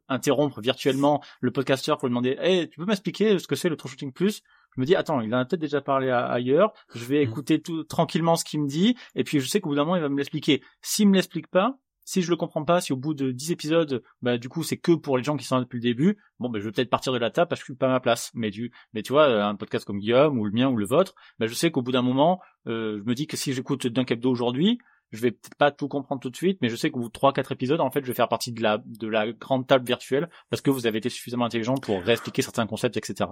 interrompre 0.08 0.62
virtuellement 0.62 1.22
le 1.42 1.52
podcasteur 1.52 1.98
pour 1.98 2.08
lui 2.08 2.12
demander, 2.12 2.38
hey, 2.40 2.70
tu 2.70 2.80
peux 2.80 2.86
m'expliquer 2.86 3.38
ce 3.40 3.48
que 3.48 3.56
c'est 3.56 3.70
le 3.70 3.76
troubleshooting 3.76 4.12
plus? 4.14 4.42
Je 4.76 4.82
me 4.82 4.86
dis, 4.86 4.96
attends, 4.96 5.20
il 5.22 5.34
en 5.36 5.40
a 5.40 5.46
peut-être 5.46 5.60
déjà 5.62 5.82
parlé 5.82 6.10
à- 6.10 6.26
ailleurs. 6.26 6.72
Je 6.96 7.04
vais 7.06 7.24
Mhm. 7.26 7.30
écouter 7.32 7.62
tout 7.62 7.84
tranquillement 7.84 8.36
ce 8.36 8.46
qu'il 8.46 8.62
me 8.62 8.68
dit, 8.68 8.96
et 9.16 9.24
puis 9.24 9.40
je 9.40 9.48
sais 9.48 9.60
qu'au 9.60 9.70
bout 9.70 9.76
d'un 9.76 9.84
moment, 9.84 9.96
il 9.98 10.02
va 10.02 10.10
me 10.10 10.18
l'expliquer. 10.18 10.62
S'il 10.82 11.10
me 11.10 11.16
l'explique 11.16 11.48
pas, 11.48 11.78
si 12.04 12.22
je 12.24 12.30
le 12.30 12.36
comprends 12.36 12.64
pas, 12.66 12.82
si 12.82 12.92
au 12.94 12.98
bout 12.98 13.14
de 13.14 13.32
10 13.32 13.52
épisodes, 13.52 14.02
bah 14.22 14.38
du 14.38 14.50
coup 14.50 14.64
c'est 14.64 14.76
que 14.78 14.92
pour 14.94 15.18
les 15.18 15.24
gens 15.24 15.38
qui 15.38 15.46
sont 15.46 15.56
là 15.58 15.62
depuis 15.62 15.78
le 15.78 15.84
début, 15.84 16.18
bon 16.40 16.50
ben 16.50 16.60
je 16.60 16.66
vais 16.66 16.72
peut-être 16.72 16.90
partir 16.90 17.14
de 17.14 17.20
la 17.20 17.30
table 17.30 17.48
parce 17.48 17.62
que 17.62 17.66
je 17.68 17.72
suis 17.74 17.78
pas 17.78 17.86
à 17.88 17.90
ma 17.92 18.00
place. 18.00 18.32
Mais 18.34 18.50
du, 18.50 18.72
mais 18.94 19.04
tu 19.04 19.14
vois, 19.14 19.44
un 19.46 19.56
podcast 19.56 19.86
comme 19.86 20.00
Guillaume 20.00 20.38
ou 20.40 20.46
le 20.46 20.52
mien 20.52 20.68
ou 20.68 20.78
le 20.78 20.86
vôtre, 20.86 21.14
bah 21.38 21.46
je 21.48 21.54
sais 21.54 21.70
qu'au 21.70 21.82
bout 21.84 21.92
d'un 21.92 22.02
moment, 22.02 22.42
euh, 22.68 22.98
je 23.00 23.04
me 23.04 23.14
dis 23.14 23.28
que 23.28 23.38
si 23.38 23.54
j'écoute 23.54 23.86
d'un 23.88 24.04
hebdo 24.04 24.32
aujourd'hui, 24.32 24.80
je 25.12 25.22
vais 25.22 25.32
peut-être 25.32 25.56
pas 25.58 25.72
tout 25.72 25.88
comprendre 25.88 26.22
tout 26.22 26.30
de 26.30 26.36
suite, 26.36 26.60
mais 26.62 26.70
je 26.70 26.76
sais 26.76 26.90
qu'au 26.90 27.02
bout 27.02 27.08
de 27.08 27.14
trois 27.14 27.34
quatre 27.34 27.52
épisodes, 27.52 27.82
en 27.82 27.92
fait, 27.92 28.02
je 28.02 28.08
vais 28.08 28.14
faire 28.14 28.30
partie 28.30 28.52
de 28.52 28.62
la 28.62 28.82
de 28.86 29.08
la 29.08 29.32
grande 29.32 29.68
table 29.68 29.86
virtuelle 29.86 30.30
parce 30.50 30.62
que 30.62 30.70
vous 30.70 30.88
avez 30.88 31.00
été 31.00 31.10
suffisamment 31.10 31.46
intelligent 31.46 31.76
pour 31.76 32.02
réexpliquer 32.02 32.42
certains 32.42 32.68
concepts, 32.68 32.98
etc. 32.98 33.30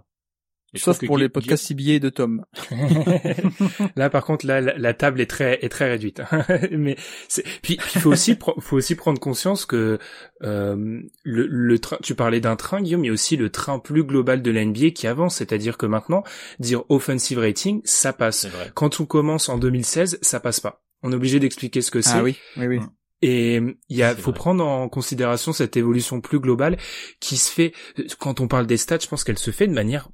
Et 0.74 0.78
sauf 0.78 1.00
que 1.00 1.08
pour 1.08 1.18
les 1.18 1.30
podcasts 1.30 1.66
ciblés 1.66 2.00
de 2.00 2.10
Tom 2.10 2.46
là, 3.96 4.10
par 4.10 4.24
contre, 4.24 4.46
là, 4.46 4.62
la, 4.62 4.78
la 4.78 4.94
table 4.94 5.20
est 5.20 5.26
très 5.26 5.64
est 5.66 5.70
très 5.70 5.90
réduite. 5.90 6.22
Mais 6.72 6.96
c'est 7.28 7.44
puis 7.62 7.80
il 7.96 8.02
faut 8.02 8.12
aussi 8.12 8.38
faut 8.60 8.78
aussi 8.78 8.96
prendre 8.96 9.20
conscience 9.20 9.66
que 9.66 9.98
euh, 10.44 11.02
le, 11.24 11.48
le 11.48 11.80
train. 11.80 11.98
Tu 12.04 12.14
parlais 12.14 12.40
d'un 12.40 12.56
train, 12.56 12.82
Guillaume, 12.82 13.04
il 13.04 13.08
y 13.08 13.10
a 13.10 13.14
aussi 13.14 13.36
le 13.36 13.50
train 13.50 13.80
plus 13.80 14.04
global 14.04 14.42
de 14.42 14.52
la 14.52 14.64
NBA 14.64 14.92
qui 14.92 15.08
avance. 15.08 15.38
C'est-à-dire 15.38 15.78
que 15.78 15.88
maintenant, 15.88 16.24
dire 16.60 16.84
offensive 16.90 17.40
rating, 17.40 17.82
ça 17.84 18.14
passe. 18.14 18.42
C'est 18.42 18.50
vrai. 18.50 18.72
Quand 18.76 19.00
on 19.00 19.06
commence 19.06 19.50
en 19.50 19.58
2016, 19.58 20.20
ça 20.22 20.40
passe 20.40 20.60
pas. 20.60 20.84
On 21.04 21.12
est 21.12 21.16
obligé 21.16 21.40
d'expliquer 21.40 21.82
ce 21.82 21.92
que 21.92 22.02
c'est. 22.02 22.12
ah 22.18 22.24
oui 22.24 22.38
oui 22.58 22.68
oui 22.68 22.80
Et 23.22 23.56
il 23.90 23.98
y 23.98 24.04
a, 24.04 24.16
C'est 24.16 24.22
faut 24.22 24.32
vrai. 24.32 24.38
prendre 24.40 24.66
en 24.66 24.90
considération 24.90 25.54
cette 25.54 25.78
évolution 25.78 26.22
plus 26.22 26.40
globale 26.40 26.78
qui 27.20 27.38
se 27.38 27.52
fait. 27.52 27.74
Quand 28.20 28.40
on 28.40 28.48
parle 28.48 28.68
des 28.68 28.78
stats, 28.78 29.00
je 29.00 29.08
pense 29.08 29.24
qu'elle 29.24 29.38
se 29.38 29.52
fait 29.52 29.68
de 29.68 29.74
manière 29.74 30.10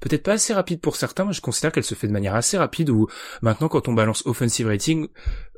peut-être 0.00 0.24
pas 0.24 0.32
assez 0.32 0.52
rapide 0.52 0.80
pour 0.80 0.96
certains, 0.96 1.24
mais 1.24 1.32
je 1.32 1.40
considère 1.40 1.70
qu'elle 1.72 1.84
se 1.84 1.94
fait 1.94 2.08
de 2.08 2.12
manière 2.12 2.34
assez 2.34 2.58
rapide. 2.58 2.90
Où 2.90 3.06
maintenant, 3.42 3.68
quand 3.68 3.88
on 3.88 3.92
balance 3.92 4.26
offensive 4.26 4.66
rating, 4.66 5.08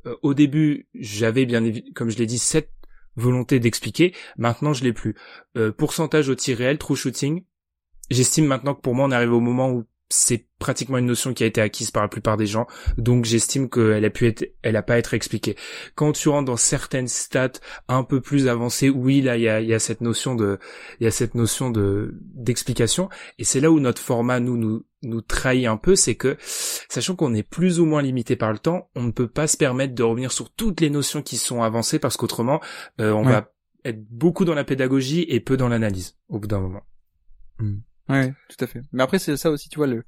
euh, 0.07 0.15
au 0.23 0.35
début, 0.35 0.89
j'avais 0.94 1.47
bien, 1.47 1.62
comme 1.94 2.11
je 2.11 2.19
l'ai 2.19 2.27
dit, 2.27 2.39
cette 2.39 2.70
volonté 3.16 3.59
d'expliquer. 3.61 4.15
Maintenant, 4.36 4.73
je 4.73 4.85
l'ai 4.85 4.93
plus. 4.93 5.15
Euh, 5.57 5.73
pourcentage 5.73 6.28
au 6.28 6.35
tir 6.35 6.59
réel, 6.59 6.78
true 6.78 6.97
shooting. 6.97 7.44
J'estime 8.11 8.47
maintenant 8.47 8.74
que 8.74 8.81
pour 8.82 8.94
moi, 8.94 9.07
on 9.07 9.11
arrive 9.11 9.32
au 9.32 9.40
moment 9.40 9.70
où 9.70 9.85
c'est 10.12 10.47
pratiquement 10.59 10.98
une 10.98 11.06
notion 11.06 11.34
qui 11.34 11.43
a 11.43 11.47
été 11.47 11.60
acquise 11.60 11.90
par 11.90 12.02
la 12.02 12.09
plupart 12.09 12.36
des 12.36 12.47
gens, 12.47 12.66
donc 12.98 13.24
j'estime 13.24 13.68
qu'elle 13.68 14.05
a 14.05 14.10
pu 14.10 14.26
être, 14.28 14.47
elle 14.62 14.76
a 14.76 14.82
pas 14.82 14.98
être 14.98 15.14
expliquée. 15.14 15.56
Quand 15.94 16.12
tu 16.12 16.28
rentres 16.28 16.44
dans 16.44 16.56
certaines 16.56 17.09
stats 17.09 17.52
un 17.89 18.05
peu 18.05 18.20
plus 18.20 18.47
avancées, 18.48 18.89
oui, 18.90 19.22
là, 19.22 19.36
il 19.36 19.43
y 19.43 19.48
a, 19.48 19.60
y 19.60 19.74
a 19.74 19.78
cette 19.78 20.01
notion 20.02 20.34
de, 20.34 20.59
il 21.01 21.05
y 21.05 21.06
a 21.06 21.10
cette 21.10 21.34
notion 21.34 21.70
de 21.70 22.14
d'explication, 22.34 23.09
et 23.39 23.44
c'est 23.44 23.60
là 23.60 23.70
où 23.70 23.80
notre 23.80 24.01
format 24.01 24.39
nous 24.39 24.56
nous 24.56 24.84
nous 25.05 25.20
trahit 25.20 25.66
un 25.66 25.76
peu, 25.76 25.97
c'est 25.97 26.14
que, 26.14 26.36
sachant 26.40 27.16
qu'on 27.16 27.34
est 27.34 27.43
plus 27.43 27.80
ou 27.80 27.86
moins 27.86 28.02
limité 28.02 28.36
par 28.36 28.52
le 28.52 28.59
temps, 28.60 28.89
on 28.94 29.02
ne 29.02 29.10
peut 29.10 29.26
pas 29.26 29.48
se 29.48 29.56
permettre 29.56 29.97
de 29.97 30.02
revenir 30.05 30.30
sur 30.30 30.48
toutes 30.52 30.80
les 30.80 30.90
notions 30.90 31.22
qui 31.22 31.39
sont 31.39 31.62
avancées 31.62 31.98
parce 31.98 32.16
qu'autrement, 32.16 32.60
euh, 33.01 33.10
on 33.10 33.24
Ouais. 33.26 33.32
va 33.32 33.52
être 33.84 34.05
beaucoup 34.10 34.44
dans 34.44 34.55
la 34.55 34.62
pédagogie 34.62 35.26
et 35.28 35.40
peu 35.40 35.56
dans 35.56 35.68
l'analyse 35.68 36.16
au 36.28 36.39
bout 36.39 36.47
d'un 36.47 36.60
moment. 36.60 36.82
Ouais, 38.08 38.34
tout 38.48 38.64
à 38.64 38.66
fait. 38.66 38.82
Mais 38.92 39.02
après, 39.02 39.18
c'est 39.18 39.36
ça 39.36 39.50
aussi, 39.50 39.68
tu 39.68 39.76
vois, 39.76 39.86
le, 39.86 40.04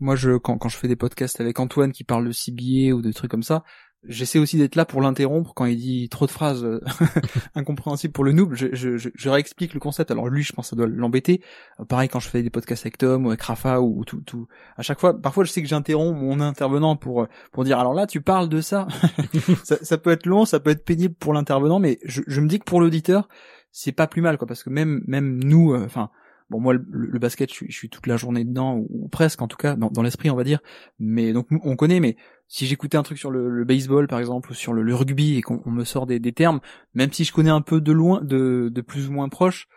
moi, 0.00 0.16
je, 0.16 0.38
quand, 0.38 0.56
quand 0.56 0.68
je 0.68 0.76
fais 0.76 0.88
des 0.88 0.96
podcasts 0.96 1.40
avec 1.40 1.60
Antoine 1.60 1.92
qui 1.92 2.04
parle 2.04 2.26
de 2.26 2.32
CBA 2.32 2.94
ou 2.94 3.02
de 3.02 3.12
trucs 3.12 3.30
comme 3.30 3.42
ça, 3.42 3.64
j'essaie 4.04 4.38
aussi 4.38 4.56
d'être 4.56 4.76
là 4.76 4.86
pour 4.86 5.02
l'interrompre 5.02 5.52
quand 5.54 5.66
il 5.66 5.76
dit 5.76 6.08
trop 6.08 6.24
de 6.24 6.30
phrases 6.30 6.64
euh, 6.64 6.80
incompréhensibles 7.54 8.12
pour 8.12 8.24
le 8.24 8.32
noob. 8.32 8.54
Je, 8.54 8.68
je, 8.72 8.96
je, 8.96 9.28
réexplique 9.28 9.74
le 9.74 9.80
concept. 9.80 10.10
Alors 10.10 10.28
lui, 10.28 10.42
je 10.42 10.54
pense 10.54 10.66
que 10.66 10.70
ça 10.70 10.76
doit 10.76 10.86
l'embêter. 10.86 11.42
Euh, 11.78 11.84
Pareil 11.84 12.08
quand 12.08 12.18
je 12.18 12.28
fais 12.28 12.42
des 12.42 12.48
podcasts 12.48 12.84
avec 12.84 12.96
Tom 12.96 13.26
ou 13.26 13.28
avec 13.28 13.42
Rafa 13.42 13.82
ou, 13.82 14.00
ou 14.00 14.04
tout, 14.06 14.22
tout. 14.22 14.48
À 14.78 14.82
chaque 14.82 15.00
fois, 15.00 15.20
parfois, 15.20 15.44
je 15.44 15.52
sais 15.52 15.60
que 15.60 15.68
j'interromps 15.68 16.18
mon 16.18 16.40
intervenant 16.40 16.96
pour, 16.96 17.22
euh, 17.22 17.28
pour 17.52 17.64
dire, 17.64 17.78
alors 17.78 17.92
là, 17.92 18.06
tu 18.06 18.22
parles 18.22 18.48
de 18.48 18.62
ça. 18.62 18.88
ça. 19.64 19.76
Ça 19.82 19.98
peut 19.98 20.10
être 20.10 20.24
long, 20.24 20.46
ça 20.46 20.60
peut 20.60 20.70
être 20.70 20.84
pénible 20.84 21.14
pour 21.14 21.34
l'intervenant, 21.34 21.78
mais 21.78 21.98
je, 22.04 22.22
je 22.26 22.40
me 22.40 22.48
dis 22.48 22.58
que 22.58 22.64
pour 22.64 22.80
l'auditeur, 22.80 23.28
c'est 23.70 23.92
pas 23.92 24.06
plus 24.06 24.22
mal, 24.22 24.38
quoi, 24.38 24.48
parce 24.48 24.62
que 24.62 24.70
même, 24.70 25.02
même 25.06 25.44
nous, 25.44 25.74
enfin, 25.76 26.10
Bon, 26.50 26.60
moi, 26.60 26.74
le, 26.74 26.84
le 26.90 27.18
basket, 27.18 27.48
je 27.50 27.54
suis, 27.54 27.66
je 27.70 27.76
suis 27.76 27.88
toute 27.88 28.06
la 28.06 28.16
journée 28.16 28.44
dedans, 28.44 28.76
ou, 28.88 29.08
presque 29.08 29.40
en 29.40 29.48
tout 29.48 29.56
cas, 29.56 29.76
dans, 29.76 29.88
dans 29.90 30.02
l'esprit, 30.02 30.30
on 30.30 30.36
va 30.36 30.44
dire. 30.44 30.58
Mais 30.98 31.32
donc, 31.32 31.46
on 31.64 31.76
connaît, 31.76 32.00
mais 32.00 32.16
si 32.48 32.66
j'écoutais 32.66 32.96
un 32.96 33.02
truc 33.04 33.18
sur 33.18 33.30
le, 33.30 33.48
le 33.48 33.64
baseball, 33.64 34.08
par 34.08 34.18
exemple, 34.18 34.50
ou 34.50 34.54
sur 34.54 34.72
le, 34.72 34.82
le 34.82 34.94
rugby, 34.94 35.36
et 35.36 35.42
qu'on 35.42 35.62
on 35.64 35.70
me 35.70 35.84
sort 35.84 36.06
des, 36.06 36.18
des 36.18 36.32
termes, 36.32 36.60
même 36.94 37.12
si 37.12 37.24
je 37.24 37.32
connais 37.32 37.50
un 37.50 37.60
peu 37.60 37.80
de 37.80 37.92
loin, 37.92 38.20
de, 38.22 38.68
de 38.72 38.80
plus 38.80 39.08
ou 39.08 39.12
moins 39.12 39.28
proche, 39.28 39.68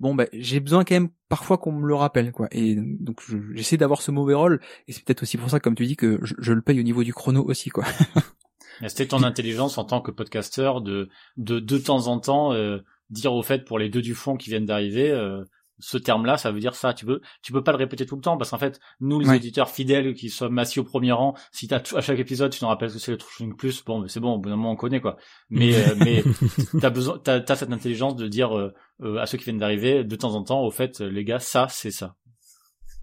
bon, 0.00 0.14
ben, 0.14 0.26
j'ai 0.32 0.60
besoin 0.60 0.84
quand 0.84 0.94
même 0.94 1.10
parfois 1.28 1.58
qu'on 1.58 1.72
me 1.72 1.86
le 1.86 1.94
rappelle, 1.94 2.32
quoi. 2.32 2.48
Et 2.50 2.76
donc, 2.78 3.20
je- 3.28 3.36
j'essaie 3.54 3.76
d'avoir 3.76 4.00
ce 4.02 4.10
mauvais 4.10 4.34
rôle, 4.34 4.60
et 4.88 4.92
c'est 4.92 5.04
peut-être 5.04 5.22
aussi 5.22 5.36
pour 5.36 5.50
ça, 5.50 5.60
comme 5.60 5.74
tu 5.74 5.84
dis, 5.86 5.96
que 5.96 6.18
je, 6.22 6.34
je 6.38 6.52
le 6.54 6.62
paye 6.62 6.80
au 6.80 6.84
niveau 6.84 7.04
du 7.04 7.12
chrono 7.12 7.44
aussi, 7.44 7.68
quoi. 7.70 7.84
C'était 8.88 9.06
ton 9.06 9.22
intelligence 9.22 9.78
en 9.78 9.84
tant 9.84 10.00
que 10.00 10.10
podcasteur 10.10 10.80
de 10.80 11.08
de 11.36 11.60
de 11.60 11.78
temps 11.78 12.06
en 12.08 12.18
temps 12.18 12.52
euh, 12.52 12.78
dire 13.10 13.32
au 13.32 13.42
fait 13.42 13.64
pour 13.64 13.78
les 13.78 13.90
deux 13.90 14.02
du 14.02 14.14
fond 14.14 14.36
qui 14.36 14.48
viennent 14.50 14.64
d'arriver 14.66 15.10
euh, 15.10 15.44
ce 15.78 15.98
terme-là, 15.98 16.36
ça 16.36 16.52
veut 16.52 16.60
dire 16.60 16.74
ça. 16.74 16.94
Tu 16.94 17.04
peux 17.06 17.20
tu 17.42 17.52
peux 17.52 17.62
pas 17.62 17.72
le 17.72 17.78
répéter 17.78 18.06
tout 18.06 18.14
le 18.16 18.20
temps 18.22 18.36
parce 18.36 18.50
qu'en 18.50 18.58
fait 18.58 18.78
nous 19.00 19.18
les 19.20 19.28
Ouais. 19.28 19.36
auditeurs 19.36 19.68
fidèles 19.70 20.14
qui 20.14 20.28
sommes 20.30 20.58
assis 20.58 20.80
au 20.80 20.84
premier 20.84 21.12
rang, 21.12 21.34
si 21.50 21.66
t'as 21.68 21.82
à 21.96 22.00
chaque 22.00 22.18
épisode 22.18 22.52
tu 22.52 22.60
t'en 22.60 22.68
rappelles 22.68 22.92
que 22.92 22.98
c'est 22.98 23.10
le 23.12 23.18
Trushing 23.18 23.56
Plus, 23.56 23.84
bon 23.84 24.00
mais 24.00 24.08
c'est 24.08 24.20
bon 24.20 24.34
au 24.34 24.38
bout 24.38 24.48
d'un 24.48 24.56
moment 24.56 24.72
on 24.72 24.76
connaît 24.76 25.00
quoi. 25.00 25.16
Mais 25.50 25.74
euh, 25.74 25.94
mais 25.98 26.22
t'as 26.80 26.90
besoin 26.90 27.18
t'as 27.22 27.40
t'as 27.40 27.56
cette 27.56 27.72
intelligence 27.72 28.16
de 28.16 28.28
dire 28.28 28.56
euh, 28.56 28.72
euh, 29.02 29.16
à 29.18 29.26
ceux 29.26 29.38
qui 29.38 29.44
viennent 29.44 29.58
d'arriver 29.58 30.04
de 30.04 30.16
temps 30.16 30.34
en 30.34 30.42
temps 30.44 30.62
au 30.62 30.70
fait 30.70 31.00
les 31.00 31.24
gars 31.24 31.38
ça 31.38 31.66
c'est 31.68 31.90
ça. 31.90 32.14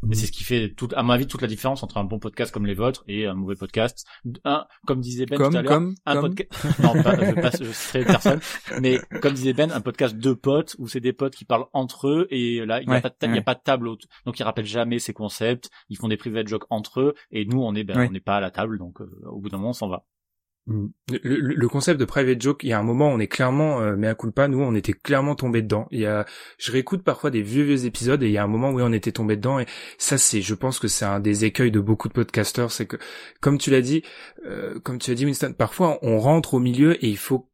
Et 0.09 0.15
c'est 0.15 0.27
ce 0.27 0.31
qui 0.31 0.43
fait, 0.43 0.69
tout, 0.69 0.88
à 0.95 1.03
mon 1.03 1.11
avis, 1.11 1.27
toute 1.27 1.41
la 1.41 1.47
différence 1.47 1.84
entre 1.84 1.97
un 1.97 2.03
bon 2.05 2.19
podcast 2.19 2.53
comme 2.53 2.65
les 2.65 2.73
vôtres 2.73 3.03
et 3.07 3.26
un 3.26 3.34
mauvais 3.34 3.55
podcast. 3.55 4.07
Un, 4.45 4.65
comme 4.85 5.01
disait 5.01 5.26
Ben 5.26 5.38
Comme, 5.38 5.51
tout 5.51 5.57
à 5.57 5.61
l'heure, 5.61 5.81
un 6.05 6.21
podcast. 6.21 6.49
Non, 6.81 6.93
pas, 7.03 7.15
je, 7.15 7.34
passe, 7.41 7.61
je 7.61 7.71
citerai 7.71 8.05
personne. 8.05 8.39
Mais 8.81 8.99
comme 9.21 9.34
disait 9.34 9.53
Ben, 9.53 9.71
un 9.71 9.81
podcast 9.81 10.15
de 10.15 10.34
potes 10.34 10.76
où 10.80 10.88
c'est 10.88 11.01
des 11.01 11.13
potes 11.13 11.35
qui 11.35 11.43
parlent 11.45 11.65
entre 11.73 12.07
eux 12.07 12.27
et 12.31 12.65
là 12.65 12.81
il 12.81 12.88
n'y 12.89 12.95
a 12.95 13.01
pas 13.01 13.09
de 13.09 13.15
ta- 13.15 13.27
il 13.27 13.31
y 13.31 13.34
a 13.34 13.35
ouais. 13.38 13.43
pas 13.43 13.55
de 13.55 13.61
table. 13.61 13.89
Donc 14.26 14.39
ils 14.39 14.43
rappellent 14.43 14.65
jamais 14.65 14.99
ces 14.99 15.13
concepts. 15.13 15.69
Ils 15.89 15.97
font 15.97 16.07
des 16.07 16.17
private 16.17 16.47
jokes 16.47 16.65
entre 16.69 17.01
eux 17.01 17.13
et 17.31 17.45
nous 17.45 17.61
on 17.61 17.76
est 17.76 17.84
ben 17.84 17.97
Ouais. 17.97 18.07
on 18.07 18.11
n'est 18.11 18.19
pas 18.21 18.38
à 18.38 18.39
la 18.39 18.51
table 18.51 18.77
donc 18.80 19.01
euh, 19.01 19.09
au 19.26 19.39
bout 19.41 19.49
d'un 19.49 19.57
moment 19.57 19.71
on 19.71 19.73
s'en 19.73 19.89
va. 19.89 20.05
Le, 20.69 20.91
le- 21.23 21.55
le 21.55 21.67
concept 21.67 21.99
de 21.99 22.05
private 22.05 22.39
joke, 22.39 22.63
il 22.63 22.69
y 22.69 22.73
a 22.73 22.79
un 22.79 22.83
moment, 22.83 23.09
on 23.09 23.19
est 23.19 23.27
clairement, 23.27 23.81
euh, 23.81 23.95
mais 23.97 24.07
à 24.07 24.13
culpa, 24.13 24.47
nous, 24.47 24.61
on 24.61 24.75
était 24.75 24.93
clairement 24.93 25.33
tombé 25.33 25.63
dedans. 25.63 25.87
Il 25.89 25.99
y 25.99 26.05
a, 26.05 26.25
je 26.59 26.71
réécoute 26.71 27.03
parfois 27.03 27.31
des 27.31 27.41
vieux 27.41 27.63
vieux 27.63 27.85
épisodes 27.87 28.21
et 28.21 28.27
il 28.27 28.31
y 28.31 28.37
a 28.37 28.43
un 28.43 28.47
moment 28.47 28.69
où 28.69 28.79
on 28.79 28.93
était 28.93 29.11
tombé 29.11 29.35
dedans 29.35 29.59
et 29.59 29.65
ça, 29.97 30.19
c'est, 30.19 30.41
je 30.41 30.53
pense 30.53 30.77
que 30.77 30.87
c'est 30.87 31.05
un 31.05 31.19
des 31.19 31.43
écueils 31.45 31.71
de 31.71 31.79
beaucoup 31.79 32.07
de 32.07 32.13
podcasteurs, 32.13 32.71
c'est 32.71 32.85
que, 32.85 32.97
comme 33.41 33.57
tu 33.57 33.71
l'as 33.71 33.81
dit, 33.81 34.03
euh, 34.45 34.79
comme 34.81 34.99
tu 34.99 35.09
l'as 35.09 35.15
dit, 35.15 35.25
Winston, 35.25 35.53
parfois 35.57 35.97
on 36.03 36.19
rentre 36.19 36.53
au 36.53 36.59
milieu 36.59 37.03
et 37.03 37.09
il 37.09 37.17
faut, 37.17 37.49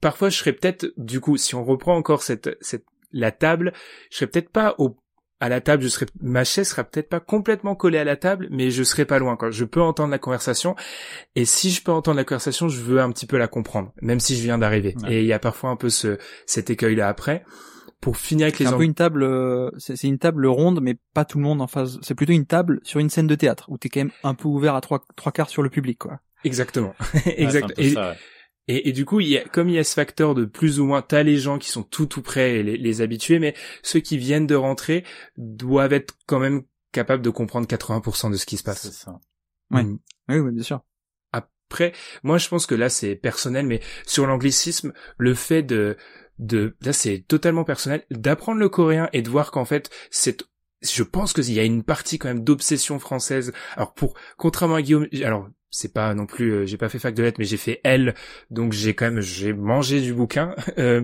parfois 0.00 0.30
je 0.30 0.38
serais 0.38 0.54
peut-être, 0.54 0.92
du 0.96 1.20
coup, 1.20 1.36
si 1.36 1.54
on 1.54 1.64
reprend 1.64 1.94
encore 1.94 2.22
cette, 2.22 2.56
cette, 2.62 2.86
la 3.12 3.32
table, 3.32 3.74
je 4.10 4.16
serais 4.16 4.26
peut-être 4.28 4.50
pas 4.50 4.74
au 4.78 4.96
à 5.42 5.48
la 5.48 5.60
table, 5.60 5.82
je 5.82 5.88
serais, 5.88 6.06
ma 6.20 6.44
chaise 6.44 6.68
sera 6.68 6.84
peut-être 6.84 7.08
pas 7.08 7.18
complètement 7.20 7.74
collée 7.74 7.98
à 7.98 8.04
la 8.04 8.16
table, 8.16 8.46
mais 8.50 8.70
je 8.70 8.82
serai 8.84 9.04
pas 9.04 9.18
loin, 9.18 9.36
quoi. 9.36 9.50
Je 9.50 9.64
peux 9.64 9.82
entendre 9.82 10.10
la 10.12 10.18
conversation, 10.18 10.76
et 11.34 11.44
si 11.44 11.70
je 11.70 11.82
peux 11.82 11.90
entendre 11.92 12.16
la 12.16 12.24
conversation, 12.24 12.68
je 12.68 12.80
veux 12.80 13.00
un 13.00 13.10
petit 13.10 13.26
peu 13.26 13.36
la 13.38 13.48
comprendre, 13.48 13.92
même 14.00 14.20
si 14.20 14.36
je 14.36 14.42
viens 14.42 14.56
d'arriver. 14.58 14.94
Ouais. 15.02 15.14
Et 15.14 15.20
il 15.20 15.26
y 15.26 15.32
a 15.32 15.38
parfois 15.40 15.70
un 15.70 15.76
peu 15.76 15.90
ce, 15.90 16.16
cet 16.46 16.70
écueil-là 16.70 17.08
après. 17.08 17.44
Pour 18.00 18.16
finir 18.16 18.44
avec 18.46 18.56
C'est 18.56 18.64
les 18.64 18.70
un 18.70 18.72
ang- 18.74 18.78
peu 18.78 18.84
une 18.84 18.94
table, 18.94 19.22
euh, 19.22 19.70
c'est 19.78 19.94
c'est 19.96 20.08
une 20.08 20.18
table 20.18 20.46
ronde, 20.46 20.80
mais 20.82 20.96
pas 21.14 21.24
tout 21.24 21.38
le 21.38 21.44
monde 21.44 21.60
en 21.62 21.68
face. 21.68 21.98
C'est 22.02 22.14
plutôt 22.16 22.32
une 22.32 22.46
table 22.46 22.80
sur 22.82 22.98
une 22.98 23.10
scène 23.10 23.28
de 23.28 23.34
théâtre 23.36 23.66
où 23.68 23.78
t'es 23.78 23.88
quand 23.88 24.00
même 24.00 24.10
un 24.24 24.34
peu 24.34 24.48
ouvert 24.48 24.74
à 24.74 24.80
trois 24.80 25.04
trois 25.16 25.30
quarts 25.30 25.48
sur 25.50 25.62
le 25.62 25.70
public, 25.70 25.98
quoi. 25.98 26.18
Exactement. 26.44 26.94
Ouais, 27.14 27.20
c'est 27.24 27.40
un 27.40 27.42
exact. 27.42 27.78
ouais. 27.78 28.14
Et, 28.68 28.88
et 28.88 28.92
du 28.92 29.04
coup, 29.04 29.20
il 29.20 29.28
y 29.28 29.38
a, 29.38 29.44
comme 29.44 29.68
il 29.68 29.74
y 29.74 29.78
a 29.78 29.84
ce 29.84 29.94
facteur 29.94 30.34
de 30.34 30.44
plus 30.44 30.80
ou 30.80 30.84
moins, 30.86 31.02
t'as 31.02 31.22
les 31.22 31.38
gens 31.38 31.58
qui 31.58 31.70
sont 31.70 31.82
tout 31.82 32.06
tout 32.06 32.22
prêts, 32.22 32.56
et 32.60 32.62
les, 32.62 32.76
les 32.76 33.00
habitués, 33.00 33.38
mais 33.38 33.54
ceux 33.82 34.00
qui 34.00 34.18
viennent 34.18 34.46
de 34.46 34.54
rentrer 34.54 35.04
doivent 35.36 35.92
être 35.92 36.14
quand 36.26 36.38
même 36.38 36.62
capables 36.92 37.22
de 37.22 37.30
comprendre 37.30 37.66
80% 37.66 38.30
de 38.30 38.36
ce 38.36 38.46
qui 38.46 38.56
se 38.56 38.62
C'est 38.62 38.64
passe. 38.64 38.90
ça. 38.90 39.20
Ouais. 39.70 39.82
Mm. 39.82 39.98
Oui, 40.28 40.38
oui, 40.38 40.52
bien 40.52 40.62
sûr. 40.62 40.80
Après, 41.32 41.92
moi 42.22 42.36
je 42.38 42.48
pense 42.48 42.66
que 42.66 42.74
là 42.74 42.90
c'est 42.90 43.16
personnel, 43.16 43.66
mais 43.66 43.80
sur 44.06 44.26
l'anglicisme, 44.26 44.92
le 45.16 45.34
fait 45.34 45.62
de, 45.62 45.96
de, 46.38 46.76
là 46.82 46.92
c'est 46.92 47.24
totalement 47.26 47.64
personnel, 47.64 48.04
d'apprendre 48.10 48.60
le 48.60 48.68
coréen 48.68 49.08
et 49.14 49.22
de 49.22 49.30
voir 49.30 49.50
qu'en 49.50 49.64
fait 49.64 49.88
c'est, 50.10 50.42
je 50.82 51.02
pense 51.02 51.32
qu'il 51.32 51.50
y 51.50 51.60
a 51.60 51.64
une 51.64 51.82
partie 51.82 52.18
quand 52.18 52.28
même 52.28 52.44
d'obsession 52.44 52.98
française. 52.98 53.52
Alors 53.74 53.94
pour, 53.94 54.14
contrairement 54.36 54.74
à 54.74 54.82
Guillaume, 54.82 55.06
alors 55.24 55.48
c'est 55.72 55.92
pas 55.92 56.14
non 56.14 56.26
plus, 56.26 56.52
euh, 56.52 56.66
j'ai 56.66 56.76
pas 56.76 56.88
fait 56.88 57.00
fac 57.00 57.14
de 57.14 57.22
lettres, 57.24 57.38
mais 57.40 57.44
j'ai 57.44 57.56
fait 57.56 57.80
L, 57.82 58.14
donc 58.50 58.72
j'ai 58.72 58.94
quand 58.94 59.06
même, 59.06 59.20
j'ai 59.20 59.52
mangé 59.52 60.00
du 60.00 60.14
bouquin. 60.14 60.54
Euh, 60.78 61.02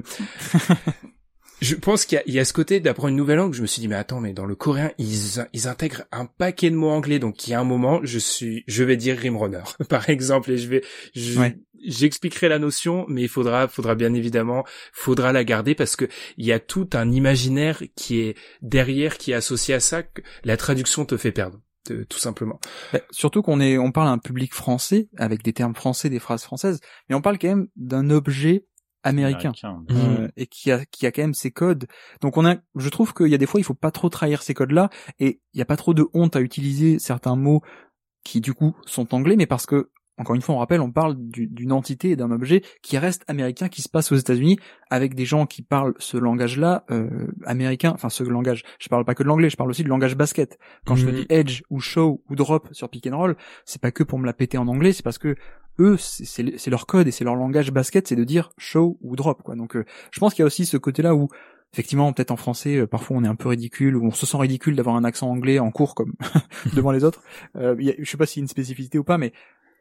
je 1.61 1.75
pense 1.75 2.05
qu'il 2.07 2.23
y 2.27 2.33
y 2.33 2.39
a 2.39 2.45
ce 2.45 2.53
côté 2.53 2.79
d'apprendre 2.79 3.09
une 3.11 3.17
nouvelle 3.17 3.39
langue. 3.39 3.53
Je 3.55 3.63
me 3.63 3.67
suis 3.67 3.81
dit, 3.81 3.89
mais 3.89 3.97
attends, 3.97 4.21
mais 4.21 4.33
dans 4.33 4.47
le 4.47 4.55
coréen, 4.55 4.93
ils, 4.99 5.45
ils 5.53 5.67
intègrent 5.67 6.05
un 6.13 6.27
paquet 6.27 6.71
de 6.71 6.77
mots 6.77 6.91
anglais. 6.91 7.19
Donc, 7.19 7.47
il 7.47 7.51
y 7.51 7.55
a 7.55 7.61
un 7.61 7.65
moment, 7.65 8.01
je 8.05 8.19
suis, 8.19 8.63
je 8.69 8.85
vais 8.85 8.97
dire 8.97 9.17
rimrunner, 9.19 9.65
par 9.89 10.09
exemple, 10.09 10.53
et 10.53 10.59
je 10.59 10.69
vais, 10.69 10.85
je- 11.17 11.39
Ouais. 11.41 11.57
j'expliquerai 11.85 12.49
la 12.49 12.59
notion, 12.61 13.05
mais 13.09 13.23
il 13.23 13.29
faudra, 13.29 13.67
faudra 13.67 13.95
bien 13.97 14.15
évidemment, 14.15 14.65
faudra 14.93 15.33
la 15.33 15.43
garder 15.45 15.75
parce 15.75 15.97
que 15.97 16.05
il 16.37 16.47
y 16.47 16.53
a 16.53 16.61
tout 16.61 16.89
un 16.95 17.11
imaginaire 17.11 17.83
qui 17.97 18.21
est 18.21 18.37
derrière, 18.63 19.19
qui 19.19 19.33
est 19.33 19.35
associé 19.35 19.75
à 19.75 19.81
ça, 19.81 20.03
que 20.05 20.23
la 20.45 20.57
traduction 20.57 21.05
te 21.05 21.17
fait 21.17 21.33
perdre, 21.33 21.61
tout 22.09 22.19
simplement. 22.19 22.61
Bah, 22.93 23.01
surtout 23.11 23.43
qu'on 23.43 23.61
est, 23.61 23.79
on 23.79 23.93
parle 23.93 24.09
à 24.09 24.13
un 24.13 24.19
public 24.19 24.55
français 24.55 25.09
avec 25.17 25.43
des 25.43 25.53
termes 25.53 25.75
français, 25.75 26.11
des 26.11 26.19
phrases 26.19 26.43
françaises, 26.43 26.81
mais 27.09 27.15
on 27.15 27.21
parle 27.21 27.39
quand 27.39 27.49
même 27.49 27.69
d'un 27.77 28.11
objet 28.11 28.67
américain. 29.03 29.53
Américain. 29.63 29.85
Euh, 29.91 30.29
et 30.37 30.47
qui 30.47 30.71
a 30.71 30.85
qui 30.87 31.07
a 31.07 31.13
quand 31.13 31.23
même 31.23 31.35
ses 31.35 31.51
codes. 31.51 31.87
Donc 32.21 32.37
on 32.37 32.45
a, 32.45 32.57
je 32.77 32.89
trouve 32.89 33.15
qu'il 33.15 33.29
y 33.29 33.35
a 33.35 33.39
des 33.39 33.47
fois 33.47 33.61
il 33.61 33.65
faut 33.65 33.75
pas 33.75 33.91
trop 33.91 34.09
trahir 34.09 34.43
ces 34.43 34.55
codes-là 34.55 34.91
et 35.19 35.41
il 35.55 35.59
y 35.59 35.63
a 35.63 35.65
pas 35.65 35.77
trop 35.77 35.95
de 35.95 36.07
honte 36.15 36.37
à 36.37 36.41
utiliser 36.41 36.99
certains 36.99 37.37
mots 37.37 37.63
qui 38.25 38.41
du 38.41 38.55
coup 38.55 38.77
sont 38.87 39.15
anglais, 39.15 39.37
mais 39.37 39.47
parce 39.47 39.67
que 39.67 39.91
encore 40.19 40.35
une 40.37 40.43
fois 40.43 40.55
on 40.55 40.59
rappelle, 40.59 40.81
on 40.81 40.91
parle 40.93 41.17
du- 41.17 41.47
d'une 41.47 41.73
entité 41.73 42.11
et 42.11 42.17
d'un 42.17 42.31
objet 42.31 42.63
qui 42.83 42.99
reste 42.99 43.25
américain, 43.29 43.69
qui 43.69 43.83
se 43.83 43.89
passe 43.89 44.13
aux 44.13 44.17
États-Unis 44.17 44.59
avec 44.91 45.15
des 45.15 45.25
gens 45.25 45.47
qui 45.47 45.63
parlent 45.63 45.95
ce 45.99 46.17
langage-là 46.17 46.85
euh, 46.91 47.09
américain. 47.47 47.93
Enfin 47.95 48.09
ce 48.09 48.23
langage, 48.25 48.63
je 48.79 48.89
parle 48.89 49.05
pas 49.05 49.15
que 49.15 49.23
de 49.23 49.29
l'anglais, 49.29 49.51
je 49.51 49.57
parle 49.57 49.71
aussi 49.71 49.85
de 49.85 49.89
langage 49.89 50.17
basket. 50.17 50.59
Quand 50.85 50.97
je 50.97 51.07
te 51.07 51.11
Mhm. 51.11 51.17
dis 51.17 51.27
edge 51.31 51.63
ou 51.71 51.81
show 51.81 52.23
ou 52.29 52.35
drop 52.37 52.69
sur 52.73 52.89
pick 52.89 53.07
and 53.07 53.17
roll, 53.17 53.37
c'est 53.65 53.81
pas 53.81 53.91
que 53.91 54.03
pour 54.05 54.19
me 54.19 54.27
la 54.27 54.33
péter 54.33 54.59
en 54.59 54.69
anglais, 54.69 54.93
c'est 54.93 55.03
parce 55.05 55.19
que 55.19 55.37
eux, 55.81 55.97
c'est- 55.99 56.67
leur 56.71 56.87
code 56.87 57.07
et 57.07 57.13
c'est 57.13 57.23
leur 57.25 57.37
langage 57.37 57.71
basket, 57.71 58.09
c'est 58.09 58.17
de 58.17 58.25
dire 58.25 58.51
show 58.59 58.99
ou 59.01 59.15
drop, 59.15 59.43
quoi. 59.43 59.55
Donc, 59.55 59.77
euh, 59.77 59.85
je 60.11 60.19
pense 60.19 60.35
qu'il 60.35 60.43
y 60.43 60.45
a 60.45 60.47
aussi 60.47 60.67
ce 60.67 60.77
côté-là 60.77 61.15
où, 61.15 61.29
effectivement, 61.73 62.13
peut-être 62.13 62.33
en 62.33 62.37
français, 62.37 62.79
euh, 62.79 62.87
parfois 62.89 63.17
on 63.19 63.23
est 63.25 63.29
un 63.29 63.37
peu 63.37 63.49
ridicule, 63.51 63.95
ou 63.97 64.05
on 64.05 64.11
se 64.11 64.27
sent 64.27 64.39
ridicule 64.39 64.75
d'avoir 64.75 64.97
un 64.97 65.05
accent 65.05 65.31
anglais 65.31 65.61
en 65.61 65.71
cours 65.71 65.95
comme 65.95 66.15
devant 66.75 66.91
les 66.91 67.05
autres. 67.05 67.23
Euh, 67.55 67.77
y 67.79 67.91
a- 67.91 67.95
je 67.99 68.11
sais 68.11 68.17
pas 68.17 68.27
s'il 68.27 68.41
y 68.41 68.43
a 68.43 68.45
une 68.45 68.49
spécificité 68.49 68.99
ou 68.99 69.05
pas, 69.05 69.19
mais 69.19 69.33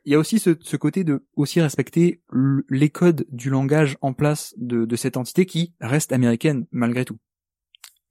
il 0.07 0.13
y 0.13 0.15
a 0.15 0.19
aussi 0.19 0.39
ce, 0.39 0.55
ce 0.61 0.77
côté 0.77 1.03
de 1.03 1.25
aussi 1.35 1.59
respecter 1.61 2.21
les 2.69 2.89
codes 2.89 3.25
du 3.29 3.49
langage 3.49 3.97
en 4.01 4.13
place 4.13 4.53
de, 4.57 4.85
de 4.85 4.95
cette 4.95 5.17
entité 5.17 5.45
qui 5.45 5.73
reste 5.81 6.13
américaine 6.13 6.65
malgré 6.71 7.03
tout. 7.05 7.17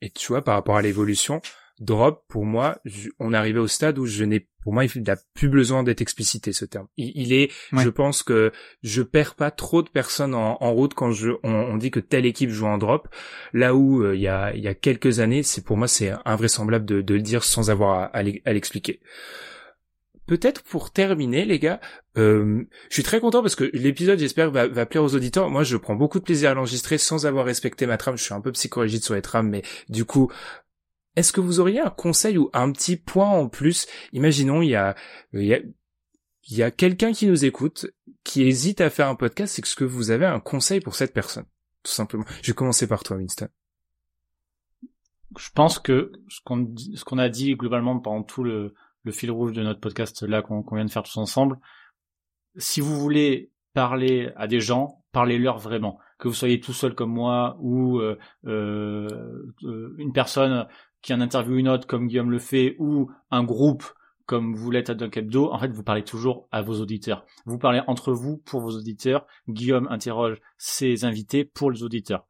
Et 0.03 0.11
tu 0.11 0.29
vois, 0.29 0.45
par 0.45 0.55
rapport 0.57 0.77
à 0.77 0.83
l'évolution, 0.83 1.41
drop, 1.81 2.25
pour 2.29 2.45
moi, 2.45 2.79
je- 2.85 3.09
on 3.19 3.33
est 3.33 3.37
arrivé 3.37 3.59
au 3.59 3.67
stade 3.67 3.99
où 3.99 4.05
je 4.05 4.25
n'ai, 4.25 4.47
pour 4.63 4.75
moi, 4.75 4.85
il 4.85 5.03
n'a 5.05 5.17
plus 5.33 5.49
besoin 5.49 5.83
d'être 5.85 6.03
explicité 6.03 6.53
ce 6.53 6.67
terme. 6.67 6.87
Il, 6.99 7.13
il 7.15 7.33
est, 7.33 7.51
Ouais. 7.73 7.83
je 7.83 7.89
pense 7.89 8.23
que 8.23 8.53
je 8.83 9.01
perds 9.03 9.35
pas 9.35 9.51
trop 9.51 9.83
de 9.83 9.89
personnes 9.89 10.35
en, 10.35 10.59
en 10.63 10.73
route 10.75 10.93
quand 10.93 11.13
je, 11.13 11.31
on, 11.45 11.51
on 11.51 11.77
dit 11.79 11.91
que 11.91 12.01
telle 12.01 12.27
équipe 12.27 12.51
joue 12.51 12.67
en 12.67 12.77
drop. 12.77 13.09
Là 13.55 13.75
où 13.75 14.03
euh, 14.03 14.15
il 14.15 14.21
y 14.21 14.29
a, 14.29 14.55
il 14.55 14.63
y 14.63 14.69
a 14.69 14.75
quelques 14.75 15.21
années, 15.21 15.43
c'est 15.43 15.65
pour 15.65 15.79
moi 15.79 15.89
c'est 15.89 16.13
invraisemblable 16.27 16.85
de, 16.85 17.01
de 17.01 17.15
le 17.15 17.23
dire 17.23 17.43
sans 17.43 17.71
avoir 17.71 18.01
à, 18.01 18.05
à 18.19 18.53
l'expliquer. 18.53 19.01
Peut-être 20.27 20.63
pour 20.65 20.91
terminer, 20.91 21.45
les 21.45 21.61
gars, 21.61 21.81
euh, 22.17 22.65
je 22.89 22.95
suis 22.95 23.05
très 23.05 23.21
content 23.21 23.43
parce 23.43 23.55
que 23.55 23.71
l'épisode, 23.73 24.19
j'espère, 24.19 24.51
va, 24.51 24.67
va 24.67 24.85
plaire 24.85 25.05
aux 25.05 25.15
auditeurs. 25.15 25.51
Moi, 25.51 25.63
je 25.63 25.77
prends 25.77 25.95
beaucoup 25.95 26.19
de 26.19 26.25
plaisir 26.25 26.51
à 26.51 26.55
l'enregistrer 26.55 26.99
sans 26.99 27.27
avoir 27.27 27.45
respecté 27.45 27.87
ma 27.87 27.97
trame. 27.97 28.19
Je 28.19 28.25
suis 28.25 28.35
un 28.35 28.41
peu 28.41 28.51
psychorigide 28.51 29.05
sur 29.05 29.15
les 29.15 29.23
trames, 29.23 29.49
mais 29.49 29.63
du 29.89 30.05
coup, 30.05 30.33
est-ce 31.15 31.33
que 31.33 31.41
vous 31.41 31.61
auriez 31.61 31.81
un 31.81 31.91
conseil 31.91 32.39
ou 32.39 32.51
un 32.53 32.73
petit 32.73 32.97
point 32.97 33.29
en 33.29 33.49
plus? 33.49 33.87
Imaginons, 34.13 34.63
il 34.63 34.71
y 34.71 34.75
a, 34.75 34.97
il 35.33 35.45
y 35.45 35.55
a, 35.55 35.61
y 36.49 36.63
a 36.63 36.73
quelqu'un 36.73 37.13
qui 37.13 37.29
nous 37.29 37.45
écoute, 37.45 37.87
qui 38.25 38.43
hésite 38.43 38.81
à 38.81 38.91
faire 38.91 39.09
un 39.09 39.15
podcast. 39.15 39.59
Est-ce 39.61 39.77
que 39.77 39.85
vous 39.85 40.11
avez 40.11 40.27
un 40.27 40.41
conseil 40.41 40.81
pour 40.81 40.97
cette 40.97 41.15
personne 41.15 41.47
Tout 41.85 41.93
simplement? 41.93 42.25
Je 42.43 42.51
vais 42.51 42.57
commencer 42.57 42.89
par 42.89 43.05
toi, 43.05 43.17
Winston. 43.17 43.49
je 45.39 45.51
pense 45.55 45.79
que 45.79 46.11
ce 46.29 46.41
qu'on 46.45 46.75
ce 46.77 47.05
qu'on 47.05 47.19
a 47.19 47.29
dit 47.29 47.55
globalement 47.55 48.01
pendant 48.01 48.25
tout 48.25 48.43
le, 48.43 48.75
le 49.07 49.13
fil 49.13 49.31
rouge 49.31 49.53
de 49.53 49.63
notre 49.63 49.81
podcast 49.81 50.23
là 50.25 50.43
qu'on 50.43 50.63
vient 50.75 50.85
de 50.85 50.91
faire 50.91 51.05
tous 51.05 51.17
ensemble, 51.17 51.59
si 52.57 52.81
vous 52.81 52.99
voulez 52.99 53.53
parler 53.73 54.33
à 54.37 54.49
des 54.49 54.59
gens, 54.59 55.05
parlez-leur 55.13 55.59
vraiment. 55.59 55.99
Que 56.19 56.27
vous 56.27 56.35
soyez 56.35 56.59
tout 56.59 56.73
seul 56.73 56.95
comme 56.95 57.13
moi 57.13 57.57
ou 57.61 58.01
euh, 58.01 58.19
euh, 58.47 59.47
euh, 59.63 59.95
une 59.99 60.13
personne 60.13 60.67
qui 61.03 61.15
en 61.15 61.21
interviewe 61.21 61.59
une 61.59 61.69
autre 61.69 61.87
comme 61.87 62.09
Guillaume 62.09 62.33
le 62.33 62.41
fait 62.41 62.75
ou 62.81 63.11
un 63.31 63.45
groupe 63.45 63.85
comme 64.25 64.57
vous 64.57 64.73
l'êtes 64.73 64.91
à 64.91 64.95
Dunk 64.95 65.17
Hebdo, 65.17 65.53
en 65.53 65.59
fait, 65.61 65.69
vous 65.69 65.85
parlez 65.85 66.03
toujours 66.03 66.49
à 66.51 66.61
vos 66.61 66.81
auditeurs. 66.81 67.25
Vous 67.45 67.59
parlez 67.59 67.81
entre 67.87 68.13
vous 68.13 68.39
pour 68.39 68.61
vos 68.61 68.77
auditeurs. 68.77 69.25
Guillaume 69.49 69.87
interroge 69.87 70.41
ses 70.59 71.05
invités 71.05 71.45
pour 71.45 71.71
les 71.71 71.85
auditeurs. 71.85 72.27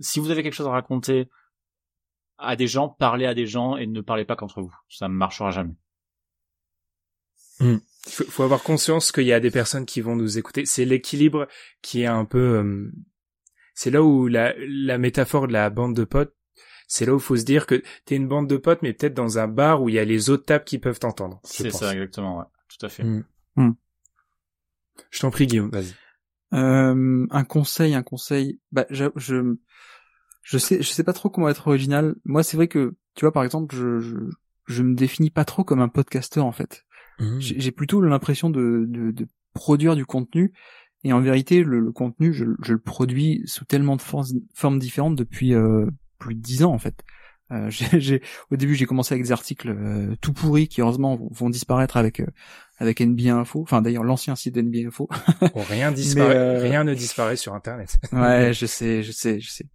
Si 0.00 0.18
vous 0.18 0.32
avez 0.32 0.42
quelque 0.42 0.54
chose 0.54 0.66
à 0.66 0.72
raconter 0.72 1.30
à 2.38 2.56
des 2.56 2.66
gens, 2.66 2.88
parlez 2.88 3.26
à 3.26 3.34
des 3.34 3.46
gens 3.46 3.76
et 3.76 3.86
ne 3.86 4.00
parlez 4.00 4.24
pas 4.24 4.34
qu'entre 4.34 4.60
vous. 4.60 4.74
Ça 4.88 5.06
ne 5.06 5.14
marchera 5.14 5.52
jamais. 5.52 5.76
Faut, 8.08 8.24
faut 8.24 8.42
avoir 8.42 8.62
conscience 8.62 9.12
qu'il 9.12 9.24
y 9.24 9.32
a 9.32 9.40
des 9.40 9.50
personnes 9.50 9.86
qui 9.86 10.00
vont 10.00 10.16
nous 10.16 10.38
écouter. 10.38 10.66
C'est 10.66 10.84
l'équilibre 10.84 11.48
qui 11.82 12.02
est 12.02 12.06
un 12.06 12.24
peu. 12.24 12.38
euh, 12.38 12.92
c'est 13.74 13.90
là 13.90 14.02
où 14.02 14.26
la, 14.26 14.54
la 14.58 14.98
métaphore 14.98 15.48
de 15.48 15.52
la 15.52 15.68
bande 15.70 15.94
de 15.94 16.04
potes, 16.04 16.34
c'est 16.88 17.04
là 17.04 17.12
où 17.12 17.16
il 17.16 17.22
faut 17.22 17.36
se 17.36 17.44
dire 17.44 17.66
que 17.66 17.82
t'es 18.04 18.16
une 18.16 18.28
bande 18.28 18.48
de 18.48 18.56
potes, 18.56 18.80
mais 18.82 18.92
peut-être 18.92 19.14
dans 19.14 19.38
un 19.38 19.48
bar 19.48 19.82
où 19.82 19.88
il 19.88 19.96
y 19.96 19.98
a 19.98 20.04
les 20.04 20.30
autres 20.30 20.44
tables 20.44 20.64
qui 20.64 20.78
peuvent 20.78 21.00
t'entendre. 21.00 21.40
C'est 21.44 21.70
ça, 21.70 21.92
exactement, 21.92 22.38
ouais. 22.38 22.44
Tout 22.68 22.86
à 22.86 22.88
fait. 22.88 23.04
Mm. 23.04 23.74
Je 25.10 25.20
t'en 25.20 25.30
prie, 25.30 25.46
Guillaume. 25.46 25.70
Vas-y. 25.70 25.94
Euh, 26.54 27.26
un 27.30 27.44
conseil, 27.44 27.94
un 27.94 28.02
conseil. 28.02 28.60
Bah, 28.72 28.86
je, 28.88 29.06
je, 29.16 29.56
je 30.42 30.58
sais, 30.58 30.80
je 30.80 30.88
sais 30.88 31.04
pas 31.04 31.12
trop 31.12 31.28
comment 31.28 31.48
être 31.48 31.66
original. 31.66 32.14
Moi, 32.24 32.42
c'est 32.42 32.56
vrai 32.56 32.68
que, 32.68 32.94
tu 33.14 33.24
vois, 33.24 33.32
par 33.32 33.44
exemple, 33.44 33.74
je, 33.74 34.00
je, 34.00 34.16
je 34.66 34.82
me 34.82 34.94
définis 34.94 35.30
pas 35.30 35.44
trop 35.44 35.64
comme 35.64 35.80
un 35.80 35.88
podcasteur 35.88 36.46
en 36.46 36.52
fait. 36.52 36.85
J'ai 37.38 37.58
j'ai 37.60 37.70
plutôt 37.70 38.00
l'impression 38.00 38.50
de, 38.50 38.84
de, 38.88 39.10
de 39.10 39.26
produire 39.54 39.96
du 39.96 40.04
contenu. 40.06 40.52
Et 41.04 41.12
en 41.12 41.20
vérité, 41.20 41.62
le, 41.62 41.78
le 41.80 41.92
contenu, 41.92 42.32
je, 42.32 42.44
je 42.62 42.72
le 42.72 42.78
produis 42.80 43.42
sous 43.46 43.64
tellement 43.64 43.96
de 43.96 44.02
for- 44.02 44.26
formes 44.54 44.78
différentes 44.78 45.14
depuis 45.16 45.54
euh, 45.54 45.86
plus 46.18 46.34
de 46.34 46.40
dix 46.40 46.64
ans 46.64 46.72
en 46.72 46.78
fait. 46.78 47.02
Euh, 47.52 47.70
j'ai- 47.70 48.00
j'ai- 48.00 48.22
au 48.50 48.56
début, 48.56 48.74
j'ai 48.74 48.86
commencé 48.86 49.14
avec 49.14 49.24
des 49.24 49.30
articles 49.32 49.68
euh, 49.70 50.14
tout 50.20 50.32
pourris 50.32 50.66
qui 50.68 50.80
heureusement 50.80 51.14
vont, 51.16 51.28
vont 51.30 51.50
disparaître 51.50 51.96
avec 51.96 52.20
euh, 52.20 52.26
avec 52.78 53.00
NBA 53.00 53.34
Info. 53.34 53.62
Enfin, 53.62 53.82
d'ailleurs, 53.82 54.02
l'ancien 54.04 54.34
site 54.36 54.56
NBA 54.56 54.88
Info. 54.88 55.08
Oh, 55.54 55.62
rien 55.68 55.92
disparaît, 55.92 56.36
euh, 56.36 56.60
rien 56.60 56.82
ne 56.84 56.92
disparaît 56.94 57.36
sur 57.36 57.54
Internet. 57.54 57.98
Ouais, 58.12 58.52
je 58.52 58.66
sais, 58.66 59.02
je 59.02 59.12
sais, 59.12 59.38
je 59.40 59.48
sais. 59.48 59.66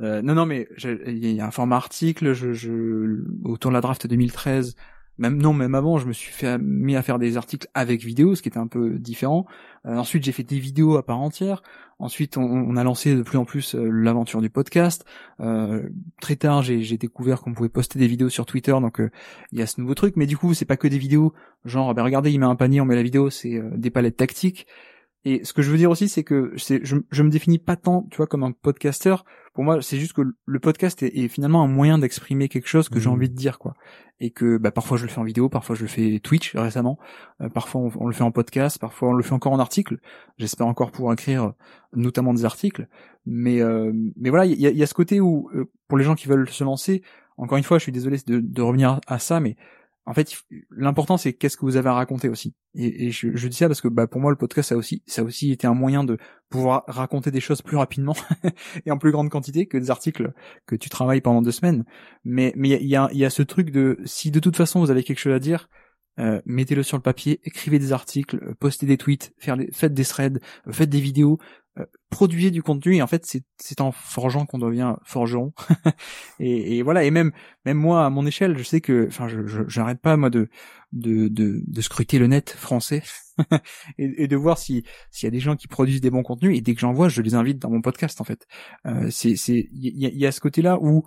Euh, 0.00 0.22
non, 0.22 0.34
non, 0.34 0.46
mais 0.46 0.68
il 1.06 1.26
y 1.34 1.40
a 1.40 1.46
un 1.46 1.50
format 1.50 1.76
article. 1.76 2.32
Je, 2.34 2.52
je, 2.52 3.24
autour 3.42 3.72
de 3.72 3.74
la 3.74 3.80
draft 3.80 4.06
2013, 4.06 4.76
même 5.18 5.36
non, 5.36 5.52
même 5.52 5.74
avant, 5.74 5.98
je 5.98 6.06
me 6.06 6.12
suis 6.12 6.32
mis 6.60 6.96
à 6.96 7.02
faire 7.02 7.18
des 7.18 7.36
articles 7.36 7.68
avec 7.74 8.02
vidéo, 8.02 8.34
ce 8.34 8.42
qui 8.42 8.48
était 8.48 8.58
un 8.58 8.68
peu 8.68 8.98
différent. 8.98 9.46
Euh, 9.86 9.96
ensuite, 9.96 10.24
j'ai 10.24 10.32
fait 10.32 10.44
des 10.44 10.58
vidéos 10.58 10.96
à 10.96 11.04
part 11.04 11.18
entière. 11.18 11.62
Ensuite, 11.98 12.36
on, 12.36 12.76
a 12.76 12.84
lancé 12.84 13.16
de 13.16 13.22
plus 13.22 13.38
en 13.38 13.44
plus 13.44 13.74
euh, 13.74 13.88
l'aventure 13.90 14.40
du 14.40 14.50
podcast. 14.50 15.04
Euh, 15.40 15.88
très 16.20 16.36
tard, 16.36 16.62
j'ai 16.62 16.96
découvert 16.96 17.40
qu'on 17.40 17.52
pouvait 17.52 17.68
poster 17.68 17.98
des 17.98 18.06
vidéos 18.06 18.28
sur 18.28 18.46
Twitter, 18.46 18.72
donc 18.72 19.02
il 19.52 19.58
y 19.58 19.62
a 19.62 19.66
ce 19.66 19.80
nouveau 19.80 19.94
truc. 19.94 20.14
Mais 20.16 20.26
du 20.26 20.36
coup, 20.36 20.54
c'est 20.54 20.64
pas 20.64 20.76
que 20.76 20.86
des 20.86 20.98
vidéos. 20.98 21.32
Genre, 21.64 21.92
ben 21.94 22.04
regardez, 22.04 22.30
il 22.30 22.38
met 22.38 22.46
un 22.46 22.56
panier, 22.56 22.80
on 22.80 22.84
met 22.84 22.94
la 22.94 23.02
vidéo, 23.02 23.30
c'est 23.30 23.60
des 23.74 23.90
palettes 23.90 24.16
tactiques. 24.16 24.66
Et 25.30 25.44
ce 25.44 25.52
que 25.52 25.60
je 25.60 25.70
veux 25.70 25.76
dire 25.76 25.90
aussi, 25.90 26.08
c'est 26.08 26.24
que 26.24 26.52
je, 26.54 26.96
je 27.10 27.22
me 27.22 27.28
définis 27.28 27.58
pas 27.58 27.76
tant, 27.76 28.06
tu 28.10 28.16
vois, 28.16 28.26
comme 28.26 28.44
un 28.44 28.52
podcasteur. 28.52 29.24
Pour 29.52 29.62
moi, 29.64 29.82
c'est 29.82 29.98
juste 29.98 30.14
que 30.14 30.22
le 30.46 30.58
podcast 30.58 31.02
est, 31.02 31.14
est 31.18 31.28
finalement 31.28 31.62
un 31.62 31.68
moyen 31.68 31.98
d'exprimer 31.98 32.48
quelque 32.48 32.68
chose 32.68 32.88
que 32.88 32.98
j'ai 32.98 33.08
Mhm. 33.10 33.14
envie 33.16 33.28
de 33.28 33.34
dire, 33.34 33.58
quoi. 33.58 33.74
Et 34.20 34.30
que, 34.30 34.56
bah, 34.56 34.70
parfois 34.70 34.96
je 34.96 35.04
le 35.04 35.10
fais 35.10 35.18
en 35.20 35.24
vidéo, 35.24 35.48
parfois 35.50 35.76
je 35.76 35.82
le 35.82 35.88
fais 35.88 36.18
Twitch 36.20 36.56
récemment, 36.56 36.98
euh, 37.42 37.48
parfois 37.50 37.80
on, 37.82 37.90
on 38.00 38.06
le 38.06 38.14
fait 38.14 38.22
en 38.24 38.30
podcast, 38.30 38.78
parfois 38.78 39.10
on 39.10 39.12
le 39.12 39.22
fait 39.22 39.34
encore 39.34 39.52
en 39.52 39.58
article. 39.58 39.98
J'espère 40.38 40.66
encore 40.66 40.90
pouvoir 40.92 41.12
écrire, 41.12 41.52
notamment 41.94 42.32
des 42.32 42.44
articles. 42.46 42.88
Mais, 43.26 43.60
euh, 43.60 43.92
mais 44.16 44.30
voilà, 44.30 44.46
il 44.46 44.58
y 44.58 44.66
a, 44.66 44.70
il 44.70 44.78
y 44.78 44.82
a 44.82 44.86
ce 44.86 44.94
côté 44.94 45.20
où, 45.20 45.50
euh, 45.54 45.66
pour 45.88 45.98
les 45.98 46.04
gens 46.04 46.14
qui 46.14 46.26
veulent 46.28 46.48
se 46.48 46.64
lancer, 46.64 47.02
encore 47.36 47.58
une 47.58 47.64
fois, 47.64 47.78
je 47.78 47.82
suis 47.82 47.92
désolé 47.92 48.16
de, 48.26 48.40
de 48.40 48.62
revenir 48.62 49.00
à 49.06 49.18
ça, 49.18 49.40
mais 49.40 49.56
en 50.08 50.14
fait, 50.14 50.34
l'important 50.70 51.18
c'est 51.18 51.34
qu'est-ce 51.34 51.58
que 51.58 51.66
vous 51.66 51.76
avez 51.76 51.90
à 51.90 51.92
raconter 51.92 52.30
aussi. 52.30 52.54
Et, 52.74 53.10
je, 53.10 53.48
dis 53.48 53.56
ça 53.56 53.66
parce 53.66 53.82
que 53.82 53.88
bah, 53.88 54.06
pour 54.06 54.22
moi 54.22 54.30
le 54.30 54.38
podcast 54.38 54.70
ça 54.70 54.74
a 54.74 54.78
aussi 54.78 55.02
ça 55.06 55.22
aussi 55.22 55.52
été 55.52 55.66
un 55.66 55.74
moyen 55.74 56.02
de 56.02 56.16
pouvoir 56.48 56.84
raconter 56.86 57.30
des 57.30 57.40
choses 57.40 57.60
plus 57.60 57.76
rapidement 57.76 58.16
et 58.86 58.90
en 58.90 58.96
plus 58.96 59.12
grande 59.12 59.28
quantité 59.28 59.66
que 59.66 59.76
des 59.76 59.90
articles 59.90 60.32
que 60.66 60.76
tu 60.76 60.88
travailles 60.88 61.20
pendant 61.20 61.42
deux 61.42 61.52
semaines. 61.52 61.84
Mais 62.24 62.54
mais 62.56 62.78
il 62.80 62.88
y 62.88 62.96
a, 62.96 63.10
y 63.12 63.24
a 63.26 63.30
ce 63.30 63.42
truc 63.42 63.70
de 63.70 63.98
si 64.06 64.30
de 64.30 64.40
toute 64.40 64.56
façon 64.56 64.80
vous 64.80 64.90
avez 64.90 65.02
quelque 65.02 65.18
chose 65.18 65.34
à 65.34 65.38
dire, 65.38 65.68
euh, 66.18 66.40
mettez-le 66.46 66.82
sur 66.82 66.96
le 66.96 67.02
papier, 67.02 67.40
écrivez 67.44 67.78
des 67.78 67.92
articles, 67.92 68.36
euh, 68.42 68.54
postez 68.58 68.86
des 68.86 68.96
tweets, 68.96 69.32
des, 69.46 69.68
faites 69.72 69.94
des 69.94 70.04
threads, 70.04 70.40
faites 70.70 70.90
des 70.90 71.00
vidéos, 71.00 71.38
produisez 72.10 72.50
du 72.50 72.62
contenu 72.62 72.96
et 72.96 73.02
en 73.02 73.06
fait 73.06 73.24
c'est 73.58 73.80
en 73.80 73.92
forgeant 73.92 74.46
qu'on 74.46 74.58
devient 74.58 74.96
forgeron. 75.04 75.52
et, 76.40 76.78
et 76.78 76.82
voilà 76.82 77.04
et 77.04 77.10
même 77.10 77.32
même 77.64 77.76
moi 77.76 78.04
à 78.04 78.10
mon 78.10 78.26
échelle 78.26 78.56
je 78.56 78.62
sais 78.62 78.80
que 78.80 79.06
enfin 79.08 79.28
je 79.28 79.64
j'arrête 79.68 80.00
pas 80.00 80.16
moi 80.16 80.30
de 80.30 80.48
de 80.92 81.28
de, 81.28 81.62
de 81.66 81.80
scruter 81.80 82.18
le 82.18 82.26
net 82.26 82.50
français 82.50 83.02
et, 83.98 84.24
et 84.24 84.28
de 84.28 84.36
voir 84.36 84.58
si 84.58 84.84
s'il 85.10 85.26
y 85.26 85.28
a 85.28 85.30
des 85.30 85.40
gens 85.40 85.56
qui 85.56 85.68
produisent 85.68 86.00
des 86.00 86.10
bons 86.10 86.22
contenus 86.22 86.56
et 86.56 86.60
dès 86.60 86.74
que 86.74 86.80
j'en 86.80 86.92
vois 86.92 87.08
je 87.08 87.22
les 87.22 87.34
invite 87.34 87.58
dans 87.58 87.70
mon 87.70 87.82
podcast 87.82 88.20
en 88.20 88.24
fait 88.24 88.46
euh, 88.86 89.08
c'est 89.10 89.36
c'est 89.36 89.68
il 89.72 89.96
y 89.96 90.18
y 90.18 90.26
a 90.26 90.32
ce 90.32 90.40
côté 90.40 90.62
là 90.62 90.78
où 90.80 91.04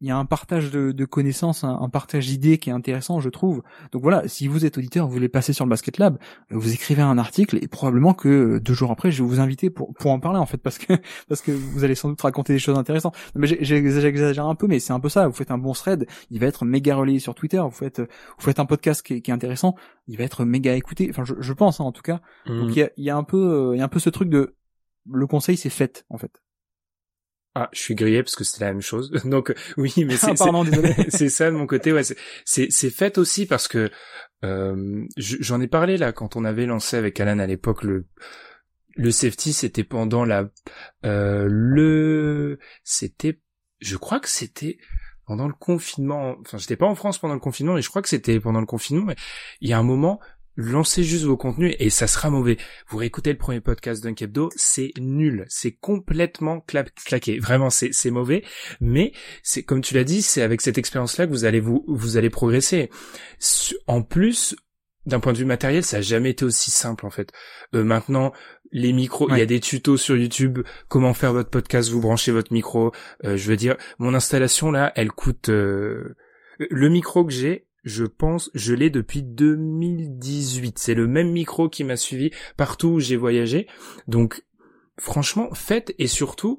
il 0.00 0.08
y 0.08 0.10
a 0.10 0.16
un 0.16 0.24
partage 0.24 0.70
de, 0.70 0.92
de 0.92 1.04
connaissances, 1.04 1.62
un, 1.62 1.78
un 1.80 1.88
partage 1.90 2.26
d'idées 2.26 2.58
qui 2.58 2.70
est 2.70 2.72
intéressant, 2.72 3.20
je 3.20 3.28
trouve. 3.28 3.62
Donc 3.92 4.02
voilà, 4.02 4.26
si 4.28 4.48
vous 4.48 4.64
êtes 4.64 4.78
auditeur, 4.78 5.06
vous 5.06 5.12
voulez 5.12 5.28
passer 5.28 5.52
sur 5.52 5.66
le 5.66 5.70
Basket 5.70 5.98
Lab, 5.98 6.18
vous 6.50 6.72
écrivez 6.72 7.02
un 7.02 7.18
article 7.18 7.58
et 7.60 7.68
probablement 7.68 8.14
que 8.14 8.28
euh, 8.28 8.60
deux 8.60 8.72
jours 8.72 8.90
après, 8.90 9.10
je 9.10 9.22
vais 9.22 9.28
vous 9.28 9.40
inviter 9.40 9.68
pour 9.68 9.92
pour 9.94 10.10
en 10.10 10.18
parler 10.18 10.38
en 10.38 10.46
fait, 10.46 10.56
parce 10.56 10.78
que 10.78 10.94
parce 11.28 11.42
que 11.42 11.52
vous 11.52 11.84
allez 11.84 11.94
sans 11.94 12.08
doute 12.08 12.20
raconter 12.20 12.54
des 12.54 12.58
choses 12.58 12.78
intéressantes. 12.78 13.14
Non, 13.34 13.42
mais 13.42 13.46
j'exagère 13.46 14.46
un 14.46 14.54
peu, 14.54 14.66
mais 14.66 14.78
c'est 14.78 14.92
un 14.92 15.00
peu 15.00 15.10
ça. 15.10 15.28
Vous 15.28 15.34
faites 15.34 15.50
un 15.50 15.58
bon 15.58 15.72
thread, 15.72 16.06
il 16.30 16.40
va 16.40 16.46
être 16.46 16.64
méga 16.64 16.96
relayé 16.96 17.18
sur 17.18 17.34
Twitter. 17.34 17.58
Vous 17.58 17.70
faites 17.70 18.00
vous 18.00 18.44
faites 18.44 18.58
un 18.58 18.66
podcast 18.66 19.02
qui 19.02 19.14
est, 19.14 19.20
qui 19.20 19.30
est 19.30 19.34
intéressant, 19.34 19.74
il 20.06 20.16
va 20.16 20.24
être 20.24 20.44
méga 20.44 20.74
écouté. 20.74 21.08
Enfin, 21.10 21.24
je, 21.24 21.34
je 21.38 21.52
pense 21.52 21.80
hein, 21.80 21.84
en 21.84 21.92
tout 21.92 22.02
cas. 22.02 22.20
Mm. 22.46 22.60
Donc 22.60 22.70
il 22.70 22.78
y 22.78 22.82
a, 22.82 22.90
y 22.96 23.10
a 23.10 23.16
un 23.16 23.24
peu 23.24 23.36
euh, 23.36 23.74
il 23.74 23.78
y 23.78 23.82
a 23.82 23.84
un 23.84 23.88
peu 23.88 24.00
ce 24.00 24.10
truc 24.10 24.30
de 24.30 24.54
le 25.10 25.26
conseil 25.26 25.56
c'est 25.56 25.70
fait 25.70 26.06
en 26.08 26.16
fait. 26.16 26.42
Ah, 27.54 27.68
je 27.72 27.80
suis 27.80 27.94
grillé 27.96 28.22
parce 28.22 28.36
que 28.36 28.44
c'était 28.44 28.64
la 28.64 28.72
même 28.72 28.80
chose. 28.82 29.10
Donc 29.24 29.52
oui, 29.76 29.92
mais 29.98 30.16
c'est 30.16 30.30
Ah, 30.30 30.36
c'est- 31.08 31.28
ça 31.28 31.50
de 31.50 31.56
mon 31.56 31.66
côté. 31.66 31.92
Ouais, 31.92 32.02
c'est 32.44 32.70
c'est 32.70 32.90
fait 32.90 33.18
aussi 33.18 33.46
parce 33.46 33.66
que 33.68 33.90
euh, 34.44 35.04
je- 35.16 35.36
j'en 35.40 35.60
ai 35.60 35.66
parlé 35.66 35.96
là 35.96 36.12
quand 36.12 36.36
on 36.36 36.44
avait 36.44 36.66
lancé 36.66 36.96
avec 36.96 37.18
Alan 37.20 37.38
à 37.40 37.46
l'époque 37.46 37.82
le 37.82 38.06
le 38.96 39.10
safety. 39.10 39.52
C'était 39.52 39.84
pendant 39.84 40.24
la 40.24 40.48
euh, 41.04 41.46
le 41.50 42.58
c'était 42.84 43.40
je 43.80 43.96
crois 43.96 44.20
que 44.20 44.28
c'était 44.28 44.78
pendant 45.26 45.48
le 45.48 45.54
confinement. 45.54 46.36
Enfin, 46.40 46.58
j'étais 46.58 46.76
pas 46.76 46.86
en 46.86 46.94
France 46.94 47.18
pendant 47.18 47.34
le 47.34 47.40
confinement, 47.40 47.74
mais 47.74 47.82
je 47.82 47.88
crois 47.88 48.02
que 48.02 48.08
c'était 48.08 48.38
pendant 48.40 48.60
le 48.60 48.66
confinement. 48.66 49.04
Mais 49.06 49.16
il 49.60 49.68
y 49.68 49.72
a 49.72 49.78
un 49.78 49.82
moment. 49.84 50.20
Lancez 50.56 51.04
juste 51.04 51.24
vos 51.24 51.36
contenus 51.36 51.74
et 51.78 51.90
ça 51.90 52.06
sera 52.06 52.28
mauvais. 52.28 52.58
Vous 52.88 52.98
réécoutez 52.98 53.32
le 53.32 53.38
premier 53.38 53.60
podcast 53.60 54.02
d'un 54.02 54.14
Hebdo, 54.14 54.50
c'est 54.56 54.90
nul, 54.98 55.46
c'est 55.48 55.72
complètement 55.72 56.64
cla- 56.68 56.90
claqué. 57.06 57.38
Vraiment, 57.38 57.70
c'est 57.70 58.10
mauvais. 58.10 58.44
Mais 58.80 59.12
c'est 59.42 59.62
comme 59.62 59.80
tu 59.80 59.94
l'as 59.94 60.04
dit, 60.04 60.22
c'est 60.22 60.42
avec 60.42 60.60
cette 60.60 60.76
expérience-là 60.78 61.26
que 61.26 61.32
vous 61.32 61.44
allez 61.44 61.60
vous 61.60 61.84
vous 61.86 62.16
allez 62.16 62.30
progresser. 62.30 62.90
En 63.86 64.02
plus, 64.02 64.56
d'un 65.06 65.20
point 65.20 65.32
de 65.32 65.38
vue 65.38 65.44
matériel, 65.44 65.82
ça 65.82 65.98
a 65.98 66.00
jamais 66.00 66.30
été 66.30 66.44
aussi 66.44 66.70
simple 66.70 67.06
en 67.06 67.10
fait. 67.10 67.32
Euh, 67.74 67.84
maintenant, 67.84 68.32
les 68.72 68.92
micros, 68.92 69.28
il 69.30 69.38
y 69.38 69.42
a 69.42 69.46
des 69.46 69.60
tutos 69.60 69.96
sur 69.96 70.16
YouTube, 70.16 70.60
comment 70.88 71.14
faire 71.14 71.32
votre 71.32 71.50
podcast, 71.50 71.90
vous 71.90 72.00
branchez 72.00 72.32
votre 72.32 72.52
micro. 72.52 72.92
Euh, 73.24 73.36
je 73.36 73.48
veux 73.48 73.56
dire, 73.56 73.76
mon 73.98 74.14
installation 74.14 74.70
là, 74.70 74.92
elle 74.94 75.10
coûte. 75.10 75.48
Euh, 75.48 76.16
le 76.58 76.88
micro 76.90 77.24
que 77.24 77.32
j'ai, 77.32 77.66
je 77.84 78.04
pense, 78.04 78.50
je 78.54 78.74
l'ai 78.74 78.90
depuis 78.90 79.22
2018. 79.22 80.78
C'est 80.78 80.94
le 80.94 81.06
même 81.06 81.30
micro 81.30 81.68
qui 81.68 81.84
m'a 81.84 81.96
suivi 81.96 82.30
partout 82.56 82.88
où 82.88 83.00
j'ai 83.00 83.16
voyagé. 83.16 83.66
Donc, 84.08 84.44
franchement, 84.98 85.52
faites 85.54 85.94
et 85.98 86.06
surtout, 86.06 86.58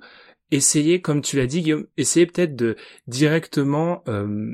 essayez, 0.51 1.01
comme 1.01 1.21
tu 1.21 1.37
l'as 1.37 1.47
dit, 1.47 1.61
Guillaume, 1.61 1.87
essayez 1.97 2.25
peut-être 2.25 2.55
de 2.55 2.75
directement 3.07 4.03
euh, 4.07 4.53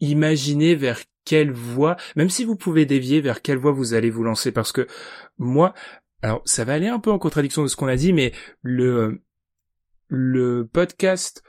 imaginer 0.00 0.74
vers 0.74 1.00
quelle 1.24 1.52
voie, 1.52 1.96
même 2.16 2.30
si 2.30 2.44
vous 2.44 2.56
pouvez 2.56 2.84
dévier 2.84 3.20
vers 3.20 3.40
quelle 3.40 3.58
voie 3.58 3.72
vous 3.72 3.94
allez 3.94 4.10
vous 4.10 4.24
lancer, 4.24 4.52
parce 4.52 4.72
que 4.72 4.86
moi, 5.38 5.74
alors 6.22 6.42
ça 6.44 6.64
va 6.64 6.74
aller 6.74 6.88
un 6.88 7.00
peu 7.00 7.10
en 7.10 7.18
contradiction 7.18 7.62
de 7.62 7.68
ce 7.68 7.76
qu'on 7.76 7.88
a 7.88 7.96
dit, 7.96 8.12
mais 8.12 8.32
le 8.62 9.22
le 10.08 10.68
podcast 10.70 11.42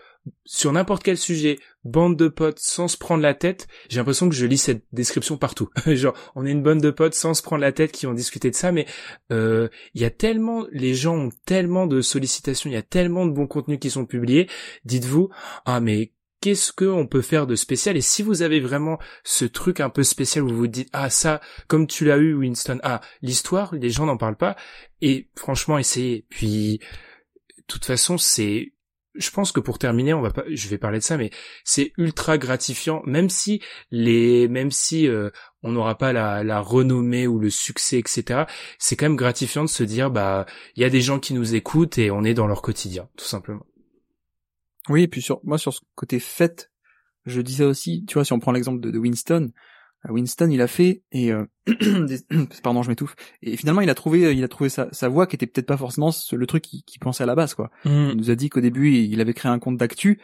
sur 0.44 0.72
n'importe 0.72 1.04
quel 1.04 1.18
sujet, 1.18 1.60
bande 1.86 2.18
de 2.18 2.28
potes 2.28 2.60
sans 2.60 2.88
se 2.88 2.98
prendre 2.98 3.22
la 3.22 3.34
tête, 3.34 3.68
j'ai 3.90 3.98
l'impression 3.98 4.28
que 4.28 4.36
je 4.36 4.46
lis 4.46 4.58
cette 4.58 4.84
description 4.92 5.38
partout. 5.38 5.70
Genre, 5.88 6.16
on 6.36 6.46
est 6.46 6.52
une 6.52 6.64
bande 6.64 6.82
de 6.82 6.92
potes 6.92 7.14
sans 7.14 7.34
se 7.34 7.44
prendre 7.44 7.62
la 7.62 7.72
tête 7.72 7.92
qui 7.92 8.08
ont 8.08 8.14
discuté 8.14 8.50
de 8.50 8.56
ça, 8.56 8.72
mais 8.72 8.86
euh, 9.32 9.70
il 9.94 10.02
y 10.02 10.06
a 10.06 10.10
tellement, 10.10 10.66
les 10.72 10.96
gens 10.96 11.16
ont 11.16 11.30
tellement 11.46 11.88
de 11.88 12.02
sollicitations, 12.02 12.70
il 12.70 12.74
y 12.74 12.78
a 12.78 12.82
tellement 12.82 13.26
de 13.26 13.32
bons 13.32 13.48
contenus 13.48 13.80
qui 13.80 13.90
sont 13.90 14.06
publiés. 14.06 14.50
Dites-vous, 14.84 15.30
ah 15.66 15.80
mais 15.80 16.12
qu'est-ce 16.42 16.74
qu'on 16.74 17.08
peut 17.08 17.22
faire 17.22 17.48
de 17.48 17.56
spécial? 17.56 17.98
Et 17.98 18.02
si 18.02 18.24
vous 18.24 18.42
avez 18.42 18.60
vraiment 18.60 19.00
ce 19.24 19.46
truc 19.46 19.80
un 19.80 19.90
peu 19.90 20.04
spécial 20.04 20.44
où 20.44 20.50
vous 20.50 20.58
vous 20.58 20.68
dites 20.68 20.90
ah 20.94 21.10
ça, 21.10 21.42
comme 21.68 21.88
tu 21.88 22.06
l'as 22.06 22.18
eu 22.18 22.34
Winston, 22.34 22.80
ah 22.84 23.02
l'histoire, 23.22 23.74
les 23.76 23.90
gens 23.90 24.06
n'en 24.06 24.18
parlent 24.18 24.38
pas. 24.38 24.56
Et 25.02 25.30
franchement, 25.36 25.78
essayez. 25.78 26.26
Puis, 26.30 26.80
de 27.58 27.64
toute 27.68 27.86
façon, 27.86 28.18
c'est 28.18 28.74
je 29.16 29.30
pense 29.32 29.52
que 29.52 29.60
pour 29.60 29.80
terminer, 29.80 30.14
on 30.14 30.22
va 30.22 30.32
pas, 30.32 30.44
je 30.50 30.68
vais 30.68 30.78
parler 30.78 31.00
de 31.00 31.04
ça, 31.04 31.18
mais 31.18 31.32
c'est 31.64 31.94
ultra 31.98 32.38
gratifiant, 32.38 33.02
même 33.06 33.30
si 33.30 33.62
les, 33.92 34.48
même 34.48 34.72
si 34.72 35.08
euh, 35.08 35.30
on 35.64 35.72
n'aura 35.72 35.98
pas 35.98 36.14
la, 36.14 36.44
la 36.44 36.60
renommée 36.60 37.28
ou 37.28 37.40
le 37.40 37.50
succès, 37.50 37.98
etc. 37.98 38.44
C'est 38.80 38.96
quand 38.96 39.06
même 39.06 39.16
gratifiant 39.16 39.64
de 39.64 39.70
se 39.70 39.84
dire, 39.84 40.12
bah, 40.12 40.46
il 40.76 40.82
y 40.82 40.86
a 40.86 40.90
des 40.90 41.02
gens 41.02 41.20
qui 41.20 41.34
nous 41.34 41.56
écoutent 41.56 41.98
et 41.98 42.12
on 42.12 42.24
est 42.24 42.34
dans 42.34 42.48
leur 42.48 42.62
quotidien, 42.62 43.10
tout 43.18 43.26
simplement. 43.26 43.66
Oui, 44.90 45.04
et 45.04 45.08
puis 45.08 45.22
sur 45.22 45.40
moi 45.44 45.58
sur 45.58 45.74
ce 45.74 45.82
côté 45.96 46.20
fête, 46.20 46.72
je 47.26 47.42
disais 47.42 47.64
aussi, 47.64 48.06
tu 48.08 48.16
vois, 48.16 48.26
si 48.26 48.34
on 48.34 48.40
prend 48.40 48.52
l'exemple 48.52 48.80
de 48.80 48.98
Winston, 48.98 49.52
Winston 50.10 50.50
il 50.50 50.62
a 50.62 50.68
fait 50.68 51.04
et 51.12 51.32
euh, 51.32 51.46
pardon 52.64 52.84
je 52.84 52.90
m'étouffe. 52.90 53.16
Et 53.42 53.58
finalement 53.58 53.82
il 53.82 53.90
a 53.90 53.96
trouvé 53.96 54.34
il 54.36 54.44
a 54.44 54.48
trouvé 54.48 54.70
sa, 54.70 54.88
sa 54.92 55.10
voix 55.10 55.28
qui 55.28 55.36
était 55.36 55.48
peut-être 55.48 55.68
pas 55.68 55.78
forcément 55.78 56.12
le 56.32 56.48
truc 56.48 56.64
qu'il 56.64 57.00
pensait 57.00 57.24
à 57.24 57.28
la 57.28 57.36
base 57.36 57.54
quoi. 57.54 57.72
Mm. 57.86 58.10
il 58.12 58.18
nous 58.18 58.30
a 58.32 58.36
dit 58.36 58.50
qu'au 58.50 58.62
début 58.62 58.94
il 58.94 59.22
avait 59.22 59.34
créé 59.34 59.52
un 59.52 59.60
compte 59.60 59.78
d'actu 59.78 60.20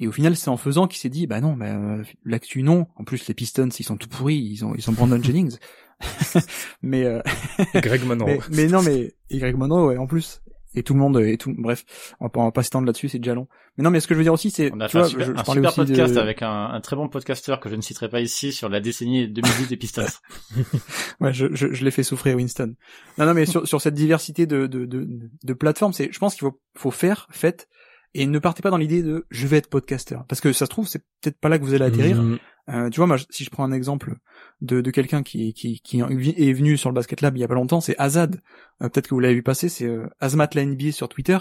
et 0.00 0.08
au 0.08 0.12
final 0.12 0.36
c'est 0.36 0.48
en 0.50 0.56
faisant 0.56 0.86
qu'il 0.86 0.98
s'est 0.98 1.08
dit 1.08 1.26
bah 1.26 1.40
non 1.40 1.54
bah, 1.54 1.66
euh, 1.66 2.02
l'actu 2.24 2.62
non. 2.62 2.86
En 2.96 3.04
plus 3.04 3.26
les 3.28 3.34
Pistons 3.34 3.68
ils 3.68 3.84
sont 3.84 3.96
tout 3.96 4.08
pourris 4.08 4.36
ils 4.36 4.64
ont 4.64 4.74
ils 4.74 4.82
sont 4.82 4.92
Brandon 4.92 5.18
Jennings. 5.22 5.56
Mais, 6.82 7.04
euh, 7.04 7.22
Greg 7.74 8.04
Monroe. 8.04 8.26
mais 8.26 8.38
mais 8.50 8.66
non 8.66 8.82
mais 8.82 9.14
et 9.30 9.38
Greg 9.38 9.56
Monroe 9.56 9.86
ouais 9.86 9.96
en 9.96 10.06
plus 10.06 10.42
et 10.74 10.82
tout 10.82 10.94
le 10.94 11.00
monde 11.00 11.18
et 11.20 11.36
tout 11.36 11.54
bref 11.56 11.84
on 12.20 12.28
va 12.28 12.50
pas, 12.50 12.62
s'étendre 12.62 12.86
là-dessus 12.86 13.08
c'est 13.08 13.18
déjà 13.18 13.34
long 13.34 13.48
mais 13.76 13.84
non 13.84 13.90
mais 13.90 14.00
ce 14.00 14.06
que 14.08 14.14
je 14.14 14.18
veux 14.18 14.24
dire 14.24 14.32
aussi 14.32 14.50
c'est 14.50 14.70
On 14.72 14.80
a 14.80 14.86
tu 14.88 14.92
fait 14.92 14.98
vois 14.98 15.06
un 15.06 15.10
super, 15.10 15.26
je, 15.26 15.32
je 15.32 15.38
un 15.38 15.42
parlais 15.42 15.60
super 15.60 15.70
aussi 15.70 15.80
de- 15.92 15.96
podcast 15.96 16.16
avec 16.16 16.42
un, 16.42 16.64
un 16.70 16.80
très 16.80 16.96
bon 16.96 17.08
podcasteur 17.08 17.60
que 17.60 17.68
je 17.68 17.76
ne 17.76 17.80
citerai 17.80 18.08
pas 18.08 18.20
ici 18.20 18.52
sur 18.52 18.68
la 18.68 18.80
décennie 18.80 19.28
2010 19.28 19.68
des 19.68 19.76
Pistons. 19.76 20.02
Ouais, 21.20 21.32
je, 21.32 21.46
je, 21.54 21.72
je 21.72 21.84
l'ai 21.84 21.90
fait 21.90 22.02
souffrir, 22.02 22.36
Winston. 22.36 22.74
Non, 23.18 23.26
non, 23.26 23.34
mais 23.34 23.46
sur, 23.46 23.66
sur 23.66 23.80
cette 23.80 23.94
diversité 23.94 24.46
de, 24.46 24.66
de, 24.66 24.84
de, 24.84 25.06
de 25.42 25.52
plateformes, 25.54 25.92
c'est, 25.92 26.10
je 26.12 26.18
pense 26.18 26.34
qu'il 26.34 26.40
faut, 26.48 26.60
faut 26.76 26.90
faire, 26.90 27.28
faites, 27.30 27.68
et 28.14 28.26
ne 28.26 28.38
partez 28.38 28.62
pas 28.62 28.70
dans 28.70 28.76
l'idée 28.76 29.02
de 29.02 29.26
je 29.30 29.46
vais 29.46 29.56
être 29.58 29.68
podcasteur. 29.68 30.24
Parce 30.28 30.40
que 30.40 30.52
ça 30.52 30.66
se 30.66 30.70
trouve, 30.70 30.86
c'est 30.88 31.00
peut-être 31.22 31.38
pas 31.38 31.48
là 31.48 31.58
que 31.58 31.64
vous 31.64 31.74
allez 31.74 31.84
atterrir. 31.84 32.20
Mm. 32.22 32.38
Euh, 32.70 32.88
tu 32.88 32.96
vois, 32.98 33.06
moi, 33.06 33.16
si 33.30 33.44
je 33.44 33.50
prends 33.50 33.64
un 33.64 33.72
exemple 33.72 34.14
de, 34.62 34.80
de 34.80 34.90
quelqu'un 34.90 35.22
qui, 35.22 35.52
qui, 35.52 35.80
qui 35.80 36.00
est 36.00 36.52
venu 36.52 36.76
sur 36.76 36.88
le 36.88 36.94
Basket 36.94 37.20
Lab 37.20 37.36
il 37.36 37.40
y 37.40 37.44
a 37.44 37.48
pas 37.48 37.54
longtemps, 37.54 37.80
c'est 37.80 37.96
Azad. 37.98 38.40
Euh, 38.82 38.88
peut-être 38.88 39.08
que 39.08 39.14
vous 39.14 39.20
l'avez 39.20 39.34
vu 39.34 39.42
passer, 39.42 39.68
c'est 39.68 39.84
euh, 39.86 40.06
Azmat 40.20 40.48
la 40.54 40.64
NBA 40.64 40.92
sur 40.92 41.08
Twitter. 41.08 41.36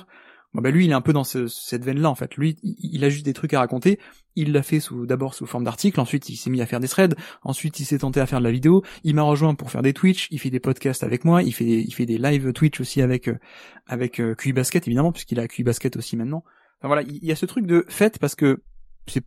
Bon, 0.53 0.61
bah, 0.61 0.69
lui, 0.69 0.85
il 0.85 0.91
est 0.91 0.95
un 0.95 1.01
peu 1.01 1.13
dans 1.13 1.23
ce- 1.23 1.47
cette 1.47 1.83
veine-là, 1.83 2.09
en 2.09 2.15
fait. 2.15 2.35
Lui, 2.35 2.57
il, 2.61 3.03
a 3.03 3.09
juste 3.09 3.25
des 3.25 3.33
trucs 3.33 3.53
à 3.55 3.59
raconter. 3.59 3.99
Il 4.35 4.51
l'a 4.51 4.61
fait 4.61 4.79
sous, 4.79 5.05
d'abord 5.07 5.33
sous 5.33 5.47
forme 5.47 5.63
d'article, 5.63 5.99
ensuite 5.99 6.29
il 6.29 6.35
s'est 6.35 6.49
mis 6.51 6.61
à 6.61 6.65
faire 6.67 6.79
des 6.79 6.87
threads, 6.87 7.15
ensuite 7.43 7.79
il 7.79 7.85
s'est 7.85 7.99
tenté 7.99 8.19
à 8.19 8.25
faire 8.27 8.39
de 8.39 8.43
la 8.43 8.51
vidéo, 8.51 8.83
il 9.03 9.15
m'a 9.15 9.21
rejoint 9.23 9.55
pour 9.55 9.71
faire 9.71 9.81
des 9.81 9.93
Twitch, 9.93 10.27
il 10.29 10.39
fait 10.39 10.49
des 10.51 10.59
podcasts 10.59 11.03
avec 11.03 11.25
moi, 11.25 11.41
il 11.41 11.53
fait 11.53 11.65
des, 11.65 11.79
il 11.81 11.91
fait 11.93 12.05
des 12.05 12.17
live 12.17 12.51
Twitch 12.53 12.79
aussi 12.79 13.01
avec, 13.01 13.29
euh, 13.29 13.39
avec 13.87 14.19
euh, 14.19 14.35
QI 14.35 14.53
Basket, 14.53 14.87
évidemment, 14.87 15.11
puisqu'il 15.11 15.39
a 15.39 15.47
QI 15.47 15.63
Basket 15.63 15.95
aussi 15.97 16.17
maintenant. 16.17 16.43
Enfin 16.79 16.87
voilà, 16.87 17.01
il 17.03 17.23
y 17.23 17.31
a 17.31 17.35
ce 17.35 17.45
truc 17.45 17.65
de 17.65 17.85
faites 17.87 18.19
parce 18.19 18.35
que 18.35 18.61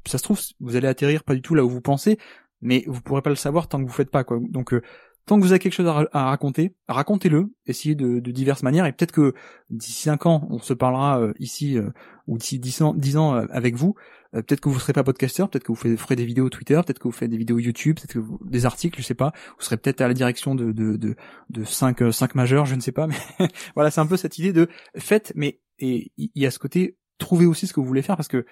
ça 0.06 0.18
se 0.18 0.22
trouve, 0.22 0.40
vous 0.60 0.76
allez 0.76 0.88
atterrir 0.88 1.24
pas 1.24 1.34
du 1.34 1.42
tout 1.42 1.54
là 1.54 1.64
où 1.64 1.68
vous 1.68 1.80
pensez, 1.80 2.18
mais 2.62 2.84
vous 2.86 3.00
pourrez 3.00 3.22
pas 3.22 3.30
le 3.30 3.36
savoir 3.36 3.68
tant 3.68 3.78
que 3.78 3.84
vous 3.88 3.92
faites 3.92 4.10
pas, 4.10 4.24
quoi. 4.24 4.38
Donc, 4.50 4.72
euh, 4.72 4.82
tant 5.26 5.36
que 5.36 5.42
vous 5.42 5.50
avez 5.52 5.58
quelque 5.58 5.72
chose 5.74 5.86
à, 5.88 5.92
ra- 5.92 6.08
à 6.12 6.24
raconter, 6.26 6.74
racontez-le, 6.88 7.52
essayez 7.66 7.94
de, 7.94 8.20
de 8.20 8.30
diverses 8.30 8.62
manières, 8.62 8.86
et 8.86 8.92
peut-être 8.92 9.12
que 9.12 9.34
d'ici 9.70 9.92
cinq 10.02 10.26
ans, 10.26 10.46
on 10.50 10.58
se 10.58 10.72
parlera 10.72 11.20
euh, 11.20 11.32
ici, 11.38 11.76
euh, 11.78 11.90
ou 12.26 12.38
d'ici 12.38 12.58
dix 12.58 12.80
ans, 12.82 12.94
dix 12.94 13.16
ans 13.16 13.34
euh, 13.34 13.46
avec 13.50 13.74
vous, 13.74 13.94
euh, 14.34 14.42
peut-être 14.42 14.60
que 14.60 14.68
vous 14.68 14.78
serez 14.78 14.92
pas 14.92 15.02
podcasteur, 15.04 15.48
peut-être 15.50 15.64
que 15.64 15.72
vous 15.72 15.96
ferez, 15.96 16.16
des 16.16 16.24
vidéos 16.24 16.48
Twitter, 16.48 16.74
peut-être 16.84 16.98
que 16.98 17.08
vous 17.08 17.12
faites 17.12 17.30
des 17.30 17.36
vidéos 17.36 17.58
YouTube, 17.58 17.96
peut-être 17.96 18.12
que 18.14 18.18
vous- 18.20 18.38
des 18.44 18.66
articles, 18.66 19.00
je 19.00 19.04
sais 19.04 19.14
pas, 19.14 19.32
vous 19.58 19.64
serez 19.64 19.76
peut-être 19.76 20.00
à 20.00 20.08
la 20.08 20.14
direction 20.14 20.54
de 20.54 20.72
de 20.72 20.96
de, 20.96 21.16
de 21.50 21.64
cinq 21.64 22.02
euh, 22.02 22.12
cinq 22.12 22.34
majeurs, 22.36 22.64
je 22.66 22.74
ne 22.76 22.80
sais 22.80 22.92
pas, 22.92 23.06
mais 23.38 23.48
voilà, 23.74 23.90
c'est 23.90 24.00
un 24.00 24.06
peu 24.06 24.16
cette 24.16 24.38
idée 24.38 24.52
de 24.52 24.68
faites, 24.96 25.32
mais 25.36 25.60
et 25.78 26.12
il 26.16 26.30
y 26.36 26.46
a 26.46 26.50
ce 26.50 26.58
côté 26.58 26.96
trouvez 27.18 27.46
aussi 27.46 27.66
ce 27.66 27.72
que 27.72 27.80
vous 27.80 27.86
voulez 27.86 28.02
faire 28.02 28.16
parce 28.16 28.28
que 28.28 28.46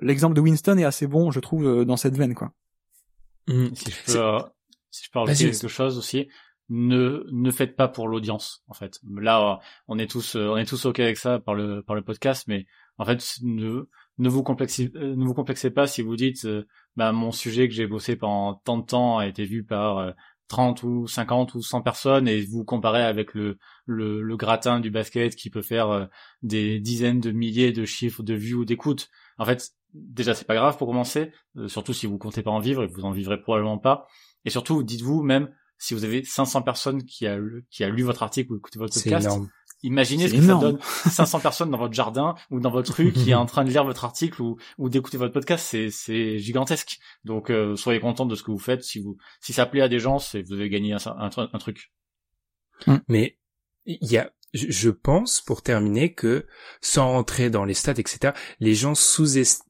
l'exemple 0.00 0.34
de 0.34 0.40
Winston 0.40 0.76
est 0.78 0.84
assez 0.84 1.06
bon, 1.06 1.30
je 1.30 1.40
trouve, 1.40 1.66
euh, 1.66 1.84
dans 1.84 1.96
cette 1.96 2.16
veine, 2.16 2.34
quoi. 2.34 2.52
Mm. 3.48 3.68
Si 3.74 3.90
je 3.90 3.96
C'est- 4.06 4.12
peux, 4.18 4.24
euh, 4.24 4.38
si 4.90 5.04
je 5.04 5.10
peux 5.10 5.18
rajouter 5.20 5.50
quelque 5.50 5.68
chose 5.68 5.98
aussi, 5.98 6.28
ne 6.68 7.24
ne 7.32 7.50
faites 7.50 7.74
pas 7.76 7.88
pour 7.88 8.06
l'audience 8.08 8.62
en 8.68 8.74
fait. 8.74 9.00
Là, 9.18 9.54
euh, 9.54 9.56
on 9.88 9.98
est 9.98 10.08
tous 10.10 10.36
on 10.36 10.56
est 10.56 10.66
tous 10.66 10.84
ok 10.86 11.00
avec 11.00 11.16
ça 11.16 11.40
par 11.40 11.54
le 11.54 11.82
par 11.82 11.96
le 11.96 12.02
podcast, 12.02 12.44
mais 12.46 12.66
en 12.98 13.04
fait 13.04 13.38
ne 13.42 13.88
ne 14.18 14.28
vous 14.28 14.42
complexez 14.44 14.92
ne 14.94 15.24
vous 15.24 15.34
complexez 15.34 15.70
pas 15.70 15.88
si 15.88 16.00
vous 16.02 16.14
dites 16.14 16.44
euh, 16.44 16.64
bah 16.96 17.10
mon 17.10 17.32
sujet 17.32 17.66
que 17.68 17.74
j'ai 17.74 17.88
bossé 17.88 18.14
pendant 18.14 18.54
tant 18.54 18.78
de 18.78 18.86
temps 18.86 19.18
a 19.18 19.26
été 19.26 19.44
vu 19.44 19.64
par 19.64 19.98
euh, 19.98 20.10
30 20.46 20.84
ou 20.84 21.08
50 21.08 21.54
ou 21.54 21.62
100 21.62 21.82
personnes 21.82 22.28
et 22.28 22.40
vous 22.42 22.64
comparez 22.64 23.02
avec 23.02 23.34
le 23.34 23.58
le, 23.86 24.22
le 24.22 24.36
gratin 24.36 24.78
du 24.78 24.90
basket 24.92 25.34
qui 25.34 25.50
peut 25.50 25.62
faire 25.62 25.90
euh, 25.90 26.06
des 26.42 26.78
dizaines 26.78 27.18
de 27.20 27.32
milliers 27.32 27.72
de 27.72 27.84
chiffres 27.84 28.22
de 28.22 28.34
vues 28.34 28.54
ou 28.54 28.64
d'écoutes. 28.64 29.08
En 29.40 29.46
fait, 29.46 29.70
déjà 29.94 30.34
c'est 30.34 30.44
pas 30.44 30.54
grave 30.54 30.76
pour 30.76 30.86
commencer, 30.86 31.32
euh, 31.56 31.66
surtout 31.66 31.94
si 31.94 32.06
vous 32.06 32.18
comptez 32.18 32.42
pas 32.42 32.50
en 32.50 32.60
vivre 32.60 32.84
et 32.84 32.86
vous 32.86 33.06
en 33.06 33.10
vivrez 33.10 33.40
probablement 33.40 33.78
pas. 33.78 34.06
Et 34.44 34.50
surtout, 34.50 34.82
dites-vous 34.82 35.22
même 35.22 35.50
si 35.78 35.94
vous 35.94 36.04
avez 36.04 36.22
500 36.22 36.60
personnes 36.60 37.04
qui 37.04 37.26
a 37.26 37.38
lu, 37.38 37.66
qui 37.70 37.82
a 37.82 37.88
lu 37.88 38.02
votre 38.02 38.22
article 38.22 38.52
ou 38.52 38.58
écouté 38.58 38.78
votre 38.78 38.92
podcast, 38.92 39.24
énorme. 39.24 39.48
imaginez 39.82 40.28
ce 40.28 40.34
que 40.34 40.42
énorme. 40.42 40.60
ça 40.60 40.66
donne 40.72 40.80
500 40.82 41.40
personnes 41.40 41.70
dans 41.70 41.78
votre 41.78 41.94
jardin 41.94 42.34
ou 42.50 42.60
dans 42.60 42.70
votre 42.70 42.92
rue 42.92 43.12
qui 43.12 43.30
est 43.30 43.34
en 43.34 43.46
train 43.46 43.64
de 43.64 43.70
lire 43.70 43.84
votre 43.84 44.04
article 44.04 44.42
ou, 44.42 44.58
ou 44.76 44.90
d'écouter 44.90 45.16
votre 45.16 45.32
podcast, 45.32 45.64
c'est 45.66 45.88
c'est 45.88 46.38
gigantesque. 46.38 46.98
Donc 47.24 47.48
euh, 47.48 47.76
soyez 47.76 47.98
content 47.98 48.26
de 48.26 48.34
ce 48.34 48.42
que 48.42 48.50
vous 48.50 48.58
faites. 48.58 48.84
Si 48.84 49.00
vous 49.00 49.16
si 49.40 49.54
ça 49.54 49.64
plaît 49.64 49.80
à 49.80 49.88
des 49.88 50.00
gens, 50.00 50.18
c'est 50.18 50.42
vous 50.42 50.52
avez 50.52 50.68
gagné 50.68 50.92
un, 50.92 50.98
un, 51.06 51.30
un 51.34 51.58
truc. 51.58 51.90
Mais 53.08 53.38
il 53.86 54.12
y 54.12 54.18
a, 54.18 54.30
je 54.52 54.90
pense, 54.90 55.40
pour 55.40 55.62
terminer, 55.62 56.12
que 56.12 56.46
sans 56.80 57.08
rentrer 57.08 57.50
dans 57.50 57.64
les 57.64 57.74
stats, 57.74 57.92
etc., 57.92 58.34
les 58.60 58.74
gens 58.74 58.94
sous-est- 58.94 59.64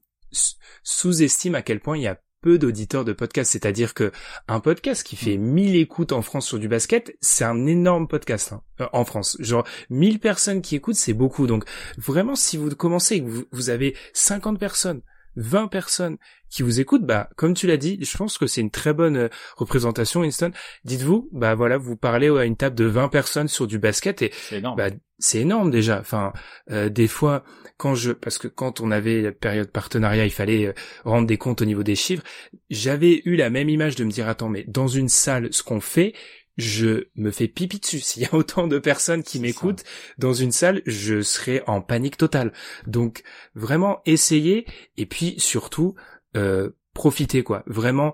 sous-estiment 0.83 1.57
à 1.57 1.61
quel 1.61 1.79
point 1.79 1.97
il 1.97 2.03
y 2.03 2.07
a 2.07 2.19
peu 2.41 2.57
d'auditeurs 2.57 3.05
de 3.05 3.13
podcasts. 3.13 3.51
C'est-à-dire 3.51 3.93
que 3.93 4.11
un 4.47 4.59
podcast 4.59 5.03
qui 5.03 5.15
fait 5.15 5.37
1000 5.37 5.75
écoutes 5.75 6.11
en 6.11 6.21
France 6.21 6.47
sur 6.47 6.59
du 6.59 6.67
basket, 6.67 7.15
c'est 7.21 7.43
un 7.43 7.67
énorme 7.67 8.07
podcast 8.07 8.53
hein, 8.53 8.63
euh, 8.81 8.87
en 8.93 9.05
France. 9.05 9.37
Genre 9.39 9.65
1000 9.89 10.19
personnes 10.19 10.61
qui 10.61 10.75
écoutent, 10.75 10.95
c'est 10.95 11.13
beaucoup. 11.13 11.45
Donc 11.45 11.65
vraiment, 11.97 12.35
si 12.35 12.57
vous 12.57 12.69
commencez 12.75 13.15
et 13.17 13.23
que 13.23 13.29
vous, 13.29 13.45
vous 13.51 13.69
avez 13.69 13.95
50 14.13 14.59
personnes, 14.59 15.01
20 15.35 15.67
personnes 15.67 16.17
qui 16.49 16.63
vous 16.63 16.79
écoutent, 16.79 17.05
bah 17.05 17.29
comme 17.37 17.53
tu 17.53 17.67
l'as 17.67 17.77
dit, 17.77 17.97
je 18.01 18.17
pense 18.17 18.37
que 18.37 18.47
c'est 18.47 18.61
une 18.61 18.71
très 18.71 18.93
bonne 18.93 19.15
euh, 19.17 19.29
représentation, 19.55 20.21
Winston. 20.21 20.51
Dites-vous, 20.83 21.29
bah 21.31 21.55
voilà, 21.55 21.77
vous 21.77 21.95
parlez 21.95 22.29
à 22.29 22.45
une 22.45 22.57
table 22.57 22.75
de 22.75 22.85
20 22.85 23.07
personnes 23.07 23.47
sur 23.47 23.67
du 23.67 23.79
basket 23.79 24.21
et 24.21 24.31
C'est 24.33 24.57
énorme. 24.57 24.77
bah 24.77 24.89
c'est 25.19 25.39
énorme 25.39 25.69
déjà. 25.71 25.99
Enfin, 25.99 26.33
euh, 26.71 26.89
des 26.89 27.07
fois, 27.07 27.43
quand 27.77 27.95
je, 27.95 28.11
parce 28.11 28.37
que 28.37 28.47
quand 28.47 28.81
on 28.81 28.91
avait 28.91 29.21
la 29.21 29.31
période 29.31 29.71
partenariat, 29.71 30.25
il 30.25 30.31
fallait 30.31 30.67
euh, 30.67 30.73
rendre 31.05 31.27
des 31.27 31.37
comptes 31.37 31.61
au 31.61 31.65
niveau 31.65 31.83
des 31.83 31.95
chiffres. 31.95 32.23
J'avais 32.69 33.21
eu 33.25 33.35
la 33.35 33.49
même 33.49 33.69
image 33.69 33.95
de 33.95 34.03
me 34.03 34.11
dire 34.11 34.27
attends, 34.27 34.49
mais 34.49 34.65
dans 34.67 34.87
une 34.87 35.09
salle, 35.09 35.49
ce 35.53 35.63
qu'on 35.63 35.79
fait, 35.79 36.13
je 36.61 37.07
me 37.15 37.31
fais 37.31 37.47
pipi 37.47 37.79
dessus. 37.79 37.99
S'il 38.01 38.23
y 38.23 38.25
a 38.25 38.33
autant 38.33 38.67
de 38.67 38.79
personnes 38.79 39.23
qui 39.23 39.39
m'écoutent 39.39 39.83
dans 40.17 40.33
une 40.33 40.51
salle, 40.51 40.81
je 40.85 41.21
serais 41.21 41.63
en 41.67 41.81
panique 41.81 42.17
totale. 42.17 42.53
Donc 42.87 43.23
vraiment 43.55 44.01
essayez 44.05 44.65
et 44.97 45.05
puis 45.05 45.35
surtout 45.39 45.95
euh, 46.35 46.69
profitez 46.93 47.43
quoi. 47.43 47.63
Vraiment 47.67 48.13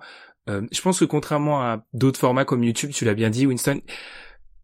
Euh, 0.49 0.65
je 0.72 0.82
pense 0.82 0.99
que 0.99 1.06
contrairement 1.06 1.61
à 1.61 1.86
d'autres 1.94 2.19
formats 2.19 2.45
comme 2.45 2.64
YouTube, 2.64 2.91
tu 2.91 3.06
l'as 3.06 3.14
bien 3.14 3.30
dit, 3.30 3.45
Winston, 3.45 3.82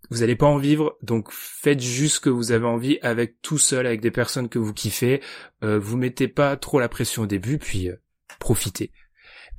vous 0.10 0.20
n'allez 0.20 0.36
pas 0.36 0.46
en 0.46 0.58
vivre, 0.58 0.98
donc 1.02 1.32
faites 1.32 1.82
juste 1.82 2.16
ce 2.16 2.20
que 2.20 2.30
vous 2.30 2.52
avez 2.52 2.66
envie 2.66 3.00
avec 3.02 3.42
tout 3.42 3.58
seul, 3.58 3.86
avec 3.86 4.02
des 4.02 4.12
personnes 4.12 4.50
que 4.50 4.60
vous 4.60 4.74
kiffez. 4.74 5.22
Euh, 5.64 5.80
vous 5.80 5.98
mettez 5.98 6.28
pas 6.28 6.56
trop 6.58 6.80
la 6.80 6.90
pression 6.90 7.24
au 7.24 7.26
début, 7.26 7.58
puis 7.58 7.90
euh, 7.90 7.96
profitez. 8.40 8.92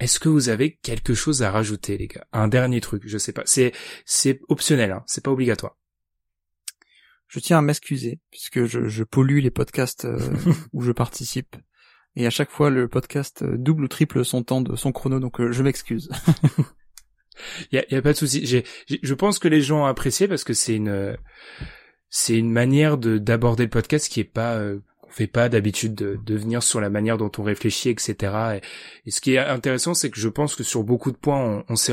Est-ce 0.05 0.21
que 0.21 0.29
vous 0.29 0.51
avez 0.51 0.77
quelque 0.83 1.15
chose 1.15 1.43
à 1.43 1.51
rajouter, 1.51 1.97
les 1.97 2.09
gars? 2.09 2.27
Un 2.35 2.47
dernier 2.47 2.83
truc, 2.83 3.05
je 3.07 3.17
sais 3.17 3.33
pas. 3.33 3.41
C'est 3.47 3.73
c'est 4.05 4.43
optionnel, 4.49 4.93
hein, 4.93 5.03
c'est 5.07 5.25
pas 5.25 5.31
obligatoire. 5.31 5.79
Je 7.27 7.39
tiens 7.39 7.57
à 7.57 7.63
m'excuser 7.63 8.21
puisque 8.31 8.67
je, 8.67 8.87
je 8.87 9.03
pollue 9.03 9.39
les 9.39 9.51
podcasts 9.51 10.05
euh, 10.05 10.19
où 10.75 10.83
je 10.83 10.93
participe. 10.93 11.57
Et 12.17 12.27
à 12.27 12.31
chaque 12.31 12.51
fois, 12.51 12.69
le 12.69 12.87
podcast 12.87 13.45
euh, 13.45 13.57
double 13.57 13.85
ou 13.85 13.89
triple 13.89 14.27
son 14.27 14.43
temps 14.43 14.61
de 14.61 14.77
son 14.77 14.93
chrono, 14.93 15.21
donc 15.21 15.41
euh, 15.41 15.53
je 15.53 15.63
m'excuse. 15.63 16.11
Il 17.73 17.73
y 17.73 17.79
a, 17.79 17.87
y 17.91 17.97
a, 17.97 18.03
pas 18.03 18.13
de 18.13 18.19
souci. 18.19 18.45
J'ai, 18.45 18.63
je 18.87 19.15
pense 19.15 19.39
que 19.39 19.49
les 19.49 19.63
gens 19.63 19.85
ont 19.85 19.87
apprécié 19.87 20.29
parce 20.29 20.45
que 20.45 20.53
c'est 20.53 20.77
une, 20.77 21.17
c'est 22.17 22.39
une 22.39 22.53
manière 22.53 22.97
de 22.97 23.19
d'aborder 23.19 23.65
le 23.65 23.71
podcast 23.71 24.09
qui 24.09 24.21
est 24.21 24.25
pas, 24.25 24.55
euh, 24.55 24.79
fait 25.15 25.27
pas 25.27 25.49
d'habitude 25.49 25.95
de, 25.95 26.19
de 26.24 26.35
venir 26.35 26.62
sur 26.62 26.81
la 26.81 26.91
manière 26.91 27.19
dont 27.19 27.31
on 27.39 27.43
réfléchit, 27.43 27.89
etc. 27.89 28.61
Et, 29.07 29.11
ce 29.11 29.20
qui 29.20 29.35
est 29.35 29.39
intéressant, 29.39 29.95
c'est 29.95 30.11
que 30.11 30.19
je 30.19 30.28
pense 30.28 30.57
que 30.57 30.65
sur 30.65 30.82
beaucoup 30.82 31.12
de 31.12 31.16
points, 31.16 31.41
on, 31.41 31.65
on 31.69 31.77
s'est, 31.77 31.93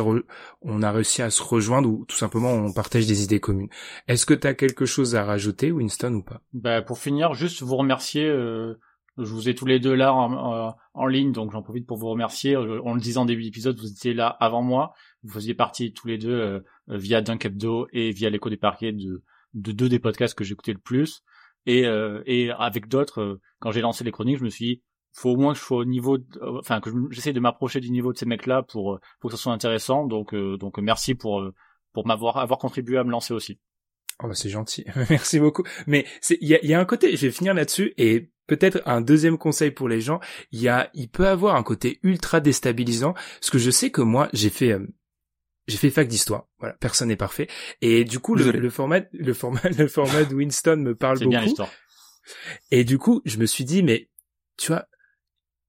on 0.62 0.82
a 0.82 0.92
réussi 0.92 1.22
à 1.22 1.30
se 1.30 1.44
rejoindre 1.44 1.90
ou 1.90 2.06
tout 2.08 2.16
simplement 2.16 2.52
on 2.52 2.74
partage 2.74 3.06
des 3.06 3.24
idées 3.24 3.40
communes. 3.40 3.70
Est-ce 4.08 4.26
que 4.26 4.34
tu 4.34 4.48
as 4.48 4.54
quelque 4.56 4.86
chose 4.86 5.16
à 5.16 5.24
rajouter, 5.24 5.72
Winston, 5.72 6.14
ou 6.16 6.24
pas? 6.24 6.42
Bah 6.54 6.82
pour 6.82 6.98
finir, 6.98 7.34
juste 7.34 7.62
vous 7.62 7.76
remercier. 7.76 8.26
Euh 8.28 8.80
je 9.18 9.34
vous 9.34 9.50
ai 9.50 9.56
tous 9.56 9.66
les 9.66 9.80
deux 9.80 9.94
là 9.94 10.14
en, 10.14 10.76
en, 10.94 11.08
ligne, 11.08 11.32
donc 11.32 11.52
j'en 11.52 11.62
profite 11.62 11.86
pour 11.86 11.98
vous 11.98 12.10
remercier. 12.10 12.56
En 12.56 12.94
le 12.94 13.00
disant 13.00 13.24
en 13.24 13.26
début 13.26 13.44
d'épisode, 13.44 13.78
vous 13.78 13.92
étiez 13.92 14.14
là 14.14 14.28
avant 14.28 14.62
moi. 14.62 14.94
Vous 15.24 15.34
faisiez 15.34 15.54
partie 15.54 15.94
tous 15.94 16.08
les 16.08 16.18
deux 16.18 16.32
euh, 16.32 16.60
via 16.88 17.22
Dunk 17.22 17.46
Hebdo 17.46 17.88
et 17.92 18.12
via 18.12 18.30
l'écho 18.30 18.50
des 18.50 18.58
parquets 18.58 18.94
de, 18.94 19.24
de 19.54 19.72
deux 19.72 19.90
des 19.90 20.00
podcasts 20.00 20.34
que 20.34 20.44
j'écoutais 20.44 20.74
le 20.74 20.80
plus. 20.80 21.24
Et, 21.66 21.86
euh, 21.86 22.24
et 22.26 22.52
avec 22.52 22.88
d'autres, 22.88 23.22
euh, 23.22 23.42
quand 23.60 23.72
j'ai 23.72 23.82
lancé 23.82 24.04
les 24.04 24.12
chroniques, 24.12 24.40
je 24.40 24.44
me 24.44 24.50
suis 24.50 24.66
dit, 24.66 24.82
faut 25.14 25.32
au 25.32 25.38
moins 25.38 25.54
que 25.54 25.60
je 25.60 25.64
sois 25.64 25.78
au 25.78 25.86
niveau, 25.86 26.18
enfin 26.60 26.80
que 26.80 26.90
j'essaie 27.10 27.34
de 27.34 27.40
m'approcher 27.40 27.80
du 27.80 27.92
niveau 27.92 28.14
de 28.14 28.18
ces 28.18 28.26
mecs-là 28.26 28.64
pour 28.64 29.00
pour 29.20 29.30
que 29.30 29.36
ça 29.36 29.44
soit 29.44 29.52
intéressant. 29.52 30.08
Donc 30.08 30.34
donc 30.34 30.78
merci 30.78 31.16
pour 31.16 31.44
pour 31.92 32.08
m'avoir 32.08 32.38
avoir 32.38 32.60
contribué 32.60 32.98
à 32.98 33.04
me 33.04 33.12
lancer 33.12 33.34
aussi. 33.34 33.60
Oh 34.24 34.28
bah 34.28 34.36
c'est 34.36 34.50
gentil, 34.50 34.86
merci 35.10 35.40
beaucoup. 35.40 35.64
Mais 35.86 36.06
il 36.30 36.48
y 36.48 36.56
a, 36.56 36.66
y 36.66 36.74
a 36.74 36.80
un 36.80 36.86
côté, 36.86 37.16
je 37.18 37.26
vais 37.26 37.32
finir 37.32 37.54
là-dessus 37.54 37.94
et 37.98 38.32
peut-être 38.52 38.82
un 38.86 39.00
deuxième 39.00 39.38
conseil 39.38 39.72
pour 39.72 39.88
les 39.88 40.02
gens, 40.02 40.20
il 40.52 40.62
y 40.62 40.68
a, 40.68 40.90
il 40.94 41.10
peut 41.10 41.28
avoir 41.28 41.56
un 41.56 41.64
côté 41.64 42.00
ultra 42.04 42.42
déstabilisant, 42.42 43.14
parce 43.14 43.50
que 43.50 43.58
je 43.58 43.72
sais 43.72 43.92
que 43.92 44.02
moi, 44.02 44.28
j'ai 44.34 44.50
fait, 44.50 44.74
euh, 44.74 44.86
j'ai 45.68 45.78
fait 45.78 45.90
fac 45.90 46.08
d'histoire. 46.08 46.48
Voilà, 46.60 46.76
personne 46.80 47.10
n'est 47.10 47.16
parfait. 47.16 47.48
Et 47.82 48.04
du 48.04 48.20
coup, 48.20 48.36
le, 48.36 48.70
format, 48.70 49.02
le 49.14 49.34
format, 49.34 49.62
le 49.78 49.88
format 49.88 50.24
de 50.24 50.36
Winston 50.36 50.78
me 50.78 50.96
parle 50.96 51.20
beaucoup. 51.20 51.30
Bien. 51.30 51.46
Et 52.72 52.84
du 52.84 52.98
coup, 52.98 53.22
je 53.26 53.38
me 53.38 53.46
suis 53.46 53.66
dit, 53.66 53.84
mais 53.84 54.10
tu 54.58 54.68
vois, 54.68 54.88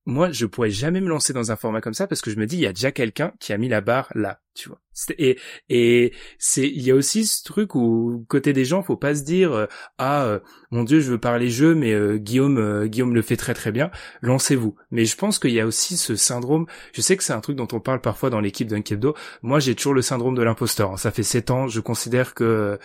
moi, 0.05 0.33
je 0.33 0.47
pourrais 0.47 0.71
jamais 0.71 1.01
me 1.01 1.09
lancer 1.09 1.33
dans 1.33 1.53
un 1.53 1.57
format 1.57 1.81
comme 1.81 1.95
ça 1.95 2.09
parce 2.09 2.21
que 2.21 2.31
je 2.31 2.37
me 2.37 2.47
dis, 2.47 2.57
il 2.57 2.63
y 2.63 2.67
a 2.67 2.73
déjà 2.73 2.91
quelqu'un 2.91 3.33
qui 3.39 3.53
a 3.53 3.59
mis 3.59 3.69
la 3.69 3.81
barre 3.81 4.11
là, 4.17 4.41
tu 4.53 4.69
vois. 4.69 4.81
Et 5.17 5.39
et 5.69 6.13
c'est, 6.39 6.69
il 6.69 6.83
y 6.83 6.91
a 6.91 6.95
aussi 6.97 7.25
ce 7.25 7.45
truc 7.45 7.77
où 7.77 8.25
côté 8.29 8.53
des 8.53 8.65
gens, 8.65 8.83
faut 8.83 8.97
pas 8.97 9.15
se 9.15 9.23
dire, 9.23 9.53
euh, 9.53 9.67
ah 9.99 10.25
euh, 10.25 10.41
mon 10.73 10.83
dieu, 10.83 11.01
je 11.01 11.13
veux 11.13 11.19
parler 11.19 11.51
jeu, 11.51 11.77
mais 11.77 11.93
euh, 11.93 12.17
Guillaume, 12.17 12.87
Guillaume 12.89 13.15
le 13.15 13.23
fait 13.23 13.37
très 13.37 13.55
très 13.55 13.71
bien. 13.71 13.91
Lancez-vous. 14.23 14.75
Mais 14.91 15.05
je 15.05 15.17
pense 15.17 15.39
qu'il 15.39 15.53
y 15.53 15.61
a 15.61 15.67
aussi 15.67 15.97
ce 15.97 16.17
syndrome. 16.17 16.67
Je 16.93 17.01
sais 17.01 17.17
que 17.17 17.23
c'est 17.23 17.33
un 17.33 17.41
truc 17.41 17.57
dont 17.57 17.69
on 17.73 17.81
parle 17.81 18.01
parfois 18.01 18.29
dans 18.29 18.41
l'équipe 18.41 18.69
d'un 18.69 18.83
Kebdo. 18.83 19.15
Moi, 19.43 19.61
j'ai 19.61 19.77
toujours 19.77 19.95
le 19.95 20.03
syndrome 20.03 20.35
de 20.35 20.43
l'imposteur. 20.43 20.99
Ça 20.99 21.13
fait 21.13 21.23
sept 21.23 21.51
ans, 21.51 21.69
je 21.69 21.81
considère 21.81 22.35
que 22.35 22.79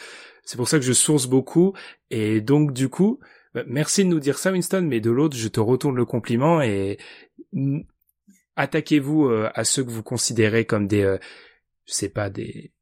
c'est 0.44 0.56
pour 0.56 0.69
ça 0.69 0.77
que 0.77 0.85
je 0.85 0.94
source 0.94 1.27
beaucoup 1.27 1.73
et 2.10 2.39
donc 2.39 2.72
du 2.72 2.88
coup 2.88 3.19
merci 3.68 4.04
de 4.04 4.10
nous 4.10 4.20
dire 4.20 4.38
ça, 4.38 4.52
Winston, 4.52 4.86
mais 4.88 5.00
de 5.00 5.12
l'autre, 5.12 5.36
je 5.36 5.48
te 5.48 5.60
retourne 5.60 5.96
le 5.96 6.06
compliment 6.06 6.62
et 6.62 6.98
attaquez-vous 8.56 9.26
euh, 9.26 9.50
à 9.54 9.64
ceux 9.64 9.84
que 9.84 9.90
vous 9.90 10.04
considérez 10.04 10.66
comme 10.66 10.88
des, 10.88 11.04
euh, 11.04 11.18
je 11.86 11.94
sais 11.94 12.10
pas, 12.10 12.30
des, 12.30 12.74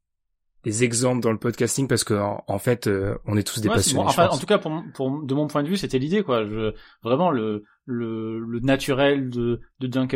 des 0.64 0.84
exemples 0.84 1.22
dans 1.22 1.30
le 1.30 1.38
podcasting 1.38 1.86
parce 1.86 2.02
que 2.02 2.14
en, 2.14 2.58
fait, 2.58 2.88
euh, 2.88 3.16
on 3.26 3.36
est 3.36 3.46
tous 3.46 3.60
des 3.60 3.68
passionnés. 3.68 4.04
enfin, 4.04 4.28
en 4.28 4.38
tout 4.38 4.46
cas, 4.46 4.58
pour, 4.58 4.82
pour, 4.94 5.22
de 5.22 5.34
mon 5.34 5.46
point 5.46 5.62
de 5.62 5.68
vue, 5.68 5.76
c'était 5.76 5.98
l'idée, 5.98 6.22
quoi. 6.22 6.44
Je, 6.44 6.74
vraiment 7.02 7.30
le, 7.30 7.64
le, 7.84 8.40
le 8.40 8.60
naturel 8.60 9.30
de, 9.30 9.60
de 9.78 9.86
Dunk 9.86 10.12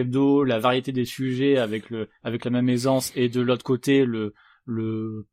la 0.46 0.58
variété 0.58 0.90
des 0.92 1.04
sujets 1.04 1.56
avec 1.58 1.90
le, 1.90 2.08
avec 2.24 2.44
la 2.44 2.50
même 2.50 2.68
aisance, 2.68 3.12
et 3.14 3.28
de 3.28 3.40
l'autre 3.40 3.64
côté, 3.64 4.04
le, 4.04 4.34
le 4.64 5.26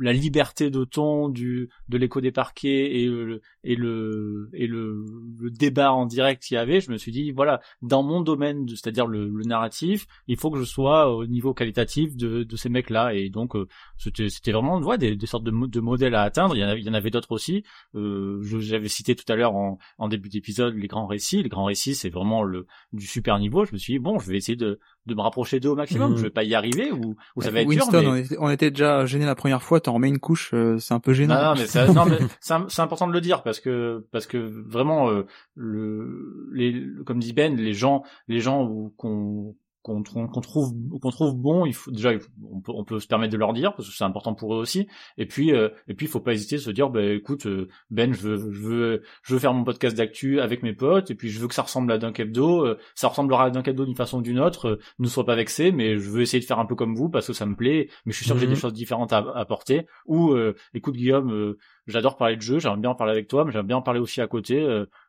la 0.00 0.12
liberté 0.12 0.70
de 0.70 0.84
ton 0.84 1.28
du 1.28 1.68
de 1.88 1.98
l'écho 1.98 2.20
des 2.20 2.32
parquets 2.32 3.00
et 3.00 3.06
le 3.06 3.42
et 3.64 3.76
le 3.76 4.50
et 4.54 4.66
le, 4.66 5.04
le 5.38 5.50
débat 5.50 5.92
en 5.92 6.06
direct 6.06 6.42
qu'il 6.42 6.54
y 6.54 6.58
avait, 6.58 6.80
je 6.80 6.90
me 6.90 6.96
suis 6.96 7.12
dit 7.12 7.30
voilà, 7.30 7.60
dans 7.82 8.02
mon 8.02 8.20
domaine, 8.22 8.66
c'est-à-dire 8.68 9.06
le, 9.06 9.28
le, 9.28 9.44
narratif, 9.44 10.06
il 10.26 10.36
faut 10.36 10.50
que 10.50 10.58
je 10.58 10.64
sois 10.64 11.14
au 11.14 11.26
niveau 11.26 11.54
qualitatif 11.54 12.16
de, 12.16 12.42
de 12.42 12.56
ces 12.56 12.68
mecs-là 12.68 13.14
et 13.14 13.28
donc 13.28 13.54
euh, 13.56 13.68
c'était 13.96 14.28
c'était 14.28 14.52
vraiment 14.52 14.78
ouais, 14.78 14.98
des, 14.98 15.16
des 15.16 15.26
sortes 15.26 15.44
de, 15.44 15.66
de 15.66 15.80
modèles 15.80 16.14
à 16.14 16.22
atteindre. 16.22 16.56
Il 16.56 16.60
y 16.60 16.64
en 16.64 16.68
avait, 16.68 16.86
avait 16.88 17.10
d'autres 17.10 17.32
aussi. 17.32 17.62
Euh, 17.94 18.40
j'avais 18.42 18.88
cité 18.88 19.14
tout 19.14 19.30
à 19.30 19.36
l'heure 19.36 19.54
en, 19.54 19.78
en 19.98 20.08
début 20.08 20.28
d'épisode 20.28 20.74
les 20.74 20.88
grands 20.88 21.06
récits. 21.06 21.42
Les 21.42 21.48
grands 21.48 21.64
récits, 21.64 21.94
c'est 21.94 22.10
vraiment 22.10 22.42
le 22.42 22.66
du 22.92 23.06
super 23.06 23.38
niveau. 23.38 23.64
Je 23.64 23.72
me 23.72 23.78
suis 23.78 23.94
dit 23.94 23.98
bon, 23.98 24.18
je 24.18 24.30
vais 24.30 24.36
essayer 24.36 24.56
de 24.56 24.80
de 25.06 25.14
me 25.14 25.20
rapprocher 25.20 25.60
d'eux 25.60 25.70
au 25.70 25.76
maximum. 25.76 26.12
Mhm. 26.12 26.16
Je 26.18 26.22
vais 26.22 26.30
pas 26.30 26.44
y 26.44 26.54
arriver 26.54 26.92
ou, 26.92 27.16
ou 27.36 27.42
ça 27.42 27.50
va 27.50 27.60
être 27.60 27.68
Winston, 27.68 28.00
dur. 28.00 28.10
On, 28.10 28.14
était, 28.14 28.36
on, 28.38 28.50
était, 28.50 28.70
déjà 28.70 29.04
gêné 29.06 29.24
la 29.24 29.34
première 29.34 29.62
fois. 29.62 29.80
T'en 29.80 29.94
remets 29.94 30.08
une 30.08 30.18
couche, 30.18 30.50
euh, 30.54 30.78
c'est 30.78 30.94
un 30.94 31.00
peu 31.00 31.12
gênant. 31.12 31.54
Non, 31.54 31.54
mais, 31.54 31.66
c'est 32.68 32.82
important 32.82 33.06
de 33.06 33.12
le 33.12 33.20
dire 33.20 33.42
parce 33.42 33.60
que 33.60 34.06
parce 34.12 34.26
que 34.26 34.36
vraiment 34.36 35.10
euh, 35.10 35.26
le 35.54 36.50
les 36.52 36.84
comme 37.06 37.18
dit 37.18 37.32
Ben, 37.32 37.56
les 37.56 37.74
gens 37.74 38.02
les 38.28 38.40
gens 38.40 38.90
qu'on 38.96 39.54
qu'on 39.82 40.02
trouve 40.02 40.28
qu'on 40.28 41.10
trouve 41.10 41.34
bon 41.34 41.64
il 41.64 41.74
faut 41.74 41.90
déjà 41.90 42.10
on, 42.52 42.60
peut, 42.60 42.72
on 42.74 42.84
peut 42.84 43.00
se 43.00 43.06
permettre 43.06 43.32
de 43.32 43.38
leur 43.38 43.54
dire 43.54 43.72
parce 43.74 43.88
que 43.88 43.94
c'est 43.94 44.04
important 44.04 44.34
pour 44.34 44.54
eux 44.54 44.58
aussi 44.58 44.86
et 45.16 45.26
puis 45.26 45.54
euh, 45.54 45.70
et 45.88 45.94
puis 45.94 46.06
il 46.06 46.08
faut 46.08 46.20
pas 46.20 46.34
hésiter 46.34 46.56
à 46.56 46.58
se 46.58 46.70
dire 46.70 46.90
bah 46.90 47.02
écoute 47.02 47.46
euh, 47.46 47.68
Ben 47.90 48.12
je 48.12 48.20
veux 48.20 48.52
je 48.52 48.60
veux 48.60 49.02
je 49.22 49.32
veux 49.32 49.40
faire 49.40 49.54
mon 49.54 49.64
podcast 49.64 49.96
d'actu 49.96 50.40
avec 50.40 50.62
mes 50.62 50.74
potes 50.74 51.10
et 51.10 51.14
puis 51.14 51.30
je 51.30 51.40
veux 51.40 51.48
que 51.48 51.54
ça 51.54 51.62
ressemble 51.62 51.90
à 51.92 51.98
Dunk 51.98 52.20
Hebdo 52.20 52.66
euh, 52.66 52.78
ça 52.94 53.08
ressemblera 53.08 53.44
à 53.44 53.50
Dunk 53.50 53.68
Hebdo 53.68 53.86
d'une 53.86 53.96
façon 53.96 54.18
ou 54.18 54.22
d'une 54.22 54.38
autre 54.38 54.78
ne 54.98 55.08
sois 55.08 55.24
pas 55.24 55.34
vexé 55.34 55.72
mais 55.72 55.98
je 55.98 56.10
veux 56.10 56.20
essayer 56.20 56.40
de 56.40 56.46
faire 56.46 56.58
un 56.58 56.66
peu 56.66 56.74
comme 56.74 56.94
vous 56.94 57.08
parce 57.08 57.26
que 57.26 57.32
ça 57.32 57.46
me 57.46 57.56
plaît 57.56 57.88
mais 58.04 58.12
je 58.12 58.16
suis 58.18 58.26
sûr 58.26 58.34
que 58.34 58.40
j'ai 58.40 58.46
des 58.46 58.52
mhm. 58.52 58.58
choses 58.58 58.74
différentes 58.74 59.14
à 59.14 59.18
apporter 59.34 59.86
ou 60.06 60.36
écoute 60.74 60.94
Guillaume 60.94 61.56
j'adore 61.86 62.16
parler 62.16 62.36
de 62.36 62.42
jeu 62.42 62.58
j'aimerais 62.58 62.78
bien 62.78 62.90
en 62.90 62.94
parler 62.94 63.12
avec 63.12 63.28
toi 63.28 63.44
mais 63.44 63.52
j'aimerais 63.52 63.66
bien 63.66 63.76
en 63.76 63.82
parler 63.82 64.00
aussi 64.00 64.20
à 64.20 64.26
côté 64.26 64.66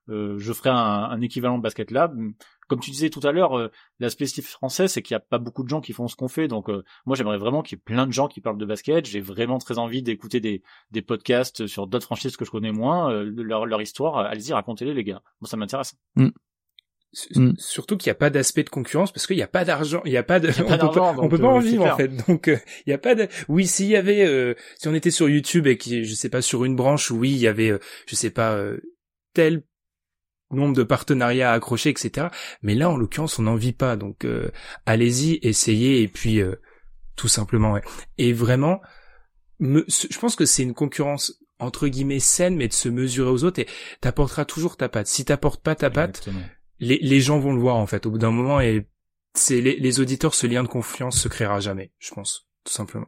je 0.07 0.53
ferai 0.53 0.69
un, 0.69 0.75
un 0.75 1.21
équivalent 1.21 1.57
de 1.57 1.63
Basket 1.63 1.91
Lab 1.91 2.15
comme 2.71 2.79
tu 2.79 2.91
disais 2.91 3.09
tout 3.09 3.19
à 3.27 3.33
l'heure, 3.33 3.57
euh, 3.57 3.69
l'aspect 3.99 4.25
français, 4.41 4.87
c'est 4.87 5.01
qu'il 5.01 5.13
n'y 5.13 5.17
a 5.17 5.19
pas 5.19 5.39
beaucoup 5.39 5.61
de 5.61 5.67
gens 5.67 5.81
qui 5.81 5.91
font 5.91 6.07
ce 6.07 6.15
qu'on 6.15 6.29
fait. 6.29 6.47
Donc, 6.47 6.69
euh, 6.69 6.85
moi, 7.05 7.17
j'aimerais 7.17 7.37
vraiment 7.37 7.63
qu'il 7.63 7.77
y 7.77 7.79
ait 7.79 7.83
plein 7.83 8.07
de 8.07 8.13
gens 8.13 8.29
qui 8.29 8.39
parlent 8.39 8.57
de 8.57 8.65
basket. 8.65 9.05
J'ai 9.05 9.19
vraiment 9.19 9.57
très 9.57 9.77
envie 9.77 10.01
d'écouter 10.01 10.39
des, 10.39 10.63
des 10.89 11.01
podcasts 11.01 11.67
sur 11.67 11.85
d'autres 11.85 12.05
franchises 12.05 12.37
que 12.37 12.45
je 12.45 12.49
connais 12.49 12.71
moins, 12.71 13.11
euh, 13.11 13.29
leur, 13.35 13.65
leur 13.65 13.81
histoire. 13.81 14.19
Allez-y, 14.19 14.53
racontez-les, 14.53 14.93
les 14.93 15.03
gars. 15.03 15.21
Moi, 15.41 15.49
ça 15.49 15.57
m'intéresse. 15.57 15.97
Mm. 16.15 16.29
Mm. 17.35 17.51
Surtout 17.57 17.97
qu'il 17.97 18.09
n'y 18.09 18.11
a 18.11 18.15
pas 18.15 18.29
d'aspect 18.29 18.63
de 18.63 18.69
concurrence 18.69 19.11
parce 19.11 19.27
qu'il 19.27 19.35
n'y 19.35 19.41
a 19.41 19.47
pas 19.47 19.65
d'argent, 19.65 20.01
il 20.05 20.11
n'y 20.11 20.17
a 20.17 20.23
pas 20.23 20.39
de, 20.39 20.49
on, 20.49 20.77
peut 20.77 20.77
pas, 20.77 21.15
on 21.17 21.27
peut 21.27 21.37
pas 21.37 21.47
en 21.47 21.59
vivre 21.59 21.85
en 21.85 21.97
fait. 21.97 22.07
Donc 22.27 22.47
il 22.47 22.83
n'y 22.87 22.93
a 22.93 22.97
pas 22.97 23.15
de, 23.15 23.27
oui 23.49 23.67
s'il 23.67 23.87
y 23.87 23.97
avait, 23.97 24.55
si 24.77 24.87
on 24.87 24.93
était 24.93 25.11
sur 25.11 25.27
YouTube 25.27 25.67
et 25.67 25.77
qui, 25.77 26.05
je 26.05 26.13
sais 26.13 26.29
pas 26.29 26.41
sur 26.41 26.63
une 26.63 26.77
branche, 26.77 27.11
oui 27.11 27.31
il 27.31 27.39
y 27.39 27.47
avait, 27.47 27.77
je 28.07 28.15
sais 28.15 28.29
pas 28.29 28.57
tel 29.33 29.63
nombre 30.55 30.75
de 30.75 30.83
partenariats 30.83 31.51
accrochés, 31.51 31.89
etc. 31.89 32.27
Mais 32.61 32.75
là, 32.75 32.89
en 32.89 32.97
l'occurrence, 32.97 33.39
on 33.39 33.43
n'en 33.43 33.55
vit 33.55 33.73
pas. 33.73 33.95
Donc, 33.95 34.25
euh, 34.25 34.49
allez-y, 34.85 35.39
essayez, 35.41 36.01
et 36.01 36.07
puis 36.07 36.41
euh, 36.41 36.55
tout 37.15 37.27
simplement. 37.27 37.73
Ouais. 37.73 37.81
Et 38.17 38.33
vraiment, 38.33 38.81
je 39.59 40.19
pense 40.19 40.35
que 40.35 40.45
c'est 40.45 40.63
une 40.63 40.73
concurrence 40.73 41.39
entre 41.59 41.87
guillemets 41.87 42.19
saine, 42.19 42.55
mais 42.55 42.67
de 42.67 42.73
se 42.73 42.89
mesurer 42.89 43.29
aux 43.29 43.43
autres. 43.43 43.59
Et 43.59 43.67
t'apporteras 44.01 44.45
toujours 44.45 44.77
ta 44.77 44.89
patte. 44.89 45.07
Si 45.07 45.25
t'apportes 45.25 45.61
pas 45.61 45.75
ta 45.75 45.89
patte, 45.89 46.27
les, 46.81 46.97
les 46.97 47.21
gens 47.21 47.39
vont 47.39 47.53
le 47.53 47.61
voir 47.61 47.77
en 47.77 47.87
fait. 47.87 48.05
Au 48.05 48.11
bout 48.11 48.17
d'un 48.17 48.31
moment, 48.31 48.59
et 48.59 48.85
c'est 49.33 49.61
les, 49.61 49.77
les 49.77 49.99
auditeurs, 50.01 50.33
ce 50.35 50.47
lien 50.47 50.63
de 50.63 50.67
confiance 50.67 51.17
se 51.17 51.29
créera 51.29 51.61
jamais. 51.61 51.91
Je 51.99 52.13
pense, 52.13 52.49
tout 52.65 52.73
simplement. 52.73 53.07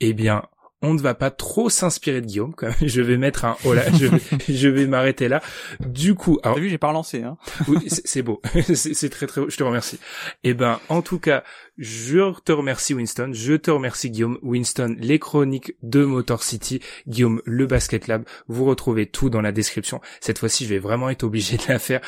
Eh 0.00 0.12
bien, 0.14 0.42
on 0.82 0.94
ne 0.94 1.00
va 1.00 1.14
pas 1.14 1.30
trop 1.30 1.68
s'inspirer 1.68 2.20
de 2.20 2.26
Guillaume 2.26 2.54
quand 2.54 2.68
même. 2.68 2.76
Je 2.82 3.02
vais 3.02 3.16
mettre 3.16 3.44
un 3.44 3.56
oh 3.64 3.74
là, 3.74 3.84
je 3.92 4.06
vais, 4.06 4.20
je 4.48 4.68
vais 4.68 4.86
m'arrêter 4.86 5.28
là. 5.28 5.42
Du 5.80 6.14
coup, 6.14 6.38
alors, 6.42 6.56
t'as 6.56 6.62
vu, 6.62 6.68
j'ai 6.68 6.78
pas 6.78 6.88
relancé. 6.88 7.22
Hein. 7.22 7.36
oui, 7.68 7.78
c'est 7.88 8.22
beau, 8.22 8.40
c'est 8.74 9.10
très 9.10 9.26
très 9.26 9.40
beau. 9.40 9.50
Je 9.50 9.56
te 9.56 9.62
remercie. 9.62 9.98
Eh 10.44 10.54
ben, 10.54 10.80
en 10.88 11.02
tout 11.02 11.18
cas, 11.18 11.44
je 11.80 12.38
te 12.40 12.52
remercie 12.52 12.94
Winston, 12.94 13.30
je 13.32 13.54
te 13.54 13.70
remercie 13.70 14.10
Guillaume. 14.10 14.38
Winston, 14.42 14.96
les 14.98 15.18
chroniques 15.18 15.74
de 15.82 16.04
Motor 16.04 16.42
City, 16.42 16.80
Guillaume, 17.08 17.40
le 17.44 17.66
Basket 17.66 18.06
Lab. 18.06 18.24
Vous 18.48 18.64
retrouvez 18.64 19.06
tout 19.06 19.30
dans 19.30 19.40
la 19.40 19.52
description. 19.52 20.00
Cette 20.20 20.38
fois-ci, 20.38 20.64
je 20.64 20.70
vais 20.70 20.78
vraiment 20.78 21.10
être 21.10 21.24
obligé 21.24 21.56
de 21.56 21.62
la 21.68 21.78
faire. 21.78 22.00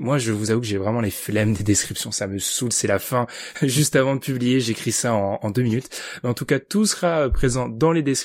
Moi, 0.00 0.18
je 0.18 0.32
vous 0.32 0.50
avoue 0.50 0.60
que 0.60 0.66
j'ai 0.66 0.78
vraiment 0.78 1.00
les 1.00 1.10
flemmes 1.10 1.54
des 1.54 1.64
descriptions. 1.64 2.12
Ça 2.12 2.26
me 2.26 2.38
saoule, 2.38 2.72
c'est 2.72 2.86
la 2.86 2.98
fin. 2.98 3.26
Juste 3.62 3.96
avant 3.96 4.14
de 4.14 4.20
publier, 4.20 4.60
j'écris 4.60 4.92
ça 4.92 5.14
en, 5.14 5.38
en, 5.42 5.50
deux 5.50 5.62
minutes. 5.62 5.90
Mais 6.22 6.28
en 6.28 6.34
tout 6.34 6.46
cas, 6.46 6.60
tout 6.60 6.86
sera 6.86 7.28
présent 7.28 7.68
dans 7.68 7.92
les 7.92 8.02
descriptions. 8.02 8.15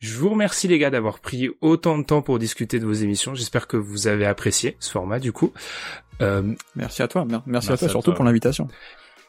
Je 0.00 0.16
vous 0.16 0.30
remercie 0.30 0.68
les 0.68 0.78
gars 0.78 0.90
d'avoir 0.90 1.18
pris 1.18 1.50
autant 1.60 1.98
de 1.98 2.04
temps 2.04 2.22
pour 2.22 2.38
discuter 2.38 2.78
de 2.78 2.86
vos 2.86 2.92
émissions. 2.92 3.34
J'espère 3.34 3.66
que 3.66 3.76
vous 3.76 4.06
avez 4.06 4.26
apprécié 4.26 4.76
ce 4.80 4.90
format 4.90 5.18
du 5.18 5.32
coup. 5.32 5.52
Euh, 6.20 6.54
merci 6.76 7.02
à 7.02 7.08
toi, 7.08 7.26
merci, 7.46 7.72
à 7.72 7.76
toi 7.76 7.88
surtout 7.88 8.12
pour 8.12 8.24
l'invitation. 8.24 8.68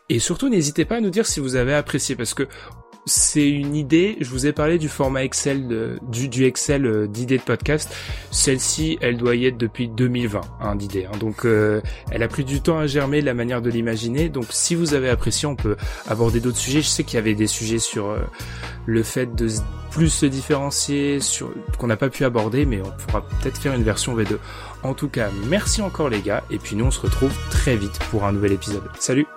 Et 0.10 0.20
surtout, 0.20 0.50
n'hésitez 0.50 0.84
pas 0.84 0.98
à 0.98 1.00
nous 1.00 1.10
dire 1.10 1.26
si 1.26 1.40
vous 1.40 1.56
avez 1.56 1.74
apprécié, 1.74 2.18
parce 2.18 2.34
que 2.34 2.46
c'est 3.06 3.50
une 3.50 3.76
idée. 3.76 4.18
Je 4.22 4.30
vous 4.30 4.46
ai 4.46 4.54
parlé 4.54 4.78
du 4.78 4.90
format 4.90 5.24
Excel, 5.24 6.00
du, 6.02 6.46
Excel 6.46 6.86
euh, 6.86 7.08
d'idées 7.08 7.38
de 7.38 7.44
podcast. 7.44 7.94
Celle-ci, 8.30 8.98
elle 9.02 9.18
doit 9.18 9.36
y 9.36 9.46
être 9.46 9.58
depuis 9.58 9.88
2020, 9.88 10.42
hein, 10.62 10.76
d'idées. 10.76 11.06
Hein. 11.06 11.18
Donc, 11.20 11.46
euh, 11.46 11.82
elle 12.12 12.24
a 12.24 12.28
pris 12.28 12.44
du 12.44 12.62
temps 12.62 12.78
à 12.78 12.88
germer, 12.88 13.22
la 13.22 13.34
manière 13.34 13.62
de 13.62 13.70
l'imaginer. 13.70 14.30
Donc, 14.30 14.46
si 14.50 14.76
vous 14.76 14.94
avez 14.94 15.10
apprécié, 15.10 15.48
on 15.48 15.56
peut 15.56 15.78
aborder 16.08 16.40
d'autres 16.40 16.58
sujets. 16.58 16.82
Je 16.82 16.88
sais 16.88 17.04
qu'il 17.04 17.16
y 17.16 17.20
avait 17.20 17.36
des 17.36 17.48
sujets 17.48 17.80
sur 17.80 18.10
euh, 18.10 18.20
le 18.86 19.04
fait 19.04 19.36
de 19.36 19.48
plus 19.90 20.10
se 20.10 20.26
différencier, 20.26 21.20
sur 21.20 21.52
qu'on 21.78 21.88
n'a 21.88 21.98
pas 21.98 22.10
pu 22.10 22.24
aborder, 22.24 22.66
mais 22.66 22.82
on 22.82 22.92
pourra 22.92 23.22
peut-être 23.22 23.58
faire 23.58 23.74
une 23.74 23.84
version 23.84 24.16
V2. 24.16 24.38
En 24.84 24.94
tout 24.94 25.10
cas, 25.10 25.30
merci 25.48 25.82
encore 25.82 26.10
les 26.10 26.22
gars, 26.22 26.44
et 26.50 26.58
puis 26.58 26.76
nous 26.76 26.86
on 26.86 26.92
se 26.92 27.02
retrouve 27.02 27.34
très 27.50 27.76
vite 27.76 28.00
pour 28.10 28.24
un 28.24 28.32
nouvel 28.32 28.54
épisode. 28.54 28.84
Salut 28.98 29.28